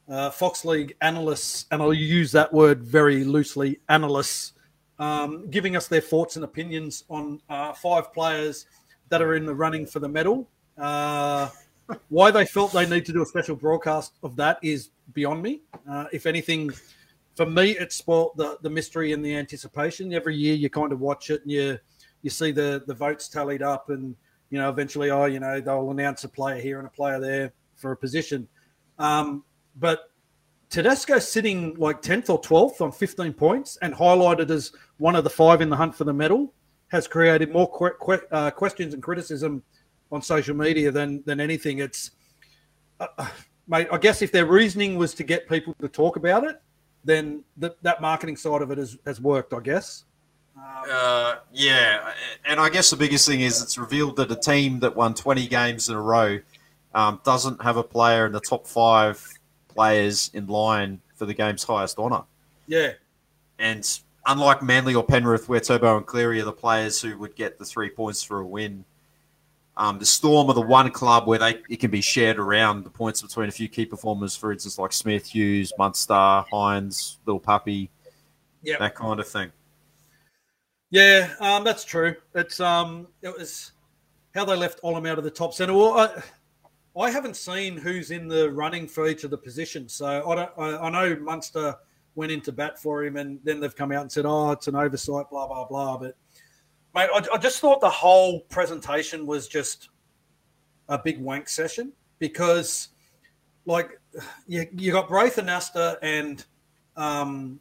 uh, 0.08 0.30
Fox 0.30 0.64
League 0.64 0.96
analysts, 1.00 1.66
and 1.70 1.80
I'll 1.80 1.94
use 1.94 2.32
that 2.32 2.52
word 2.52 2.82
very 2.82 3.22
loosely, 3.22 3.78
analysts, 3.88 4.54
um, 5.00 5.50
giving 5.50 5.74
us 5.74 5.88
their 5.88 6.00
thoughts 6.00 6.36
and 6.36 6.44
opinions 6.44 7.04
on 7.08 7.40
uh, 7.48 7.72
five 7.72 8.12
players 8.12 8.66
that 9.08 9.20
are 9.20 9.34
in 9.34 9.44
the 9.44 9.54
running 9.54 9.84
for 9.84 9.98
the 9.98 10.08
medal. 10.08 10.48
Uh, 10.78 11.48
why 12.08 12.30
they 12.30 12.46
felt 12.46 12.72
they 12.72 12.88
need 12.88 13.04
to 13.06 13.12
do 13.12 13.22
a 13.22 13.26
special 13.26 13.56
broadcast 13.56 14.12
of 14.22 14.36
that 14.36 14.58
is 14.62 14.90
beyond 15.12 15.42
me. 15.42 15.62
Uh, 15.90 16.04
if 16.12 16.26
anything, 16.26 16.70
for 17.34 17.46
me, 17.46 17.70
it 17.70 17.92
spoilt 17.92 18.36
the, 18.36 18.58
the 18.62 18.70
mystery 18.70 19.12
and 19.12 19.24
the 19.24 19.34
anticipation. 19.34 20.14
Every 20.14 20.36
year, 20.36 20.54
you 20.54 20.70
kind 20.70 20.92
of 20.92 21.00
watch 21.00 21.30
it 21.30 21.42
and 21.42 21.50
you 21.50 21.78
you 22.22 22.28
see 22.28 22.52
the 22.52 22.84
the 22.86 22.94
votes 22.94 23.28
tallied 23.28 23.62
up 23.62 23.88
and 23.88 24.14
you 24.50 24.58
know, 24.58 24.68
eventually, 24.68 25.10
oh, 25.10 25.24
you 25.24 25.40
know, 25.40 25.60
they'll 25.60 25.90
announce 25.90 26.24
a 26.24 26.28
player 26.28 26.60
here 26.60 26.78
and 26.78 26.86
a 26.86 26.90
player 26.90 27.20
there 27.20 27.52
for 27.76 27.92
a 27.92 27.96
position. 27.96 28.48
Um, 28.98 29.44
but 29.76 30.10
Tedesco 30.68 31.18
sitting 31.18 31.74
like 31.76 32.02
10th 32.02 32.30
or 32.30 32.40
12th 32.40 32.80
on 32.80 32.92
15 32.92 33.32
points 33.32 33.78
and 33.80 33.94
highlighted 33.94 34.50
as 34.50 34.72
one 35.00 35.16
of 35.16 35.24
the 35.24 35.30
five 35.30 35.60
in 35.60 35.70
the 35.70 35.76
hunt 35.76 35.94
for 35.94 36.04
the 36.04 36.12
medal 36.12 36.52
has 36.88 37.08
created 37.08 37.52
more 37.52 37.70
que- 37.76 37.96
que- 38.04 38.26
uh, 38.30 38.50
questions 38.50 38.94
and 38.94 39.02
criticism 39.02 39.62
on 40.12 40.20
social 40.20 40.54
media 40.54 40.90
than 40.90 41.22
than 41.24 41.40
anything. 41.40 41.78
It's, 41.78 42.10
uh, 43.00 43.06
uh, 43.18 43.28
mate, 43.66 43.88
I 43.90 43.98
guess 43.98 44.22
if 44.22 44.30
their 44.30 44.46
reasoning 44.46 44.96
was 44.96 45.14
to 45.14 45.24
get 45.24 45.48
people 45.48 45.74
to 45.80 45.88
talk 45.88 46.16
about 46.16 46.44
it, 46.44 46.60
then 47.04 47.44
the, 47.56 47.74
that 47.82 48.00
marketing 48.00 48.36
side 48.36 48.60
of 48.60 48.70
it 48.70 48.78
has, 48.78 48.98
has 49.06 49.20
worked, 49.20 49.54
I 49.54 49.60
guess. 49.60 50.04
Uh, 50.90 51.36
yeah, 51.52 52.12
and 52.44 52.60
I 52.60 52.68
guess 52.68 52.90
the 52.90 52.96
biggest 52.96 53.26
thing 53.26 53.40
is 53.40 53.62
it's 53.62 53.78
revealed 53.78 54.16
that 54.16 54.30
a 54.30 54.36
team 54.36 54.80
that 54.80 54.94
won 54.94 55.14
20 55.14 55.46
games 55.46 55.88
in 55.88 55.94
a 55.94 56.02
row 56.02 56.40
um, 56.94 57.20
doesn't 57.24 57.62
have 57.62 57.78
a 57.78 57.82
player 57.82 58.26
in 58.26 58.32
the 58.32 58.40
top 58.40 58.66
five 58.66 59.26
players 59.68 60.30
in 60.34 60.46
line 60.48 61.00
for 61.14 61.24
the 61.24 61.32
game's 61.32 61.64
highest 61.64 61.98
honour. 61.98 62.24
Yeah. 62.66 62.92
And 63.58 63.88
unlike 64.26 64.62
Manly 64.62 64.94
or 64.94 65.04
Penrith, 65.04 65.48
where 65.48 65.60
Turbo 65.60 65.96
and 65.96 66.06
Cleary 66.06 66.40
are 66.40 66.44
the 66.44 66.52
players 66.52 67.00
who 67.00 67.18
would 67.18 67.34
get 67.36 67.58
the 67.58 67.64
three 67.64 67.90
points 67.90 68.22
for 68.22 68.40
a 68.40 68.46
win, 68.46 68.84
um, 69.76 69.98
the 69.98 70.06
Storm 70.06 70.50
are 70.50 70.54
the 70.54 70.60
one 70.60 70.90
club 70.90 71.26
where 71.26 71.38
they 71.38 71.62
it 71.68 71.80
can 71.80 71.90
be 71.90 72.00
shared 72.00 72.38
around 72.38 72.84
the 72.84 72.90
points 72.90 73.22
between 73.22 73.48
a 73.48 73.52
few 73.52 73.68
key 73.68 73.86
performers, 73.86 74.36
for 74.36 74.52
instance, 74.52 74.78
like 74.78 74.92
Smith, 74.92 75.26
Hughes, 75.26 75.72
Munster, 75.78 76.12
Hynes, 76.52 77.16
Little 77.24 77.40
Puppy, 77.40 77.90
yep. 78.62 78.78
that 78.78 78.94
kind 78.94 79.18
of 79.18 79.26
thing. 79.26 79.50
Yeah, 80.90 81.32
um, 81.40 81.64
that's 81.64 81.84
true. 81.84 82.14
It's 82.34 82.60
um, 82.60 83.06
it 83.22 83.32
was 83.34 83.72
how 84.34 84.44
they 84.44 84.56
left 84.56 84.82
Olam 84.82 85.08
out 85.08 85.18
of 85.18 85.24
the 85.24 85.30
top 85.30 85.54
centre. 85.54 85.72
Well, 85.72 85.98
I, 85.98 87.00
I 87.00 87.10
haven't 87.10 87.36
seen 87.36 87.76
who's 87.76 88.10
in 88.10 88.28
the 88.28 88.50
running 88.50 88.86
for 88.86 89.06
each 89.06 89.24
of 89.24 89.30
the 89.30 89.38
positions, 89.38 89.94
so 89.94 90.28
I 90.28 90.34
don't. 90.34 90.50
I, 90.58 90.76
I 90.78 90.90
know 90.90 91.16
Munster 91.20 91.76
went 92.14 92.32
into 92.32 92.52
bat 92.52 92.80
for 92.80 93.04
him, 93.04 93.16
and 93.16 93.38
then 93.44 93.60
they've 93.60 93.74
come 93.74 93.92
out 93.92 94.02
and 94.02 94.12
said, 94.12 94.26
"Oh, 94.26 94.50
it's 94.52 94.68
an 94.68 94.74
oversight," 94.74 95.30
blah 95.30 95.46
blah 95.46 95.66
blah. 95.66 95.98
But 95.98 96.16
mate, 96.94 97.08
I, 97.12 97.24
I 97.32 97.38
just 97.38 97.60
thought 97.60 97.80
the 97.80 97.90
whole 97.90 98.40
presentation 98.40 99.26
was 99.26 99.48
just 99.48 99.90
a 100.88 100.98
big 100.98 101.20
wank 101.20 101.48
session 101.48 101.92
because, 102.18 102.88
like, 103.66 104.00
you 104.46 104.66
you 104.76 104.92
got 104.92 105.08
Braith 105.08 105.36
Anasta 105.36 105.96
and 106.02 106.44
um, 106.96 107.60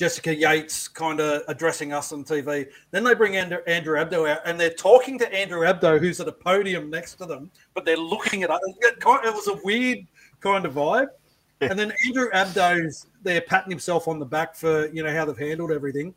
Jessica 0.00 0.34
Yates 0.34 0.88
kind 0.88 1.20
of 1.20 1.42
addressing 1.46 1.92
us 1.92 2.10
on 2.10 2.24
TV. 2.24 2.66
Then 2.90 3.04
they 3.04 3.12
bring 3.12 3.36
Andrew, 3.36 3.58
Andrew 3.66 3.98
Abdo 3.98 4.30
out 4.30 4.40
and 4.46 4.58
they're 4.58 4.70
talking 4.72 5.18
to 5.18 5.30
Andrew 5.30 5.60
Abdo, 5.60 6.00
who's 6.00 6.18
at 6.20 6.26
a 6.26 6.32
podium 6.32 6.88
next 6.88 7.16
to 7.16 7.26
them, 7.26 7.50
but 7.74 7.84
they're 7.84 7.98
looking 7.98 8.42
at 8.42 8.50
us. 8.50 8.60
It 8.80 9.04
was 9.04 9.48
a 9.48 9.60
weird 9.62 9.98
kind 10.40 10.64
of 10.64 10.72
vibe. 10.72 11.08
And 11.60 11.78
then 11.78 11.92
Andrew 12.06 12.28
Abdo's 12.32 13.06
there 13.22 13.40
patting 13.40 13.70
himself 13.70 14.08
on 14.08 14.18
the 14.18 14.24
back 14.24 14.54
for, 14.54 14.88
you 14.88 15.02
know, 15.02 15.12
how 15.12 15.24
they've 15.24 15.36
handled 15.36 15.72
everything. 15.72 16.14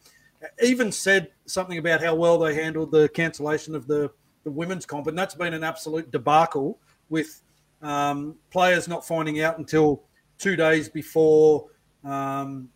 Even 0.61 0.91
said 0.91 1.31
something 1.45 1.77
about 1.77 2.01
how 2.01 2.15
well 2.15 2.37
they 2.37 2.53
handled 2.53 2.91
the 2.91 3.09
cancellation 3.09 3.75
of 3.75 3.87
the 3.87 4.11
the 4.43 4.51
women's 4.51 4.85
comp, 4.85 5.07
and 5.07 5.17
that's 5.17 5.35
been 5.35 5.53
an 5.53 5.63
absolute 5.63 6.11
debacle 6.11 6.77
with 7.09 7.41
um, 7.81 8.35
players 8.51 8.89
not 8.89 9.07
finding 9.07 9.41
out 9.41 9.57
until 9.57 10.03
two 10.37 10.55
days 10.57 10.89
before. 10.89 11.69
Um, 12.03 12.69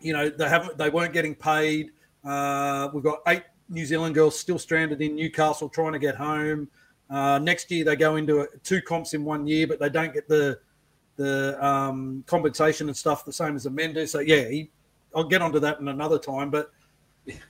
you 0.00 0.12
know 0.12 0.28
they 0.28 0.48
haven't 0.48 0.78
they 0.78 0.90
weren't 0.90 1.12
getting 1.12 1.34
paid. 1.34 1.90
Uh, 2.24 2.88
we've 2.92 3.04
got 3.04 3.20
eight 3.28 3.44
New 3.68 3.86
Zealand 3.86 4.14
girls 4.14 4.38
still 4.38 4.58
stranded 4.58 5.00
in 5.00 5.14
Newcastle 5.14 5.68
trying 5.68 5.92
to 5.92 5.98
get 5.98 6.16
home. 6.16 6.68
Uh, 7.08 7.38
next 7.38 7.70
year 7.70 7.84
they 7.84 7.96
go 7.96 8.16
into 8.16 8.40
a, 8.40 8.46
two 8.62 8.80
comps 8.80 9.14
in 9.14 9.24
one 9.24 9.46
year, 9.46 9.66
but 9.66 9.78
they 9.78 9.88
don't 9.88 10.12
get 10.14 10.28
the 10.28 10.58
the 11.20 11.62
um, 11.64 12.24
compensation 12.26 12.88
and 12.88 12.96
stuff 12.96 13.26
the 13.26 13.32
same 13.32 13.54
as 13.54 13.64
the 13.64 13.70
men 13.70 13.92
do. 13.92 14.06
So 14.06 14.20
yeah, 14.20 14.48
he, 14.48 14.70
I'll 15.14 15.24
get 15.24 15.42
onto 15.42 15.60
that 15.60 15.78
in 15.78 15.88
another 15.88 16.18
time. 16.18 16.50
But 16.50 16.70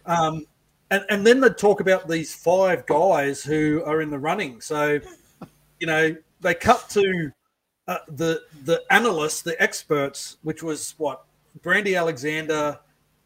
um, 0.07 0.45
and 0.91 1.05
and 1.09 1.25
then 1.25 1.39
they 1.41 1.51
talk 1.51 1.81
about 1.81 2.09
these 2.09 2.35
five 2.35 2.85
guys 2.87 3.45
who 3.45 3.83
are 3.87 4.03
in 4.03 4.11
the 4.11 4.19
running. 4.19 4.61
So 4.61 4.99
you 5.79 5.87
know 5.87 6.17
they 6.41 6.55
cut 6.55 6.89
to 6.91 7.31
uh, 7.87 7.99
the 8.09 8.43
the 8.65 8.83
analysts, 8.91 9.43
the 9.43 9.61
experts, 9.63 10.39
which 10.43 10.65
was 10.65 10.95
what 10.99 11.25
Brandy 11.63 11.95
Alexander, 11.95 12.77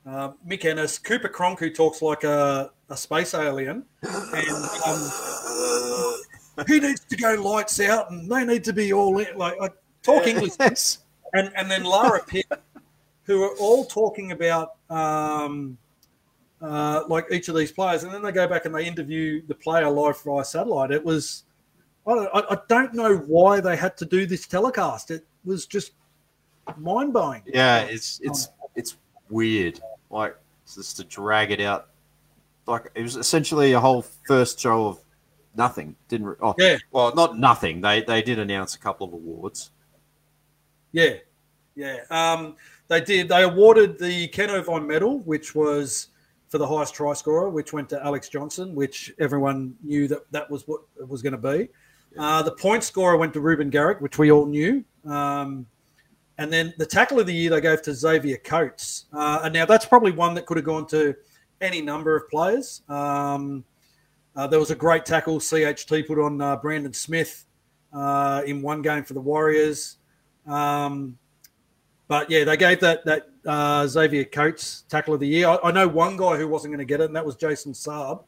uh, 0.06 0.32
Mick 0.46 0.66
Ennis, 0.66 0.98
Cooper 0.98 1.28
Cronk, 1.28 1.58
who 1.58 1.70
talks 1.70 2.02
like 2.02 2.24
a, 2.24 2.70
a 2.90 2.96
space 2.98 3.32
alien, 3.32 3.82
and 4.02 4.64
um, 4.86 5.10
he 6.66 6.80
needs 6.80 7.00
to 7.06 7.16
go 7.16 7.34
lights 7.34 7.80
out, 7.80 8.10
and 8.10 8.30
they 8.30 8.44
need 8.44 8.62
to 8.64 8.74
be 8.74 8.92
all 8.92 9.18
in, 9.18 9.38
like, 9.38 9.58
like 9.58 9.72
talk 10.04 10.26
English, 10.26 10.52
Yes. 10.60 10.98
and 11.32 11.50
and 11.56 11.68
then 11.70 11.82
Lara 11.82 12.22
Pitt, 12.24 12.46
who 13.24 13.42
are 13.42 13.56
all 13.58 13.84
talking 13.84 14.30
about 14.32 14.76
um, 14.90 15.76
uh, 16.62 17.02
like 17.08 17.26
each 17.32 17.48
of 17.48 17.56
these 17.56 17.72
players, 17.72 18.04
and 18.04 18.12
then 18.14 18.22
they 18.22 18.30
go 18.32 18.46
back 18.46 18.64
and 18.66 18.74
they 18.74 18.86
interview 18.86 19.42
the 19.48 19.54
player 19.54 19.88
live 19.90 20.20
via 20.22 20.44
satellite. 20.44 20.90
It 20.92 21.04
was 21.04 21.44
I 22.06 22.14
don't, 22.14 22.30
I, 22.34 22.54
I 22.54 22.58
don't 22.68 22.94
know 22.94 23.16
why 23.16 23.60
they 23.60 23.76
had 23.76 23.96
to 23.98 24.04
do 24.04 24.26
this 24.26 24.46
telecast. 24.46 25.10
It 25.10 25.26
was 25.44 25.66
just 25.66 25.92
mind 26.76 27.12
blowing. 27.12 27.42
Yeah, 27.46 27.80
it's 27.82 28.20
it's 28.22 28.48
it's 28.74 28.96
weird. 29.30 29.80
Like 30.10 30.36
just 30.72 30.96
to 30.98 31.04
drag 31.04 31.50
it 31.50 31.60
out. 31.60 31.88
Like 32.66 32.90
it 32.94 33.02
was 33.02 33.16
essentially 33.16 33.72
a 33.72 33.80
whole 33.80 34.02
first 34.26 34.58
show 34.60 34.86
of 34.86 34.98
nothing. 35.56 35.94
Didn't 36.08 36.26
re- 36.28 36.36
oh 36.40 36.54
Yeah. 36.58 36.78
well 36.92 37.14
not 37.14 37.38
nothing. 37.38 37.80
They 37.80 38.02
they 38.02 38.22
did 38.22 38.38
announce 38.38 38.74
a 38.74 38.78
couple 38.78 39.06
of 39.06 39.12
awards. 39.12 39.70
Yeah, 40.94 41.14
yeah. 41.74 41.98
Um, 42.10 42.54
they 42.86 43.00
did. 43.00 43.28
They 43.28 43.42
awarded 43.42 43.98
the 43.98 44.28
Ken 44.28 44.48
Irvine 44.48 44.86
Medal, 44.86 45.18
which 45.20 45.54
was 45.54 46.08
for 46.48 46.58
the 46.58 46.66
highest 46.66 46.94
try 46.94 47.12
scorer, 47.14 47.50
which 47.50 47.72
went 47.72 47.88
to 47.88 48.04
Alex 48.04 48.28
Johnson, 48.28 48.76
which 48.76 49.12
everyone 49.18 49.74
knew 49.82 50.06
that 50.06 50.30
that 50.30 50.48
was 50.48 50.68
what 50.68 50.82
it 50.98 51.08
was 51.08 51.20
going 51.20 51.32
to 51.32 51.38
be. 51.38 51.68
Uh, 52.16 52.42
the 52.42 52.52
point 52.52 52.84
scorer 52.84 53.16
went 53.16 53.32
to 53.32 53.40
Ruben 53.40 53.70
Garrick, 53.70 54.00
which 54.00 54.18
we 54.18 54.30
all 54.30 54.46
knew. 54.46 54.84
Um, 55.04 55.66
and 56.38 56.52
then 56.52 56.72
the 56.78 56.86
tackle 56.86 57.18
of 57.18 57.26
the 57.26 57.34
year 57.34 57.50
they 57.50 57.60
gave 57.60 57.82
to 57.82 57.92
Xavier 57.92 58.36
Coates. 58.36 59.06
Uh, 59.12 59.40
and 59.42 59.52
now 59.52 59.66
that's 59.66 59.84
probably 59.84 60.12
one 60.12 60.32
that 60.34 60.46
could 60.46 60.56
have 60.56 60.66
gone 60.66 60.86
to 60.88 61.16
any 61.60 61.80
number 61.80 62.14
of 62.14 62.28
players. 62.28 62.82
Um, 62.88 63.64
uh, 64.36 64.46
there 64.46 64.60
was 64.60 64.70
a 64.70 64.76
great 64.76 65.04
tackle 65.04 65.40
CHT 65.40 66.06
put 66.06 66.20
on 66.20 66.40
uh, 66.40 66.56
Brandon 66.56 66.92
Smith 66.92 67.46
uh, 67.92 68.42
in 68.46 68.62
one 68.62 68.80
game 68.80 69.02
for 69.02 69.14
the 69.14 69.20
Warriors. 69.20 69.96
Um, 70.46 71.18
but 72.08 72.30
yeah, 72.30 72.44
they 72.44 72.56
gave 72.56 72.80
that 72.80 73.04
that 73.06 73.28
uh, 73.46 73.86
Xavier 73.86 74.24
Coates 74.24 74.84
tackle 74.88 75.14
of 75.14 75.20
the 75.20 75.26
year. 75.28 75.48
I, 75.48 75.58
I 75.64 75.72
know 75.72 75.88
one 75.88 76.16
guy 76.16 76.36
who 76.36 76.46
wasn't 76.48 76.72
going 76.72 76.86
to 76.86 76.90
get 76.90 77.00
it, 77.00 77.04
and 77.06 77.16
that 77.16 77.24
was 77.24 77.36
Jason 77.36 77.72
Saab. 77.72 78.24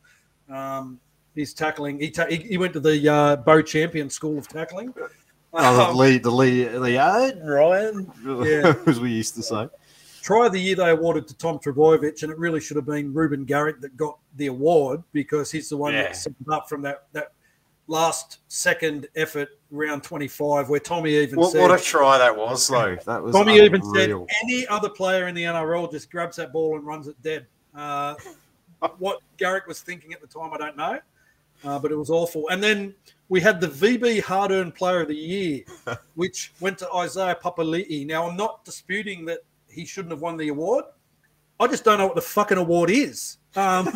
Um, 0.48 0.98
he's 1.34 1.52
tackling. 1.52 2.01
He, 2.01 2.10
ta- 2.10 2.26
he, 2.26 2.36
he 2.36 2.56
went 2.59 2.72
to 2.74 2.80
the 2.80 3.09
uh, 3.12 3.36
Beau 3.36 3.60
Champion 3.62 4.09
School 4.09 4.38
of 4.38 4.48
Tackling. 4.48 4.94
Oh, 5.52 5.76
the 5.76 5.82
Um, 5.90 5.97
Lee 5.97 6.18
the 6.18 6.30
Lee 6.30 6.66
uh, 6.98 7.32
Ryan 7.44 8.10
Yeah. 8.24 8.74
as 8.86 8.98
we 9.01 9.10
used 9.10 9.34
to 9.36 9.43
say. 9.43 9.68
Try 10.22 10.47
of 10.47 10.52
the 10.52 10.60
year 10.60 10.74
they 10.74 10.90
awarded 10.90 11.28
to 11.28 11.36
Tom 11.36 11.59
Trbojevic, 11.59 12.22
and 12.22 12.32
it 12.32 12.38
really 12.38 12.60
should 12.60 12.76
have 12.76 12.86
been 12.86 13.12
Ruben 13.14 13.44
Garrick 13.44 13.80
that 13.80 13.97
got 13.97 14.18
the 14.36 14.47
award 14.48 15.02
because 15.12 15.52
he's 15.52 15.68
the 15.68 15.76
one 15.76 15.93
Yeah. 15.93 16.02
that 16.05 16.16
set 16.16 16.32
up 16.51 16.68
from 16.68 16.82
that 16.82 17.05
that 17.12 17.32
last 17.86 18.38
second 18.48 19.06
effort 19.14 19.48
round 19.70 20.02
25 20.02 20.68
where 20.68 20.80
Tommy 20.80 21.16
even 21.16 21.38
What, 21.38 21.52
said 21.52 21.60
what 21.60 21.78
a 21.78 21.82
try 21.82 22.18
that 22.18 22.36
was 22.36 22.68
though. 22.68 22.97
That 23.05 23.22
was 23.22 23.34
Tommy 23.34 23.60
even 23.60 23.82
said 23.94 24.10
any 24.44 24.66
other 24.68 24.88
player 24.88 25.28
in 25.28 25.34
the 25.34 25.43
NRL 25.43 25.90
just 25.90 26.10
grabs 26.10 26.36
that 26.36 26.52
ball 26.52 26.76
and 26.76 26.86
runs 26.86 27.09
it 27.09 27.20
dead. 27.22 27.47
Uh, 27.74 28.14
what 28.98 29.20
Garrick 29.36 29.66
was 29.66 29.80
thinking 29.80 30.12
at 30.12 30.20
the 30.20 30.26
time, 30.26 30.52
I 30.52 30.59
don't 30.59 30.76
know, 30.76 31.01
uh, 31.64 31.78
but 31.78 31.90
it 31.90 31.97
was 31.97 32.10
awful. 32.10 32.48
And 32.48 32.62
then 32.62 32.94
we 33.28 33.40
had 33.40 33.60
the 33.60 33.68
VB 33.68 34.20
Hard 34.20 34.52
Earned 34.52 34.74
Player 34.74 35.01
of 35.01 35.09
the 35.09 35.16
Year, 35.16 35.62
which 36.14 36.52
went 36.60 36.78
to 36.78 36.93
Isaiah 36.93 37.36
Papali'i. 37.43 38.06
Now, 38.06 38.28
I'm 38.28 38.36
not 38.36 38.64
disputing 38.64 39.24
that 39.26 39.40
he 39.68 39.84
shouldn't 39.84 40.12
have 40.12 40.22
won 40.22 40.36
the 40.36 40.48
award. 40.48 40.84
I 41.59 41.66
just 41.66 41.84
don't 41.84 41.98
know 41.98 42.06
what 42.06 42.14
the 42.14 42.22
fucking 42.22 42.59
award 42.59 42.90
is. 42.90 43.38
Um, 43.56 43.88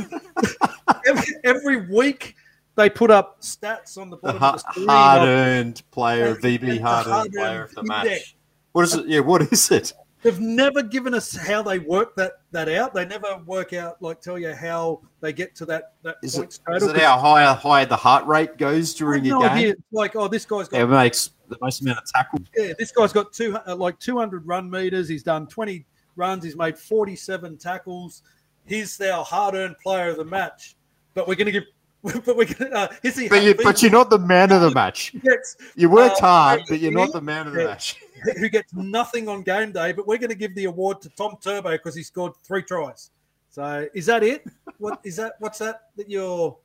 every, 1.06 1.34
every 1.44 1.86
week 1.90 2.34
they 2.80 2.90
put 2.90 3.10
up 3.10 3.40
stats 3.40 3.96
on 3.98 4.10
the 4.10 4.16
the 4.16 4.22
bottom 4.32 4.40
ha- 4.40 4.52
of 4.54 4.62
the 4.64 4.70
screen. 4.72 4.88
hard 4.88 5.22
of- 5.22 5.28
earned 5.28 5.82
player, 5.90 6.34
The 6.34 6.58
VB 6.58 6.80
hard 6.80 7.06
earned 7.06 7.32
player 7.32 7.62
of 7.64 7.74
the 7.74 7.80
index. 7.82 8.04
match. 8.04 8.36
What 8.72 8.82
is 8.84 8.94
it? 8.94 9.06
Yeah, 9.06 9.20
what 9.20 9.42
is 9.52 9.70
it? 9.70 9.92
They've 10.22 10.38
never 10.38 10.82
given 10.82 11.14
us 11.14 11.34
how 11.34 11.62
they 11.62 11.78
work 11.78 12.14
that 12.16 12.32
that 12.52 12.68
out. 12.68 12.92
They 12.92 13.06
never 13.06 13.38
work 13.46 13.72
out 13.72 14.02
like 14.02 14.20
tell 14.20 14.38
you 14.38 14.52
how 14.52 15.00
they 15.22 15.32
get 15.32 15.54
to 15.56 15.64
that 15.66 15.94
that 16.02 16.16
Is 16.22 16.36
points 16.36 16.56
it, 16.58 16.70
total. 16.70 16.88
is 16.90 16.94
it 16.94 17.00
how 17.00 17.18
high 17.18 17.52
high 17.54 17.84
the 17.86 17.96
heart 17.96 18.26
rate 18.26 18.58
goes 18.58 18.92
during 18.94 19.24
your 19.24 19.40
game? 19.40 19.50
idea. 19.50 19.74
Like 19.92 20.16
oh, 20.16 20.28
this 20.28 20.44
guy's 20.44 20.68
got 20.68 20.80
It 20.82 20.86
makes 20.88 21.30
the 21.48 21.56
most 21.62 21.80
amount 21.80 21.98
of 21.98 22.04
tackles. 22.04 22.46
yeah, 22.54 22.74
this 22.78 22.92
guy's 22.92 23.12
got 23.14 23.32
two 23.32 23.56
uh, 23.66 23.74
like 23.74 23.98
two 23.98 24.18
hundred 24.18 24.46
run 24.46 24.68
meters. 24.70 25.08
He's 25.08 25.22
done 25.22 25.46
twenty 25.46 25.86
runs. 26.16 26.44
He's 26.44 26.54
made 26.56 26.78
forty 26.78 27.16
seven 27.16 27.56
tackles. 27.56 28.22
He's 28.66 29.00
our 29.00 29.24
hard 29.24 29.54
earned 29.54 29.78
player 29.82 30.10
of 30.10 30.18
the 30.18 30.24
match. 30.26 30.76
But 31.14 31.26
we're 31.28 31.34
going 31.34 31.46
to 31.46 31.52
give. 31.52 31.64
But 32.02 32.34
we're 32.36 32.44
to. 32.46 32.70
Uh, 32.72 32.88
here's 33.02 33.14
the 33.16 33.28
But, 33.28 33.42
you, 33.42 33.54
but 33.54 33.82
you're 33.82 33.90
not 33.90 34.08
the 34.08 34.18
man 34.18 34.52
of 34.52 34.62
the 34.62 34.70
match. 34.70 35.12
gets 35.22 35.56
You 35.76 35.90
worked 35.90 36.16
Uh, 36.22 36.26
hard, 36.26 36.62
but 36.68 36.78
you're 36.80 36.92
not 36.92 37.12
the 37.12 37.20
man 37.20 37.46
of 37.46 37.52
the 37.52 37.64
match. 37.64 37.96
who 38.38 38.48
gets 38.48 38.72
nothing 38.72 39.28
on 39.28 39.42
game 39.42 39.70
day, 39.72 39.92
but 39.92 40.06
we're 40.06 40.16
going 40.18 40.30
to 40.30 40.34
give 40.36 40.54
the 40.54 40.64
award 40.64 41.00
to 41.02 41.10
Tom 41.10 41.36
Turbo 41.42 41.70
because 41.72 41.94
he 41.94 42.02
scored 42.02 42.32
three 42.42 42.62
tries. 42.62 43.10
So 43.50 43.86
is 43.94 44.06
that 44.06 44.22
it? 44.22 44.46
What 44.78 45.00
is 45.04 45.16
that? 45.16 45.34
What's 45.40 45.58
that? 45.58 45.88
That 45.96 46.08
you're, 46.08 46.56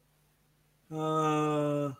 uh, 0.91 1.91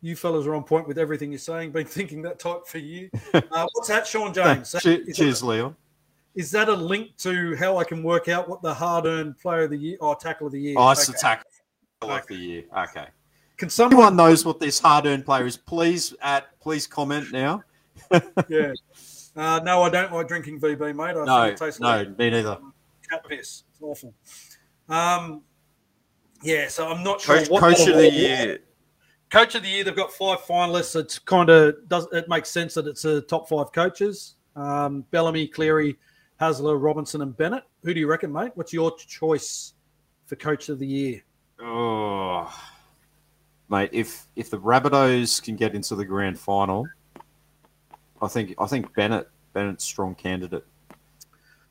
you 0.00 0.16
fellas 0.16 0.46
are 0.46 0.54
on 0.54 0.64
point 0.64 0.88
with 0.88 0.98
everything 0.98 1.30
you're 1.30 1.38
saying. 1.38 1.72
Been 1.72 1.86
thinking 1.86 2.22
that 2.22 2.38
type 2.38 2.66
for 2.66 2.78
you. 2.78 3.10
Uh, 3.34 3.66
what's 3.74 3.88
that, 3.88 4.06
Sean 4.06 4.32
James? 4.32 4.74
Cheers, 4.80 5.40
that, 5.40 5.46
Leon. 5.46 5.76
is 6.34 6.50
that 6.52 6.68
a 6.68 6.72
link 6.74 7.16
to 7.18 7.54
how 7.56 7.76
I 7.76 7.84
can 7.84 8.02
work 8.02 8.28
out 8.28 8.48
what 8.48 8.62
the 8.62 8.72
hard-earned 8.72 9.38
player 9.38 9.62
of 9.64 9.70
the 9.70 9.76
year 9.76 9.96
or 10.00 10.14
tackle 10.16 10.46
of 10.46 10.52
the 10.52 10.60
year? 10.60 10.74
Oh, 10.78 10.90
it's 10.90 11.02
Okay. 11.08 11.12
the 11.12 11.18
tackle 11.18 11.50
of 12.02 12.26
the 12.26 12.34
year. 12.34 12.64
Okay. 12.76 13.06
Can 13.56 13.68
someone? 13.68 13.92
Anyone 13.94 14.16
knows 14.16 14.44
what 14.44 14.58
this 14.58 14.78
hard-earned 14.78 15.24
player 15.24 15.46
is? 15.46 15.56
Please, 15.56 16.14
at 16.22 16.58
please 16.60 16.86
comment 16.86 17.30
now. 17.32 17.62
Yeah. 18.48 18.72
Uh, 19.36 19.60
no, 19.62 19.82
I 19.82 19.90
don't 19.90 20.12
like 20.12 20.26
drinking 20.26 20.58
VB, 20.60 20.96
mate. 20.96 21.16
I 21.16 21.24
No, 21.24 21.42
think 21.44 21.54
it 21.54 21.58
tastes 21.64 21.78
no, 21.80 21.88
like 21.88 22.18
me 22.18 22.30
neither. 22.30 22.58
cat 23.08 23.24
piss. 23.28 23.62
It's 23.70 23.80
awful. 23.80 24.12
Um, 24.88 25.42
yeah, 26.42 26.66
so 26.68 26.88
I'm 26.88 27.04
not 27.04 27.20
sure. 27.20 27.36
Coach, 27.38 27.48
what 27.50 27.60
coach 27.60 27.80
of 27.80 27.86
the 27.86 27.92
award- 28.08 28.14
year. 28.14 28.58
Coach 29.30 29.54
of 29.54 29.62
the 29.62 29.68
year. 29.68 29.84
They've 29.84 29.94
got 29.94 30.12
five 30.12 30.40
finalists. 30.40 30.96
It's 30.98 31.18
kind 31.20 31.48
of 31.50 31.76
does 31.88 32.08
it 32.12 32.28
makes 32.28 32.48
sense 32.50 32.74
that 32.74 32.86
it's 32.88 33.04
a 33.04 33.20
top 33.20 33.48
five 33.48 33.70
coaches. 33.72 34.34
Um, 34.56 35.02
Bellamy, 35.12 35.46
Cleary, 35.46 35.96
Hasler, 36.40 36.82
Robinson, 36.82 37.20
and 37.22 37.36
Bennett. 37.36 37.62
Who 37.84 37.94
do 37.94 38.00
you 38.00 38.08
reckon, 38.08 38.32
mate? 38.32 38.50
What's 38.56 38.72
your 38.72 38.96
choice 38.96 39.74
for 40.26 40.34
coach 40.34 40.68
of 40.70 40.80
the 40.80 40.86
year? 40.86 41.22
Oh, 41.62 42.52
mate, 43.68 43.90
if 43.92 44.26
if 44.36 44.50
the 44.50 44.58
Rabbitohs 44.58 45.42
can 45.42 45.56
get 45.56 45.74
into 45.74 45.94
the 45.94 46.04
grand 46.04 46.38
final, 46.38 46.86
I 48.22 48.28
think 48.28 48.54
I 48.58 48.66
think 48.66 48.94
Bennett 48.94 49.28
Bennett's 49.52 49.84
strong 49.84 50.14
candidate. 50.14 50.64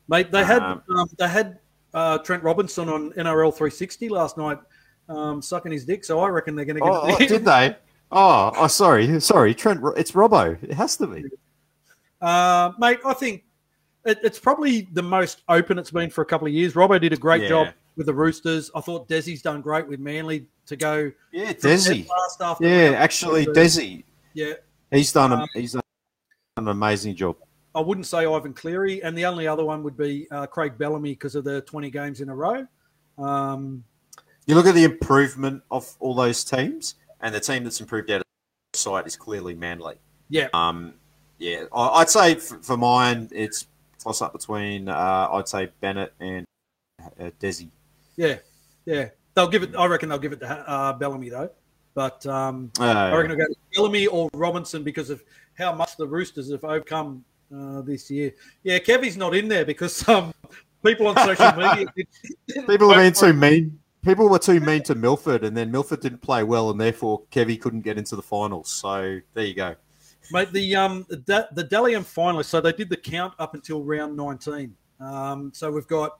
Mate, 0.08 0.30
they 0.30 0.44
had 0.44 0.62
Um, 0.62 0.82
um, 0.96 1.08
they 1.18 1.28
had 1.28 1.58
uh, 1.94 2.18
Trent 2.18 2.42
Robinson 2.42 2.88
on 2.88 3.12
NRL 3.12 3.52
360 3.52 4.08
last 4.08 4.36
night, 4.36 4.58
um, 5.08 5.40
sucking 5.42 5.72
his 5.72 5.84
dick. 5.84 6.04
So 6.04 6.20
I 6.20 6.28
reckon 6.28 6.54
they're 6.54 6.64
going 6.64 6.76
to 6.76 6.82
get. 6.82 6.90
Oh, 6.90 7.00
oh, 7.14 7.18
did 7.18 7.44
they? 7.44 7.76
Oh, 8.12 8.52
oh, 8.56 8.66
sorry, 8.66 9.20
sorry, 9.20 9.54
Trent. 9.54 9.80
It's 9.96 10.12
Robbo. 10.12 10.60
It 10.62 10.72
has 10.72 10.96
to 10.96 11.06
be. 11.06 11.24
Uh, 12.20 12.72
mate, 12.78 12.98
I 13.04 13.14
think 13.14 13.44
it, 14.04 14.18
it's 14.22 14.38
probably 14.38 14.88
the 14.92 15.02
most 15.02 15.42
open 15.48 15.78
it's 15.78 15.90
been 15.90 16.10
for 16.10 16.22
a 16.22 16.26
couple 16.26 16.46
of 16.46 16.52
years. 16.52 16.74
Robbo 16.74 17.00
did 17.00 17.12
a 17.12 17.16
great 17.16 17.42
Yeah. 17.42 17.48
job 17.48 17.68
with 18.00 18.06
the 18.06 18.14
Roosters. 18.14 18.70
I 18.74 18.80
thought 18.80 19.10
Desi's 19.10 19.42
done 19.42 19.60
great 19.60 19.86
with 19.86 20.00
Manly 20.00 20.46
to 20.64 20.74
go. 20.74 21.12
Yeah, 21.32 21.52
Desi. 21.52 22.08
Yeah, 22.58 22.94
actually. 22.96 23.44
Desi. 23.44 24.04
Yeah, 24.32 24.54
He's 24.90 25.12
done. 25.12 25.34
Um, 25.34 25.40
A, 25.42 25.60
he's 25.60 25.72
done 25.72 25.82
an 26.56 26.68
amazing 26.68 27.14
job. 27.14 27.36
I 27.74 27.80
wouldn't 27.80 28.06
say 28.06 28.24
Ivan 28.24 28.54
Cleary, 28.54 29.02
and 29.02 29.16
the 29.16 29.26
only 29.26 29.46
other 29.46 29.66
one 29.66 29.82
would 29.82 29.98
be 29.98 30.26
uh, 30.30 30.46
Craig 30.46 30.78
Bellamy 30.78 31.10
because 31.10 31.34
of 31.34 31.44
the 31.44 31.60
20 31.60 31.90
games 31.90 32.22
in 32.22 32.30
a 32.30 32.34
row. 32.34 32.66
Um, 33.18 33.84
you 34.46 34.54
look 34.54 34.64
at 34.64 34.74
the 34.74 34.84
improvement 34.84 35.62
of 35.70 35.94
all 36.00 36.14
those 36.14 36.42
teams, 36.42 36.94
and 37.20 37.34
the 37.34 37.40
team 37.40 37.64
that's 37.64 37.82
improved 37.82 38.10
out 38.10 38.22
of 38.22 38.24
sight 38.72 39.06
is 39.06 39.14
clearly 39.14 39.54
Manly. 39.54 39.96
Yeah. 40.30 40.48
Um, 40.54 40.94
yeah, 41.38 41.64
I, 41.70 41.98
would 41.98 42.08
say 42.08 42.36
for, 42.36 42.56
for, 42.62 42.78
mine, 42.78 43.28
it's 43.30 43.66
toss 44.02 44.22
up 44.22 44.32
between 44.32 44.88
uh, 44.88 45.28
I'd 45.32 45.48
say 45.48 45.68
Bennett 45.82 46.14
and 46.18 46.46
uh, 47.20 47.30
Desi. 47.38 47.68
Yeah, 48.20 48.36
yeah. 48.84 49.08
They'll 49.34 49.48
give 49.48 49.62
it. 49.62 49.74
I 49.74 49.86
reckon 49.86 50.10
they'll 50.10 50.18
give 50.18 50.32
it 50.32 50.40
to 50.40 50.46
uh, 50.46 50.92
Bellamy 50.92 51.30
though. 51.30 51.50
But 51.94 52.24
um, 52.26 52.70
uh, 52.78 52.84
I 52.84 53.16
reckon 53.16 53.30
I'll 53.30 53.38
go 53.38 53.46
to 53.46 53.56
Bellamy 53.74 54.06
or 54.08 54.28
Robinson 54.34 54.82
because 54.84 55.08
of 55.08 55.22
how 55.56 55.72
much 55.74 55.96
the 55.96 56.06
Roosters 56.06 56.50
have 56.50 56.62
overcome 56.64 57.24
uh, 57.54 57.80
this 57.80 58.10
year. 58.10 58.32
Yeah, 58.62 58.78
Kevy's 58.78 59.16
not 59.16 59.34
in 59.34 59.48
there 59.48 59.64
because 59.64 60.06
um, 60.08 60.34
people 60.84 61.06
on 61.06 61.16
social 61.16 61.52
media. 61.52 61.86
people 62.66 62.90
have 62.90 62.98
been 62.98 63.12
too 63.14 63.32
mean. 63.32 63.78
People 64.02 64.28
were 64.28 64.38
too 64.38 64.60
mean 64.60 64.82
to 64.84 64.94
Milford, 64.94 65.42
and 65.44 65.56
then 65.56 65.70
Milford 65.70 66.00
didn't 66.00 66.20
play 66.20 66.42
well, 66.42 66.70
and 66.70 66.80
therefore 66.80 67.22
Kevy 67.30 67.58
couldn't 67.58 67.82
get 67.82 67.96
into 67.96 68.16
the 68.16 68.22
finals. 68.22 68.70
So 68.70 69.18
there 69.32 69.44
you 69.44 69.54
go. 69.54 69.76
Mate, 70.30 70.52
the 70.52 70.76
um 70.76 71.06
the, 71.08 71.48
the 71.52 71.64
Dally 71.64 71.94
M 71.94 72.04
finalists, 72.04 72.46
so 72.46 72.60
they 72.60 72.72
did 72.72 72.90
the 72.90 72.96
count 72.96 73.32
up 73.38 73.54
until 73.54 73.82
round 73.82 74.14
19. 74.14 74.74
Um, 75.00 75.52
so 75.54 75.72
we've 75.72 75.86
got 75.86 76.18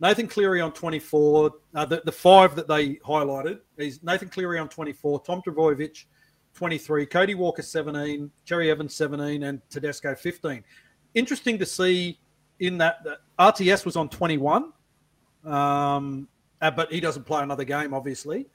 Nathan 0.00 0.26
Cleary 0.26 0.60
on 0.60 0.72
24. 0.72 1.52
Uh, 1.74 1.84
the, 1.84 2.02
the 2.04 2.12
five 2.12 2.56
that 2.56 2.66
they 2.66 2.94
highlighted 2.96 3.60
is 3.76 4.02
Nathan 4.02 4.28
Cleary 4.28 4.58
on 4.58 4.68
24, 4.68 5.22
Tom 5.22 5.42
Trbojevic 5.46 6.04
23, 6.54 7.06
Cody 7.06 7.34
Walker 7.34 7.62
17, 7.62 8.30
Cherry 8.44 8.70
Evans 8.70 8.94
17, 8.94 9.42
and 9.44 9.60
Tedesco 9.68 10.14
15. 10.14 10.64
Interesting 11.14 11.58
to 11.58 11.66
see 11.66 12.18
in 12.60 12.78
that, 12.78 13.04
that 13.04 13.18
RTS 13.38 13.84
was 13.84 13.96
on 13.96 14.08
21, 14.08 14.72
um, 15.44 16.28
uh, 16.60 16.70
but 16.70 16.90
he 16.92 17.00
doesn't 17.00 17.24
play 17.24 17.42
another 17.42 17.64
game, 17.64 17.94
obviously. 17.94 18.46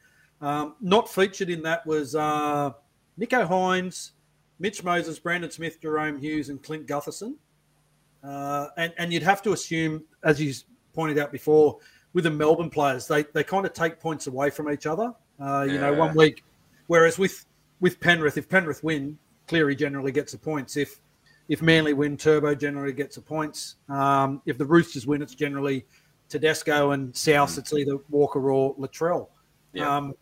Um, 0.42 0.76
not 0.82 1.10
featured 1.10 1.50
in 1.50 1.62
that 1.64 1.86
was 1.86 2.16
uh, 2.16 2.72
Nicho 3.20 3.48
Hynes, 3.48 4.12
Mitch 4.60 4.84
Moses, 4.84 5.20
Brandon 5.20 5.52
Smith, 5.52 5.82
Jahrome 5.82 6.20
Hughes, 6.20 6.50
and 6.50 6.62
Clint 6.62 6.88
Gutherson. 6.88 7.36
Uh, 8.24 8.68
and, 8.78 8.94
and 8.98 9.14
you'd 9.14 9.24
have 9.24 9.42
to 9.44 9.54
assume, 9.54 10.04
as 10.24 10.42
you 10.42 10.54
pointed 10.96 11.20
out 11.20 11.32
before, 11.32 11.78
with 12.14 12.24
the 12.24 12.32
Melbourne 12.32 12.70
players, 12.70 13.08
they, 13.08 13.24
they 13.34 13.44
kind 13.44 13.66
of 13.66 13.74
take 13.74 14.00
points 14.00 14.28
away 14.28 14.50
from 14.50 14.72
each 14.72 14.86
other. 14.86 15.14
Uh, 15.40 15.64
you 15.68 15.76
yeah. 15.76 15.82
know, 15.82 15.94
one 15.94 16.16
week, 16.16 16.44
whereas 16.88 17.20
with 17.20 17.46
with 17.82 18.00
Penrith, 18.00 18.38
if 18.38 18.48
Penrith 18.48 18.84
win, 18.84 19.18
Cleary 19.48 19.76
generally 19.76 20.14
gets 20.14 20.32
the 20.32 20.38
points. 20.38 20.78
If 20.78 21.02
if 21.50 21.62
Manly 21.62 21.94
win, 21.94 22.18
Turbo 22.18 22.56
generally 22.56 22.94
gets 22.94 23.16
the 23.16 23.22
points. 23.22 23.76
Um, 23.90 24.42
if 24.46 24.58
the 24.58 24.66
Roosters 24.66 25.06
win, 25.06 25.22
it's 25.22 25.36
generally 25.36 25.86
Tedesco 26.30 26.92
and 26.92 27.16
South. 27.16 27.52
Mm. 27.52 27.58
It's 27.60 27.74
either 27.74 27.98
Walker 28.10 28.50
or 28.50 28.76
Latrell. 28.78 29.28
Yeah. 29.74 29.96
Um, 29.96 30.14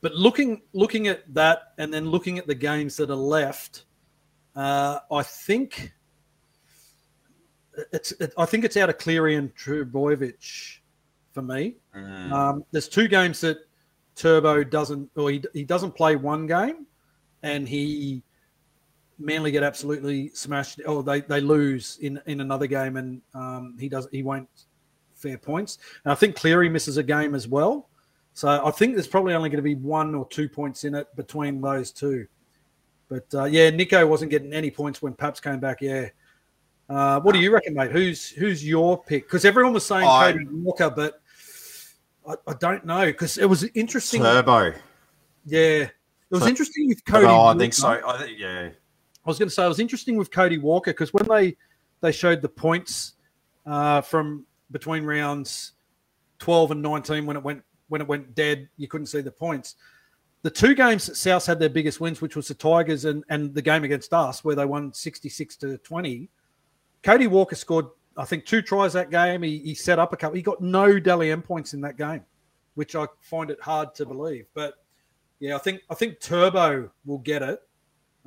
but 0.00 0.14
looking 0.14 0.62
looking 0.72 1.08
at 1.08 1.22
that, 1.34 1.74
and 1.78 1.92
then 1.92 2.08
looking 2.08 2.38
at 2.38 2.46
the 2.46 2.54
games 2.54 2.96
that 2.96 3.10
are 3.10 3.16
left, 3.16 3.84
uh, 4.54 5.00
I 5.10 5.22
think 5.22 5.92
it's 7.92 8.12
it, 8.12 8.32
I 8.36 8.44
think 8.44 8.64
it's 8.64 8.76
out 8.76 8.88
of 8.88 8.98
Cleary 8.98 9.36
and 9.36 9.54
Trbojevic 9.54 10.78
for 11.32 11.42
me. 11.42 11.76
Mm. 11.94 12.32
Um, 12.32 12.64
there's 12.70 12.88
two 12.88 13.08
games 13.08 13.40
that 13.40 13.58
Turbo 14.14 14.64
doesn't, 14.64 15.10
or 15.16 15.30
he, 15.30 15.44
he 15.52 15.64
doesn't 15.64 15.92
play 15.92 16.16
one 16.16 16.46
game, 16.46 16.86
and 17.42 17.68
he 17.68 18.22
Manly 19.18 19.50
get 19.50 19.62
absolutely 19.62 20.28
smashed. 20.34 20.80
Oh, 20.84 21.00
they, 21.00 21.22
they 21.22 21.40
lose 21.40 21.98
in, 22.02 22.20
in 22.26 22.42
another 22.42 22.66
game, 22.66 22.96
and 22.98 23.22
um, 23.34 23.74
he 23.80 23.88
does 23.88 24.06
he 24.12 24.22
won't 24.22 24.48
fair 25.14 25.38
points. 25.38 25.78
And 26.04 26.12
I 26.12 26.14
think 26.14 26.36
Cleary 26.36 26.68
misses 26.68 26.98
a 26.98 27.02
game 27.02 27.34
as 27.34 27.48
well. 27.48 27.88
So 28.34 28.48
I 28.62 28.70
think 28.70 28.94
there's 28.94 29.06
probably 29.06 29.32
only 29.32 29.48
going 29.48 29.56
to 29.56 29.62
be 29.62 29.74
one 29.74 30.14
or 30.14 30.28
two 30.28 30.50
points 30.50 30.84
in 30.84 30.94
it 30.94 31.14
between 31.16 31.62
those 31.62 31.90
two. 31.90 32.26
But 33.08 33.26
uh, 33.32 33.44
yeah, 33.44 33.70
Nicho 33.70 34.06
wasn't 34.06 34.30
getting 34.30 34.52
any 34.52 34.70
points 34.70 35.00
when 35.00 35.14
Paps 35.14 35.40
came 35.40 35.60
back. 35.60 35.80
Yeah. 35.80 36.08
Uh, 36.88 37.20
what 37.20 37.32
do 37.32 37.40
you 37.40 37.52
reckon, 37.52 37.74
mate? 37.74 37.90
Who's 37.90 38.28
who's 38.28 38.66
your 38.66 39.02
pick? 39.02 39.24
Because 39.24 39.44
everyone 39.44 39.72
was 39.72 39.84
saying 39.84 40.06
I, 40.06 40.32
Cody 40.32 40.46
Walker, 40.50 40.90
but 40.90 41.20
I, 42.28 42.34
I 42.46 42.54
don't 42.60 42.84
know 42.84 43.06
because 43.06 43.38
it 43.38 43.46
was 43.46 43.64
interesting. 43.74 44.22
Turbo. 44.22 44.72
Yeah, 45.44 45.60
it 45.60 45.92
was 46.30 46.42
so, 46.42 46.48
interesting 46.48 46.88
with 46.88 47.04
Cody. 47.04 47.26
Oh, 47.26 47.46
I 47.46 47.56
think 47.56 47.74
so. 47.74 47.88
I 47.88 48.18
think 48.18 48.38
yeah. 48.38 48.68
I 48.68 49.28
was 49.28 49.38
going 49.38 49.48
to 49.48 49.54
say 49.54 49.64
it 49.64 49.68
was 49.68 49.80
interesting 49.80 50.16
with 50.16 50.30
Cody 50.30 50.58
Walker 50.58 50.92
because 50.92 51.12
when 51.12 51.26
they 51.28 51.56
they 52.00 52.12
showed 52.12 52.40
the 52.40 52.48
points 52.48 53.14
uh, 53.66 54.00
from 54.00 54.46
between 54.70 55.04
rounds 55.04 55.72
twelve 56.38 56.70
and 56.70 56.80
nineteen 56.82 57.26
when 57.26 57.36
it 57.36 57.42
went 57.42 57.62
when 57.88 58.00
it 58.00 58.06
went 58.06 58.34
dead, 58.36 58.68
you 58.76 58.86
couldn't 58.86 59.06
see 59.06 59.20
the 59.20 59.32
points. 59.32 59.74
The 60.42 60.50
two 60.50 60.76
games 60.76 61.06
that 61.06 61.16
South 61.16 61.44
had 61.44 61.58
their 61.58 61.68
biggest 61.68 62.00
wins, 62.00 62.20
which 62.20 62.36
was 62.36 62.46
the 62.46 62.54
Tigers 62.54 63.04
and, 63.04 63.24
and 63.28 63.52
the 63.52 63.62
game 63.62 63.82
against 63.82 64.12
us, 64.12 64.44
where 64.44 64.54
they 64.54 64.64
won 64.64 64.92
sixty 64.92 65.28
six 65.28 65.56
to 65.56 65.78
twenty 65.78 66.30
Cody 67.06 67.28
Walker 67.28 67.54
scored, 67.54 67.86
I 68.16 68.24
think, 68.24 68.46
two 68.46 68.60
tries 68.60 68.92
that 68.94 69.10
game. 69.10 69.40
He, 69.42 69.58
he 69.60 69.74
set 69.74 70.00
up 70.00 70.12
a 70.12 70.16
couple. 70.16 70.34
He 70.34 70.42
got 70.42 70.60
no 70.60 70.98
Dally 70.98 71.30
M 71.30 71.40
points 71.40 71.72
in 71.72 71.80
that 71.82 71.96
game, 71.96 72.24
which 72.74 72.96
I 72.96 73.06
find 73.20 73.48
it 73.48 73.60
hard 73.62 73.94
to 73.94 74.04
believe. 74.04 74.46
But 74.54 74.74
yeah, 75.38 75.54
I 75.54 75.58
think 75.58 75.82
I 75.88 75.94
think 75.94 76.18
Turbo 76.18 76.90
will 77.04 77.18
get 77.18 77.42
it, 77.42 77.60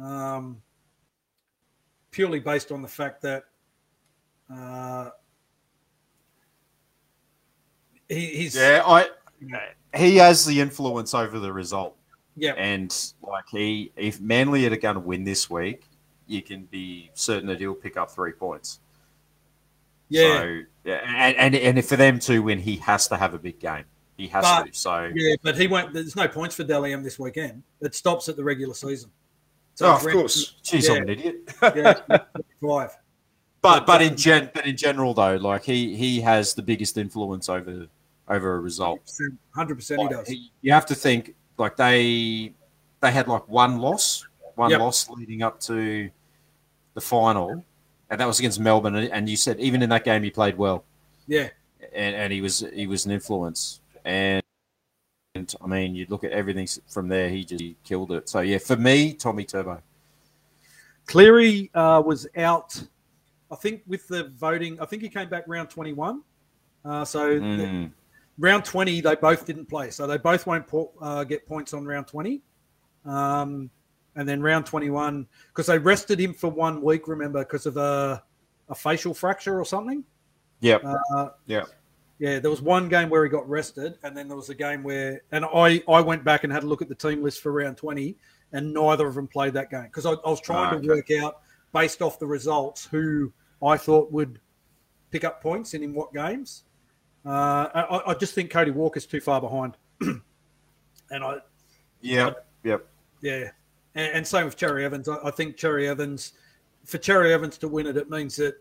um, 0.02 0.62
purely 2.12 2.40
based 2.40 2.72
on 2.72 2.82
the 2.82 2.88
fact 2.88 3.22
that 3.24 3.44
uh, 4.50 5.10
he, 8.08 8.28
he's 8.28 8.56
yeah, 8.56 8.82
I 8.86 9.10
he 9.94 10.16
has 10.16 10.46
the 10.46 10.62
influence 10.62 11.14
over 11.14 11.38
the 11.38 11.52
result. 11.52 11.98
Yeah, 12.38 12.54
and 12.54 12.96
like 13.22 13.50
he, 13.52 13.92
if 13.98 14.22
Manly 14.22 14.66
are 14.68 14.78
going 14.78 14.96
to 14.96 15.02
win 15.02 15.26
this 15.26 15.50
week, 15.50 15.89
you 16.30 16.42
can 16.42 16.64
be 16.66 17.10
certain 17.14 17.48
that 17.48 17.60
he'll 17.60 17.74
pick 17.74 17.98
up 17.98 18.12
three 18.12 18.32
points. 18.32 18.80
Yeah. 20.10 20.40
So, 20.40 20.62
yeah, 20.86 21.02
and, 21.06 21.56
and 21.56 21.78
and 21.78 21.86
for 21.86 21.96
them 21.96 22.20
to 22.20 22.40
win, 22.40 22.60
he 22.60 22.78
has 22.78 23.08
to 23.10 23.18
have 23.18 23.34
a 23.34 23.40
big 23.40 23.60
game. 23.60 23.86
He 24.18 24.28
has 24.28 24.44
but, 24.44 24.68
to. 24.68 24.74
So 24.74 25.12
yeah, 25.14 25.36
but 25.42 25.58
he 25.58 25.68
won't. 25.68 25.94
There's 25.94 26.16
no 26.16 26.28
points 26.28 26.56
for 26.56 26.64
Dally 26.64 26.94
M 26.94 27.04
this 27.04 27.20
weekend. 27.20 27.64
It 27.82 27.96
stops 27.96 28.30
at 28.30 28.36
the 28.36 28.44
regular 28.44 28.74
season. 28.74 29.12
So 29.76 29.88
oh, 29.88 29.96
of 29.96 30.02
course. 30.02 30.56
She's 30.62 30.88
yeah. 30.88 30.96
an 30.96 31.10
idiot. 31.10 31.56
yeah, 31.62 31.94
five. 32.62 32.98
But 33.62 33.86
but 33.86 34.02
in 34.02 34.16
gen 34.16 34.52
but 34.54 34.66
in 34.66 34.78
general 34.78 35.14
though, 35.14 35.36
like 35.36 35.64
he 35.64 35.96
he 35.96 36.22
has 36.22 36.54
the 36.54 36.62
biggest 36.62 36.98
influence 36.98 37.50
over 37.50 37.88
over 38.28 38.56
a 38.56 38.60
result. 38.60 39.00
Hundred 39.56 39.76
percent, 39.76 40.02
he 40.02 40.08
does. 40.08 40.28
He, 40.28 40.52
you 40.62 40.72
have 40.72 40.86
to 40.88 40.96
think 40.96 41.36
like 41.58 41.76
they 41.76 42.54
they 43.02 43.12
had 43.12 43.28
like 43.28 43.48
one 43.48 43.80
loss, 43.80 44.28
one 44.56 44.72
yep. 44.72 44.80
loss 44.80 45.10
leading 45.10 45.44
up 45.44 45.60
to 45.62 46.10
the 47.00 47.06
final, 47.06 47.64
and 48.10 48.20
that 48.20 48.28
was 48.28 48.40
against 48.40 48.60
Melbourne. 48.60 48.96
And 48.96 49.30
you 49.30 49.38
said 49.38 49.60
even 49.60 49.82
in 49.82 49.90
that 49.90 50.04
game 50.04 50.24
he 50.24 50.32
played 50.32 50.58
well. 50.58 50.84
Yeah, 51.28 51.50
and, 51.94 52.16
and 52.16 52.34
he 52.34 52.42
was 52.42 52.66
he 52.74 52.88
was 52.88 53.06
an 53.06 53.12
influence. 53.12 53.82
And, 54.04 54.44
and 55.36 55.54
I 55.62 55.68
mean, 55.68 55.96
you 55.96 56.06
look 56.10 56.24
at 56.24 56.32
everything 56.32 56.68
from 56.88 57.08
there, 57.08 57.30
he 57.30 57.46
just 57.46 57.62
he 57.62 57.76
killed 57.84 58.12
it. 58.12 58.28
So 58.28 58.42
yeah, 58.42 58.58
for 58.58 58.76
me, 58.76 59.14
Tommy 59.14 59.46
Turbo. 59.46 59.82
Cleary 61.06 61.72
uh, 61.74 62.04
was 62.06 62.28
out. 62.36 62.82
I 63.52 63.56
think 63.56 63.82
with 63.88 64.08
the 64.08 64.26
voting, 64.38 64.80
I 64.80 64.86
think 64.86 65.02
he 65.02 65.10
came 65.10 65.30
back 65.30 65.46
round 65.48 65.70
twenty-one. 65.70 66.22
Uh, 66.84 67.06
so 67.06 67.40
mm. 67.40 67.58
the, 67.58 67.90
round 68.38 68.66
twenty, 68.66 69.02
they 69.02 69.16
both 69.16 69.46
didn't 69.46 69.68
play, 69.68 69.90
so 69.92 70.06
they 70.06 70.18
both 70.18 70.46
won't 70.46 70.68
po- 70.68 70.92
uh, 71.02 71.24
get 71.24 71.48
points 71.48 71.74
on 71.74 71.86
round 71.86 72.08
twenty. 72.08 72.42
Um, 73.06 73.70
and 74.20 74.28
then 74.28 74.42
round 74.42 74.66
21 74.66 75.26
because 75.48 75.68
they 75.68 75.78
rested 75.78 76.20
him 76.20 76.34
for 76.34 76.50
one 76.50 76.82
week 76.82 77.08
remember 77.08 77.40
because 77.40 77.66
of 77.66 77.78
a, 77.78 78.22
a 78.70 78.76
facial 78.76 79.14
fracture 79.14 79.60
or 79.60 79.66
something? 79.66 80.04
Yep. 80.62 80.84
Uh, 80.84 81.30
yeah 81.46 81.64
yeah 82.20 82.38
there 82.38 82.52
was 82.52 82.62
one 82.62 82.90
game 82.90 83.10
where 83.10 83.24
he 83.24 83.30
got 83.30 83.48
rested 83.50 83.98
and 84.04 84.16
then 84.16 84.28
there 84.28 84.36
was 84.36 84.50
a 84.50 84.56
game 84.56 84.84
where 84.84 85.22
and 85.32 85.46
i 85.46 85.82
i 85.88 86.02
went 86.02 86.22
back 86.22 86.44
and 86.44 86.52
had 86.52 86.64
a 86.64 86.68
look 86.68 86.82
at 86.82 86.90
the 86.90 86.96
team 86.96 87.24
list 87.24 87.42
for 87.42 87.54
round 87.54 87.78
20 87.78 88.14
and 88.52 88.74
neither 88.74 89.08
of 89.08 89.16
them 89.16 89.26
played 89.26 89.54
that 89.54 89.72
game 89.72 89.84
because 89.84 90.06
I, 90.06 90.12
I, 90.12 90.30
was 90.30 90.42
trying 90.42 90.76
oh, 90.76 90.82
to 90.82 90.88
work 90.88 91.10
out 91.12 91.40
based 91.72 92.02
off 92.02 92.20
the 92.20 92.28
results 92.28 92.86
who 92.86 93.32
i 93.64 93.78
thought 93.78 94.12
would 94.12 94.40
pick 95.12 95.24
up 95.24 95.42
points 95.42 95.74
and 95.74 95.84
in 95.84 95.94
what 95.94 96.14
games. 96.14 96.64
Uh, 97.26 97.68
I, 97.74 98.02
I 98.08 98.14
just 98.14 98.34
think 98.34 98.50
cody 98.50 98.72
walker's 98.72 99.06
too 99.06 99.20
far 99.20 99.42
behind. 99.42 99.78
And 101.12 101.24
i 101.24 101.38
yeah 102.02 102.34
yep. 102.64 102.88
Yeah 103.20 103.50
and, 104.00 104.18
and 104.18 104.28
same 104.28 104.46
with 104.46 104.56
Cherry 104.56 104.86
Evans. 104.86 105.10
I, 105.10 105.18
I, 105.26 105.32
think 105.32 105.58
Cherry 105.58 105.88
Evans, 105.88 106.34
for 106.86 106.98
Cherry 106.98 107.34
Evans 107.34 107.58
to 107.60 107.68
win 107.68 107.88
it, 107.88 107.98
it 107.98 108.10
means 108.10 108.36
that 108.38 108.56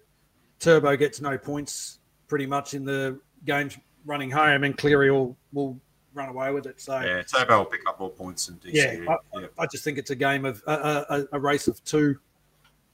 Turbo 0.59 0.97
gets 0.97 1.21
no 1.21 1.39
points 1.39 2.01
pretty 2.27 2.47
much 2.47 2.75
in 2.75 2.85
the 2.85 3.21
games 3.45 3.79
running 4.05 4.31
home, 4.31 4.65
and 4.65 4.77
Cleary 4.77 5.11
will 5.11 5.37
will 5.53 5.79
run 6.15 6.29
away 6.29 6.51
with 6.51 6.67
it. 6.67 6.81
So 6.81 6.99
yeah, 7.01 7.23
Turbo 7.23 7.59
will 7.59 7.65
pick 7.67 7.81
up 7.89 8.01
more 8.01 8.11
points 8.11 8.47
than 8.47 8.57
DC. 8.57 8.75
Yeah, 8.75 9.05
I, 9.09 9.41
yeah. 9.41 9.47
I 9.59 9.67
just 9.67 9.85
think 9.85 9.99
it's 9.99 10.11
a 10.11 10.17
game 10.17 10.45
of 10.45 10.63
a, 10.67 10.73
a, 11.11 11.25
a 11.33 11.41
race 11.41 11.69
of 11.69 11.83
two. 11.85 12.19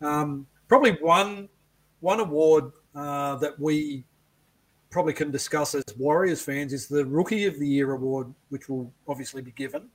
Um, 0.01 0.47
probably 0.69 0.93
one 1.01 1.49
one 2.01 2.21
award 2.21 2.73
uh, 2.95 3.37
that 3.37 3.59
we 3.59 4.05
probably 4.91 5.15
can 5.15 5.31
discuss 5.31 5.75
as 5.75 5.85
Warriors 5.99 6.43
fans 6.43 6.73
is 6.73 6.87
the 6.87 7.05
Rookie 7.05 7.47
of 7.47 7.59
the 7.59 7.67
Year 7.67 7.93
award, 7.93 8.33
which 8.51 8.69
will 8.69 8.93
obviously 9.09 9.43
be 9.43 9.51
given. 9.53 9.89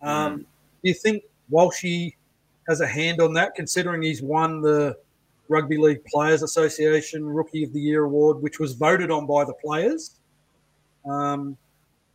Um, 0.00 0.38
mm. 0.38 0.38
Do 0.38 0.44
you 0.82 0.94
think 0.94 1.22
Walshy 1.52 2.14
has 2.68 2.80
a 2.80 2.86
hand 2.86 3.20
on 3.20 3.32
that, 3.34 3.54
considering 3.54 4.02
he's 4.02 4.22
won 4.22 4.60
the 4.60 4.96
Rugby 5.48 5.76
League 5.76 6.04
Players 6.06 6.42
Association 6.42 7.24
Rookie 7.24 7.64
of 7.64 7.72
the 7.72 7.80
Year 7.80 8.04
award, 8.04 8.40
which 8.40 8.58
was 8.58 8.72
voted 8.72 9.10
on 9.10 9.26
by 9.26 9.44
the 9.44 9.54
players? 9.54 10.16
Um, 11.04 11.56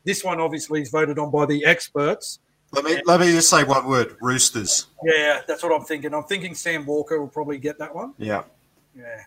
this 0.04 0.24
one 0.24 0.40
obviously 0.40 0.82
is 0.82 0.90
voted 0.90 1.20
on 1.20 1.30
by 1.32 1.46
the 1.46 1.64
experts. 1.66 2.40
Let 2.72 2.84
me 2.84 3.02
let 3.06 3.22
me 3.22 3.32
just 3.32 3.50
say 3.50 3.64
one 3.64 3.88
word: 3.88 4.18
Roosters. 4.22 4.88
Yeah, 5.04 5.42
that's 5.48 5.64
what 5.64 5.72
I'm 5.72 5.86
thinking. 5.86 6.14
I'm 6.14 6.24
thinking 6.24 6.54
Sam 6.54 6.86
Walker 6.86 7.20
will 7.20 7.30
probably 7.30 7.58
get 7.58 7.78
that 7.80 7.94
one. 7.94 8.14
Yeah. 8.18 8.44
Yeah 8.96 9.24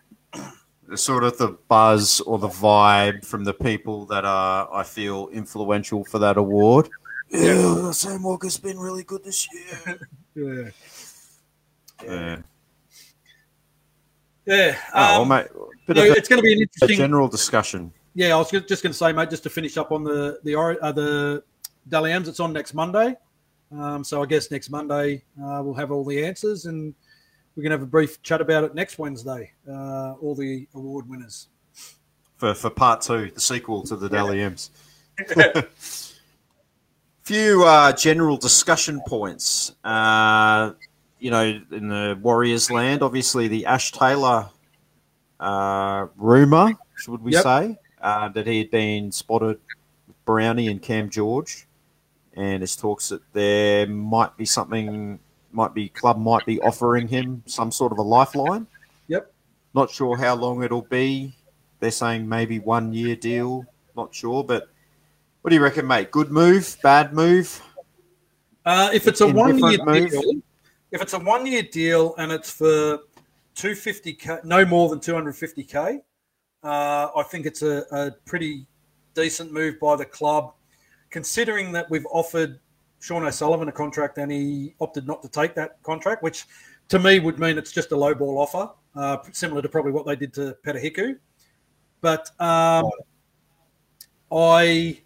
sort 0.95 1.23
of 1.23 1.37
the 1.37 1.49
buzz 1.67 2.21
or 2.21 2.37
the 2.37 2.47
vibe 2.47 3.25
from 3.25 3.43
the 3.43 3.53
people 3.53 4.05
that 4.05 4.25
are, 4.25 4.69
I 4.73 4.83
feel, 4.83 5.29
influential 5.29 6.03
for 6.05 6.19
that 6.19 6.37
award. 6.37 6.89
Yeah, 7.31 7.91
Sam 7.91 8.23
Walker's 8.23 8.57
been 8.57 8.77
really 8.77 9.03
good 9.03 9.23
this 9.23 9.47
year. 9.53 9.99
yeah. 10.35 12.05
Yeah. 12.05 12.37
Yeah. 14.45 14.77
Oh, 14.93 15.21
um, 15.21 15.29
well, 15.29 15.39
mate, 15.39 15.95
no, 15.95 16.03
it's 16.03 16.27
going 16.27 16.41
to 16.41 16.43
be 16.43 16.53
an 16.53 16.61
interesting 16.61 16.97
general 16.97 17.27
discussion. 17.27 17.93
Yeah, 18.13 18.35
I 18.35 18.37
was 18.37 18.51
just 18.51 18.83
going 18.83 18.91
to 18.91 18.97
say, 18.97 19.13
mate, 19.13 19.29
just 19.29 19.43
to 19.43 19.49
finish 19.49 19.77
up 19.77 19.91
on 19.91 20.03
the 20.03 20.39
the 20.43 20.55
uh, 20.55 20.91
the 20.91 21.43
Dally 21.87 22.11
M's, 22.11 22.27
it's 22.27 22.39
on 22.39 22.51
next 22.51 22.73
Monday. 22.73 23.15
Um, 23.71 24.03
so 24.03 24.21
I 24.21 24.25
guess 24.25 24.51
next 24.51 24.69
Monday 24.69 25.23
uh, 25.41 25.61
we'll 25.63 25.73
have 25.75 25.91
all 25.91 26.03
the 26.03 26.25
answers 26.25 26.65
and 26.65 26.93
we 27.55 27.63
can 27.63 27.71
have 27.71 27.81
a 27.81 27.85
brief 27.85 28.21
chat 28.21 28.41
about 28.41 28.65
it 28.65 28.75
next 28.75 28.99
Wednesday. 28.99 29.51
Uh, 29.65 30.13
all 30.21 30.35
the 30.35 30.67
award 30.75 31.07
winners 31.07 31.47
for 32.35 32.53
for 32.53 32.69
part 32.69 33.01
two, 33.01 33.31
the 33.31 33.39
sequel 33.39 33.83
to 33.83 33.95
the 33.95 34.07
yeah. 34.07 34.17
Dally 34.17 34.41
M's. 34.41 34.71
Few 37.23 37.63
uh, 37.63 37.93
general 37.93 38.37
discussion 38.37 39.01
points. 39.07 39.75
Uh, 39.83 40.73
you 41.19 41.29
know, 41.29 41.61
in 41.71 41.87
the 41.87 42.17
Warriors 42.21 42.71
land, 42.71 43.03
obviously 43.03 43.47
the 43.47 43.67
Ash 43.67 43.91
Taylor 43.91 44.49
uh, 45.39 46.07
rumor, 46.17 46.73
should 46.97 47.21
we 47.21 47.33
yep. 47.33 47.43
say, 47.43 47.77
uh, 48.01 48.29
that 48.29 48.47
he 48.47 48.57
had 48.57 48.71
been 48.71 49.11
spotted 49.11 49.59
with 50.07 50.25
Brownie 50.25 50.67
and 50.67 50.81
Cam 50.81 51.09
George, 51.09 51.67
and 52.33 52.61
there's 52.61 52.75
talks 52.75 53.09
that 53.09 53.21
there 53.33 53.85
might 53.85 54.35
be 54.35 54.45
something 54.45 55.19
might 55.51 55.73
be 55.73 55.89
club 55.89 56.17
might 56.17 56.45
be 56.45 56.59
offering 56.61 57.07
him 57.07 57.43
some 57.45 57.71
sort 57.71 57.91
of 57.91 57.99
a 57.99 58.01
lifeline. 58.01 58.65
Yep. 59.09 59.31
Not 59.75 59.91
sure 59.91 60.17
how 60.17 60.35
long 60.35 60.63
it'll 60.63 60.81
be. 60.81 61.35
They're 61.79 61.91
saying 61.91 62.27
maybe 62.27 62.59
one 62.59 62.93
year 62.93 63.15
deal. 63.15 63.65
Not 63.95 64.15
sure, 64.15 64.43
but 64.43 64.69
what 65.41 65.49
do 65.49 65.55
you 65.55 65.61
reckon, 65.61 65.87
mate? 65.87 66.11
Good 66.11 66.31
move, 66.31 66.77
bad 66.83 67.13
move? 67.13 67.61
Uh, 68.65 68.91
if 68.93 69.07
it's 69.07 69.21
a 69.21 69.27
one 69.27 69.57
year 69.57 69.77
deal, 69.77 70.41
if 70.91 71.01
it's 71.01 71.13
a 71.13 71.19
one 71.19 71.45
year 71.45 71.63
deal 71.63 72.13
and 72.17 72.31
it's 72.31 72.51
for 72.51 72.99
250k, 73.55 74.43
no 74.45 74.65
more 74.65 74.89
than 74.89 74.99
250k, 74.99 75.99
uh, 76.63 77.07
I 77.15 77.23
think 77.23 77.45
it's 77.47 77.63
a, 77.63 77.83
a 77.91 78.11
pretty 78.25 78.67
decent 79.15 79.51
move 79.51 79.79
by 79.79 79.95
the 79.95 80.05
club, 80.05 80.53
considering 81.09 81.71
that 81.71 81.89
we've 81.89 82.05
offered 82.11 82.59
Sean 82.99 83.23
O'Sullivan 83.25 83.67
a 83.67 83.71
contract 83.71 84.19
and 84.19 84.31
he 84.31 84.75
opted 84.79 85.07
not 85.07 85.23
to 85.23 85.27
take 85.27 85.55
that 85.55 85.81
contract, 85.81 86.21
which 86.21 86.45
to 86.89 86.99
me 86.99 87.19
would 87.19 87.39
mean 87.39 87.57
it's 87.57 87.71
just 87.71 87.91
a 87.91 87.97
low 87.97 88.13
ball 88.13 88.37
offer, 88.37 88.69
uh, 88.95 89.17
similar 89.31 89.63
to 89.63 89.69
probably 89.69 89.91
what 89.91 90.05
they 90.05 90.15
did 90.15 90.33
to 90.35 90.55
Peta 90.63 90.77
Hiku. 90.77 91.17
But 92.01 92.29
um, 92.39 92.89
I 94.31 95.01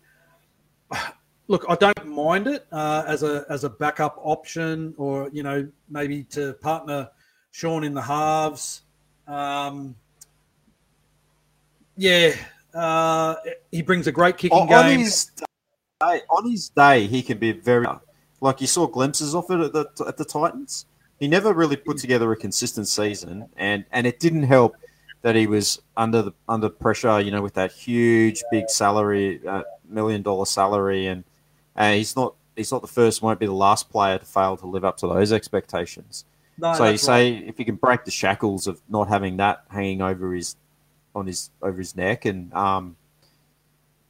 look, 1.47 1.65
I 1.69 1.75
don't 1.75 2.07
mind 2.07 2.47
it 2.47 2.65
uh, 2.71 3.03
as 3.07 3.23
a 3.23 3.45
as 3.49 3.63
a 3.63 3.69
backup 3.69 4.19
option, 4.21 4.93
or 4.97 5.29
you 5.31 5.43
know 5.43 5.67
maybe 5.89 6.23
to 6.25 6.53
partner 6.53 7.09
Sean 7.51 7.83
in 7.83 7.93
the 7.93 8.01
halves. 8.01 8.81
Um, 9.27 9.95
yeah, 11.97 12.35
uh, 12.73 13.35
he 13.71 13.81
brings 13.81 14.07
a 14.07 14.11
great 14.11 14.37
kicking 14.37 14.57
on 14.57 14.67
game. 14.67 14.99
His, 14.99 15.31
day, 15.99 16.21
on 16.29 16.49
his 16.49 16.69
day, 16.69 17.07
he 17.07 17.21
can 17.21 17.37
be 17.37 17.51
very 17.51 17.87
like 18.41 18.61
you 18.61 18.67
saw 18.67 18.87
glimpses 18.87 19.33
of 19.33 19.49
it 19.49 19.59
at 19.59 19.73
the 19.73 20.05
at 20.07 20.17
the 20.17 20.25
Titans. 20.25 20.85
He 21.19 21.27
never 21.27 21.53
really 21.53 21.77
put 21.77 21.97
together 21.97 22.31
a 22.31 22.35
consistent 22.35 22.87
season, 22.87 23.49
and 23.55 23.85
and 23.91 24.05
it 24.05 24.19
didn't 24.19 24.43
help 24.43 24.75
that 25.21 25.35
he 25.35 25.47
was 25.47 25.81
under 25.97 26.21
the 26.21 26.31
under 26.47 26.69
pressure. 26.69 27.19
You 27.19 27.31
know, 27.31 27.41
with 27.41 27.53
that 27.55 27.71
huge 27.71 28.43
big 28.51 28.69
salary, 28.69 29.45
uh, 29.47 29.63
million 29.87 30.21
dollar 30.21 30.45
salary, 30.45 31.07
and 31.07 31.23
uh, 31.75 31.93
he's 31.93 32.15
not 32.15 32.35
he's 32.55 32.71
not 32.71 32.81
the 32.81 32.87
first, 32.87 33.21
won't 33.21 33.39
be 33.39 33.45
the 33.45 33.53
last 33.53 33.89
player 33.89 34.17
to 34.17 34.25
fail 34.25 34.57
to 34.57 34.67
live 34.67 34.85
up 34.85 34.97
to 34.97 35.07
those 35.07 35.31
expectations. 35.31 36.25
No, 36.57 36.73
so 36.73 36.85
you 36.85 36.97
say 36.97 37.33
right. 37.33 37.43
if 37.47 37.57
he 37.57 37.65
can 37.65 37.75
break 37.75 38.05
the 38.05 38.11
shackles 38.11 38.65
of 38.67 38.81
not 38.87 39.09
having 39.09 39.37
that 39.37 39.63
hanging 39.69 40.01
over 40.01 40.33
his 40.33 40.55
on 41.13 41.27
his 41.27 41.49
over 41.61 41.77
his 41.77 41.95
neck, 41.95 42.25
and 42.25 42.53
um, 42.53 42.95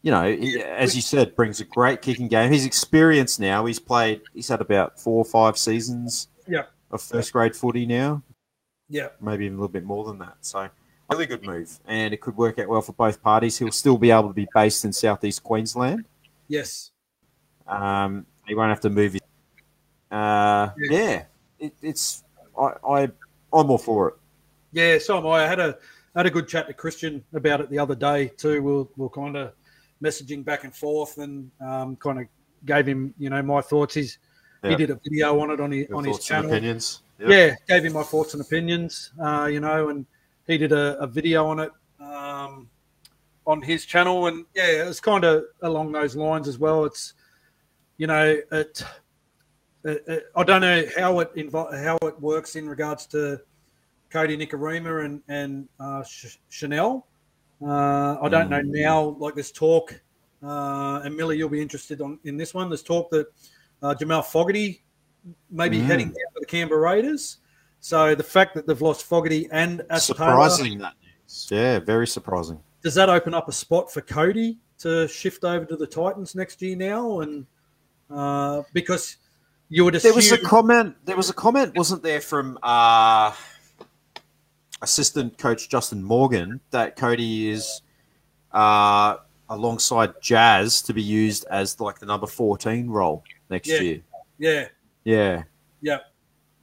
you 0.05 0.11
know, 0.11 0.31
he, 0.31 0.61
as 0.61 0.95
you 0.95 1.01
said, 1.01 1.35
brings 1.35 1.59
a 1.59 1.65
great 1.65 2.03
kicking 2.03 2.27
game. 2.27 2.51
He's 2.51 2.63
experienced 2.63 3.39
now. 3.39 3.65
He's 3.65 3.79
played. 3.79 4.21
He's 4.35 4.47
had 4.47 4.61
about 4.61 4.99
four 4.99 5.17
or 5.17 5.25
five 5.25 5.57
seasons. 5.57 6.27
Yeah. 6.47 6.65
Of 6.91 7.01
first 7.01 7.33
grade 7.33 7.55
footy 7.55 7.87
now. 7.87 8.21
Yeah. 8.87 9.07
Maybe 9.19 9.45
even 9.45 9.57
a 9.57 9.61
little 9.61 9.73
bit 9.73 9.83
more 9.83 10.05
than 10.05 10.19
that. 10.19 10.37
So, 10.41 10.69
really 11.11 11.25
good 11.25 11.43
move, 11.43 11.79
and 11.87 12.13
it 12.13 12.21
could 12.21 12.35
work 12.35 12.59
out 12.59 12.67
well 12.67 12.81
for 12.81 12.93
both 12.93 13.21
parties. 13.21 13.57
He'll 13.57 13.71
still 13.71 13.97
be 13.97 14.11
able 14.11 14.27
to 14.27 14.33
be 14.33 14.47
based 14.53 14.85
in 14.85 14.93
southeast 14.93 15.43
Queensland. 15.43 16.05
Yes. 16.47 16.91
Um, 17.67 18.25
he 18.47 18.55
won't 18.55 18.69
have 18.69 18.81
to 18.81 18.89
move. 18.89 19.13
His, 19.13 19.21
uh, 20.11 20.69
yeah. 20.77 20.91
yeah. 20.91 21.23
It, 21.59 21.73
it's 21.81 22.23
I, 22.59 22.73
I 22.87 23.01
I'm 23.53 23.71
all 23.71 23.77
for 23.77 24.09
it. 24.09 24.15
Yeah, 24.71 24.97
so 24.99 25.17
am 25.17 25.27
I. 25.27 25.43
I 25.43 25.47
had 25.47 25.59
a 25.59 25.77
had 26.15 26.25
a 26.25 26.29
good 26.29 26.47
chat 26.47 26.67
to 26.67 26.73
Christian 26.73 27.23
about 27.33 27.61
it 27.61 27.69
the 27.69 27.79
other 27.79 27.95
day 27.95 28.27
too. 28.27 28.61
We'll 28.61 28.89
we'll 28.97 29.09
kind 29.09 29.35
of 29.35 29.53
messaging 30.01 30.43
back 30.43 30.63
and 30.63 30.75
forth 30.75 31.17
and 31.17 31.49
um, 31.61 31.95
kind 31.95 32.19
of 32.19 32.27
gave 32.65 32.87
him, 32.87 33.13
you 33.17 33.29
know, 33.29 33.41
my 33.41 33.61
thoughts. 33.61 33.95
He's 33.95 34.17
yep. 34.63 34.71
he 34.71 34.75
did 34.77 34.89
a 34.89 34.99
video 35.03 35.39
on 35.39 35.51
it 35.51 35.59
on 35.59 35.71
his 35.71 35.87
Your 35.87 35.97
on 35.97 36.05
his 36.05 36.19
channel. 36.19 36.51
opinions. 36.51 37.01
Yep. 37.19 37.29
Yeah, 37.29 37.55
gave 37.67 37.85
him 37.85 37.93
my 37.93 38.03
thoughts 38.03 38.33
and 38.33 38.41
opinions. 38.41 39.11
Uh, 39.21 39.45
you 39.45 39.59
know, 39.59 39.89
and 39.89 40.05
he 40.47 40.57
did 40.57 40.71
a, 40.71 40.97
a 40.99 41.07
video 41.07 41.47
on 41.47 41.59
it 41.59 41.71
um, 41.99 42.69
on 43.47 43.61
his 43.61 43.85
channel, 43.85 44.27
and 44.27 44.45
yeah, 44.55 44.87
it's 44.87 44.99
kind 44.99 45.23
of 45.23 45.45
along 45.61 45.91
those 45.91 46.15
lines 46.15 46.47
as 46.47 46.57
well. 46.57 46.85
It's 46.85 47.13
you 47.97 48.07
know, 48.07 48.41
it, 48.51 48.83
it, 49.83 50.03
it 50.07 50.23
I 50.35 50.43
don't 50.43 50.61
know 50.61 50.83
how 50.97 51.19
it 51.19 51.33
invo- 51.35 51.83
how 51.83 51.97
it 52.07 52.19
works 52.19 52.55
in 52.55 52.67
regards 52.67 53.05
to 53.07 53.39
Kodi 54.11 54.37
Nikorima 54.37 55.05
and 55.05 55.21
and 55.27 55.67
uh, 55.79 56.03
Chanel. 56.49 57.07
Uh, 57.61 58.17
I 58.21 58.29
don't 58.29 58.49
know 58.49 58.61
mm. 58.61 58.83
now. 58.83 59.15
Like 59.19 59.35
this 59.35 59.51
talk, 59.51 59.99
uh, 60.43 61.01
and 61.03 61.15
Millie, 61.15 61.37
you'll 61.37 61.49
be 61.49 61.61
interested 61.61 62.01
on 62.01 62.19
in 62.23 62.37
this 62.37 62.53
one. 62.53 62.69
There's 62.69 62.83
talk 62.83 63.09
that 63.11 63.27
uh, 63.81 63.95
Jamal 63.95 64.21
Fogarty 64.21 64.83
may 65.49 65.69
be 65.69 65.79
mm. 65.79 65.85
heading 65.85 66.07
down 66.07 66.33
to 66.33 66.39
the 66.39 66.45
Canberra 66.45 66.81
Raiders. 66.81 67.37
So 67.85 68.15
the 68.15 68.23
fact 68.23 68.55
that 68.55 68.65
they've 68.65 68.81
lost 68.81 69.03
Fogarty 69.03 69.47
and 69.51 69.83
surprising 69.99 70.79
that 70.79 70.93
news. 71.03 71.47
Yeah, 71.51 71.77
very 71.77 72.07
surprising. 72.07 72.59
Does 72.81 72.95
that 72.95 73.09
open 73.09 73.35
up 73.35 73.47
a 73.47 73.51
spot 73.51 73.93
for 73.93 74.01
Kodi 74.01 74.57
to 74.79 75.07
shift 75.07 75.43
over 75.43 75.65
to 75.65 75.75
the 75.75 75.85
Titans 75.85 76.33
next 76.33 76.63
year 76.63 76.75
now? 76.75 77.19
And 77.19 77.45
uh, 78.09 78.63
because 78.73 79.17
you 79.69 79.85
would 79.85 79.93
assume 79.93 80.09
there 80.09 80.15
was 80.15 80.31
a 80.31 80.39
comment. 80.39 80.95
There 81.05 81.15
was 81.15 81.29
a 81.29 81.33
comment, 81.33 81.77
wasn't 81.77 82.01
there, 82.01 82.21
from. 82.21 82.57
Uh 82.63 83.33
assistant 84.81 85.37
coach 85.37 85.69
Justin 85.69 86.03
Morgan 86.03 86.59
that 86.71 86.97
Kodi 86.97 87.49
is 87.49 87.81
uh, 88.51 89.17
alongside 89.49 90.13
Jazz 90.21 90.81
to 90.83 90.93
be 90.93 91.01
used 91.01 91.45
as 91.49 91.79
like 91.79 91.99
the 91.99 92.05
number 92.05 92.27
14 92.27 92.89
role 92.89 93.23
next 93.49 93.67
yeah. 93.67 93.79
year. 93.79 94.01
Yeah. 94.37 94.67
Yeah. 95.03 95.43
Yeah. 95.81 95.99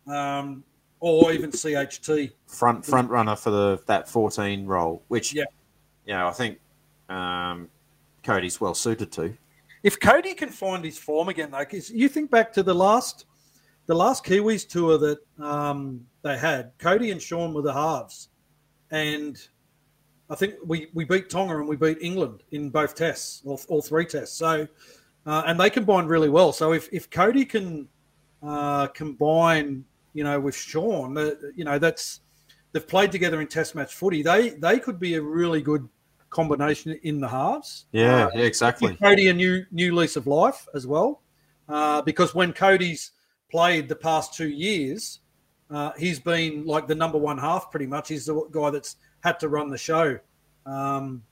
Um, 0.07 0.65
or 1.03 1.33
even 1.33 1.51
CHT. 1.51 2.31
Front 2.47 2.87
front 2.87 3.11
runner 3.11 3.35
for 3.35 3.51
the 3.51 3.83
that 3.87 4.09
14 4.09 4.65
role, 4.65 5.03
which, 5.09 5.35
yeah. 5.35 5.45
you 6.07 6.15
know, 6.15 6.29
I 6.29 6.31
think 6.31 6.59
um, 7.09 7.69
Kodi's 8.23 8.61
well 8.61 8.75
suited 8.75 9.11
to. 9.13 9.37
If 9.83 9.99
Kodi 9.99 10.37
can 10.37 10.49
find 10.49 10.85
his 10.85 10.97
form 10.97 11.29
again, 11.29 11.51
though, 11.51 11.59
because 11.59 11.91
you 11.91 12.09
think 12.09 12.31
back 12.31 12.53
to 12.53 12.63
the 12.63 12.75
last 12.75 13.27
the 13.87 13.95
last 13.95 14.25
Kiwis 14.25 14.67
tour 14.67 14.97
that 14.97 15.19
um, 15.45 16.07
they 16.23 16.39
had, 16.39 16.79
Kodi 16.79 17.11
and 17.11 17.21
Sean 17.21 17.53
were 17.53 17.63
the 17.63 17.73
halves, 17.73 18.29
and 18.93 19.37
I 20.31 20.37
think 20.37 20.55
we, 20.65 20.87
we 20.95 21.05
beat 21.05 21.29
Tonga 21.29 21.59
and 21.59 21.67
we 21.67 21.75
beat 21.75 21.99
England 22.01 22.45
in 22.53 22.71
both 22.71 22.95
tests, 22.95 23.43
all, 23.45 23.61
all 23.67 23.83
three 23.83 24.07
tests. 24.07 24.37
So, 24.37 24.69
uh, 25.27 25.43
and 25.47 25.59
they 25.59 25.69
combined 25.69 26.09
really 26.09 26.29
well. 26.29 26.53
So 26.53 26.73
if 26.73 26.89
if 26.93 27.11
Kodi 27.11 27.49
can 27.49 27.89
uh, 28.41 28.87
combine, 28.87 29.85
you 30.13 30.25
know, 30.25 30.39
with 30.39 30.55
Sean, 30.55 31.17
uh, 31.17 31.33
you 31.55 31.65
know, 31.65 31.79
that's 31.79 32.21
they've 32.73 32.87
played 32.87 33.13
together 33.13 33.41
in 33.41 33.47
Test 33.47 33.75
match 33.75 33.95
footy. 33.95 34.23
They 34.23 34.51
they 34.51 34.79
could 34.79 34.99
be 34.99 35.15
a 35.15 35.23
really 35.23 35.63
good 35.63 35.89
combination 36.31 36.99
in 37.03 37.21
the 37.21 37.29
halves. 37.29 37.87
Yeah, 37.93 38.27
Uh, 38.27 38.31
yeah, 38.35 38.43
exactly. 38.43 38.97
Kodi 38.97 39.31
a 39.31 39.33
new 39.33 39.65
new 39.71 39.95
lease 39.95 40.17
of 40.17 40.27
life 40.27 40.67
as 40.75 40.87
well, 40.87 41.23
uh, 41.69 42.03
because 42.03 42.35
when 42.35 42.53
Kodi's 42.53 43.13
played 43.51 43.89
the 43.89 43.97
past 43.97 44.35
two 44.35 44.49
years, 44.49 45.21
uh, 45.71 45.93
he's 45.97 46.19
been 46.19 46.67
like 46.67 46.87
the 46.87 46.95
number 46.95 47.19
one 47.19 47.39
half 47.39 47.71
pretty 47.71 47.87
much. 47.87 48.09
He's 48.09 48.27
the 48.27 48.43
guy 48.51 48.71
that's 48.71 48.97
had 49.21 49.39
to 49.41 49.49
run 49.49 49.71
the 49.71 49.79
show. 49.79 50.19
Um, 50.67 51.23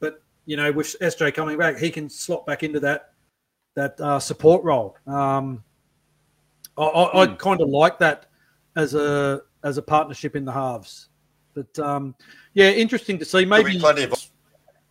but 0.00 0.22
you 0.44 0.56
know, 0.56 0.72
with 0.72 0.96
SJ 1.00 1.34
coming 1.34 1.58
back, 1.58 1.78
he 1.78 1.90
can 1.90 2.08
slot 2.08 2.46
back 2.46 2.62
into 2.62 2.80
that 2.80 3.10
that 3.74 4.00
uh, 4.00 4.18
support 4.18 4.64
role. 4.64 4.96
Um, 5.06 5.62
I, 6.78 6.82
I, 6.82 7.22
I 7.22 7.26
kind 7.28 7.60
of 7.60 7.68
like 7.68 7.98
that 7.98 8.26
as 8.76 8.94
a 8.94 9.42
as 9.64 9.78
a 9.78 9.82
partnership 9.82 10.36
in 10.36 10.44
the 10.44 10.52
halves. 10.52 11.08
But 11.54 11.78
um, 11.78 12.14
yeah, 12.54 12.70
interesting 12.70 13.18
to 13.18 13.24
see. 13.24 13.44
Maybe 13.44 13.82
of 13.82 14.30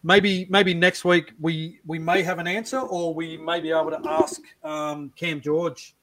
maybe 0.03 0.47
maybe 0.49 0.73
next 0.73 1.05
week 1.05 1.33
we 1.39 1.79
we 1.85 1.99
may 1.99 2.23
have 2.23 2.39
an 2.39 2.47
answer, 2.47 2.79
or 2.79 3.13
we 3.13 3.37
may 3.37 3.59
be 3.59 3.71
able 3.71 3.91
to 3.91 4.01
ask 4.05 4.41
um, 4.63 5.11
Cam 5.15 5.39
George 5.41 5.95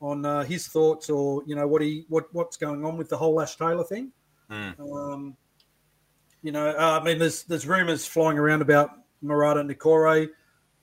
on 0.00 0.24
uh, 0.24 0.42
his 0.44 0.68
thoughts, 0.68 1.10
or 1.10 1.42
you 1.46 1.54
know 1.54 1.66
what 1.66 1.82
he 1.82 2.06
what 2.08 2.32
what's 2.32 2.56
going 2.56 2.84
on 2.84 2.96
with 2.96 3.08
the 3.08 3.16
whole 3.16 3.40
Ash 3.40 3.56
Taylor 3.56 3.84
thing. 3.84 4.12
Hmm. 4.50 4.70
Um, 4.80 5.36
you 6.42 6.52
know, 6.52 6.68
uh, 6.68 6.98
I 7.00 7.04
mean, 7.04 7.18
there's 7.18 7.42
there's 7.44 7.66
rumours 7.66 8.06
flying 8.06 8.38
around 8.38 8.62
about 8.62 8.90
Marata 9.22 9.68
Niukore. 9.68 10.28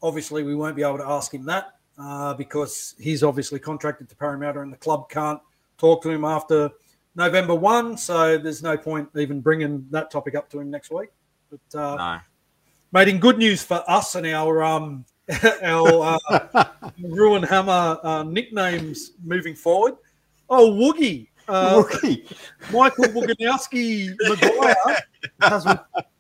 Obviously, 0.02 0.44
we 0.44 0.54
won't 0.54 0.76
be 0.76 0.84
able 0.84 0.98
to 0.98 1.08
ask 1.08 1.34
him 1.34 1.46
that 1.46 1.73
uh, 1.98 2.34
because 2.34 2.96
he's 3.00 3.24
obviously 3.24 3.60
contracted 3.60 4.10
to 4.10 4.16
Parramatta, 4.16 4.62
and 4.62 4.72
the 4.72 4.78
club 4.78 5.10
can't 5.10 5.40
talk 5.78 6.02
to 6.04 6.10
him 6.10 6.26
after 6.26 6.72
November 7.16 7.56
one. 7.56 7.98
So 7.98 8.38
there's 8.38 8.64
no 8.64 8.78
point 8.78 9.10
even 9.16 9.42
bringing 9.42 9.86
that 9.92 10.12
topic 10.12 10.36
up 10.36 10.50
to 10.52 10.60
him 10.60 10.70
next 10.70 10.92
week. 10.92 11.10
But 11.50 11.80
uh, 11.80 11.96
no. 11.96 12.20
mate, 12.92 13.08
in 13.08 13.20
good 13.20 13.38
news 13.38 13.64
for 13.64 13.84
us 13.88 14.16
and 14.16 14.26
our 14.28 14.64
um 14.64 15.06
our 15.62 16.20
uh, 16.30 16.66
ruin 17.02 17.44
hammer 17.44 18.00
uh, 18.04 18.24
nicknames 18.24 19.12
moving 19.24 19.56
forward. 19.56 19.96
Oh, 20.50 20.72
Woogie. 20.72 21.28
Uh, 21.48 21.84
Rookie. 21.86 22.26
Michael 22.72 23.06
Woganowski 23.06 24.16
Maguire 24.20 25.00
has 25.42 25.66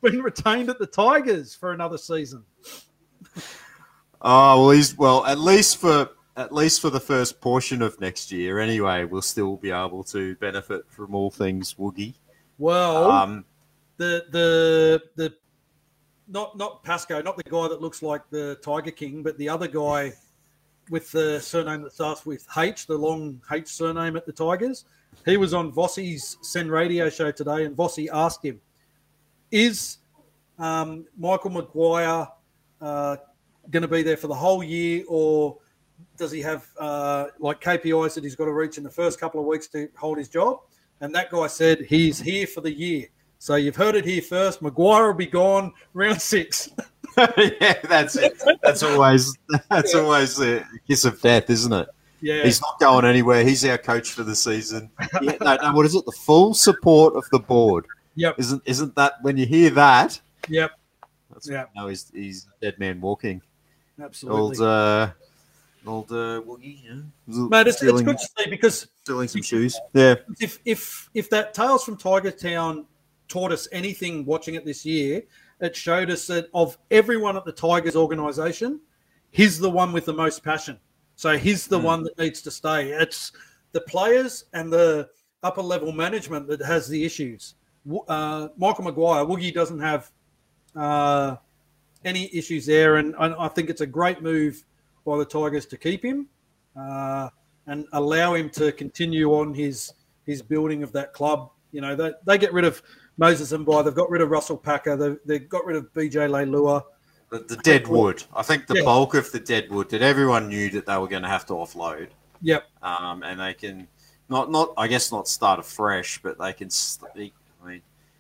been 0.02 0.22
retained 0.22 0.70
at 0.70 0.80
the 0.80 0.86
Tigers 0.86 1.56
for 1.56 1.72
another 1.72 1.98
season. 1.98 2.44
Oh 4.24 4.62
well, 4.62 4.70
he's 4.72 4.98
well 4.98 5.26
at 5.26 5.40
least 5.40 5.78
for 5.78 6.10
at 6.36 6.54
least 6.54 6.82
for 6.82 6.90
the 6.90 7.00
first 7.00 7.42
portion 7.42 7.82
of 7.82 8.00
next 8.00 8.32
year. 8.32 8.60
Anyway, 8.60 9.06
we'll 9.06 9.22
still 9.22 9.58
be 9.58 9.72
able 9.72 10.04
to 10.06 10.36
benefit 10.38 10.84
from 10.90 11.14
all 11.14 11.30
things 11.30 11.76
Woogie. 11.76 12.14
Well, 12.58 13.12
Um, 13.12 13.46
the 13.98 14.26
the 14.32 15.04
the 15.16 15.34
not 16.28 16.58
not 16.58 16.84
Pascoe, 16.84 17.22
not 17.22 17.38
the 17.38 17.44
guy 17.44 17.68
that 17.68 17.82
looks 17.82 18.02
like 18.02 18.22
the 18.30 18.58
Tiger 18.64 18.92
King, 18.92 19.24
but 19.24 19.38
the 19.38 19.50
other 19.50 19.68
guy 19.68 20.14
with 20.90 21.12
the 21.12 21.40
surname 21.40 21.82
that 21.82 21.94
starts 21.94 22.26
with 22.26 22.46
H, 22.58 22.88
the 22.88 22.98
long 22.98 23.42
H 23.52 23.68
surname 23.68 24.16
at 24.16 24.26
the 24.26 24.32
Tigers. 24.34 24.86
He 25.26 25.38
was 25.38 25.54
on 25.54 25.72
Vossi's 25.72 26.38
SEN 26.42 26.70
Radio 26.70 27.10
show 27.10 27.32
today, 27.32 27.66
and 27.66 27.76
Vossi 27.76 28.08
asked 28.12 28.44
him, 28.44 28.60
"Is 29.52 29.98
um, 30.58 31.06
Michael 31.18 31.52
Maguire 31.52 32.28
uh, 32.82 33.18
going 33.70 33.82
to 33.82 33.88
be 33.88 34.04
there 34.04 34.18
for 34.18 34.28
the 34.28 34.36
whole 34.36 34.64
year, 34.64 35.04
or 35.08 35.58
does 36.18 36.32
he 36.32 36.42
have 36.42 36.68
uh, 36.80 37.28
like 37.40 37.62
KPIs 37.62 38.14
that 38.16 38.24
he's 38.24 38.36
got 38.36 38.46
to 38.46 38.54
reach 38.54 38.78
in 38.78 38.84
the 38.84 38.90
first 38.90 39.20
couple 39.20 39.40
of 39.40 39.46
weeks 39.46 39.68
to 39.70 39.88
hold 39.98 40.18
his 40.18 40.30
job?" 40.30 40.60
And 41.02 41.14
that 41.16 41.30
guy 41.32 41.48
said 41.48 41.82
he's 41.82 42.20
here 42.20 42.48
for 42.48 42.62
the 42.62 42.72
year. 42.72 43.08
So 43.40 43.56
you've 43.56 43.76
heard 43.76 43.96
it 43.96 44.06
here 44.06 44.22
first. 44.22 44.62
Maguire 44.62 45.08
will 45.08 45.14
be 45.14 45.26
gone 45.26 45.74
round 45.94 46.22
six. 46.34 46.70
yeah, 47.18 47.74
that's 47.84 48.16
it. 48.16 48.42
That's 48.62 48.84
always 48.84 49.38
that's 49.70 49.94
always 49.94 50.38
the 50.38 50.64
kiss 50.88 51.06
of 51.06 51.20
death, 51.22 51.50
isn't 51.50 51.74
it? 51.74 51.88
Yeah, 52.22 52.44
He's 52.44 52.62
not 52.62 52.80
going 52.80 53.04
anywhere. 53.04 53.44
He's 53.44 53.66
our 53.66 53.78
coach 53.78 54.12
for 54.12 54.24
the 54.24 54.36
season. 54.36 54.90
Yeah, 55.22 55.36
no, 55.42 55.58
no, 55.62 55.74
what 55.74 55.86
is 55.86 55.94
it? 55.94 56.06
The 56.06 56.14
full 56.14 56.54
support 56.54 57.16
of 57.16 57.26
the 57.32 57.40
board. 57.40 57.86
Yep. 58.16 58.36
Isn't 58.40 58.62
isn't 58.66 58.96
that 58.96 59.14
when 59.24 59.36
you 59.38 59.46
hear 59.46 59.70
that? 59.72 60.20
yep, 60.48 60.72
That's 61.32 61.50
Yeah. 61.50 61.66
no, 61.76 61.88
he's 61.90 62.10
he's 62.14 62.48
a 62.48 62.66
dead 62.66 62.80
man 62.80 63.02
walking. 63.02 63.42
Absolutely. 64.02 64.42
Old 64.42 64.62
uh, 64.62 65.12
old 65.86 66.12
uh, 66.12 66.42
Woogie, 66.42 66.80
yeah. 66.84 67.48
Mate, 67.50 67.68
it's, 67.68 67.82
it's 67.84 68.02
good 68.02 68.18
to 68.18 68.28
see 68.38 68.50
because 68.50 68.88
stealing 69.04 69.28
some 69.28 69.42
shoes. 69.42 69.80
Yeah, 69.94 70.16
if 70.40 70.60
if 70.66 71.10
if 71.14 71.30
that 71.30 71.54
Tales 71.54 71.84
from 71.84 71.98
Tiger 71.98 72.32
Town 72.32 72.86
taught 73.28 73.52
us 73.52 73.68
anything 73.72 74.26
watching 74.26 74.56
it 74.56 74.66
this 74.66 74.86
year, 74.86 75.24
it 75.60 75.76
showed 75.76 76.10
us 76.10 76.28
that 76.28 76.50
of 76.54 76.78
everyone 76.92 77.36
at 77.38 77.46
the 77.46 77.52
Tigers 77.52 77.96
organisation, 77.96 78.80
he's 79.32 79.60
the 79.60 79.70
one 79.70 79.92
with 79.94 80.06
the 80.06 80.14
most 80.14 80.44
passion. 80.44 80.80
So 81.16 81.38
he's 81.38 81.68
the 81.68 81.80
Mm. 81.80 81.84
one 81.84 82.04
that 82.04 82.18
needs 82.18 82.42
to 82.42 82.52
stay. 82.52 82.92
It's 82.92 83.32
the 83.72 83.82
players 83.82 84.46
and 84.54 84.72
the 84.72 85.10
upper 85.44 85.62
level 85.62 85.92
management 85.92 86.48
that 86.48 86.62
has 86.62 86.88
the 86.88 87.04
issues. 87.04 87.56
Uh, 88.08 88.48
Michael 88.58 88.86
Maguire, 88.86 89.26
Woogie 89.26 89.54
doesn't 89.54 89.80
have 89.80 90.12
uh, 90.76 91.36
any 92.06 92.30
issues 92.36 92.66
there, 92.66 92.98
and 92.98 93.16
I, 93.18 93.46
I 93.46 93.48
think 93.48 93.70
it's 93.70 93.82
a 93.82 93.88
great 93.88 94.22
move 94.22 94.64
by 95.06 95.18
the 95.18 95.26
Tigers 95.26 95.66
to 95.68 95.78
keep 95.78 96.04
him 96.04 96.28
uh, 96.80 97.30
and 97.68 97.86
allow 97.94 98.34
him 98.36 98.50
to 98.52 98.72
continue 98.72 99.32
on 99.34 99.54
his 99.54 99.94
his 100.26 100.42
building 100.42 100.84
of 100.84 100.92
that 100.94 101.14
club. 101.14 101.50
You 101.72 101.82
know, 101.82 101.96
they, 101.96 102.12
they 102.26 102.38
get 102.38 102.54
rid 102.54 102.66
of 102.66 102.82
Moses 103.18 103.52
and 103.52 103.66
By, 103.66 103.82
they've 103.82 103.94
got 103.94 104.10
rid 104.10 104.22
of 104.22 104.30
Russell 104.32 104.58
Packer, 104.58 104.96
they, 104.96 105.16
they've 105.26 105.50
got 105.50 105.66
rid 105.66 105.76
of 105.76 105.92
BJ 105.94 106.30
Leilua. 106.30 106.84
the, 107.30 107.40
the 107.40 107.58
dead 107.58 107.88
wood. 107.88 108.24
I 108.36 108.42
think 108.44 108.68
the 108.68 108.76
Yeah. 108.76 108.84
bulk 108.84 109.16
of 109.16 109.32
the 109.32 109.40
dead 109.40 109.70
wood 109.70 109.90
that 109.90 110.02
everyone 110.02 110.48
knew 110.50 110.70
that 110.72 110.86
they 110.86 110.98
were 110.98 111.08
going 111.08 111.24
to 111.24 111.30
have 111.30 111.46
to 111.48 111.54
offload. 111.54 112.10
Yep. 112.42 112.64
um, 112.82 113.24
and 113.24 113.40
they 113.40 113.54
can 113.54 113.88
not 114.30 114.52
not 114.52 114.74
I 114.78 114.88
guess 114.88 115.12
not 115.12 115.28
start 115.28 115.60
afresh, 115.60 116.20
but 116.22 116.38
they 116.38 116.54
can. 116.54 116.70
mean, 117.16 117.32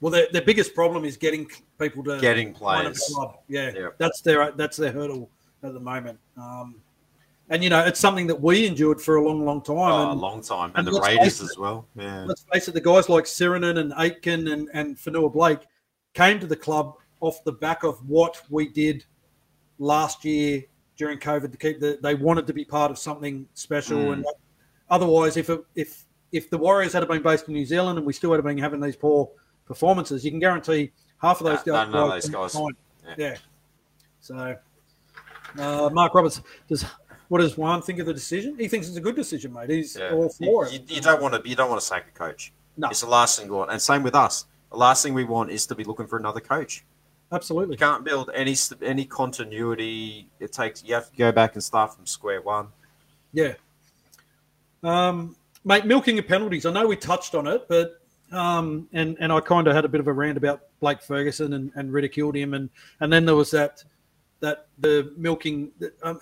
Well, 0.04 0.12
their, 0.12 0.28
their 0.34 0.42
biggest 0.42 0.76
problem 0.76 1.06
is 1.06 1.16
getting 1.16 1.50
people 1.80 2.04
to 2.04 2.20
getting 2.20 2.54
players. 2.54 3.02
a 3.10 3.14
club. 3.14 3.38
Yeah, 3.48 3.72
Yeah. 3.74 3.88
that's 4.00 4.20
their 4.20 4.52
that's 4.52 4.76
their 4.76 4.92
hurdle 4.92 5.30
at 5.64 5.74
the 5.74 5.80
moment. 5.80 6.20
Um, 6.36 6.76
and 7.50 7.64
you 7.64 7.70
know, 7.70 7.80
it's 7.86 8.02
something 8.02 8.28
that 8.28 8.36
we 8.42 8.68
endured 8.68 9.00
for 9.00 9.16
a 9.16 9.26
long, 9.26 9.46
long 9.46 9.62
time. 9.62 9.78
Oh, 9.78 10.08
a 10.10 10.12
and 10.12 10.20
long 10.20 10.42
time, 10.42 10.74
and 10.76 10.86
and, 10.86 10.94
the 10.98 11.00
Raiders 11.00 11.40
as 11.40 11.58
well. 11.58 11.88
Yeah, 11.96 12.26
let's 12.26 12.44
face 12.52 12.68
it, 12.68 12.74
the 12.74 12.82
guys 12.82 13.08
like 13.08 13.24
Sirinen 13.24 13.78
and 13.80 13.94
Aitken 13.98 14.50
and, 14.50 14.70
and 14.74 14.98
Fonua-Blake 14.98 15.62
came 16.14 16.38
to 16.42 16.48
the 16.48 16.58
club 16.58 16.96
off 17.22 17.42
the 17.46 17.54
back 17.54 17.84
of 17.84 17.98
what 18.10 18.42
we 18.50 18.68
did 18.68 19.06
last 19.80 20.26
year 20.26 20.66
during 20.98 21.18
COVID 21.18 21.50
to 21.54 21.58
keep 21.58 21.80
the 21.80 21.98
they 22.04 22.14
wanted 22.14 22.46
to 22.48 22.54
be 22.54 22.66
part 22.66 22.92
of 22.92 22.98
something 22.98 23.48
special 23.54 24.00
Mm. 24.00 24.14
and 24.14 24.26
otherwise 24.90 25.38
if 25.38 25.50
it, 25.50 25.64
if 25.76 26.04
if 26.34 26.50
the 26.50 26.58
Warriors 26.58 26.92
had 26.92 27.08
been 27.08 27.22
based 27.24 27.48
in 27.48 27.54
New 27.54 27.66
Zealand 27.66 27.98
and 27.98 28.06
we 28.06 28.12
still 28.12 28.34
had 28.34 28.44
been 28.44 28.58
having 28.58 28.82
these 28.82 28.98
poor 28.98 29.30
performances, 29.65 30.23
you 30.26 30.31
can 30.31 30.40
guarantee 30.40 30.91
half 31.22 31.40
of 31.41 31.45
those 31.45 31.65
No, 31.65 31.73
guys. 31.73 31.90
none 31.90 32.03
of 32.03 32.10
those 32.11 32.30
guys. 32.30 32.56
Yeah. 32.56 33.15
Yeah. 33.18 33.38
So 34.22 34.56
uh, 35.60 35.90
Mark 35.91 36.14
Roberts 36.14 36.41
does 36.68 36.85
what 37.30 37.40
does 37.40 37.57
Juan 37.57 37.81
think 37.81 37.99
of 37.99 38.06
the 38.06 38.14
decision? 38.14 38.56
He 38.60 38.68
thinks 38.68 38.88
it's 38.88 38.98
a 38.98 39.02
good 39.02 39.15
decision, 39.15 39.53
mate. 39.53 39.69
He's 39.69 39.95
yeah. 39.98 40.11
all 40.11 40.30
for 40.30 40.44
You, 40.44 40.61
it. 40.61 40.72
you, 40.90 40.95
you 40.98 41.02
don't 41.02 41.22
want 41.22 41.34
to. 41.41 41.49
You 41.49 41.56
don't 41.56 41.69
want 41.69 41.81
to 41.81 41.85
sack 41.88 42.06
a 42.14 42.18
coach. 42.18 42.53
No. 42.77 42.90
It's 42.90 43.02
the 43.02 43.07
last 43.07 43.40
thing 43.40 43.48
you 43.48 43.53
want, 43.53 43.72
and 43.72 43.81
same 43.81 44.03
with 44.03 44.15
us. 44.15 44.45
The 44.72 44.77
last 44.77 45.03
thing 45.03 45.14
we 45.14 45.23
want 45.23 45.52
is 45.52 45.65
to 45.68 45.76
be 45.76 45.84
looking 45.84 46.07
for 46.07 46.18
another 46.18 46.40
coach. 46.40 46.84
Absolutely. 47.31 47.73
You 47.73 47.80
can't 47.80 48.03
build 48.03 48.30
any 48.35 48.56
any 48.81 49.06
continuity. 49.06 50.27
It 50.40 50.52
takes 50.53 50.84
you 50.84 50.94
have 50.94 51.10
to 51.10 51.18
go 51.18 51.31
back 51.31 51.53
and 51.56 51.64
start 51.64 51.95
from 51.95 52.06
square 52.06 52.41
one. 52.41 52.68
Yeah. 53.31 53.53
Um, 54.84 55.35
mate, 55.64 55.85
milking 55.85 56.19
of 56.19 56.27
penalties. 56.27 56.65
I 56.65 56.72
know 56.72 56.85
we 56.88 56.95
touched 56.95 57.35
on 57.35 57.48
it, 57.48 57.65
but 57.68 58.02
um, 58.34 58.88
and 58.94 59.18
and 59.20 59.32
I 59.32 59.40
kind 59.40 59.68
of 59.68 59.76
had 59.76 59.86
a 59.86 59.90
bit 59.90 60.00
of 60.00 60.08
a 60.08 60.14
rant 60.14 60.38
about 60.38 60.62
Blake 60.80 61.02
Ferguson 61.02 61.54
and, 61.54 61.72
and 61.76 61.92
ridiculed 61.92 62.36
him, 62.36 62.54
and 62.54 62.70
and 63.00 63.12
then 63.12 63.26
there 63.26 63.36
was 63.36 63.52
that 63.52 63.84
that 64.40 64.68
the 64.80 65.14
milking. 65.18 65.72
Um, 66.02 66.20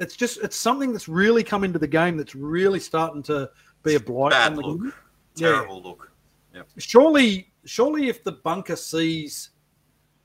it's 0.00 0.16
just 0.16 0.38
it's 0.42 0.56
something 0.56 0.92
that's 0.92 1.08
really 1.08 1.42
come 1.42 1.64
into 1.64 1.78
the 1.78 1.88
game 1.88 2.16
that's 2.16 2.34
really 2.34 2.80
starting 2.80 3.22
to 3.24 3.50
be 3.82 3.96
a 3.96 4.00
blight 4.00 4.30
Bad 4.30 4.52
on 4.52 4.56
the 4.56 4.62
look. 4.62 4.80
game. 4.80 4.92
Yeah. 5.36 5.48
Terrible 5.48 5.82
look. 5.82 6.10
Surely, 6.78 7.52
surely, 7.64 8.08
if 8.08 8.24
the 8.24 8.32
bunker 8.32 8.74
sees, 8.74 9.50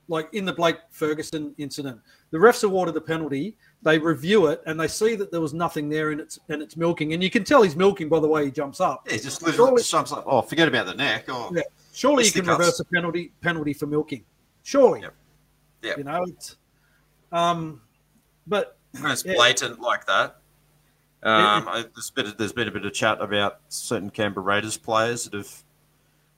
like 0.08 0.30
in 0.34 0.46
the 0.46 0.54
Blake 0.54 0.78
Ferguson 0.90 1.54
incident, 1.58 2.00
the 2.32 2.38
refs 2.38 2.64
awarded 2.64 2.96
the 2.96 3.02
penalty. 3.02 3.56
They 3.84 4.00
review 4.00 4.48
it 4.48 4.62
and 4.66 4.80
they 4.80 4.88
see 4.88 5.16
that 5.16 5.30
there 5.30 5.42
was 5.42 5.54
nothing 5.54 5.90
there, 5.90 6.12
and 6.12 6.22
it's 6.22 6.40
and 6.50 6.62
it's 6.62 6.78
milking. 6.78 7.14
And 7.14 7.22
you 7.22 7.30
can 7.30 7.44
tell 7.44 7.62
he's 7.64 7.76
milking 7.76 8.08
by 8.10 8.20
the 8.22 8.28
way 8.28 8.46
he 8.46 8.52
jumps 8.52 8.80
up. 8.80 9.06
Yeah, 9.10 9.18
just 9.18 9.42
literally 9.42 9.68
Surely- 9.72 9.84
jumps 9.84 10.12
like, 10.12 10.24
oh, 10.26 10.42
forget 10.42 10.68
about 10.70 10.86
the 10.86 10.94
neck. 10.94 11.26
Oh, 11.28 11.52
Yeah. 11.54 11.64
Surely 11.94 12.26
you 12.26 12.32
can 12.32 12.46
cuts. 12.46 12.60
reverse 12.60 12.80
a 12.80 12.86
penalty 12.86 13.32
penalty 13.42 13.74
for 13.74 13.86
milking. 13.86 14.24
Surely, 14.64 15.02
Yep. 15.02 15.14
Yep. 15.84 15.98
you 15.98 16.04
know. 16.06 16.24
It's, 16.28 16.56
um, 17.34 17.82
but 18.48 18.78
when 19.00 19.12
it's 19.12 19.26
Yeah. 19.26 19.34
blatant 19.36 19.80
like 19.82 20.06
that. 20.06 20.38
Um, 21.24 21.68
I, 21.70 21.86
there's 21.94 22.10
been 22.10 22.34
there's 22.38 22.52
been 22.54 22.68
a 22.68 22.72
bit 22.72 22.86
of 22.86 22.94
chat 22.94 23.22
about 23.22 23.60
certain 23.70 24.10
Canberra 24.10 24.44
Raiders 24.46 24.78
players 24.78 25.24
that 25.26 25.34
have 25.34 25.64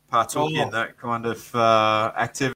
partook 0.10 0.44
Oh. 0.44 0.48
in 0.64 0.70
that 0.72 0.98
kind 0.98 1.26
of 1.26 1.56
uh, 1.56 2.12
activity. 2.18 2.56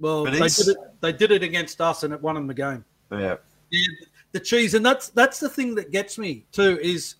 Well, 0.00 0.24
they 0.24 0.32
did 0.48 0.68
it. 0.68 0.76
They 1.00 1.12
did 1.12 1.30
it 1.30 1.42
against 1.42 1.80
us, 1.80 2.02
and 2.02 2.12
it 2.12 2.20
won 2.20 2.34
them 2.34 2.46
the 2.46 2.54
game. 2.54 2.84
Yeah. 3.10 3.36
Yeah, 3.70 3.86
the 4.34 4.40
cheese, 4.40 4.74
and 4.74 4.84
that's 4.84 5.08
that's 5.10 5.40
the 5.40 5.48
thing 5.48 5.74
that 5.76 5.92
gets 5.92 6.18
me 6.18 6.44
too. 6.52 6.78
Is 6.82 7.14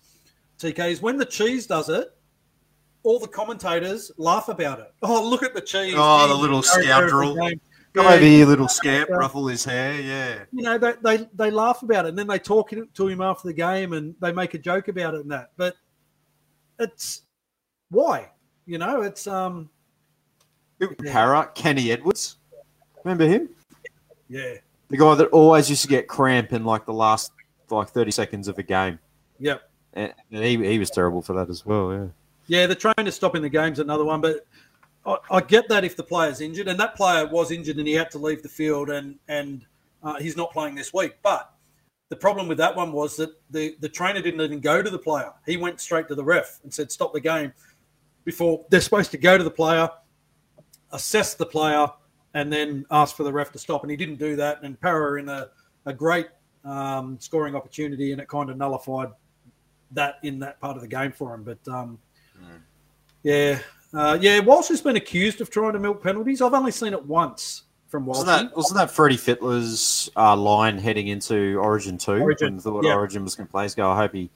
TK 0.59 0.91
is 0.91 1.01
when 1.01 1.17
the 1.17 1.25
cheese 1.25 1.65
does 1.65 1.89
it, 1.89 2.09
all 3.03 3.19
the 3.19 3.27
commentators 3.27 4.11
laugh 4.17 4.49
about 4.49 4.79
it. 4.79 4.93
Oh, 5.01 5.27
look 5.27 5.41
at 5.41 5.55
the 5.55 5.61
cheese! 5.61 5.95
Oh, 5.97 6.27
the 6.27 6.35
little 6.35 6.61
character 6.61 6.81
of 6.81 6.85
the 6.85 7.31
scoundrel. 7.33 7.51
Come 7.93 8.07
over 8.07 8.25
here, 8.25 8.45
little 8.45 8.67
scamp. 8.67 9.09
Ruffle 9.09 9.47
his 9.47 9.63
hair. 9.63 10.01
Yeah. 10.01 10.43
you 10.51 10.63
know 10.63 10.77
they, 10.77 10.93
they 11.01 11.29
they 11.33 11.49
laugh 11.49 11.81
about 11.81 12.05
it 12.05 12.09
and 12.09 12.19
then 12.19 12.27
they 12.27 12.37
talk 12.37 12.71
to 12.71 13.07
him 13.07 13.21
after 13.21 13.47
the 13.47 13.53
game 13.53 13.93
and 13.93 14.13
they 14.19 14.33
make 14.33 14.53
a 14.53 14.59
joke 14.59 14.89
about 14.89 15.13
it 15.13 15.21
and 15.21 15.31
that 15.31 15.51
but 15.55 15.75
it's 16.77 17.21
why 17.89 18.29
you 18.65 18.77
know 18.77 19.01
it's 19.01 19.25
um. 19.25 19.69
Parra, 21.05 21.49
Kenny 21.55 21.89
Edwards. 21.93 22.35
Remember 23.05 23.25
him? 23.25 23.47
yeah 24.27 24.55
The 24.89 24.97
guy 24.97 25.15
that 25.15 25.27
always 25.29 25.69
used 25.69 25.81
to 25.83 25.87
get 25.87 26.07
cramp 26.07 26.53
in 26.53 26.63
like 26.63 26.85
the 26.85 26.93
last 26.93 27.31
like 27.69 27.89
30 27.89 28.11
seconds 28.11 28.47
of 28.47 28.57
a 28.59 28.63
game. 28.63 28.99
yep 29.39 29.69
And 29.93 30.13
and 30.31 30.43
he, 30.43 30.57
he 30.57 30.79
was 30.79 30.89
terrible 30.89 31.21
for 31.21 31.33
that 31.33 31.49
as 31.49 31.65
well, 31.65 31.93
yeah. 31.93 32.07
yeah 32.47 32.67
the 32.67 32.75
trainer 32.75 33.11
stopping 33.11 33.41
the 33.41 33.49
game's 33.49 33.79
another 33.79 34.05
one 34.05 34.21
but 34.21 34.45
I, 35.05 35.17
I 35.31 35.41
get 35.41 35.67
that 35.69 35.83
if 35.83 35.95
the 35.95 36.03
player's 36.03 36.41
injured 36.41 36.67
and 36.67 36.79
that 36.79 36.95
player 36.95 37.27
was 37.27 37.51
injured 37.51 37.77
and 37.77 37.87
he 37.87 37.93
had 37.93 38.11
to 38.11 38.19
leave 38.19 38.43
the 38.43 38.49
field 38.49 38.89
and 38.89 39.17
and 39.27 39.65
uh, 40.03 40.19
he's 40.19 40.37
not 40.37 40.51
playing 40.51 40.75
this 40.75 40.93
week 40.93 41.17
but 41.23 41.55
the 42.09 42.15
problem 42.15 42.47
with 42.47 42.57
that 42.59 42.75
one 42.75 42.91
was 42.91 43.15
that 43.17 43.31
the, 43.49 43.75
the 43.79 43.89
trainer 43.89 44.21
didn't 44.21 44.41
even 44.41 44.59
go 44.59 44.81
to 44.81 44.89
the 44.89 44.99
player. 44.99 45.31
He 45.45 45.57
went 45.57 45.81
straight 45.81 46.07
to 46.09 46.15
the 46.15 46.23
ref 46.23 46.59
and 46.63 46.73
said, 46.73 46.91
stop 46.91 47.13
the 47.13 47.19
game 47.19 47.51
before 48.23 48.65
they're 48.69 48.81
supposed 48.81 49.11
to 49.11 49.17
go 49.17 49.37
to 49.37 49.43
the 49.43 49.51
player, 49.51 49.89
assess 50.91 51.33
the 51.33 51.45
player, 51.45 51.87
and 52.35 52.53
then 52.53 52.85
ask 52.91 53.15
for 53.15 53.23
the 53.23 53.33
ref 53.33 53.51
to 53.53 53.57
stop. 53.57 53.81
And 53.81 53.89
he 53.89 53.97
didn't 53.97 54.17
do 54.17 54.35
that. 54.35 54.61
And 54.61 54.79
Parra 54.79 55.19
in 55.19 55.29
a, 55.29 55.47
a 55.85 55.93
great 55.93 56.27
um, 56.65 57.17
scoring 57.19 57.55
opportunity, 57.55 58.11
and 58.11 58.21
it 58.21 58.27
kind 58.27 58.49
of 58.49 58.57
nullified 58.57 59.09
that 59.91 60.19
in 60.21 60.37
that 60.39 60.59
part 60.59 60.75
of 60.75 60.81
the 60.81 60.87
game 60.87 61.11
for 61.11 61.33
him. 61.33 61.43
But 61.43 61.73
um, 61.73 61.97
yeah, 63.23 63.59
uh, 63.93 64.17
yeah, 64.19 64.39
Walsh 64.39 64.67
has 64.67 64.81
been 64.81 64.97
accused 64.97 65.41
of 65.41 65.49
trying 65.49 65.73
to 65.73 65.79
milk 65.79 66.03
penalties. 66.03 66.41
I've 66.41 66.53
only 66.53 66.71
seen 66.71 66.93
it 66.93 67.03
once 67.05 67.63
from 67.87 68.05
Walsh. 68.05 68.19
Wasn't 68.19 68.49
that, 68.49 68.55
wasn't 68.57 68.77
that 68.79 68.91
Freddie 68.91 69.17
Fittler's 69.17 70.09
uh, 70.17 70.35
line 70.35 70.77
heading 70.77 71.07
into 71.07 71.57
Origin 71.59 71.97
2? 71.97 72.11
Origin, 72.21 72.59
thought 72.59 72.83
yeah. 72.83 72.93
Origin 72.93 73.23
was 73.23 73.35
going 73.35 73.47
to 73.47 73.51
play? 73.51 73.67
Go, 73.69 73.89
I 73.89 73.95
hope 73.95 74.13
he, 74.13 74.29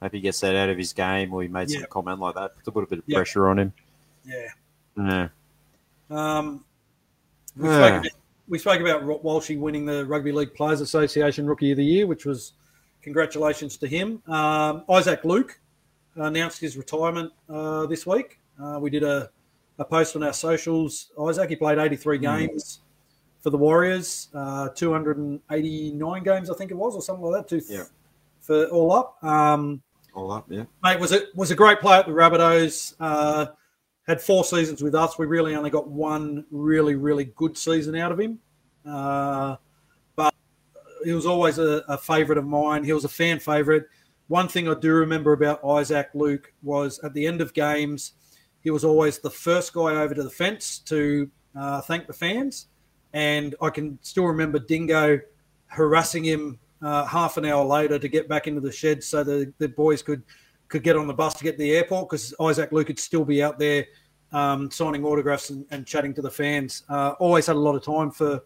hope 0.00 0.12
he 0.12 0.20
gets 0.20 0.40
that 0.40 0.56
out 0.56 0.70
of 0.70 0.78
his 0.78 0.92
game, 0.94 1.34
or 1.34 1.42
he 1.42 1.48
made 1.48 1.68
Yeah. 1.70 1.80
some 1.80 1.88
comment 1.90 2.20
like 2.20 2.34
that. 2.36 2.52
to 2.64 2.72
Put 2.72 2.84
a 2.84 2.86
bit 2.86 2.98
of 3.00 3.04
Yeah. 3.06 3.18
pressure 3.18 3.48
on 3.48 3.58
him. 3.58 3.72
Yeah. 4.24 4.48
Yeah. 4.96 5.28
Um, 6.10 6.64
we, 7.56 7.68
Yeah. 7.68 7.76
spoke 7.86 8.00
about, 8.00 8.12
we 8.48 8.58
spoke 8.58 8.80
about 8.80 9.02
Walshy 9.24 9.58
winning 9.58 9.84
the 9.86 10.04
Rugby 10.06 10.32
League 10.32 10.54
Players 10.54 10.80
Association 10.80 11.46
Rookie 11.46 11.70
of 11.72 11.76
the 11.76 11.84
Year, 11.84 12.06
which 12.06 12.24
was 12.26 12.52
congratulations 13.02 13.76
to 13.78 13.86
him. 13.86 14.22
Um, 14.28 14.84
Isaac 14.90 15.24
Luke 15.24 15.58
announced 16.16 16.60
his 16.60 16.76
retirement 16.76 17.32
uh, 17.48 17.86
this 17.86 18.06
week. 18.06 18.38
Uh, 18.62 18.78
we 18.80 18.90
did 18.90 19.02
a, 19.02 19.30
a 19.78 19.84
post 19.84 20.14
on 20.16 20.22
our 20.22 20.32
socials. 20.32 21.10
Isaac, 21.20 21.50
he 21.50 21.56
played 21.56 21.78
83 21.78 22.18
games 22.18 22.80
for 23.40 23.50
the 23.50 23.58
Warriors, 23.58 24.28
uh, 24.34 24.68
289 24.68 26.22
games, 26.22 26.48
I 26.50 26.54
think 26.54 26.70
it 26.70 26.74
was, 26.76 26.94
or 26.94 27.02
something 27.02 27.24
like 27.24 27.42
that, 27.42 27.48
two, 27.48 27.62
Yeah. 27.72 27.84
for 28.40 28.66
all 28.66 28.92
up. 28.92 29.22
Um, 29.24 29.82
All 30.14 30.30
up, 30.30 30.44
yeah. 30.48 30.64
mate 30.84 31.00
was 31.00 31.10
a 31.12 31.22
was 31.34 31.50
a 31.50 31.54
great 31.54 31.80
player 31.80 32.00
at 32.00 32.06
the 32.06 32.12
Rabbitohs. 32.12 32.94
Had 34.06 34.20
four 34.20 34.44
seasons 34.44 34.82
with 34.82 34.94
us. 34.94 35.18
We 35.18 35.26
really 35.26 35.54
only 35.54 35.70
got 35.70 35.88
one 35.88 36.44
really 36.50 36.96
really 36.96 37.26
good 37.36 37.56
season 37.56 37.94
out 37.96 38.12
of 38.12 38.18
him. 38.18 38.38
Uh, 38.84 39.56
but 40.16 40.34
he 41.04 41.12
was 41.12 41.26
always 41.26 41.58
a, 41.58 41.84
a 41.88 41.96
favourite 41.96 42.38
of 42.38 42.46
mine. 42.46 42.84
He 42.84 42.92
was 42.92 43.04
a 43.04 43.08
fan 43.08 43.38
favourite. 43.38 43.84
One 44.28 44.48
thing 44.48 44.68
I 44.68 44.74
do 44.74 44.92
remember 44.92 45.32
about 45.32 45.64
Isaac 45.64 46.10
Luke 46.14 46.52
was 46.62 46.98
at 47.00 47.12
the 47.14 47.26
end 47.26 47.40
of 47.40 47.52
games, 47.52 48.12
he 48.62 48.70
was 48.70 48.84
always 48.84 49.18
the 49.18 49.30
first 49.30 49.72
guy 49.72 49.96
over 49.96 50.14
to 50.14 50.22
the 50.22 50.30
fence 50.30 50.78
to 50.86 51.30
uh, 51.54 51.80
thank 51.82 52.06
the 52.06 52.12
fans. 52.12 52.68
And 53.12 53.54
I 53.60 53.70
can 53.70 53.98
still 54.02 54.24
remember 54.24 54.58
Dingo 54.58 55.20
harassing 55.66 56.24
him 56.24 56.58
uh, 56.80 57.04
half 57.04 57.36
an 57.36 57.44
hour 57.44 57.64
later 57.64 57.98
to 57.98 58.08
get 58.08 58.28
back 58.28 58.46
into 58.46 58.60
the 58.60 58.72
shed 58.72 59.02
so 59.04 59.22
the, 59.22 59.52
the 59.58 59.68
boys 59.68 60.02
could 60.02 60.22
could 60.72 60.82
get 60.82 60.96
on 60.96 61.06
the 61.06 61.14
bus 61.14 61.34
to 61.34 61.44
get 61.44 61.52
to 61.52 61.58
the 61.58 61.76
airport 61.76 62.08
because 62.08 62.34
Isaac 62.40 62.72
Luke 62.72 62.86
could 62.86 62.98
still 62.98 63.26
be 63.26 63.42
out 63.42 63.58
there 63.58 63.86
um, 64.32 64.70
signing 64.70 65.04
autographs 65.04 65.50
and, 65.50 65.66
and 65.70 65.86
chatting 65.86 66.14
to 66.14 66.22
the 66.22 66.30
fans. 66.30 66.82
Uh, 66.88 67.10
always 67.20 67.46
had 67.46 67.56
a 67.56 67.58
lot 67.58 67.76
of 67.76 67.84
time 67.84 68.10
for 68.10 68.42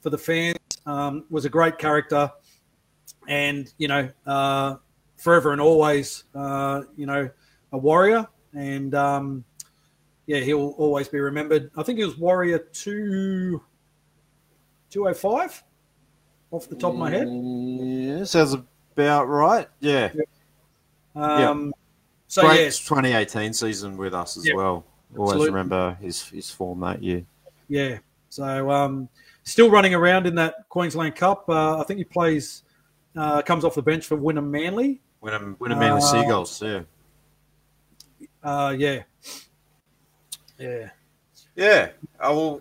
for 0.00 0.10
the 0.10 0.18
fans. 0.18 0.58
Um, 0.86 1.24
was 1.30 1.46
a 1.46 1.48
great 1.48 1.78
character, 1.78 2.30
and 3.26 3.72
you 3.78 3.88
know, 3.88 4.10
uh, 4.26 4.76
forever 5.16 5.52
and 5.52 5.60
always, 5.60 6.24
uh, 6.34 6.82
you 6.96 7.06
know, 7.06 7.28
a 7.72 7.78
warrior. 7.78 8.28
And 8.52 8.94
um, 8.94 9.44
yeah, 10.26 10.40
he'll 10.40 10.74
always 10.76 11.08
be 11.08 11.18
remembered. 11.18 11.70
I 11.76 11.82
think 11.82 11.98
he 11.98 12.04
was 12.04 12.18
Warrior 12.18 12.58
two 12.58 13.62
two 14.90 15.08
oh 15.08 15.14
five 15.14 15.62
off 16.50 16.68
the 16.68 16.76
top 16.76 16.92
of 16.92 16.98
my 16.98 17.10
head. 17.10 17.28
Yeah, 17.28 18.24
sounds 18.24 18.54
about 18.92 19.24
right. 19.28 19.66
Yeah. 19.80 20.12
Um, 21.14 21.72
So 22.28 22.42
Great 22.42 22.60
yes, 22.60 22.78
2018 22.78 23.52
season 23.52 23.96
with 23.96 24.14
us 24.14 24.36
as 24.36 24.46
Yeah, 24.46 24.54
well. 24.54 24.84
Always 25.16 25.30
absolutely. 25.32 25.50
remember 25.50 25.98
his, 26.00 26.22
his 26.28 26.50
form 26.50 26.80
that 26.80 27.02
year. 27.02 27.24
Yeah. 27.68 27.98
So 28.28 28.70
um, 28.70 29.08
still 29.42 29.68
running 29.70 29.94
around 29.94 30.26
in 30.28 30.36
that 30.36 30.68
Queensland 30.68 31.16
Cup. 31.16 31.48
Uh, 31.48 31.80
I 31.80 31.84
think 31.84 31.98
he 31.98 32.04
plays, 32.04 32.62
uh, 33.16 33.42
comes 33.42 33.64
off 33.64 33.74
the 33.74 33.82
bench 33.82 34.06
for 34.06 34.16
Wynnum 34.16 34.48
Manly. 34.48 35.00
When 35.18 35.34
I'm 35.34 35.54
when 35.58 35.72
I'm 35.72 35.78
Manly 35.80 36.00
Uh, 36.02 36.04
Seagulls, 36.04 36.62
yeah. 36.62 36.80
Uh, 38.42 38.74
yeah. 38.78 39.02
Yeah. 40.58 40.90
Yeah. 41.56 41.90
Oh, 42.20 42.36
well, 42.36 42.60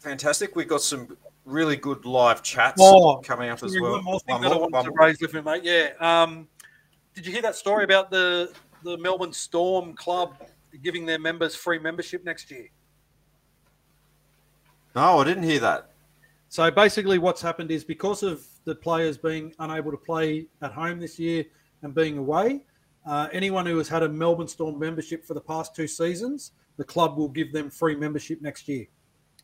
fantastic. 0.00 0.56
We've 0.56 0.66
got 0.68 0.80
some 0.82 1.16
really 1.44 1.76
good 1.76 2.04
live 2.06 2.42
chats 2.42 2.80
Oh, 2.82 3.18
coming 3.18 3.50
up 3.50 3.62
as 3.62 3.76
well. 3.78 3.92
one 3.92 4.04
more 4.04 4.20
thing 4.20 4.34
One 4.34 4.42
that 4.42 4.52
I 4.52 4.54
more, 4.54 4.68
wanted 4.68 4.90
to 4.90 4.96
raise 4.98 5.20
with 5.20 5.34
you, 5.34 5.42
mate. 5.42 5.62
Yeah. 5.62 5.90
Um, 6.00 6.48
did 7.14 7.26
you 7.26 7.32
hear 7.32 7.42
that 7.42 7.54
story 7.54 7.84
about 7.84 8.10
the, 8.10 8.52
the 8.82 8.98
Melbourne 8.98 9.32
Storm 9.32 9.94
club 9.94 10.34
giving 10.82 11.06
their 11.06 11.18
members 11.18 11.54
free 11.54 11.78
membership 11.78 12.24
next 12.24 12.50
year? 12.50 12.68
No, 14.94 15.18
I 15.18 15.24
didn't 15.24 15.44
hear 15.44 15.60
that. 15.60 15.90
So 16.48 16.70
basically, 16.70 17.18
what's 17.18 17.42
happened 17.42 17.70
is 17.70 17.84
because 17.84 18.22
of 18.22 18.44
the 18.64 18.74
players 18.74 19.18
being 19.18 19.52
unable 19.58 19.90
to 19.90 19.96
play 19.96 20.46
at 20.62 20.72
home 20.72 21.00
this 21.00 21.18
year 21.18 21.44
and 21.82 21.94
being 21.94 22.18
away, 22.18 22.62
uh, 23.06 23.28
anyone 23.32 23.66
who 23.66 23.76
has 23.78 23.88
had 23.88 24.02
a 24.02 24.08
Melbourne 24.08 24.48
Storm 24.48 24.78
membership 24.78 25.24
for 25.24 25.34
the 25.34 25.40
past 25.40 25.74
two 25.74 25.86
seasons, 25.86 26.52
the 26.76 26.84
club 26.84 27.16
will 27.16 27.28
give 27.28 27.52
them 27.52 27.70
free 27.70 27.94
membership 27.94 28.40
next 28.40 28.68
year, 28.68 28.86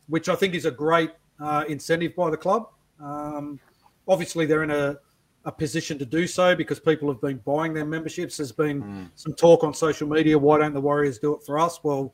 which 0.07 0.29
I 0.29 0.35
think 0.35 0.55
is 0.55 0.65
a 0.65 0.71
great 0.71 1.11
uh, 1.39 1.65
incentive 1.67 2.15
by 2.15 2.29
the 2.29 2.37
club. 2.37 2.69
Um, 2.99 3.59
obviously, 4.07 4.45
they're 4.45 4.63
in 4.63 4.71
a, 4.71 4.97
a 5.45 5.51
position 5.51 5.97
to 5.97 6.05
do 6.05 6.27
so 6.27 6.55
because 6.55 6.79
people 6.79 7.07
have 7.11 7.19
been 7.21 7.37
buying 7.39 7.73
their 7.73 7.85
memberships. 7.85 8.37
There's 8.37 8.51
been 8.51 8.83
Mm. 8.83 9.09
some 9.15 9.33
talk 9.33 9.63
on 9.63 9.73
social 9.73 10.07
media. 10.07 10.37
Why 10.37 10.59
don't 10.59 10.73
the 10.73 10.81
Warriors 10.81 11.17
do 11.17 11.33
it 11.33 11.43
for 11.43 11.57
us? 11.57 11.83
Well, 11.83 12.13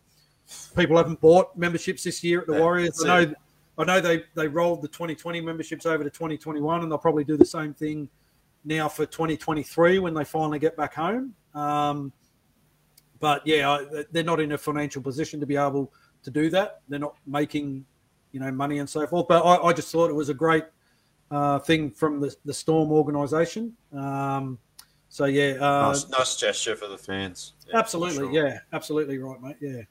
people 0.78 0.96
haven't 0.96 1.20
bought 1.20 1.58
memberships 1.58 2.04
this 2.04 2.24
year 2.24 2.42
at 2.42 2.48
the 2.48 2.54
Yeah, 2.54 2.60
Warriors. 2.60 3.04
I 3.04 3.26
know, 3.26 3.34
I 3.78 3.84
know 3.84 4.00
they 4.00 4.24
they 4.34 4.48
rolled 4.48 4.82
the 4.82 4.88
2020 4.88 5.42
memberships 5.42 5.86
over 5.86 6.04
to 6.06 6.10
2021, 6.10 6.82
and 6.84 6.92
they'll 6.92 6.98
probably 6.98 7.26
do 7.26 7.36
the 7.36 7.46
same 7.46 7.74
thing 7.74 8.10
now 8.64 8.88
for 8.88 9.06
2023 9.06 10.00
when 10.00 10.14
they 10.14 10.24
finally 10.24 10.60
get 10.60 10.78
back 10.78 10.94
home. 10.94 11.36
Um, 11.54 12.14
but 13.20 13.46
yeah, 13.46 13.70
I- 13.70 14.06
they're 14.12 14.24
not 14.24 14.40
in 14.40 14.54
a 14.54 14.58
financial 14.58 15.02
position 15.02 15.40
to 15.42 15.46
be 15.46 15.58
able 15.58 15.92
to 16.24 16.32
do 16.32 16.50
that. 16.52 16.82
They're 16.88 17.00
not 17.00 17.16
making, 17.26 17.86
you 18.32 18.40
know, 18.40 18.52
money 18.52 18.80
and 18.80 18.90
so 18.90 19.06
forth. 19.06 19.28
But 19.28 19.44
I, 19.44 19.58
I 19.68 19.74
just 19.74 19.92
thought 19.92 20.10
it 20.10 20.14
was 20.16 20.30
a 20.30 20.34
great 20.34 20.64
uh, 21.32 21.60
thing 21.60 21.92
from 21.92 22.20
the, 22.20 22.36
the 22.46 22.54
Storm 22.54 22.92
organisation. 22.92 23.76
Um, 23.94 24.58
so 25.10 25.26
yeah, 25.26 25.54
uh, 25.60 25.90
nice, 25.90 26.10
nice 26.10 26.36
gesture 26.38 26.76
for 26.76 26.88
the 26.88 26.98
fans. 26.98 27.54
Yeah, 27.68 27.80
absolutely, 27.80 28.18
sure. 28.18 28.32
yeah, 28.32 28.60
absolutely 28.74 29.18
right, 29.18 29.42
mate. 29.42 29.56
Yeah, 29.62 29.82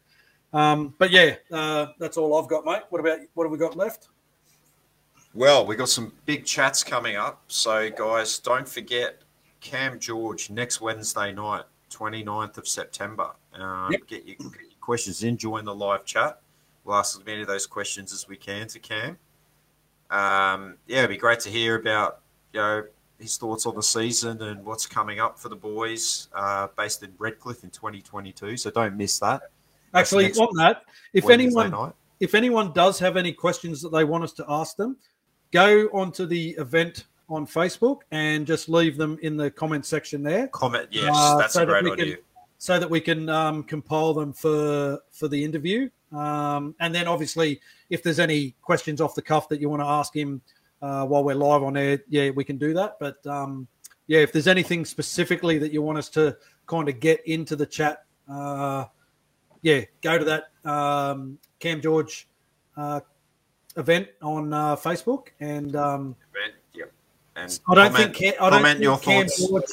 um, 0.52 0.94
but 0.98 1.10
yeah, 1.10 1.36
uh, 1.52 1.86
that's 1.98 2.16
all 2.16 2.40
I've 2.40 2.48
got, 2.48 2.64
mate. 2.64 2.82
What 2.90 3.00
about 3.00 3.18
what 3.34 3.44
have 3.44 3.52
we 3.52 3.58
got 3.58 3.76
left? 3.76 4.08
Well, 5.34 5.66
we 5.66 5.76
got 5.76 5.90
some 5.90 6.12
big 6.24 6.46
chats 6.46 6.82
coming 6.82 7.16
up. 7.16 7.42
So, 7.48 7.90
guys, 7.90 8.38
don't 8.38 8.66
forget 8.66 9.20
Cam 9.60 9.98
George 10.00 10.48
next 10.48 10.80
Wednesday 10.80 11.30
night, 11.30 11.64
29th 11.90 12.56
of 12.56 12.66
September. 12.66 13.32
Um, 13.52 13.92
Yep. 13.92 14.06
get, 14.06 14.26
your, 14.26 14.36
get 14.36 14.60
your 14.60 14.70
questions 14.80 15.22
in, 15.24 15.36
join 15.36 15.66
the 15.66 15.74
live 15.74 16.06
chat. 16.06 16.40
We'll 16.84 16.96
ask 16.96 17.18
as 17.20 17.26
many 17.26 17.42
of 17.42 17.48
those 17.48 17.66
questions 17.66 18.14
as 18.14 18.26
we 18.26 18.36
can 18.36 18.66
to 18.68 18.78
Cam. 18.78 19.18
Um, 20.10 20.76
yeah, 20.86 20.98
it'd 20.98 21.10
be 21.10 21.16
great 21.16 21.40
to 21.40 21.50
hear 21.50 21.76
about 21.76 22.20
you 22.52 22.60
know 22.60 22.84
his 23.18 23.36
thoughts 23.36 23.66
on 23.66 23.74
the 23.74 23.82
season 23.82 24.42
and 24.42 24.64
what's 24.64 24.86
coming 24.86 25.20
up 25.20 25.38
for 25.38 25.48
the 25.48 25.56
boys 25.56 26.28
uh, 26.34 26.68
based 26.76 27.02
in 27.02 27.12
Redcliffe 27.18 27.64
in 27.64 27.70
2022. 27.70 28.56
So 28.56 28.70
don't 28.70 28.96
miss 28.96 29.18
that. 29.20 29.42
Actually, 29.94 30.32
on 30.32 30.54
that, 30.56 30.82
if 31.14 31.24
Wednesday 31.24 31.44
anyone 31.44 31.70
night. 31.70 31.92
if 32.20 32.34
anyone 32.34 32.72
does 32.72 32.98
have 32.98 33.16
any 33.16 33.32
questions 33.32 33.80
that 33.82 33.90
they 33.90 34.04
want 34.04 34.24
us 34.24 34.32
to 34.34 34.44
ask 34.48 34.76
them, 34.76 34.96
go 35.52 35.86
onto 35.92 36.26
the 36.26 36.50
event 36.58 37.06
on 37.28 37.46
Facebook 37.46 38.00
and 38.10 38.46
just 38.46 38.68
leave 38.68 38.96
them 38.96 39.18
in 39.22 39.36
the 39.36 39.50
comment 39.50 39.86
section 39.86 40.22
there. 40.22 40.48
Comment, 40.48 40.86
yes, 40.90 41.10
uh, 41.12 41.38
that's 41.38 41.54
so 41.54 41.62
a 41.62 41.66
great 41.66 41.84
that 41.84 41.92
idea. 41.92 42.16
Can, 42.16 42.24
so 42.58 42.78
that 42.78 42.88
we 42.88 43.00
can 43.00 43.28
um, 43.28 43.62
compile 43.62 44.14
them 44.14 44.32
for 44.32 45.00
for 45.10 45.28
the 45.28 45.42
interview. 45.42 45.88
Um, 46.12 46.74
and 46.80 46.94
then, 46.94 47.08
obviously, 47.08 47.60
if 47.90 48.02
there's 48.02 48.20
any 48.20 48.54
questions 48.62 49.00
off 49.00 49.14
the 49.14 49.22
cuff 49.22 49.48
that 49.48 49.60
you 49.60 49.68
want 49.68 49.82
to 49.82 49.86
ask 49.86 50.14
him 50.14 50.40
uh, 50.82 51.04
while 51.06 51.24
we're 51.24 51.34
live 51.34 51.62
on 51.62 51.76
air, 51.76 52.00
yeah, 52.08 52.30
we 52.30 52.44
can 52.44 52.58
do 52.58 52.74
that. 52.74 52.96
But 53.00 53.24
um, 53.26 53.66
yeah, 54.06 54.20
if 54.20 54.32
there's 54.32 54.48
anything 54.48 54.84
specifically 54.84 55.58
that 55.58 55.72
you 55.72 55.82
want 55.82 55.98
us 55.98 56.08
to 56.10 56.36
kind 56.66 56.88
of 56.88 57.00
get 57.00 57.26
into 57.26 57.56
the 57.56 57.66
chat, 57.66 58.04
uh, 58.30 58.84
yeah, 59.62 59.82
go 60.00 60.18
to 60.18 60.24
that 60.24 60.70
um, 60.70 61.38
Cam 61.58 61.80
George 61.80 62.28
uh, 62.76 63.00
event 63.76 64.08
on 64.22 64.52
uh, 64.52 64.76
Facebook 64.76 65.28
and 65.40 65.74
um, 65.76 66.16
event, 66.34 66.54
yep. 66.74 66.92
And 67.34 67.60
I 67.68 67.74
don't 67.74 67.92
comment, 67.92 68.16
think 68.16 68.36
Cam, 68.36 68.44
I 68.44 68.50
don't 68.50 68.78
think 68.78 69.02
Cam 69.02 69.26
George, 69.38 69.64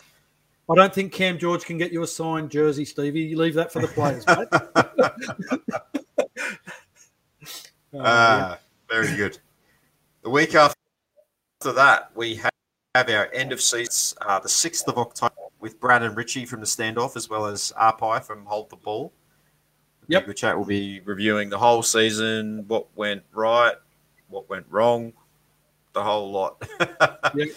I 0.69 0.75
don't 0.75 0.93
think 0.93 1.11
Cam 1.11 1.37
George 1.37 1.65
can 1.65 1.77
get 1.77 1.91
you 1.91 2.03
a 2.03 2.07
signed 2.07 2.49
jersey, 2.49 2.85
Stevie. 2.85 3.21
You 3.21 3.37
leave 3.37 3.53
that 3.55 3.71
for 3.71 3.79
the 3.79 3.87
players, 3.87 4.25
mate. 4.27 4.47
Ah, 7.99 8.57
very 8.89 9.15
good. 9.15 9.37
The 10.23 10.29
week 10.29 10.55
after 10.55 10.75
that, 11.61 12.09
we 12.15 12.35
have 12.35 12.51
our 12.95 13.29
end 13.33 13.51
of 13.51 13.61
seats, 13.61 14.15
uh, 14.21 14.39
the 14.39 14.49
6th 14.49 14.87
of 14.87 14.97
October, 14.97 15.35
with 15.59 15.79
Brad 15.79 16.01
and 16.01 16.17
Richie 16.17 16.45
from 16.45 16.59
the 16.59 16.65
standoff, 16.65 17.15
as 17.15 17.29
well 17.29 17.45
as 17.45 17.71
Arpai 17.79 18.23
from 18.23 18.45
Hold 18.45 18.69
the 18.69 18.77
Ball. 18.77 19.13
Yep. 20.07 20.25
Good 20.25 20.37
chat. 20.37 20.55
We'll 20.55 20.65
be 20.65 21.01
reviewing 21.01 21.49
the 21.49 21.57
whole 21.57 21.83
season, 21.83 22.65
what 22.67 22.87
went 22.95 23.23
right, 23.31 23.75
what 24.27 24.49
went 24.49 24.65
wrong, 24.69 25.13
the 25.93 26.03
whole 26.03 26.31
lot. 26.31 26.67
yep. 27.35 27.49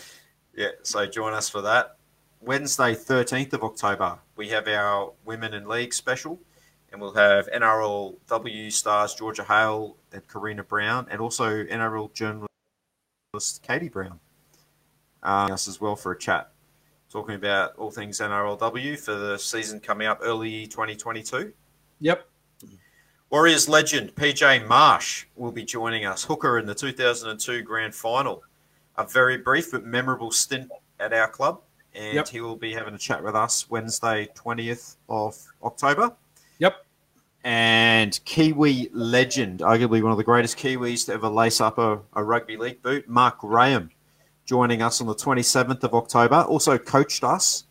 Yeah, 0.55 0.69
so 0.83 1.07
join 1.07 1.33
us 1.33 1.49
for 1.49 1.63
that. 1.63 1.96
Wednesday, 2.41 2.95
13th 2.95 3.53
of 3.55 3.65
October, 3.65 4.19
we 4.37 4.49
have 4.49 4.69
our 4.69 5.13
Women 5.25 5.55
in 5.55 5.67
League 5.67 5.93
special, 5.93 6.39
and 6.93 7.01
we'll 7.01 7.15
have 7.15 7.49
NRLW 7.49 8.73
stars 8.73 9.15
Georgia 9.15 9.45
Hale 9.45 9.97
and 10.13 10.27
Karina 10.29 10.63
Brown, 10.63 11.07
and 11.11 11.21
also 11.21 11.65
NRL 11.65 12.13
journalist 12.13 12.49
Katie 13.63 13.89
Brown, 13.89 14.21
uh, 15.23 15.49
us 15.51 15.69
as 15.69 15.81
well 15.81 15.97
for 15.97 16.13
a 16.13 16.19
chat, 16.19 16.53
talking 17.11 17.35
about 17.35 17.75
all 17.77 17.91
things 17.91 18.21
NRLW 18.21 18.99
for 18.99 19.15
the 19.15 19.39
season 19.39 19.81
coming 19.81 20.07
up 20.07 20.21
early 20.23 20.67
2022. 20.67 21.53
Yep. 22.01 22.29
Warriors 23.31 23.69
legend 23.69 24.15
PJ 24.15 24.67
Marsh 24.69 25.27
will 25.35 25.51
be 25.51 25.65
joining 25.65 26.05
us, 26.05 26.25
hooker 26.25 26.59
in 26.59 26.67
the 26.67 26.75
2002 26.75 27.63
Grand 27.63 27.95
Final. 27.95 28.43
A 28.97 29.05
very 29.05 29.37
brief 29.37 29.73
but 29.73 29.85
memorable 29.85 30.31
stint 30.31 30.71
at 31.01 31.13
our 31.13 31.29
club, 31.29 31.61
and 31.97 32.15
yep. 32.15 32.29
he 32.29 32.41
will 32.41 32.57
be 32.57 32.73
having 32.73 32.95
a 32.95 32.99
chat 32.99 33.23
with 33.23 33.35
us 33.35 33.69
Wednesday, 33.71 34.29
20th 34.35 34.97
of 35.09 35.37
October. 35.63 36.13
Yep. 36.59 36.85
And 37.43 38.19
Kiwi 38.25 38.91
legend, 38.93 39.61
arguably 39.61 40.03
one 40.03 40.13
of 40.13 40.19
the 40.19 40.25
greatest 40.25 40.59
Kiwis 40.59 41.07
to 41.07 41.15
ever 41.15 41.29
lace 41.29 41.61
up 41.61 41.79
a, 41.79 42.01
a 42.15 42.23
rugby 42.23 42.57
league 42.57 42.83
boot, 42.83 43.09
Mark 43.09 43.39
Graham, 43.39 43.91
joining 44.45 44.83
us 44.83 45.01
on 45.01 45.07
the 45.07 45.15
27th 45.15 45.83
of 45.85 45.95
October. 45.95 46.43
Also 46.43 46.77
coached 46.77 47.25
us 47.25 47.65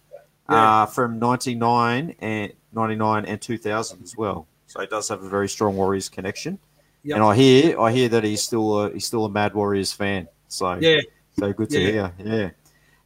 yeah. 0.49 0.84
uh, 0.84 0.85
from 0.85 1.19
99 1.19 2.15
and 2.19 2.53
99 2.73 3.26
and 3.26 3.41
2000 3.41 4.03
as 4.03 4.15
well. 4.18 4.47
So 4.68 4.81
he 4.81 4.88
does 4.88 5.07
have 5.10 5.23
a 5.23 5.30
very 5.30 5.49
strong 5.49 5.76
Warriors 5.76 6.10
connection. 6.10 6.60
Yep. 7.03 7.15
And 7.18 7.23
I 7.23 7.35
hear 7.35 7.80
I 7.80 7.91
hear 7.91 8.10
that 8.10 8.23
he's 8.23 8.41
still 8.41 8.80
a, 8.80 8.91
he's 8.91 9.06
still 9.06 9.26
a 9.26 9.30
Mad 9.30 9.53
Warriors 9.53 9.93
fan. 9.93 10.27
So 10.47 10.73
yeah, 10.73 11.02
so 11.38 11.53
good 11.53 11.69
to 11.69 11.80
yeah. 11.80 11.91
hear. 11.91 12.14
Yeah, 12.26 12.49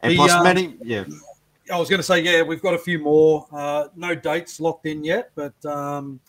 and 0.02 0.12
the, 0.12 0.16
plus 0.16 0.32
um, 0.32 0.44
many. 0.44 0.76
Yeah, 0.82 1.06
I 1.72 1.78
was 1.78 1.90
going 1.90 2.00
to 2.00 2.04
say 2.04 2.22
yeah, 2.22 2.42
we've 2.42 2.62
got 2.62 2.74
a 2.74 2.80
few 2.80 3.00
more. 3.00 3.48
Uh, 3.52 3.88
no 3.96 4.16
dates 4.16 4.60
locked 4.60 4.86
in 4.86 5.04
yet, 5.04 5.32
but 5.36 5.54
um, 5.66 6.20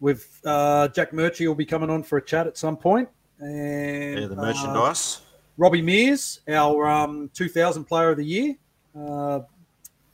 with 0.00 0.40
uh, 0.44 0.88
Jack 0.88 1.12
Murchie 1.12 1.46
will 1.46 1.54
be 1.54 1.66
coming 1.66 1.90
on 1.90 2.02
for 2.02 2.18
a 2.18 2.22
chat 2.24 2.46
at 2.46 2.56
some 2.56 2.76
point. 2.76 3.08
And 3.38 4.20
yeah, 4.20 4.26
the 4.26 4.36
merchandise. 4.36 5.20
Uh, 5.20 5.24
Robbie 5.58 5.82
Mears, 5.82 6.40
our 6.48 6.88
um, 6.88 7.30
2000 7.34 7.84
Player 7.84 8.10
of 8.10 8.16
the 8.16 8.24
Year. 8.24 8.54
Uh, 8.96 9.40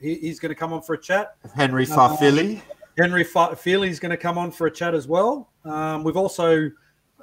he, 0.00 0.14
he's 0.16 0.40
going 0.40 0.50
to 0.50 0.54
come 0.54 0.72
on 0.72 0.80
for 0.80 0.94
a 0.94 1.00
chat. 1.00 1.36
Henry 1.54 1.84
Fa'afili. 1.86 2.62
Henry 2.98 3.24
Fa'afili 3.24 3.88
is 3.88 4.00
going 4.00 4.10
to 4.10 4.16
come 4.16 4.38
on 4.38 4.50
for 4.50 4.66
a 4.66 4.70
chat 4.70 4.94
as 4.94 5.06
well. 5.06 5.50
Um, 5.64 6.02
we've 6.02 6.16
also 6.16 6.70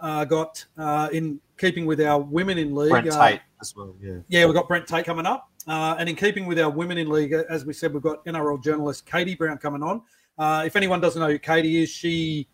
uh, 0.02 0.26
got, 0.26 0.64
uh, 0.78 1.10
in 1.12 1.40
keeping 1.58 1.86
with 1.86 2.00
our 2.02 2.20
women 2.20 2.58
in 2.58 2.76
league, 2.76 2.92
Brent 2.92 3.10
uh, 3.10 3.30
Tate 3.30 3.42
as 3.60 3.76
well. 3.76 3.96
Yeah, 4.02 4.18
yeah, 4.28 4.46
we've 4.46 4.56
got 4.56 4.68
Brent 4.68 4.88
Tate 4.88 5.06
coming 5.06 5.26
up, 5.26 5.51
uh, 5.68 5.96
and 6.00 6.10
in 6.10 6.16
keeping 6.16 6.46
with 6.46 6.60
our 6.60 6.70
women 6.70 6.98
in 6.98 7.10
league, 7.10 7.34
as 7.34 7.66
we 7.66 7.74
said, 7.74 7.94
we've 7.94 8.04
got 8.04 8.26
NRL 8.26 8.64
journalist 8.64 9.06
Katie 9.06 9.36
Brown 9.36 9.58
coming 9.58 9.84
on. 9.84 10.02
Uh, 10.38 10.64
if 10.66 10.76
anyone 10.76 11.00
doesn't 11.00 11.22
know 11.22 11.30
who 11.30 11.40
Katie 11.40 11.84
is, 11.84 11.90
she 11.90 12.48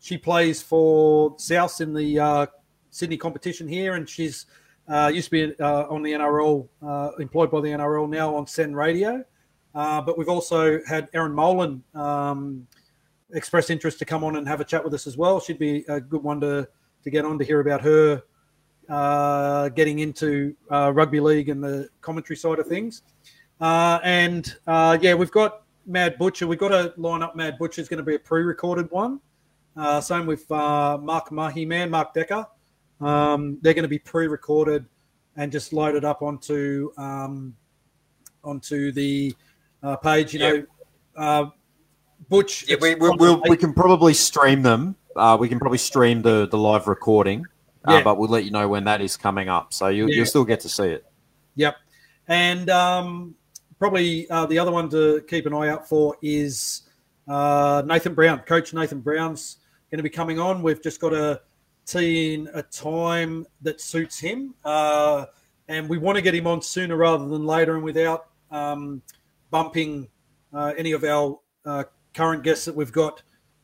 she 0.00 0.18
plays 0.18 0.60
for 0.60 1.34
South 1.38 1.80
in 1.80 1.94
the 1.94 2.18
uh, 2.18 2.46
Sydney 2.90 3.16
competition 3.16 3.68
here, 3.68 3.94
and 3.94 4.08
she's 4.08 4.46
used 4.88 5.30
to 5.30 5.30
be 5.30 5.62
on 5.62 6.02
the 6.02 6.12
NRL, 6.12 6.68
employed 7.20 7.50
by 7.50 7.60
the 7.60 7.68
NRL 7.68 8.08
now 8.08 8.34
on 8.34 8.46
SEN 8.46 8.74
Radio. 8.74 9.24
Uh, 9.74 10.00
but 10.00 10.18
we've 10.18 10.28
also 10.28 10.80
had 10.86 11.08
Erin 11.14 11.32
Molan 11.32 11.82
um, 11.94 12.66
express 13.32 13.70
interest 13.70 13.98
to 14.00 14.04
come 14.04 14.22
on 14.22 14.36
and 14.36 14.46
have 14.46 14.60
a 14.60 14.64
chat 14.64 14.84
with 14.84 14.92
us 14.94 15.06
as 15.06 15.16
well. 15.16 15.40
She'd 15.40 15.58
be 15.58 15.84
a 15.88 16.00
good 16.00 16.22
one 16.22 16.40
to, 16.40 16.68
to 17.04 17.10
get 17.10 17.24
on 17.24 17.38
to 17.38 17.44
hear 17.44 17.60
about 17.60 17.80
her 17.82 18.22
uh, 18.88 19.68
getting 19.70 20.00
into 20.00 20.54
uh, 20.70 20.92
rugby 20.94 21.20
league 21.20 21.48
and 21.48 21.62
the 21.62 21.88
commentary 22.00 22.36
side 22.36 22.58
of 22.58 22.66
things. 22.66 23.02
Uh, 23.60 23.98
and 24.02 24.56
uh, 24.66 24.98
yeah, 25.00 25.14
we've 25.14 25.30
got 25.30 25.62
Mad 25.86 26.18
Butcher. 26.18 26.46
We've 26.46 26.58
got 26.58 26.68
to 26.68 26.92
line 26.96 27.22
up 27.22 27.36
Mad 27.36 27.58
Butcher. 27.58 27.80
is 27.80 27.88
going 27.88 27.98
to 27.98 28.04
be 28.04 28.16
a 28.16 28.18
pre-recorded 28.18 28.90
one. 28.90 29.20
same 30.00 30.26
with 30.26 30.48
Mark 30.50 31.30
Mahi 31.30 31.64
Man, 31.64 31.90
Mark 31.90 32.14
Decker. 32.14 32.46
Um, 33.00 33.58
they're 33.62 33.74
going 33.74 33.82
to 33.82 33.88
be 33.88 33.98
pre-recorded 33.98 34.86
and 35.36 35.50
just 35.50 35.72
loaded 35.72 36.04
up 36.04 36.22
onto 36.22 36.92
um, 36.96 37.56
onto 38.44 38.92
the 38.92 39.34
uh, 39.82 39.96
page. 39.96 40.32
You 40.32 40.38
know, 40.38 40.66
uh, 41.16 41.46
Butch. 42.28 42.68
Yeah, 42.68 42.76
we, 42.80 42.94
we, 42.94 43.10
we'll, 43.10 43.42
we 43.48 43.56
can 43.56 43.72
probably 43.72 44.14
stream 44.14 44.62
them. 44.62 44.96
Uh, 45.16 45.36
we 45.38 45.48
can 45.48 45.58
probably 45.58 45.78
stream 45.78 46.22
the, 46.22 46.48
the 46.48 46.56
live 46.56 46.86
recording, 46.86 47.44
uh, 47.84 48.02
but 48.02 48.18
we'll 48.18 48.28
let 48.28 48.44
you 48.44 48.50
know 48.50 48.68
when 48.68 48.84
that 48.84 49.00
is 49.00 49.16
coming 49.16 49.48
up. 49.48 49.72
So 49.72 49.88
you, 49.88 50.06
yeah. 50.06 50.16
you'll 50.16 50.26
still 50.26 50.44
get 50.44 50.60
to 50.60 50.68
see 50.68 50.88
it. 50.88 51.04
Yep. 51.56 51.76
And 52.28 52.70
um, 52.70 53.34
probably 53.78 54.28
uh, 54.30 54.46
the 54.46 54.58
other 54.58 54.70
one 54.70 54.88
to 54.90 55.22
keep 55.28 55.46
an 55.46 55.54
eye 55.54 55.68
out 55.68 55.88
for 55.88 56.16
is 56.22 56.82
uh, 57.28 57.82
Nathan 57.86 58.14
Brown. 58.14 58.40
Coach 58.40 58.72
Nathan 58.72 59.00
Brown's 59.00 59.58
going 59.90 59.98
to 59.98 60.02
be 60.02 60.10
coming 60.10 60.38
on. 60.38 60.62
We've 60.62 60.82
just 60.82 61.00
got 61.00 61.10
to 61.10 61.40
tee 61.86 62.34
in 62.34 62.48
a 62.54 62.62
time 62.62 63.46
that 63.62 63.80
suits 63.80 64.18
him. 64.18 64.54
Uh, 64.64 65.26
and 65.68 65.88
we 65.88 65.98
want 65.98 66.16
to 66.16 66.22
get 66.22 66.34
him 66.34 66.46
on 66.46 66.62
sooner 66.62 66.96
rather 66.96 67.26
than 67.28 67.44
later 67.44 67.74
and 67.74 67.84
without 67.84 68.28
um, 68.50 69.02
bumping 69.50 70.08
uh, 70.52 70.72
any 70.76 70.92
of 70.92 71.04
our 71.04 71.38
uh, 71.64 71.84
current 72.14 72.42
guests 72.42 72.64
that 72.64 72.74
we've 72.74 72.92
got 72.92 73.22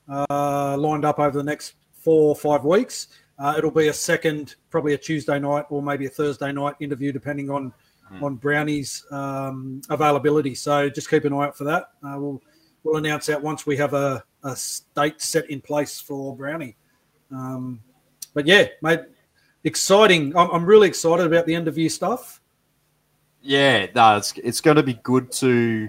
uh, 0.09 0.77
lined 0.79 1.05
up 1.05 1.19
over 1.19 1.37
the 1.37 1.45
next 1.45 1.75
four 1.93 2.31
or 2.31 2.37
five 2.37 2.65
weeks. 2.65 3.09
Uh, 3.39 3.55
it'll 3.57 3.71
be 3.71 3.89
a 3.89 3.93
second, 3.93 4.57
probably 4.71 4.95
a 4.95 4.99
Tuesday 4.99 5.39
night 5.39 5.65
or 5.71 5.83
maybe 5.83 6.07
a 6.07 6.11
Thursday 6.11 6.53
night 6.53 6.75
interview, 6.81 7.13
depending 7.13 7.51
on 7.51 7.73
mm. 8.13 8.23
on 8.23 8.37
Brownie's 8.37 9.05
um, 9.11 9.81
availability. 9.91 10.55
So 10.55 10.89
just 10.89 11.09
keep 11.09 11.25
an 11.25 11.33
eye 11.33 11.47
out 11.47 11.57
for 11.57 11.65
that. 11.65 11.91
Uh, 12.03 12.17
we'll 12.19 12.43
we'll 12.83 12.97
announce 12.97 13.27
that 13.27 13.41
once 13.41 13.67
we 13.67 13.77
have 13.77 13.95
a, 13.95 14.25
a 14.43 14.57
date 14.97 15.21
set 15.21 15.49
in 15.51 15.61
place 15.61 16.01
for 16.01 16.37
Brownie. 16.37 16.77
Um, 17.31 17.81
but 18.35 18.47
yeah, 18.47 18.67
mate, 18.83 19.01
exciting. 19.65 20.37
I'm, 20.37 20.51
I'm 20.51 20.65
really 20.65 20.89
excited 20.89 21.27
about 21.27 21.47
the 21.47 21.55
end 21.55 21.69
of 21.69 21.79
year 21.79 21.91
stuff 21.91 22.41
yeah, 23.43 23.87
no, 23.95 24.17
it's 24.17 24.33
it's 24.39 24.61
going 24.61 24.77
to 24.77 24.83
be 24.83 24.95
good 24.95 25.31
to 25.33 25.89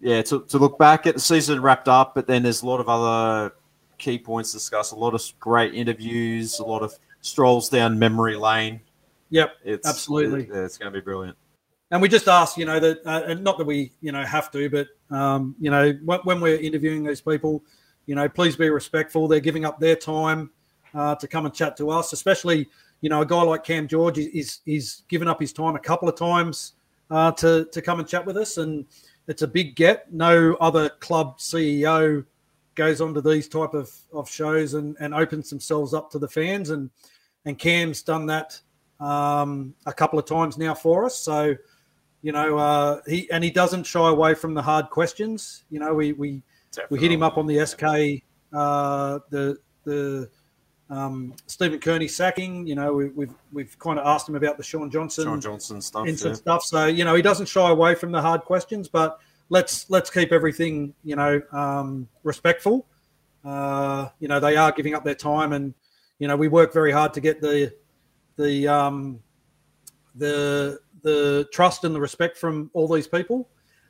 yeah 0.00 0.22
to, 0.22 0.44
to 0.46 0.58
look 0.58 0.78
back 0.78 1.06
at 1.06 1.14
the 1.14 1.20
season 1.20 1.60
wrapped 1.60 1.88
up, 1.88 2.14
but 2.14 2.26
then 2.26 2.42
there's 2.42 2.62
a 2.62 2.66
lot 2.66 2.80
of 2.80 2.88
other 2.88 3.54
key 3.98 4.18
points 4.18 4.52
discussed, 4.52 4.92
a 4.92 4.96
lot 4.96 5.14
of 5.14 5.22
great 5.40 5.74
interviews, 5.74 6.58
a 6.58 6.64
lot 6.64 6.82
of 6.82 6.94
strolls 7.20 7.68
down 7.68 7.98
memory 7.98 8.36
lane. 8.36 8.80
Yep, 9.30 9.56
it's, 9.64 9.88
absolutely. 9.88 10.42
It, 10.42 10.64
it's 10.64 10.78
going 10.78 10.92
to 10.92 10.96
be 10.96 11.02
brilliant. 11.02 11.36
And 11.90 12.02
we 12.02 12.08
just 12.08 12.28
ask, 12.28 12.56
you 12.56 12.64
know, 12.64 12.80
that 12.80 13.06
uh, 13.06 13.34
not 13.34 13.58
that 13.58 13.66
we, 13.66 13.92
you 14.00 14.12
know, 14.12 14.24
have 14.24 14.50
to, 14.52 14.68
but 14.68 14.88
um, 15.14 15.54
you 15.60 15.70
know, 15.70 15.92
when, 16.04 16.20
when, 16.20 16.40
we're 16.40 16.56
interviewing 16.56 17.04
these 17.04 17.20
people, 17.20 17.62
you 18.06 18.14
know, 18.16 18.28
please 18.28 18.56
be 18.56 18.68
respectful. 18.70 19.28
They're 19.28 19.38
giving 19.38 19.64
up 19.64 19.78
their 19.78 19.94
time 19.94 20.50
uh, 20.94 21.14
to 21.14 21.28
come 21.28 21.46
and 21.46 21.54
chat 21.54 21.76
to 21.76 21.90
us, 21.90 22.12
especially 22.12 22.68
you 23.00 23.10
know, 23.10 23.20
a 23.20 23.26
guy 23.26 23.42
like 23.42 23.64
Cam 23.64 23.86
George 23.86 24.18
is 24.18 24.60
is 24.66 25.02
given 25.08 25.28
up 25.28 25.40
his 25.40 25.52
time 25.52 25.76
a 25.76 25.78
couple 25.80 26.08
of 26.08 26.16
times 26.16 26.72
uh, 27.10 27.32
to 27.32 27.66
to 27.72 27.82
come 27.82 28.00
and 28.00 28.08
chat 28.08 28.24
with 28.24 28.36
us, 28.36 28.56
and 28.58 28.86
it's 29.28 29.42
a 29.42 29.48
big 29.48 29.76
get. 29.76 30.12
No 30.12 30.54
other 30.60 30.88
club 30.88 31.38
CEO 31.38 32.24
goes 32.76 33.00
on 33.00 33.14
to 33.14 33.20
these 33.20 33.48
type 33.48 33.74
of, 33.74 33.90
of 34.12 34.30
shows 34.30 34.74
and, 34.74 34.96
and 35.00 35.14
opens 35.14 35.50
themselves 35.50 35.94
up 35.94 36.10
to 36.12 36.18
the 36.18 36.28
fans. 36.28 36.70
And 36.70 36.90
and 37.44 37.58
Cam's 37.58 38.02
done 38.02 38.26
that 38.26 38.60
um, 39.00 39.74
a 39.86 39.92
couple 39.92 40.18
of 40.18 40.26
times 40.26 40.58
now 40.58 40.74
for 40.74 41.04
us. 41.06 41.16
So, 41.16 41.54
you 42.22 42.32
know, 42.32 42.58
uh, 42.58 43.00
he 43.06 43.30
and 43.30 43.42
he 43.42 43.50
doesn't 43.50 43.84
shy 43.84 44.08
away 44.08 44.34
from 44.34 44.54
the 44.54 44.62
hard 44.62 44.90
questions. 44.90 45.64
You 45.70 45.80
know, 45.80 45.94
we 45.94 46.12
we 46.12 46.42
Definitely. 46.72 46.98
we 46.98 47.02
hit 47.02 47.12
him 47.12 47.22
up 47.22 47.38
on 47.38 47.46
the 47.46 47.64
SK, 47.64 47.82
uh, 48.52 49.20
the 49.30 49.58
the 49.84 50.28
um, 50.90 51.34
Stephen 51.46 51.78
Kearney 51.78 52.08
sacking. 52.08 52.66
You 52.66 52.74
know, 52.74 52.92
we, 52.92 53.04
have 53.04 53.16
we've, 53.16 53.34
we've 53.52 53.78
kind 53.78 53.98
of 53.98 54.06
asked 54.06 54.28
him 54.28 54.34
about 54.34 54.56
the 54.56 54.62
Shaun 54.64 54.90
Johnson, 54.90 55.24
Shaun 55.24 55.40
Johnson 55.40 55.80
stuff, 55.80 56.06
yeah. 56.06 56.32
stuff. 56.32 56.62
So 56.64 56.86
you 56.86 57.04
know, 57.04 57.14
he 57.14 57.22
doesn't 57.22 57.46
shy 57.46 57.70
away 57.70 57.94
from 57.94 58.12
the 58.12 58.20
hard 58.20 58.42
questions, 58.42 58.88
but 58.88 59.20
let's 59.48 59.88
let's 59.90 60.10
keep 60.10 60.32
everything 60.32 60.94
you 61.04 61.16
know 61.16 61.40
um, 61.52 62.08
respectful. 62.22 62.86
Uh, 63.44 64.08
you 64.18 64.28
know, 64.28 64.40
they 64.40 64.56
are 64.56 64.72
giving 64.72 64.94
up 64.94 65.04
their 65.04 65.14
time, 65.14 65.52
and 65.52 65.74
you 66.18 66.28
know, 66.28 66.36
we 66.36 66.48
work 66.48 66.72
very 66.72 66.92
hard 66.92 67.14
to 67.14 67.20
get 67.20 67.40
the 67.40 67.72
the 68.36 68.66
um, 68.66 69.20
the 70.14 70.80
the 71.02 71.48
trust 71.52 71.84
and 71.84 71.94
the 71.94 72.00
respect 72.00 72.36
from 72.36 72.70
all 72.74 72.88
these 72.88 73.06
people. 73.06 73.48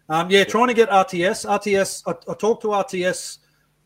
Um, 0.09 0.31
yeah, 0.31 0.45
trying 0.45 0.69
to 0.69 0.75
get 0.75 0.89
RTS. 0.91 1.49
RTS. 1.49 2.03
I, 2.07 2.31
I 2.31 2.35
talk 2.35 2.61
to 2.63 2.69
RTS 2.69 3.39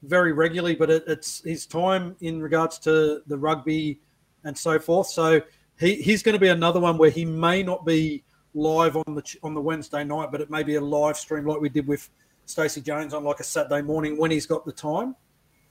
very 0.03 0.33
regularly, 0.33 0.75
but 0.75 0.91
it, 0.91 1.05
it's 1.07 1.43
his 1.45 1.67
time 1.67 2.17
in 2.21 2.43
regards 2.43 2.79
to 2.81 3.23
the 3.27 3.39
rugby 3.39 4.01
and 4.45 4.57
so 4.57 4.79
forth. 4.79 5.07
So 5.07 5.41
he, 5.79 5.97
he's 5.97 6.23
going 6.23 6.35
to 6.35 6.41
be 6.41 6.49
another 6.49 6.81
one 6.81 6.99
where 6.99 7.11
he 7.11 7.25
may 7.25 7.63
not 7.63 7.87
be 7.87 8.25
live 8.55 8.97
on 8.97 9.15
the 9.15 9.37
on 9.43 9.55
the 9.55 9.61
Wednesday 9.61 10.05
night, 10.05 10.31
but 10.33 10.41
it 10.41 10.51
may 10.51 10.63
be 10.63 10.77
a 10.77 10.81
live 10.81 11.17
stream 11.17 11.47
like 11.47 11.61
we 11.61 11.69
did 11.69 11.87
with 11.87 12.09
Stacey 12.47 12.81
Jones 12.81 13.15
on 13.15 13.25
like 13.25 13.41
a 13.41 13.45
Saturday 13.45 13.83
morning 13.83 14.17
when 14.17 14.31
he's 14.31 14.47
got 14.47 14.65
the 14.65 14.73
time. 14.73 15.15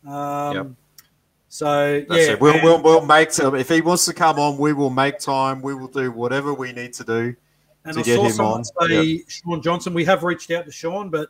Um, 0.08 0.56
yep. 0.56 0.68
So 1.50 2.06
That's 2.08 2.28
yeah, 2.28 2.34
it. 2.34 2.42
We'll, 2.42 2.62
we'll 2.64 2.82
we'll 2.82 3.06
make 3.06 3.32
time 3.32 3.56
if 3.56 3.70
he 3.70 3.82
wants 3.82 4.06
to 4.06 4.14
come 4.14 4.40
on. 4.40 4.58
We 4.58 4.74
will 4.74 4.92
make 4.92 5.20
time. 5.20 5.62
We 5.62 5.74
will 5.74 5.88
do 5.88 6.12
whatever 6.12 6.54
we 6.54 6.72
need 6.72 6.94
to 6.94 7.04
do 7.04 7.36
and 7.86 7.94
to 7.96 8.00
I 8.00 8.04
get 8.04 8.20
him 8.20 8.40
on. 8.40 8.64
Say 8.64 9.04
yep. 9.04 9.30
Shaun 9.30 9.62
Johnson. 9.62 9.94
We 9.94 10.06
have 10.06 10.24
reached 10.24 10.52
out 10.52 10.66
to 10.66 10.72
Shaun, 10.72 11.10
but 11.10 11.30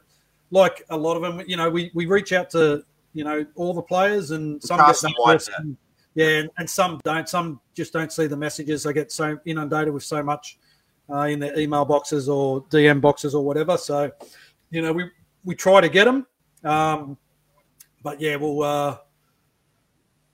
like 0.51 0.83
a 0.89 0.97
lot 0.97 1.15
of 1.15 1.21
them, 1.21 1.43
you 1.47 1.57
know, 1.57 1.69
we, 1.69 1.91
we 1.93 2.05
reach 2.05 2.33
out 2.33 2.49
to 2.51 2.83
you 3.13 3.23
know 3.23 3.45
all 3.55 3.73
the 3.73 3.81
players, 3.81 4.31
and 4.31 4.61
some 4.61 4.77
get 4.77 4.87
that 4.87 5.49
and, 5.59 5.77
yeah, 6.15 6.39
and, 6.39 6.49
and, 6.57 6.69
some 6.69 6.99
don't. 7.03 7.29
Some 7.29 7.61
just 7.73 7.93
don't 7.93 8.11
see 8.11 8.27
the 8.27 8.37
messages. 8.37 8.83
They 8.83 8.93
get 8.93 9.11
so 9.11 9.39
inundated 9.45 9.93
with 9.93 10.03
so 10.03 10.21
much 10.23 10.57
uh, 11.11 11.23
in 11.23 11.39
their 11.39 11.57
email 11.57 11.85
boxes 11.85 12.29
or 12.29 12.63
DM 12.65 13.01
boxes 13.01 13.33
or 13.35 13.43
whatever. 13.43 13.77
So, 13.77 14.11
you 14.71 14.81
know, 14.81 14.93
we 14.93 15.09
we 15.43 15.55
try 15.55 15.81
to 15.81 15.89
get 15.89 16.05
them, 16.05 16.27
um, 16.63 17.17
but 18.03 18.19
yeah, 18.21 18.35
we'll 18.35 18.63
uh, 18.63 18.97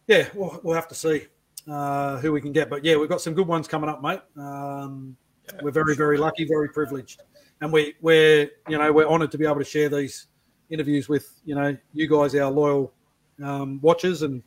yeah, 0.08 0.28
we'll, 0.34 0.60
we'll 0.64 0.76
have 0.76 0.88
to 0.90 0.96
see 0.96 1.28
uh, 1.70 2.18
who 2.18 2.32
we 2.32 2.42
can 2.42 2.52
get. 2.52 2.70
But 2.70 2.84
yeah, 2.84 2.96
we've 2.96 3.10
got 3.10 3.22
some 3.22 3.34
good 3.34 3.48
ones 3.48 3.68
coming 3.68 3.90
up, 3.90 4.02
mate. 4.02 4.22
Um, 4.38 5.16
yeah, 5.46 5.60
we're 5.62 5.72
very 5.72 5.96
very 5.96 6.18
lucky, 6.18 6.46
very 6.46 6.70
privileged, 6.70 7.22
and 7.62 7.72
we 7.72 7.96
we're 8.02 8.50
you 8.68 8.78
know 8.78 8.92
we're 8.92 9.08
honoured 9.08 9.32
to 9.32 9.38
be 9.38 9.46
able 9.46 9.60
to 9.60 9.64
share 9.64 9.90
these 9.90 10.28
interviews 10.70 11.08
with 11.08 11.40
you 11.46 11.56
know 11.56 11.78
you 11.94 12.08
guys, 12.08 12.36
our 12.36 12.52
loyal 12.52 12.94
um, 13.44 13.80
watchers 13.82 14.22
and 14.22 14.44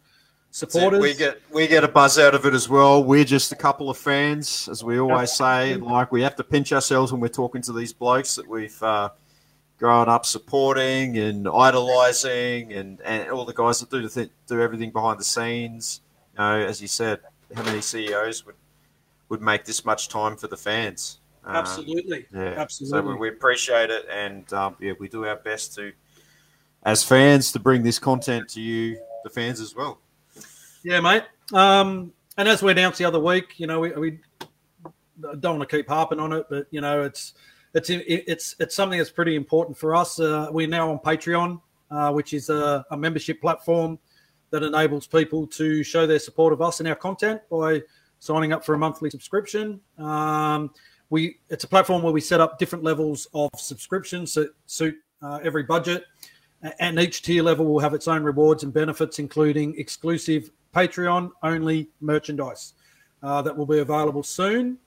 supporters. 0.50 1.00
We 1.00 1.14
get 1.14 1.40
we 1.52 1.66
get 1.66 1.84
a 1.84 1.88
buzz 1.88 2.18
out 2.18 2.34
of 2.34 2.44
it 2.46 2.54
as 2.54 2.68
well. 2.68 3.02
We're 3.02 3.24
just 3.24 3.52
a 3.52 3.56
couple 3.56 3.90
of 3.90 3.96
fans, 3.96 4.68
as 4.70 4.82
we 4.82 4.98
always 4.98 5.32
say. 5.32 5.76
Like 5.76 6.12
we 6.12 6.22
have 6.22 6.36
to 6.36 6.44
pinch 6.44 6.72
ourselves 6.72 7.12
when 7.12 7.20
we're 7.20 7.28
talking 7.28 7.62
to 7.62 7.72
these 7.72 7.92
blokes 7.92 8.34
that 8.36 8.48
we've 8.48 8.82
uh, 8.82 9.10
grown 9.78 10.08
up 10.08 10.26
supporting 10.26 11.18
and 11.18 11.48
idolizing, 11.48 12.72
and, 12.72 13.00
and 13.02 13.30
all 13.30 13.44
the 13.44 13.54
guys 13.54 13.80
that 13.80 13.90
do 13.90 14.02
the 14.02 14.08
th- 14.08 14.30
do 14.46 14.60
everything 14.60 14.90
behind 14.90 15.20
the 15.20 15.24
scenes. 15.24 16.00
You 16.34 16.38
know, 16.38 16.60
as 16.60 16.80
you 16.82 16.88
said, 16.88 17.20
how 17.54 17.62
many 17.62 17.80
CEOs 17.80 18.44
would 18.46 18.56
would 19.28 19.42
make 19.42 19.64
this 19.64 19.84
much 19.84 20.08
time 20.08 20.36
for 20.36 20.48
the 20.48 20.56
fans? 20.56 21.20
Absolutely, 21.46 22.26
uh, 22.34 22.40
yeah, 22.40 22.54
absolutely. 22.58 22.98
So 22.98 23.06
we, 23.06 23.14
we 23.14 23.28
appreciate 23.28 23.90
it, 23.90 24.06
and 24.10 24.52
um, 24.52 24.76
yeah, 24.80 24.92
we 24.98 25.08
do 25.08 25.24
our 25.24 25.36
best 25.36 25.74
to, 25.76 25.92
as 26.82 27.02
fans, 27.02 27.52
to 27.52 27.58
bring 27.58 27.82
this 27.82 27.98
content 27.98 28.48
to 28.50 28.60
you, 28.60 28.98
the 29.24 29.30
fans 29.30 29.60
as 29.60 29.74
well. 29.74 29.98
Yeah, 30.84 31.00
mate. 31.00 31.24
Um, 31.52 32.12
and 32.36 32.48
as 32.48 32.62
we 32.62 32.70
announced 32.70 32.98
the 32.98 33.04
other 33.04 33.18
week, 33.18 33.58
you 33.58 33.66
know, 33.66 33.80
we, 33.80 33.90
we 33.92 34.20
don't 35.40 35.58
want 35.58 35.68
to 35.68 35.76
keep 35.76 35.88
harping 35.88 36.20
on 36.20 36.32
it, 36.32 36.46
but 36.48 36.66
you 36.70 36.80
know, 36.80 37.02
it's 37.02 37.34
it's 37.74 37.90
it's 37.90 38.54
it's 38.58 38.74
something 38.74 38.98
that's 38.98 39.10
pretty 39.10 39.36
important 39.36 39.76
for 39.76 39.94
us. 39.94 40.20
Uh, 40.20 40.48
we're 40.50 40.68
now 40.68 40.90
on 40.90 40.98
Patreon, 40.98 41.60
uh, 41.90 42.12
which 42.12 42.32
is 42.32 42.48
a, 42.48 42.84
a, 42.90 42.96
membership 42.96 43.40
platform 43.40 43.98
that 44.50 44.62
enables 44.62 45.06
people 45.06 45.46
to 45.46 45.82
show 45.82 46.06
their 46.06 46.18
support 46.18 46.52
of 46.52 46.62
us 46.62 46.80
and 46.80 46.88
our 46.88 46.94
content 46.94 47.40
by 47.50 47.82
signing 48.20 48.52
up 48.52 48.64
for 48.64 48.74
a 48.74 48.78
monthly 48.78 49.10
subscription. 49.10 49.80
Um, 49.98 50.70
we 51.10 51.38
it's 51.48 51.64
a 51.64 51.68
platform 51.68 52.02
where 52.02 52.12
we 52.12 52.20
set 52.20 52.40
up 52.40 52.58
different 52.58 52.84
levels 52.84 53.26
of 53.34 53.50
subscriptions 53.56 54.34
that 54.34 54.50
suit 54.66 54.94
uh, 55.22 55.40
every 55.42 55.64
budget, 55.64 56.04
and 56.78 56.98
each 57.00 57.22
tier 57.22 57.42
level 57.42 57.66
will 57.66 57.80
have 57.80 57.94
its 57.94 58.08
own 58.08 58.22
rewards 58.22 58.62
and 58.62 58.72
benefits, 58.72 59.18
including 59.18 59.74
exclusive 59.78 60.50
Patreon 60.74 61.30
only 61.42 61.88
merchandise 62.00 62.74
uh, 63.22 63.42
that 63.42 63.56
will 63.56 63.66
be 63.66 63.78
available 63.78 64.22
soon. 64.22 64.78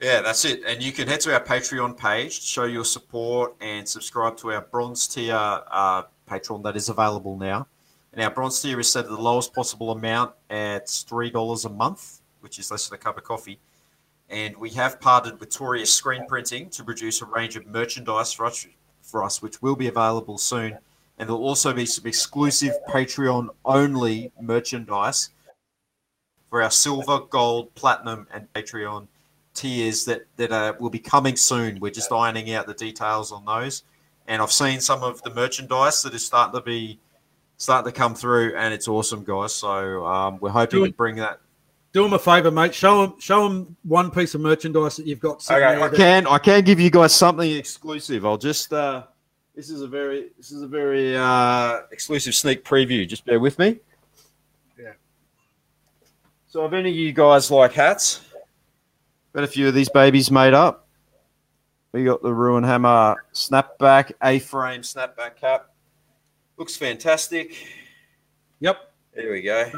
Yeah, 0.00 0.20
that's 0.20 0.44
it. 0.44 0.62
And 0.66 0.82
you 0.82 0.90
can 0.90 1.06
head 1.06 1.20
to 1.20 1.32
our 1.32 1.42
Patreon 1.42 1.96
page 1.96 2.40
to 2.40 2.46
show 2.46 2.64
your 2.64 2.84
support 2.84 3.54
and 3.60 3.88
subscribe 3.88 4.36
to 4.38 4.52
our 4.52 4.62
bronze 4.62 5.06
tier 5.06 5.36
uh, 5.36 6.02
Patreon 6.28 6.62
that 6.64 6.76
is 6.76 6.88
available 6.88 7.36
now. 7.36 7.68
And 8.12 8.22
our 8.22 8.30
bronze 8.30 8.60
tier 8.60 8.80
is 8.80 8.90
set 8.90 9.04
at 9.04 9.10
the 9.10 9.20
lowest 9.20 9.54
possible 9.54 9.92
amount 9.92 10.32
at 10.50 10.86
$3 10.86 11.64
a 11.64 11.68
month, 11.68 12.20
which 12.40 12.58
is 12.58 12.70
less 12.70 12.88
than 12.88 12.96
a 12.96 12.98
cup 12.98 13.16
of 13.16 13.24
coffee. 13.24 13.60
And 14.28 14.56
we 14.56 14.70
have 14.70 15.00
partnered 15.00 15.38
with 15.38 15.50
Toria 15.50 15.86
Screen 15.86 16.26
Printing 16.26 16.68
to 16.70 16.82
produce 16.82 17.22
a 17.22 17.26
range 17.26 17.54
of 17.54 17.66
merchandise 17.66 18.32
for 18.32 18.44
us, 18.46 18.66
for 19.02 19.22
us 19.22 19.40
which 19.40 19.62
will 19.62 19.76
be 19.76 19.86
available 19.86 20.36
soon 20.36 20.78
and 21.22 21.28
there'll 21.28 21.44
also 21.44 21.72
be 21.72 21.86
some 21.86 22.04
exclusive 22.04 22.74
Patreon 22.88 23.48
only 23.64 24.32
merchandise 24.40 25.30
for 26.50 26.60
our 26.60 26.70
silver, 26.72 27.20
gold, 27.30 27.72
platinum, 27.76 28.26
and 28.32 28.52
Patreon 28.54 29.06
tiers 29.54 30.04
that 30.06 30.22
that 30.34 30.50
uh, 30.50 30.72
will 30.80 30.90
be 30.90 30.98
coming 30.98 31.36
soon. 31.36 31.78
We're 31.78 31.92
just 31.92 32.10
ironing 32.10 32.52
out 32.54 32.66
the 32.66 32.74
details 32.74 33.30
on 33.30 33.44
those, 33.44 33.84
and 34.26 34.42
I've 34.42 34.50
seen 34.50 34.80
some 34.80 35.04
of 35.04 35.22
the 35.22 35.32
merchandise 35.32 36.02
that 36.02 36.12
is 36.12 36.26
starting 36.26 36.58
to 36.58 36.60
be 36.60 36.98
starting 37.56 37.92
to 37.92 37.96
come 37.96 38.16
through, 38.16 38.56
and 38.56 38.74
it's 38.74 38.88
awesome, 38.88 39.22
guys. 39.22 39.54
So 39.54 40.04
um, 40.04 40.38
we're 40.40 40.50
hoping 40.50 40.80
do 40.80 40.86
to 40.88 40.92
bring 40.92 41.14
that. 41.16 41.38
Do 41.92 42.02
them 42.02 42.14
a 42.14 42.18
favor, 42.18 42.50
mate. 42.50 42.74
Show 42.74 43.06
them, 43.06 43.20
show 43.20 43.48
them 43.48 43.76
one 43.84 44.10
piece 44.10 44.34
of 44.34 44.40
merchandise 44.40 44.96
that 44.96 45.06
you've 45.06 45.20
got. 45.20 45.48
Okay, 45.48 45.80
I 45.80 45.88
can, 45.88 46.26
I 46.26 46.38
can 46.38 46.64
give 46.64 46.80
you 46.80 46.90
guys 46.90 47.14
something 47.14 47.48
exclusive. 47.48 48.26
I'll 48.26 48.38
just. 48.38 48.72
Uh, 48.72 49.04
this 49.54 49.70
is 49.70 49.82
a 49.82 49.88
very 49.88 50.30
this 50.36 50.50
is 50.50 50.62
a 50.62 50.66
very 50.66 51.16
uh, 51.16 51.80
exclusive 51.90 52.34
sneak 52.34 52.64
preview. 52.64 53.06
Just 53.06 53.24
bear 53.24 53.40
with 53.40 53.58
me. 53.58 53.78
Yeah. 54.78 54.92
So, 56.46 56.64
if 56.64 56.72
any 56.72 56.90
of 56.90 56.96
you 56.96 57.12
guys 57.12 57.50
like 57.50 57.72
hats, 57.72 58.20
got 59.32 59.44
a 59.44 59.48
few 59.48 59.68
of 59.68 59.74
these 59.74 59.88
babies 59.88 60.30
made 60.30 60.54
up. 60.54 60.88
We 61.92 62.04
got 62.04 62.22
the 62.22 62.32
Ruin 62.32 62.64
Hammer 62.64 63.16
snapback, 63.34 64.12
A-frame 64.22 64.80
snapback 64.80 65.36
cap. 65.36 65.70
Looks 66.56 66.74
fantastic. 66.74 67.54
Yep. 68.60 68.92
There 69.14 69.32
we 69.32 69.42
go. 69.42 69.70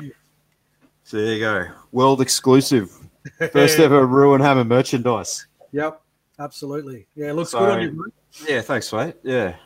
So 1.02 1.16
there 1.16 1.34
you 1.34 1.40
go. 1.40 1.66
World 1.90 2.20
exclusive. 2.20 2.92
First 3.52 3.80
ever 3.80 4.06
Ruin 4.06 4.40
Hammer 4.40 4.64
merchandise. 4.64 5.46
Yep. 5.72 6.00
Absolutely. 6.38 7.06
Yeah, 7.16 7.30
it 7.30 7.34
looks 7.34 7.50
so, 7.50 7.60
good 7.60 7.70
on 7.70 7.82
you. 7.82 8.12
Yeah, 8.48 8.60
thanks, 8.60 8.92
mate. 8.92 9.16
Yeah. 9.22 9.56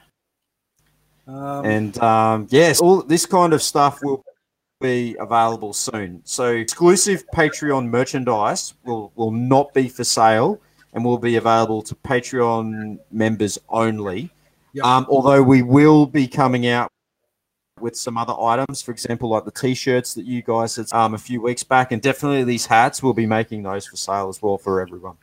Um, 1.28 1.64
and 1.66 1.98
um, 1.98 2.46
yes, 2.50 2.80
all 2.80 3.02
this 3.02 3.26
kind 3.26 3.52
of 3.52 3.62
stuff 3.62 4.02
will 4.02 4.24
be 4.80 5.14
available 5.20 5.72
soon. 5.74 6.22
So 6.24 6.52
exclusive 6.55 7.24
Patreon 7.34 7.88
merchandise 7.90 8.74
will 8.84 9.12
will 9.14 9.30
not 9.30 9.74
be 9.74 9.88
for 9.88 10.05
sale 10.05 10.60
and 10.94 11.05
will 11.05 11.18
be 11.18 11.36
available 11.36 11.82
to 11.82 11.94
Patreon 11.96 12.98
members 13.10 13.59
only. 13.68 14.30
Yep. 14.72 14.84
Um, 14.84 15.06
although 15.10 15.42
we 15.42 15.62
will 15.62 16.06
be 16.06 16.26
coming 16.26 16.66
out 16.66 16.90
with 17.78 17.96
some 17.96 18.16
other 18.16 18.34
items, 18.40 18.82
for 18.82 18.90
example, 18.90 19.28
like 19.28 19.44
the 19.44 19.50
t-shirts 19.50 20.14
that 20.14 20.24
you 20.24 20.42
guys 20.42 20.76
had 20.76 20.92
um, 20.92 21.14
a 21.14 21.18
few 21.18 21.40
weeks 21.40 21.62
back, 21.62 21.92
and 21.92 22.00
definitely 22.00 22.44
these 22.44 22.66
hats. 22.66 23.02
We'll 23.02 23.12
be 23.12 23.26
making 23.26 23.62
those 23.62 23.86
for 23.86 23.96
sale 23.96 24.28
as 24.28 24.40
well 24.40 24.59
for 24.59 24.80
everyone. 24.80 25.16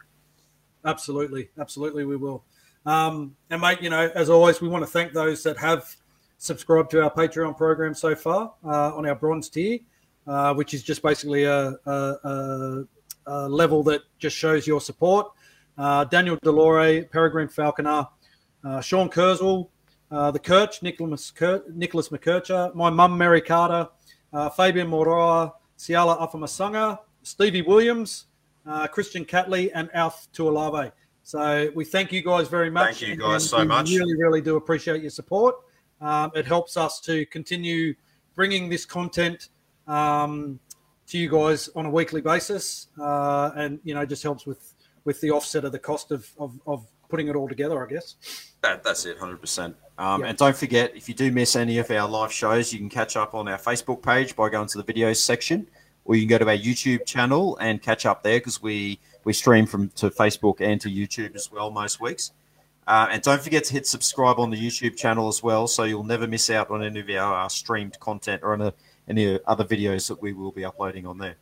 Absolutely, 0.85 1.49
absolutely, 1.59 2.05
we 2.05 2.15
will. 2.15 2.43
Um, 2.85 3.35
and 3.49 3.61
mate, 3.61 3.81
you 3.81 3.89
know, 3.89 4.11
as 4.13 4.29
always, 4.29 4.61
we 4.61 4.67
want 4.67 4.83
to 4.83 4.89
thank 4.89 5.13
those 5.13 5.41
that 5.43 5.57
have 5.57 5.95
subscribed 6.37 6.91
to 6.91 7.03
our 7.03 7.11
Patreon 7.11 7.57
program 7.57 7.93
so 7.93 8.15
far 8.15 8.53
uh, 8.63 8.95
on 8.95 9.07
our 9.07 9.15
bronze 9.15 9.49
tier, 9.49 9.79
uh, 10.27 10.53
which 10.53 10.73
is 10.73 10.83
just 10.83 11.01
basically 11.01 11.43
a, 11.43 11.75
a, 11.85 11.91
a, 11.91 12.83
a, 13.25 13.49
level 13.49 13.81
that 13.83 14.01
just 14.19 14.35
shows 14.37 14.67
your 14.67 14.79
support. 14.79 15.27
Uh, 15.77 16.03
Daniel 16.05 16.37
Delore, 16.37 17.09
Peregrine 17.09 17.47
Falconer, 17.47 18.07
uh, 18.63 18.81
Sean 18.81 19.09
Kurzweil, 19.09 19.69
uh, 20.11 20.31
the 20.31 20.39
Kirch, 20.39 20.83
Nicholas, 20.83 21.31
Kir- 21.31 21.63
Nicholas 21.73 22.09
McKercher, 22.09 22.73
my 22.75 22.89
mum, 22.89 23.17
Mary 23.17 23.41
Carter, 23.41 23.89
uh, 24.31 24.49
Fabian 24.49 24.89
Moroa, 24.89 25.53
Siala 25.77 26.19
Afamasanga, 26.19 26.99
Stevie 27.23 27.63
Williams, 27.63 28.25
Christian 28.91 29.25
Catley, 29.25 29.71
and 29.73 29.89
Alf 29.93 30.27
Tuolave. 30.31 30.91
So 31.25 31.71
we 31.73 31.85
thank 31.85 32.11
you 32.11 32.21
guys 32.21 32.47
very 32.49 32.69
much. 32.69 32.99
Thank 32.99 33.09
you 33.09 33.15
guys 33.15 33.49
so 33.49 33.65
much. 33.65 33.89
Really, 33.89 34.15
really 34.15 34.41
do 34.41 34.57
appreciate 34.57 35.01
your 35.01 35.09
support. 35.09 35.55
Um, 35.99 36.31
it 36.35 36.45
helps 36.45 36.77
us 36.77 36.99
to 37.01 37.25
continue 37.25 37.95
bringing 38.35 38.69
this 38.69 38.85
content 38.85 39.49
um, 39.87 40.59
to 41.07 41.17
you 41.17 41.27
guys 41.27 41.67
on 41.75 41.87
a 41.87 41.89
weekly 41.89 42.21
basis, 42.21 42.89
uh, 43.01 43.49
and 43.55 43.79
you 43.83 43.95
know 43.95 44.05
just 44.05 44.21
helps 44.21 44.45
with 44.45 44.75
with 45.03 45.19
the 45.19 45.31
offset 45.31 45.65
of 45.65 45.71
the 45.71 45.79
cost 45.79 46.11
of 46.11 46.29
of, 46.37 46.59
of 46.67 46.85
putting 47.09 47.27
it 47.27 47.35
all 47.35 47.49
together. 47.49 47.83
I 47.83 47.89
guess. 47.89 48.17
That, 48.61 48.83
that's 48.83 49.05
it, 49.05 49.17
hundred 49.17 49.33
um, 49.33 49.39
percent. 49.39 49.75
And 49.97 50.37
don't 50.37 50.55
forget, 50.55 50.95
if 50.95 51.09
you 51.09 51.15
do 51.15 51.31
miss 51.31 51.55
any 51.55 51.79
of 51.79 51.89
our 51.89 52.07
live 52.07 52.31
shows, 52.31 52.71
you 52.71 52.77
can 52.77 52.89
catch 52.89 53.17
up 53.17 53.33
on 53.33 53.47
our 53.47 53.57
Facebook 53.57 54.03
page 54.03 54.35
by 54.35 54.49
going 54.49 54.67
to 54.67 54.79
the 54.79 54.93
videos 54.93 55.17
section, 55.17 55.67
or 56.03 56.15
you 56.15 56.21
can 56.21 56.29
go 56.29 56.37
to 56.37 56.47
our 56.47 56.55
YouTube 56.55 57.03
channel 57.07 57.57
and 57.57 57.81
catch 57.81 58.05
up 58.05 58.21
there 58.21 58.37
because 58.37 58.61
we 58.61 58.99
we 59.25 59.33
stream 59.33 59.65
from 59.65 59.89
to 59.89 60.09
Facebook 60.09 60.61
and 60.61 60.79
to 60.79 60.89
YouTube 60.89 61.35
as 61.35 61.51
well 61.51 61.69
most 61.69 61.99
weeks. 61.99 62.31
Uh, 62.87 63.07
and 63.11 63.21
don't 63.23 63.41
forget 63.41 63.63
to 63.65 63.73
hit 63.73 63.87
subscribe 63.87 64.39
on 64.39 64.51
the 64.51 64.57
YouTube 64.57 64.95
channel 64.95 65.27
as 65.27 65.41
well, 65.41 65.67
so 65.67 65.83
you'll 65.83 66.03
never 66.03 66.27
miss 66.27 66.49
out 66.51 66.69
on 66.69 66.83
any 66.83 66.99
of 66.99 67.09
our, 67.09 67.49
streamed 67.49 67.99
content 67.99 68.41
or 68.43 68.53
any, 68.53 68.71
any 69.09 69.39
other 69.47 69.65
videos 69.65 70.07
that 70.07 70.21
we 70.21 70.33
will 70.33 70.51
be 70.51 70.63
uploading 70.63 71.05
on 71.07 71.17
there. 71.17 71.35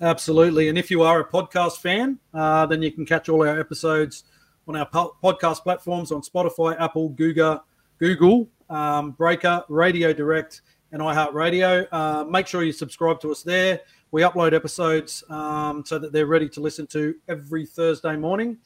Absolutely. 0.00 0.68
And 0.68 0.78
if 0.78 0.90
you 0.90 1.02
are 1.02 1.20
a 1.20 1.24
podcast 1.24 1.78
fan, 1.78 2.18
uh, 2.32 2.66
then 2.66 2.80
you 2.80 2.92
can 2.92 3.04
catch 3.04 3.28
all 3.28 3.46
our 3.46 3.58
episodes 3.58 4.24
on 4.68 4.76
our 4.76 4.86
po- 4.86 5.16
podcast 5.22 5.62
platforms 5.62 6.12
on 6.12 6.22
Spotify, 6.22 6.80
Apple, 6.80 7.08
Google, 7.10 7.64
Google, 7.98 8.48
um, 8.70 9.12
Breaker, 9.12 9.64
Radio 9.68 10.12
Direct, 10.12 10.62
and 10.92 11.02
iHeartRadio. 11.02 11.86
Uh, 11.90 12.24
make 12.24 12.46
sure 12.46 12.62
you 12.62 12.72
subscribe 12.72 13.20
to 13.20 13.32
us 13.32 13.42
there. 13.42 13.80
We 14.14 14.22
upload 14.22 14.54
episodes 14.54 15.24
um, 15.28 15.84
so 15.84 15.98
that 15.98 16.12
they're 16.12 16.28
ready 16.28 16.48
to 16.50 16.60
listen 16.60 16.86
to 16.86 17.16
every 17.26 17.66
Thursday 17.66 18.14
morning. 18.14 18.58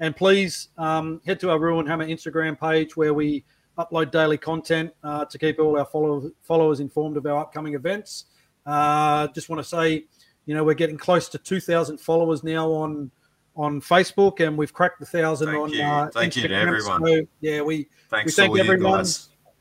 And 0.00 0.16
please 0.16 0.68
um, 0.78 1.20
head 1.26 1.38
to 1.40 1.50
our 1.50 1.58
Ruin 1.58 1.86
Hammer 1.86 2.06
Instagram 2.06 2.58
page 2.58 2.96
where 2.96 3.12
we 3.12 3.44
upload 3.76 4.10
daily 4.12 4.38
content 4.38 4.94
uh, 5.02 5.26
to 5.26 5.38
keep 5.38 5.58
all 5.60 5.78
our 5.78 5.84
follow- 5.84 6.30
followers 6.40 6.80
informed 6.80 7.18
of 7.18 7.26
our 7.26 7.38
upcoming 7.38 7.74
events. 7.74 8.24
Uh, 8.64 9.28
just 9.34 9.50
want 9.50 9.60
to 9.60 9.68
say, 9.68 10.06
you 10.46 10.54
know, 10.54 10.64
we're 10.64 10.72
getting 10.72 10.96
close 10.96 11.28
to 11.28 11.36
2,000 11.36 12.00
followers 12.00 12.42
now 12.42 12.72
on 12.72 13.10
on 13.56 13.82
Facebook, 13.82 14.40
and 14.40 14.56
we've 14.56 14.72
cracked 14.72 15.00
the 15.00 15.06
thousand 15.06 15.48
Thank 15.48 15.60
on. 15.60 15.70
you. 15.70 15.82
Uh, 15.82 16.08
Thank 16.12 16.32
Instagram. 16.32 16.42
you 16.42 16.48
to 16.48 16.54
everyone. 16.54 17.06
So, 17.06 17.26
yeah, 17.42 17.60
we 17.60 17.88
Thanks 18.08 18.38
we 18.38 18.46
thank 18.46 18.58
everyone 18.58 19.04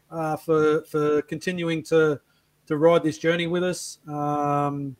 uh, 0.10 0.38
for 0.38 0.86
for 0.86 1.22
continuing 1.24 1.84
to 1.84 2.22
to 2.68 2.78
ride 2.78 3.04
this 3.04 3.18
journey 3.18 3.48
with 3.48 3.64
us. 3.64 4.00
Um, 4.08 4.96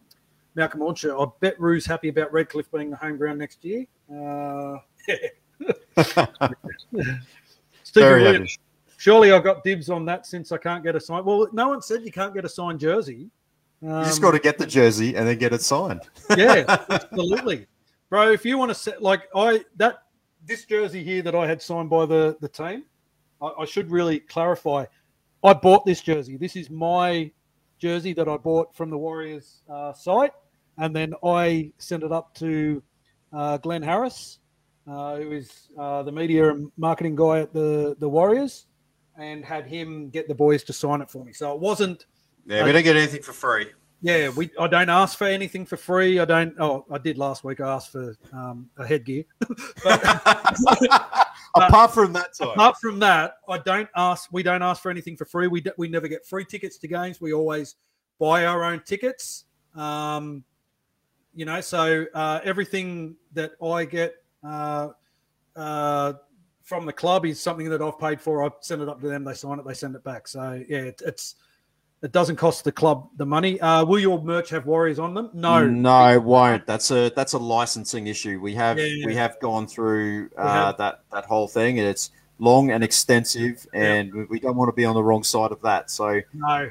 Malcolm 0.56 0.82
Orchard, 0.82 1.16
I 1.18 1.26
bet 1.40 1.60
Rue's 1.60 1.86
happy 1.86 2.10
about 2.10 2.32
Redcliffe 2.32 2.72
being 2.72 2.90
the 2.90 2.96
home 2.96 3.18
ground 3.18 3.40
next 3.40 3.64
year. 3.66 3.86
Uh, 4.12 4.78
Stephen 5.98 7.20
Very 7.94 8.26
happy. 8.26 8.58
surely 8.98 9.32
I've 9.32 9.44
got 9.44 9.64
dibs 9.64 9.90
on 9.90 10.06
that 10.06 10.26
since 10.26 10.52
I 10.52 10.58
can't 10.58 10.84
get 10.84 10.96
a 10.96 11.00
sign. 11.00 11.26
Well, 11.26 11.48
no 11.52 11.70
one 11.70 11.82
said 11.82 12.04
you 12.04 12.12
can't 12.12 12.34
get 12.34 12.46
a 12.46 12.50
signed 12.50 12.80
jersey. 12.80 13.30
Um, 13.82 14.00
You 14.00 14.06
just 14.06 14.22
got 14.22 14.32
to 14.32 14.40
get 14.40 14.58
the 14.58 14.66
jersey 14.66 15.16
and 15.16 15.28
then 15.28 15.38
get 15.38 15.54
it 15.54 15.62
signed. 15.62 16.02
yeah, 16.38 16.64
absolutely, 16.90 17.68
bro. 18.10 18.32
If 18.32 18.46
you 18.46 18.58
want 18.58 18.70
to 18.70 18.76
set 18.76 19.02
like 19.02 19.24
I 19.36 19.64
that 19.78 20.04
this 20.46 20.66
jersey 20.66 21.04
here 21.04 21.22
that 21.22 21.36
I 21.36 21.48
had 21.48 21.62
signed 21.62 21.90
by 21.90 22.06
the 22.06 22.38
the 22.42 22.48
team, 22.48 22.84
I, 23.42 23.52
I 23.60 23.66
should 23.66 23.92
really 23.92 24.20
clarify. 24.20 24.86
I 25.44 25.54
bought 25.54 25.86
this 25.86 26.02
jersey. 26.02 26.38
This 26.38 26.56
is 26.56 26.70
my 26.70 27.30
jersey 27.78 28.14
that 28.14 28.30
I 28.30 28.38
bought 28.38 28.74
from 28.74 28.90
the 28.90 28.98
Warriors 28.98 29.62
uh, 29.70 29.92
site, 29.92 30.32
and 30.78 30.96
then 30.96 31.14
I 31.24 31.72
sent 31.78 32.04
it 32.04 32.12
up 32.12 32.34
to 32.36 32.82
uh, 33.32 33.58
Glenn 33.58 33.82
Harris, 33.82 34.40
uh, 34.88 35.16
who 35.18 35.32
is 35.32 35.70
uh, 35.78 36.04
the 36.04 36.12
media 36.12 36.50
and 36.52 36.72
marketing 36.78 37.16
guy 37.16 37.40
at 37.42 37.54
the 37.54 37.96
the 38.00 38.08
Warriors, 38.10 38.68
and 39.18 39.44
had 39.46 39.66
him 39.68 40.10
get 40.10 40.28
the 40.28 40.36
boys 40.36 40.64
to 40.66 40.74
sign 40.74 41.02
it 41.02 41.10
for 41.10 41.24
me. 41.24 41.34
So 41.34 41.54
it 41.54 41.60
wasn't 41.60 42.06
Yeah, 42.46 42.64
we 42.66 42.72
don't 42.72 42.84
get 42.84 42.96
anything 42.96 43.22
for 43.22 43.34
free. 43.34 43.68
yeah, 44.02 44.30
we. 44.30 44.50
I 44.60 44.68
don't 44.68 44.90
ask 44.90 45.18
for 45.18 45.26
anything 45.28 45.66
for 45.66 45.78
free. 45.78 46.20
I 46.20 46.26
don't. 46.26 46.54
Oh, 46.60 46.86
I 46.92 46.98
did 46.98 47.18
last 47.18 47.44
week. 47.44 47.60
I 47.62 47.74
asked 47.76 47.92
for 47.92 48.16
um, 48.34 48.70
a 48.78 48.86
headgear. 48.86 49.24
Apart 51.56 51.92
from 51.94 52.14
that 52.14 52.34
time, 52.36 52.50
Apart 52.50 52.76
from 52.82 52.98
that, 53.00 53.36
I 53.48 53.60
don't 53.60 53.88
ask. 53.96 54.28
We 54.32 54.42
don't 54.42 54.64
ask 54.64 54.82
for 54.82 54.90
anything 54.90 55.16
for 55.16 55.26
free. 55.26 55.48
We 55.48 55.62
d- 55.62 55.72
we 55.78 55.88
never 55.88 56.08
get 56.08 56.26
free 56.26 56.46
tickets 56.46 56.78
to 56.80 56.88
games. 56.88 57.22
We 57.22 57.32
always 57.32 57.76
buy 58.20 58.46
our 58.46 58.64
own 58.64 58.82
tickets. 58.86 59.46
Um, 59.76 60.44
you 61.34 61.46
know, 61.46 61.62
so 61.62 62.06
uh, 62.14 62.40
everything 62.44 63.16
that 63.34 63.52
I 63.64 63.86
get 63.86 64.16
uh, 64.44 64.90
uh, 65.56 66.14
from 66.64 66.86
the 66.86 66.94
club 66.94 67.26
is 67.26 67.40
something 67.40 67.70
that 67.70 67.82
I've 67.82 68.00
paid 68.00 68.22
for. 68.22 68.44
I 68.46 68.50
send 68.62 68.82
it 68.82 68.90
up 68.90 69.02
to 69.02 69.08
them. 69.08 69.24
They 69.24 69.34
sign 69.34 69.60
it. 69.60 69.66
They 69.66 69.74
send 69.74 69.96
it 69.96 70.04
back. 70.04 70.28
So 70.28 70.64
yeah, 70.68 70.80
it, 70.80 71.02
it's 71.06 71.36
it 72.02 72.12
doesn't 72.12 72.36
cost 72.36 72.64
the 72.66 72.72
club 72.72 73.10
the 73.18 73.26
money. 73.26 73.60
Uh, 73.62 73.86
will 73.86 74.00
your 74.00 74.22
merch 74.22 74.50
have 74.50 74.66
Warriors 74.66 75.00
on 75.00 75.14
them? 75.14 75.30
No, 75.34 75.66
no, 75.66 76.14
it 76.14 76.22
won't. 76.24 76.66
That's 76.68 76.92
a 76.92 77.10
that's 77.16 77.34
a 77.34 77.38
licensing 77.40 78.08
issue. 78.08 78.40
We 78.40 78.54
have 78.56 78.78
Yeah. 78.78 79.06
we 79.06 79.16
have 79.16 79.40
gone 79.40 79.68
through 79.68 80.30
uh, 80.38 80.74
that 80.74 81.02
that 81.12 81.26
whole 81.26 81.48
thing, 81.48 81.80
and 81.80 81.88
it's 81.88 82.12
long 82.40 82.72
and 82.72 82.84
extensive, 82.84 83.66
and 83.74 84.14
we- 84.14 84.26
we 84.26 84.40
don't 84.40 84.56
want 84.58 84.68
to 84.68 84.74
be 84.74 84.86
on 84.86 84.96
the 84.96 85.04
wrong 85.04 85.24
side 85.24 85.52
of 85.52 85.62
that. 85.62 85.90
So 85.90 86.20
no. 86.34 86.70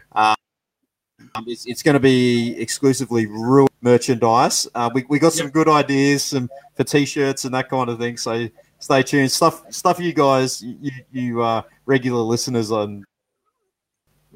Um, 1.35 1.45
it's, 1.47 1.67
it's 1.67 1.83
going 1.83 1.95
to 1.95 2.01
be 2.01 2.55
exclusively 2.59 3.27
real 3.27 3.69
merchandise. 3.81 4.69
Uh, 4.75 4.91
we 4.95 5.05
we 5.09 5.19
got 5.19 5.33
some 5.33 5.49
good 5.49 5.69
ideas, 5.69 6.23
some 6.23 6.51
for 6.75 6.85
t-shirts 6.85 7.45
and 7.45 7.55
that 7.55 7.69
kind 7.69 7.89
of 7.89 7.99
thing. 7.99 8.17
So 8.17 8.49
stay 8.79 9.03
tuned. 9.03 9.31
Stuff 9.31 9.65
stuff 9.73 9.99
you 9.99 10.13
guys, 10.13 10.63
you 10.63 10.93
you 11.11 11.43
uh, 11.43 11.63
regular 11.87 12.21
listeners 12.21 12.71
and 12.71 13.05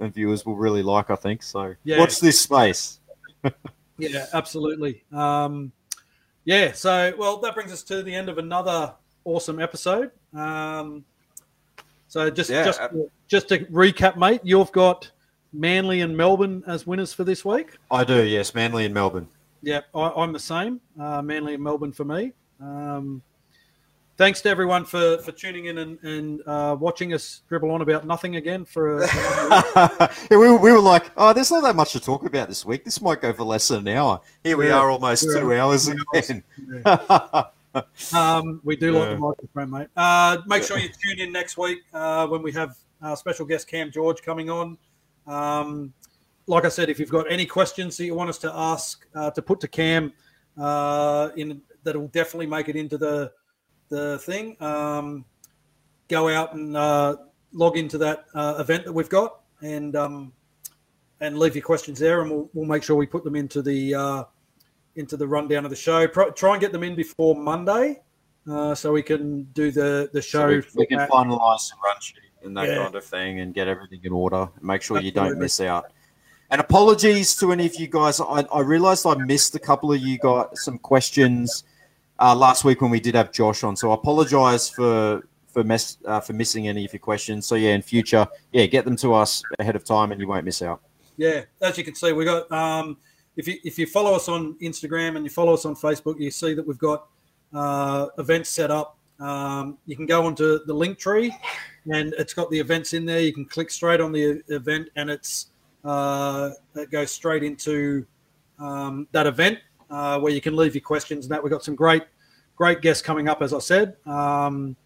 and 0.00 0.12
viewers 0.12 0.44
will 0.44 0.56
really 0.56 0.82
like. 0.82 1.10
I 1.10 1.16
think 1.16 1.42
so. 1.42 1.74
Yeah. 1.84 1.98
Watch 1.98 2.20
this 2.20 2.40
space. 2.40 3.00
Yeah, 3.98 4.26
absolutely. 4.34 5.04
Um, 5.12 5.72
yeah, 6.44 6.72
so 6.72 7.12
well, 7.18 7.38
that 7.38 7.54
brings 7.54 7.72
us 7.72 7.82
to 7.84 8.02
the 8.02 8.14
end 8.14 8.28
of 8.28 8.38
another 8.38 8.94
awesome 9.24 9.60
episode. 9.60 10.10
Um, 10.34 11.04
so 12.08 12.30
just 12.30 12.50
Yeah, 12.50 12.64
just 12.64 12.80
uh, 12.80 12.88
just 13.26 13.48
to 13.48 13.60
recap, 13.66 14.16
mate, 14.16 14.40
you've 14.44 14.70
got 14.72 15.10
Manly 15.60 16.00
and 16.02 16.16
Melbourne 16.16 16.62
as 16.66 16.86
winners 16.86 17.12
for 17.12 17.24
this 17.24 17.44
week. 17.44 17.76
I 17.90 18.04
do. 18.04 18.22
Yes, 18.24 18.54
Manly 18.54 18.84
and 18.84 18.94
Melbourne. 18.94 19.28
Yeah, 19.62 19.80
I, 19.94 20.10
I'm 20.16 20.32
the 20.32 20.38
same. 20.38 20.80
Uh, 21.00 21.22
Manly 21.22 21.54
and 21.54 21.62
Melbourne 21.62 21.92
for 21.92 22.04
me. 22.04 22.32
Um, 22.60 23.22
thanks 24.16 24.40
to 24.42 24.48
everyone 24.50 24.84
for, 24.84 25.18
for 25.18 25.32
tuning 25.32 25.66
in 25.66 25.78
and, 25.78 25.98
and 26.02 26.42
uh, 26.46 26.76
watching 26.78 27.14
us 27.14 27.42
dribble 27.48 27.70
on 27.70 27.80
about 27.80 28.06
nothing 28.06 28.36
again 28.36 28.64
for. 28.64 29.02
A, 29.02 29.06
yeah, 29.46 30.08
we, 30.30 30.36
were- 30.36 30.58
we 30.58 30.72
were 30.72 30.78
like, 30.80 31.10
oh, 31.16 31.32
there's 31.32 31.50
not 31.50 31.62
that 31.62 31.74
much 31.74 31.92
to 31.92 32.00
talk 32.00 32.24
about 32.24 32.48
this 32.48 32.64
week. 32.64 32.84
This 32.84 33.00
might 33.00 33.20
go 33.20 33.32
for 33.32 33.44
less 33.44 33.68
than 33.68 33.88
an 33.88 33.96
hour. 33.96 34.20
Here 34.44 34.56
we 34.56 34.68
Yeah. 34.68 34.78
are, 34.78 34.90
almost 34.90 35.24
two 35.24 35.52
hours 35.54 35.88
again. 35.88 36.42
Um, 38.14 38.58
we 38.64 38.74
do 38.74 38.90
like 38.92 39.10
the 39.10 39.18
microphone, 39.18 39.70
mate. 39.70 39.88
Uh, 39.94 40.38
make 40.46 40.62
sure 40.62 40.78
you 40.78 40.88
tune 40.88 41.18
in 41.20 41.30
next 41.30 41.58
week 41.58 41.80
uh, 41.92 42.26
when 42.26 42.40
we 42.42 42.50
have 42.52 42.74
uh, 43.02 43.14
special 43.14 43.44
guest 43.44 43.68
Cam 43.68 43.90
George 43.90 44.22
coming 44.22 44.48
on. 44.48 44.78
Um, 45.26 45.92
like 46.46 46.64
I 46.64 46.68
said, 46.68 46.88
if 46.88 46.98
you've 46.98 47.10
got 47.10 47.30
any 47.30 47.46
questions 47.46 47.96
that 47.96 48.04
you 48.04 48.14
want 48.14 48.30
us 48.30 48.38
to 48.38 48.52
ask 48.54 49.06
uh, 49.14 49.30
to 49.32 49.42
put 49.42 49.60
to 49.60 49.68
Cam, 49.68 50.12
uh, 50.58 51.30
in 51.36 51.60
that'll 51.82 52.08
definitely 52.08 52.46
make 52.46 52.68
it 52.68 52.76
into 52.76 52.98
the 52.98 53.32
the 53.88 54.18
thing. 54.20 54.56
Um, 54.60 55.24
go 56.08 56.28
out 56.28 56.54
and 56.54 56.76
uh, 56.76 57.16
log 57.52 57.76
into 57.76 57.98
that 57.98 58.26
uh, 58.34 58.56
event 58.58 58.84
that 58.84 58.92
we've 58.92 59.08
got, 59.08 59.40
and 59.60 59.96
um, 59.96 60.32
and 61.20 61.38
leave 61.38 61.56
your 61.56 61.64
questions 61.64 61.98
there, 61.98 62.22
and 62.22 62.30
we'll, 62.30 62.50
we'll 62.54 62.66
make 62.66 62.82
sure 62.82 62.96
we 62.96 63.06
put 63.06 63.24
them 63.24 63.36
into 63.36 63.62
the 63.62 63.94
uh, 63.94 64.24
into 64.94 65.16
the 65.16 65.26
rundown 65.26 65.64
of 65.64 65.70
the 65.70 65.76
show. 65.76 66.06
Pro- 66.06 66.30
try 66.30 66.52
and 66.52 66.60
get 66.60 66.72
them 66.72 66.82
in 66.84 66.94
before 66.94 67.34
Monday, 67.34 68.02
uh, 68.50 68.74
so 68.74 68.92
we 68.92 69.02
can 69.02 69.44
do 69.52 69.70
the 69.70 70.10
the 70.12 70.22
show. 70.22 70.60
So 70.60 70.68
we, 70.76 70.82
we 70.82 70.86
can 70.86 70.98
finalise 71.08 71.70
the 71.70 71.76
run 71.84 72.00
sheet 72.00 72.18
and 72.46 72.56
that 72.56 72.68
Yeah. 72.68 72.84
kind 72.84 72.94
of 72.94 73.04
thing 73.04 73.40
and 73.40 73.52
get 73.52 73.68
everything 73.68 74.00
in 74.02 74.12
order 74.12 74.48
and 74.54 74.62
make 74.62 74.82
sure 74.82 75.00
you 75.00 75.10
don't 75.12 75.38
miss 75.38 75.60
out. 75.60 75.92
And 76.50 76.60
apologies 76.60 77.36
to 77.36 77.52
any 77.52 77.66
of 77.66 77.74
you 77.74 77.88
guys. 77.88 78.20
I, 78.20 78.44
I 78.52 78.60
realised 78.60 79.04
I 79.04 79.14
missed 79.16 79.54
a 79.54 79.58
couple 79.58 79.92
of 79.92 80.00
you 80.00 80.16
got 80.18 80.56
some 80.56 80.78
questions 80.78 81.64
uh, 82.20 82.34
last 82.34 82.64
week 82.64 82.80
when 82.80 82.90
we 82.90 83.00
did 83.00 83.14
have 83.16 83.32
Josh 83.32 83.64
on. 83.64 83.76
So 83.76 83.90
I 83.90 83.94
apologise 83.94 84.68
for 84.70 85.26
for 85.48 85.64
mess, 85.64 85.96
uh, 86.04 86.20
for 86.20 86.34
missing 86.34 86.68
any 86.68 86.84
of 86.84 86.92
your 86.92 87.00
questions. 87.00 87.46
So 87.46 87.54
yeah, 87.54 87.74
in 87.74 87.80
future, 87.82 88.26
yeah, 88.52 88.66
get 88.66 88.84
them 88.84 88.94
to 88.96 89.14
us 89.14 89.42
ahead 89.58 89.74
of 89.74 89.84
time 89.84 90.12
and 90.12 90.20
you 90.20 90.28
won't 90.28 90.44
miss 90.44 90.60
out. 90.62 90.82
Yeah, 91.16 91.44
as 91.62 91.76
you 91.78 91.84
can 91.84 91.94
see, 91.94 92.12
we 92.12 92.24
got. 92.24 92.50
Um, 92.52 92.98
if 93.36 93.48
you 93.48 93.58
if 93.64 93.78
you 93.78 93.86
follow 93.86 94.14
us 94.14 94.28
on 94.28 94.54
Instagram 94.60 95.16
and 95.16 95.24
you 95.24 95.30
follow 95.30 95.54
us 95.54 95.64
on 95.64 95.74
Facebook, 95.74 96.20
you 96.20 96.30
see 96.30 96.54
that 96.54 96.66
we've 96.66 96.78
got 96.78 97.06
uh, 97.54 98.06
events 98.18 98.50
set 98.50 98.70
up 98.70 98.95
um, 99.20 99.78
you 99.86 99.96
can 99.96 100.06
go 100.06 100.26
onto 100.26 100.64
the 100.64 100.74
link 100.74 100.98
tree, 100.98 101.34
and 101.92 102.14
it's 102.18 102.34
got 102.34 102.50
the 102.50 102.58
events 102.58 102.92
in 102.92 103.06
there. 103.06 103.20
You 103.20 103.32
can 103.32 103.44
click 103.44 103.70
straight 103.70 104.00
on 104.00 104.12
the 104.12 104.42
event, 104.48 104.88
and 104.96 105.10
it's 105.10 105.50
uh, 105.84 106.50
it 106.74 106.90
goes 106.90 107.10
straight 107.10 107.42
into 107.42 108.06
um, 108.58 109.06
that 109.12 109.26
event 109.26 109.58
uh, 109.90 110.18
where 110.18 110.32
you 110.32 110.40
can 110.40 110.56
leave 110.56 110.74
your 110.74 110.82
questions. 110.82 111.24
And 111.24 111.32
that 111.32 111.42
we've 111.42 111.52
got 111.52 111.64
some 111.64 111.74
great 111.74 112.02
great 112.56 112.82
guests 112.82 113.02
coming 113.02 113.28
up, 113.28 113.42
as 113.42 113.52
I 113.52 113.58
said. 113.58 113.96
Um, 114.06 114.76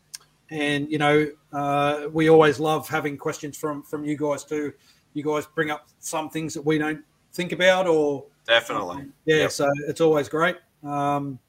and 0.50 0.90
you 0.90 0.98
know, 0.98 1.26
uh, 1.52 2.06
we 2.12 2.28
always 2.28 2.60
love 2.60 2.88
having 2.88 3.16
questions 3.16 3.56
from 3.56 3.82
from 3.82 4.04
you 4.04 4.16
guys 4.16 4.44
too. 4.44 4.72
You 5.14 5.24
guys 5.24 5.46
bring 5.46 5.70
up 5.70 5.88
some 5.98 6.30
things 6.30 6.54
that 6.54 6.64
we 6.64 6.78
don't 6.78 7.02
think 7.32 7.50
about, 7.50 7.88
or 7.88 8.26
definitely, 8.46 9.06
yeah. 9.24 9.36
Yep. 9.38 9.50
So 9.50 9.68
it's 9.88 10.00
always 10.00 10.28
great. 10.28 10.56
Um, 10.84 11.40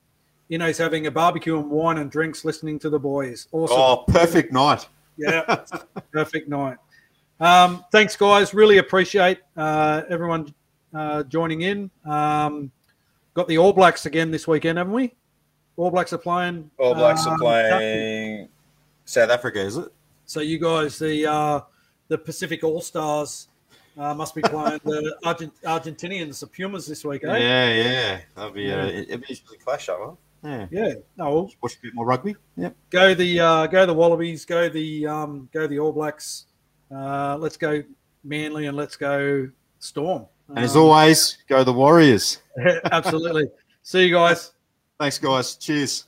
you 0.52 0.58
know, 0.58 0.68
he's 0.68 0.78
having 0.78 1.08
a 1.08 1.12
barbecue 1.12 1.58
and 1.58 1.70
wine 1.70 1.98
and 2.00 2.12
drinks, 2.12 2.44
listening 2.44 2.78
to 2.80 2.90
the 2.90 3.00
boys. 3.00 3.48
Awesome. 3.54 3.78
Oh, 3.80 4.04
perfect 4.06 4.52
night. 4.52 4.86
Yeah, 5.16 5.64
perfect 6.12 6.50
night. 6.50 6.76
Um, 7.40 7.86
thanks, 7.90 8.18
guys. 8.18 8.54
Really 8.54 8.80
appreciate 8.80 9.40
uh, 9.56 10.02
everyone 10.10 10.54
uh, 10.94 11.24
joining 11.24 11.62
in. 11.62 11.90
Um, 12.04 12.70
got 13.34 13.48
the 13.48 13.60
All 13.60 13.72
Blacks 13.72 14.06
again 14.06 14.30
this 14.30 14.46
weekend, 14.46 14.78
haven't 14.78 14.92
we? 14.92 15.14
All 15.78 15.90
Blacks 15.90 16.12
are 16.12 16.18
playing. 16.18 16.70
All 16.78 16.96
Blacks 16.96 17.26
um, 17.26 17.36
are 17.36 17.38
playing 17.38 18.50
South 19.06 19.30
Africa, 19.30 19.62
is 19.62 19.78
it? 19.78 19.88
So 20.26 20.42
you 20.42 20.60
guys, 20.60 21.00
the 21.00 21.32
uh, 21.32 21.62
the 22.10 22.18
Pacific 22.18 22.62
All 22.66 22.82
Stars, 22.82 23.48
uh, 23.98 24.14
must 24.14 24.36
be 24.36 24.42
playing 24.42 24.82
the 24.84 25.16
Argent- 25.24 25.62
Argentinians, 25.64 26.42
the 26.42 26.48
Pumas, 26.48 26.88
this 26.88 27.06
weekend. 27.06 27.32
Eh? 27.32 27.40
Yeah, 27.40 27.74
yeah, 27.74 28.22
that'd 28.36 28.54
be 28.54 28.64
yeah. 28.64 28.82
Uh, 28.82 28.88
it'd 28.88 29.22
be 29.26 29.34
a 29.34 29.64
clash 29.64 29.88
up, 29.88 29.98
huh? 30.02 30.12
Yeah, 30.44 30.68
yeah. 30.72 30.94
No, 31.18 31.34
we'll 31.34 31.52
watch 31.62 31.76
a 31.76 31.82
bit 31.82 31.94
more 31.94 32.06
rugby. 32.06 32.36
Yep. 32.58 32.76
Go 32.90 33.14
the 33.14 33.40
uh, 33.40 33.68
go 33.68 33.86
the 33.86 33.94
Wallabies. 33.94 34.46
Go 34.46 34.70
the 34.70 35.08
um, 35.08 35.50
go 35.54 35.68
the 35.68 35.80
All 35.80 35.92
Blacks. 35.92 36.46
Uh, 36.94 37.38
let's 37.38 37.58
go 37.58 37.84
Manly 38.24 38.66
and 38.66 38.76
let's 38.76 38.96
go 38.96 39.50
Storm. 39.80 40.26
And 40.50 40.60
um, 40.60 40.64
as 40.64 40.76
always, 40.76 41.38
go 41.48 41.64
the 41.64 41.74
Warriors. 41.74 42.40
absolutely. 42.92 43.50
See 43.84 44.06
you 44.06 44.14
guys. 44.14 44.52
Thanks, 45.00 45.18
guys. 45.18 45.56
Cheers. 45.56 46.08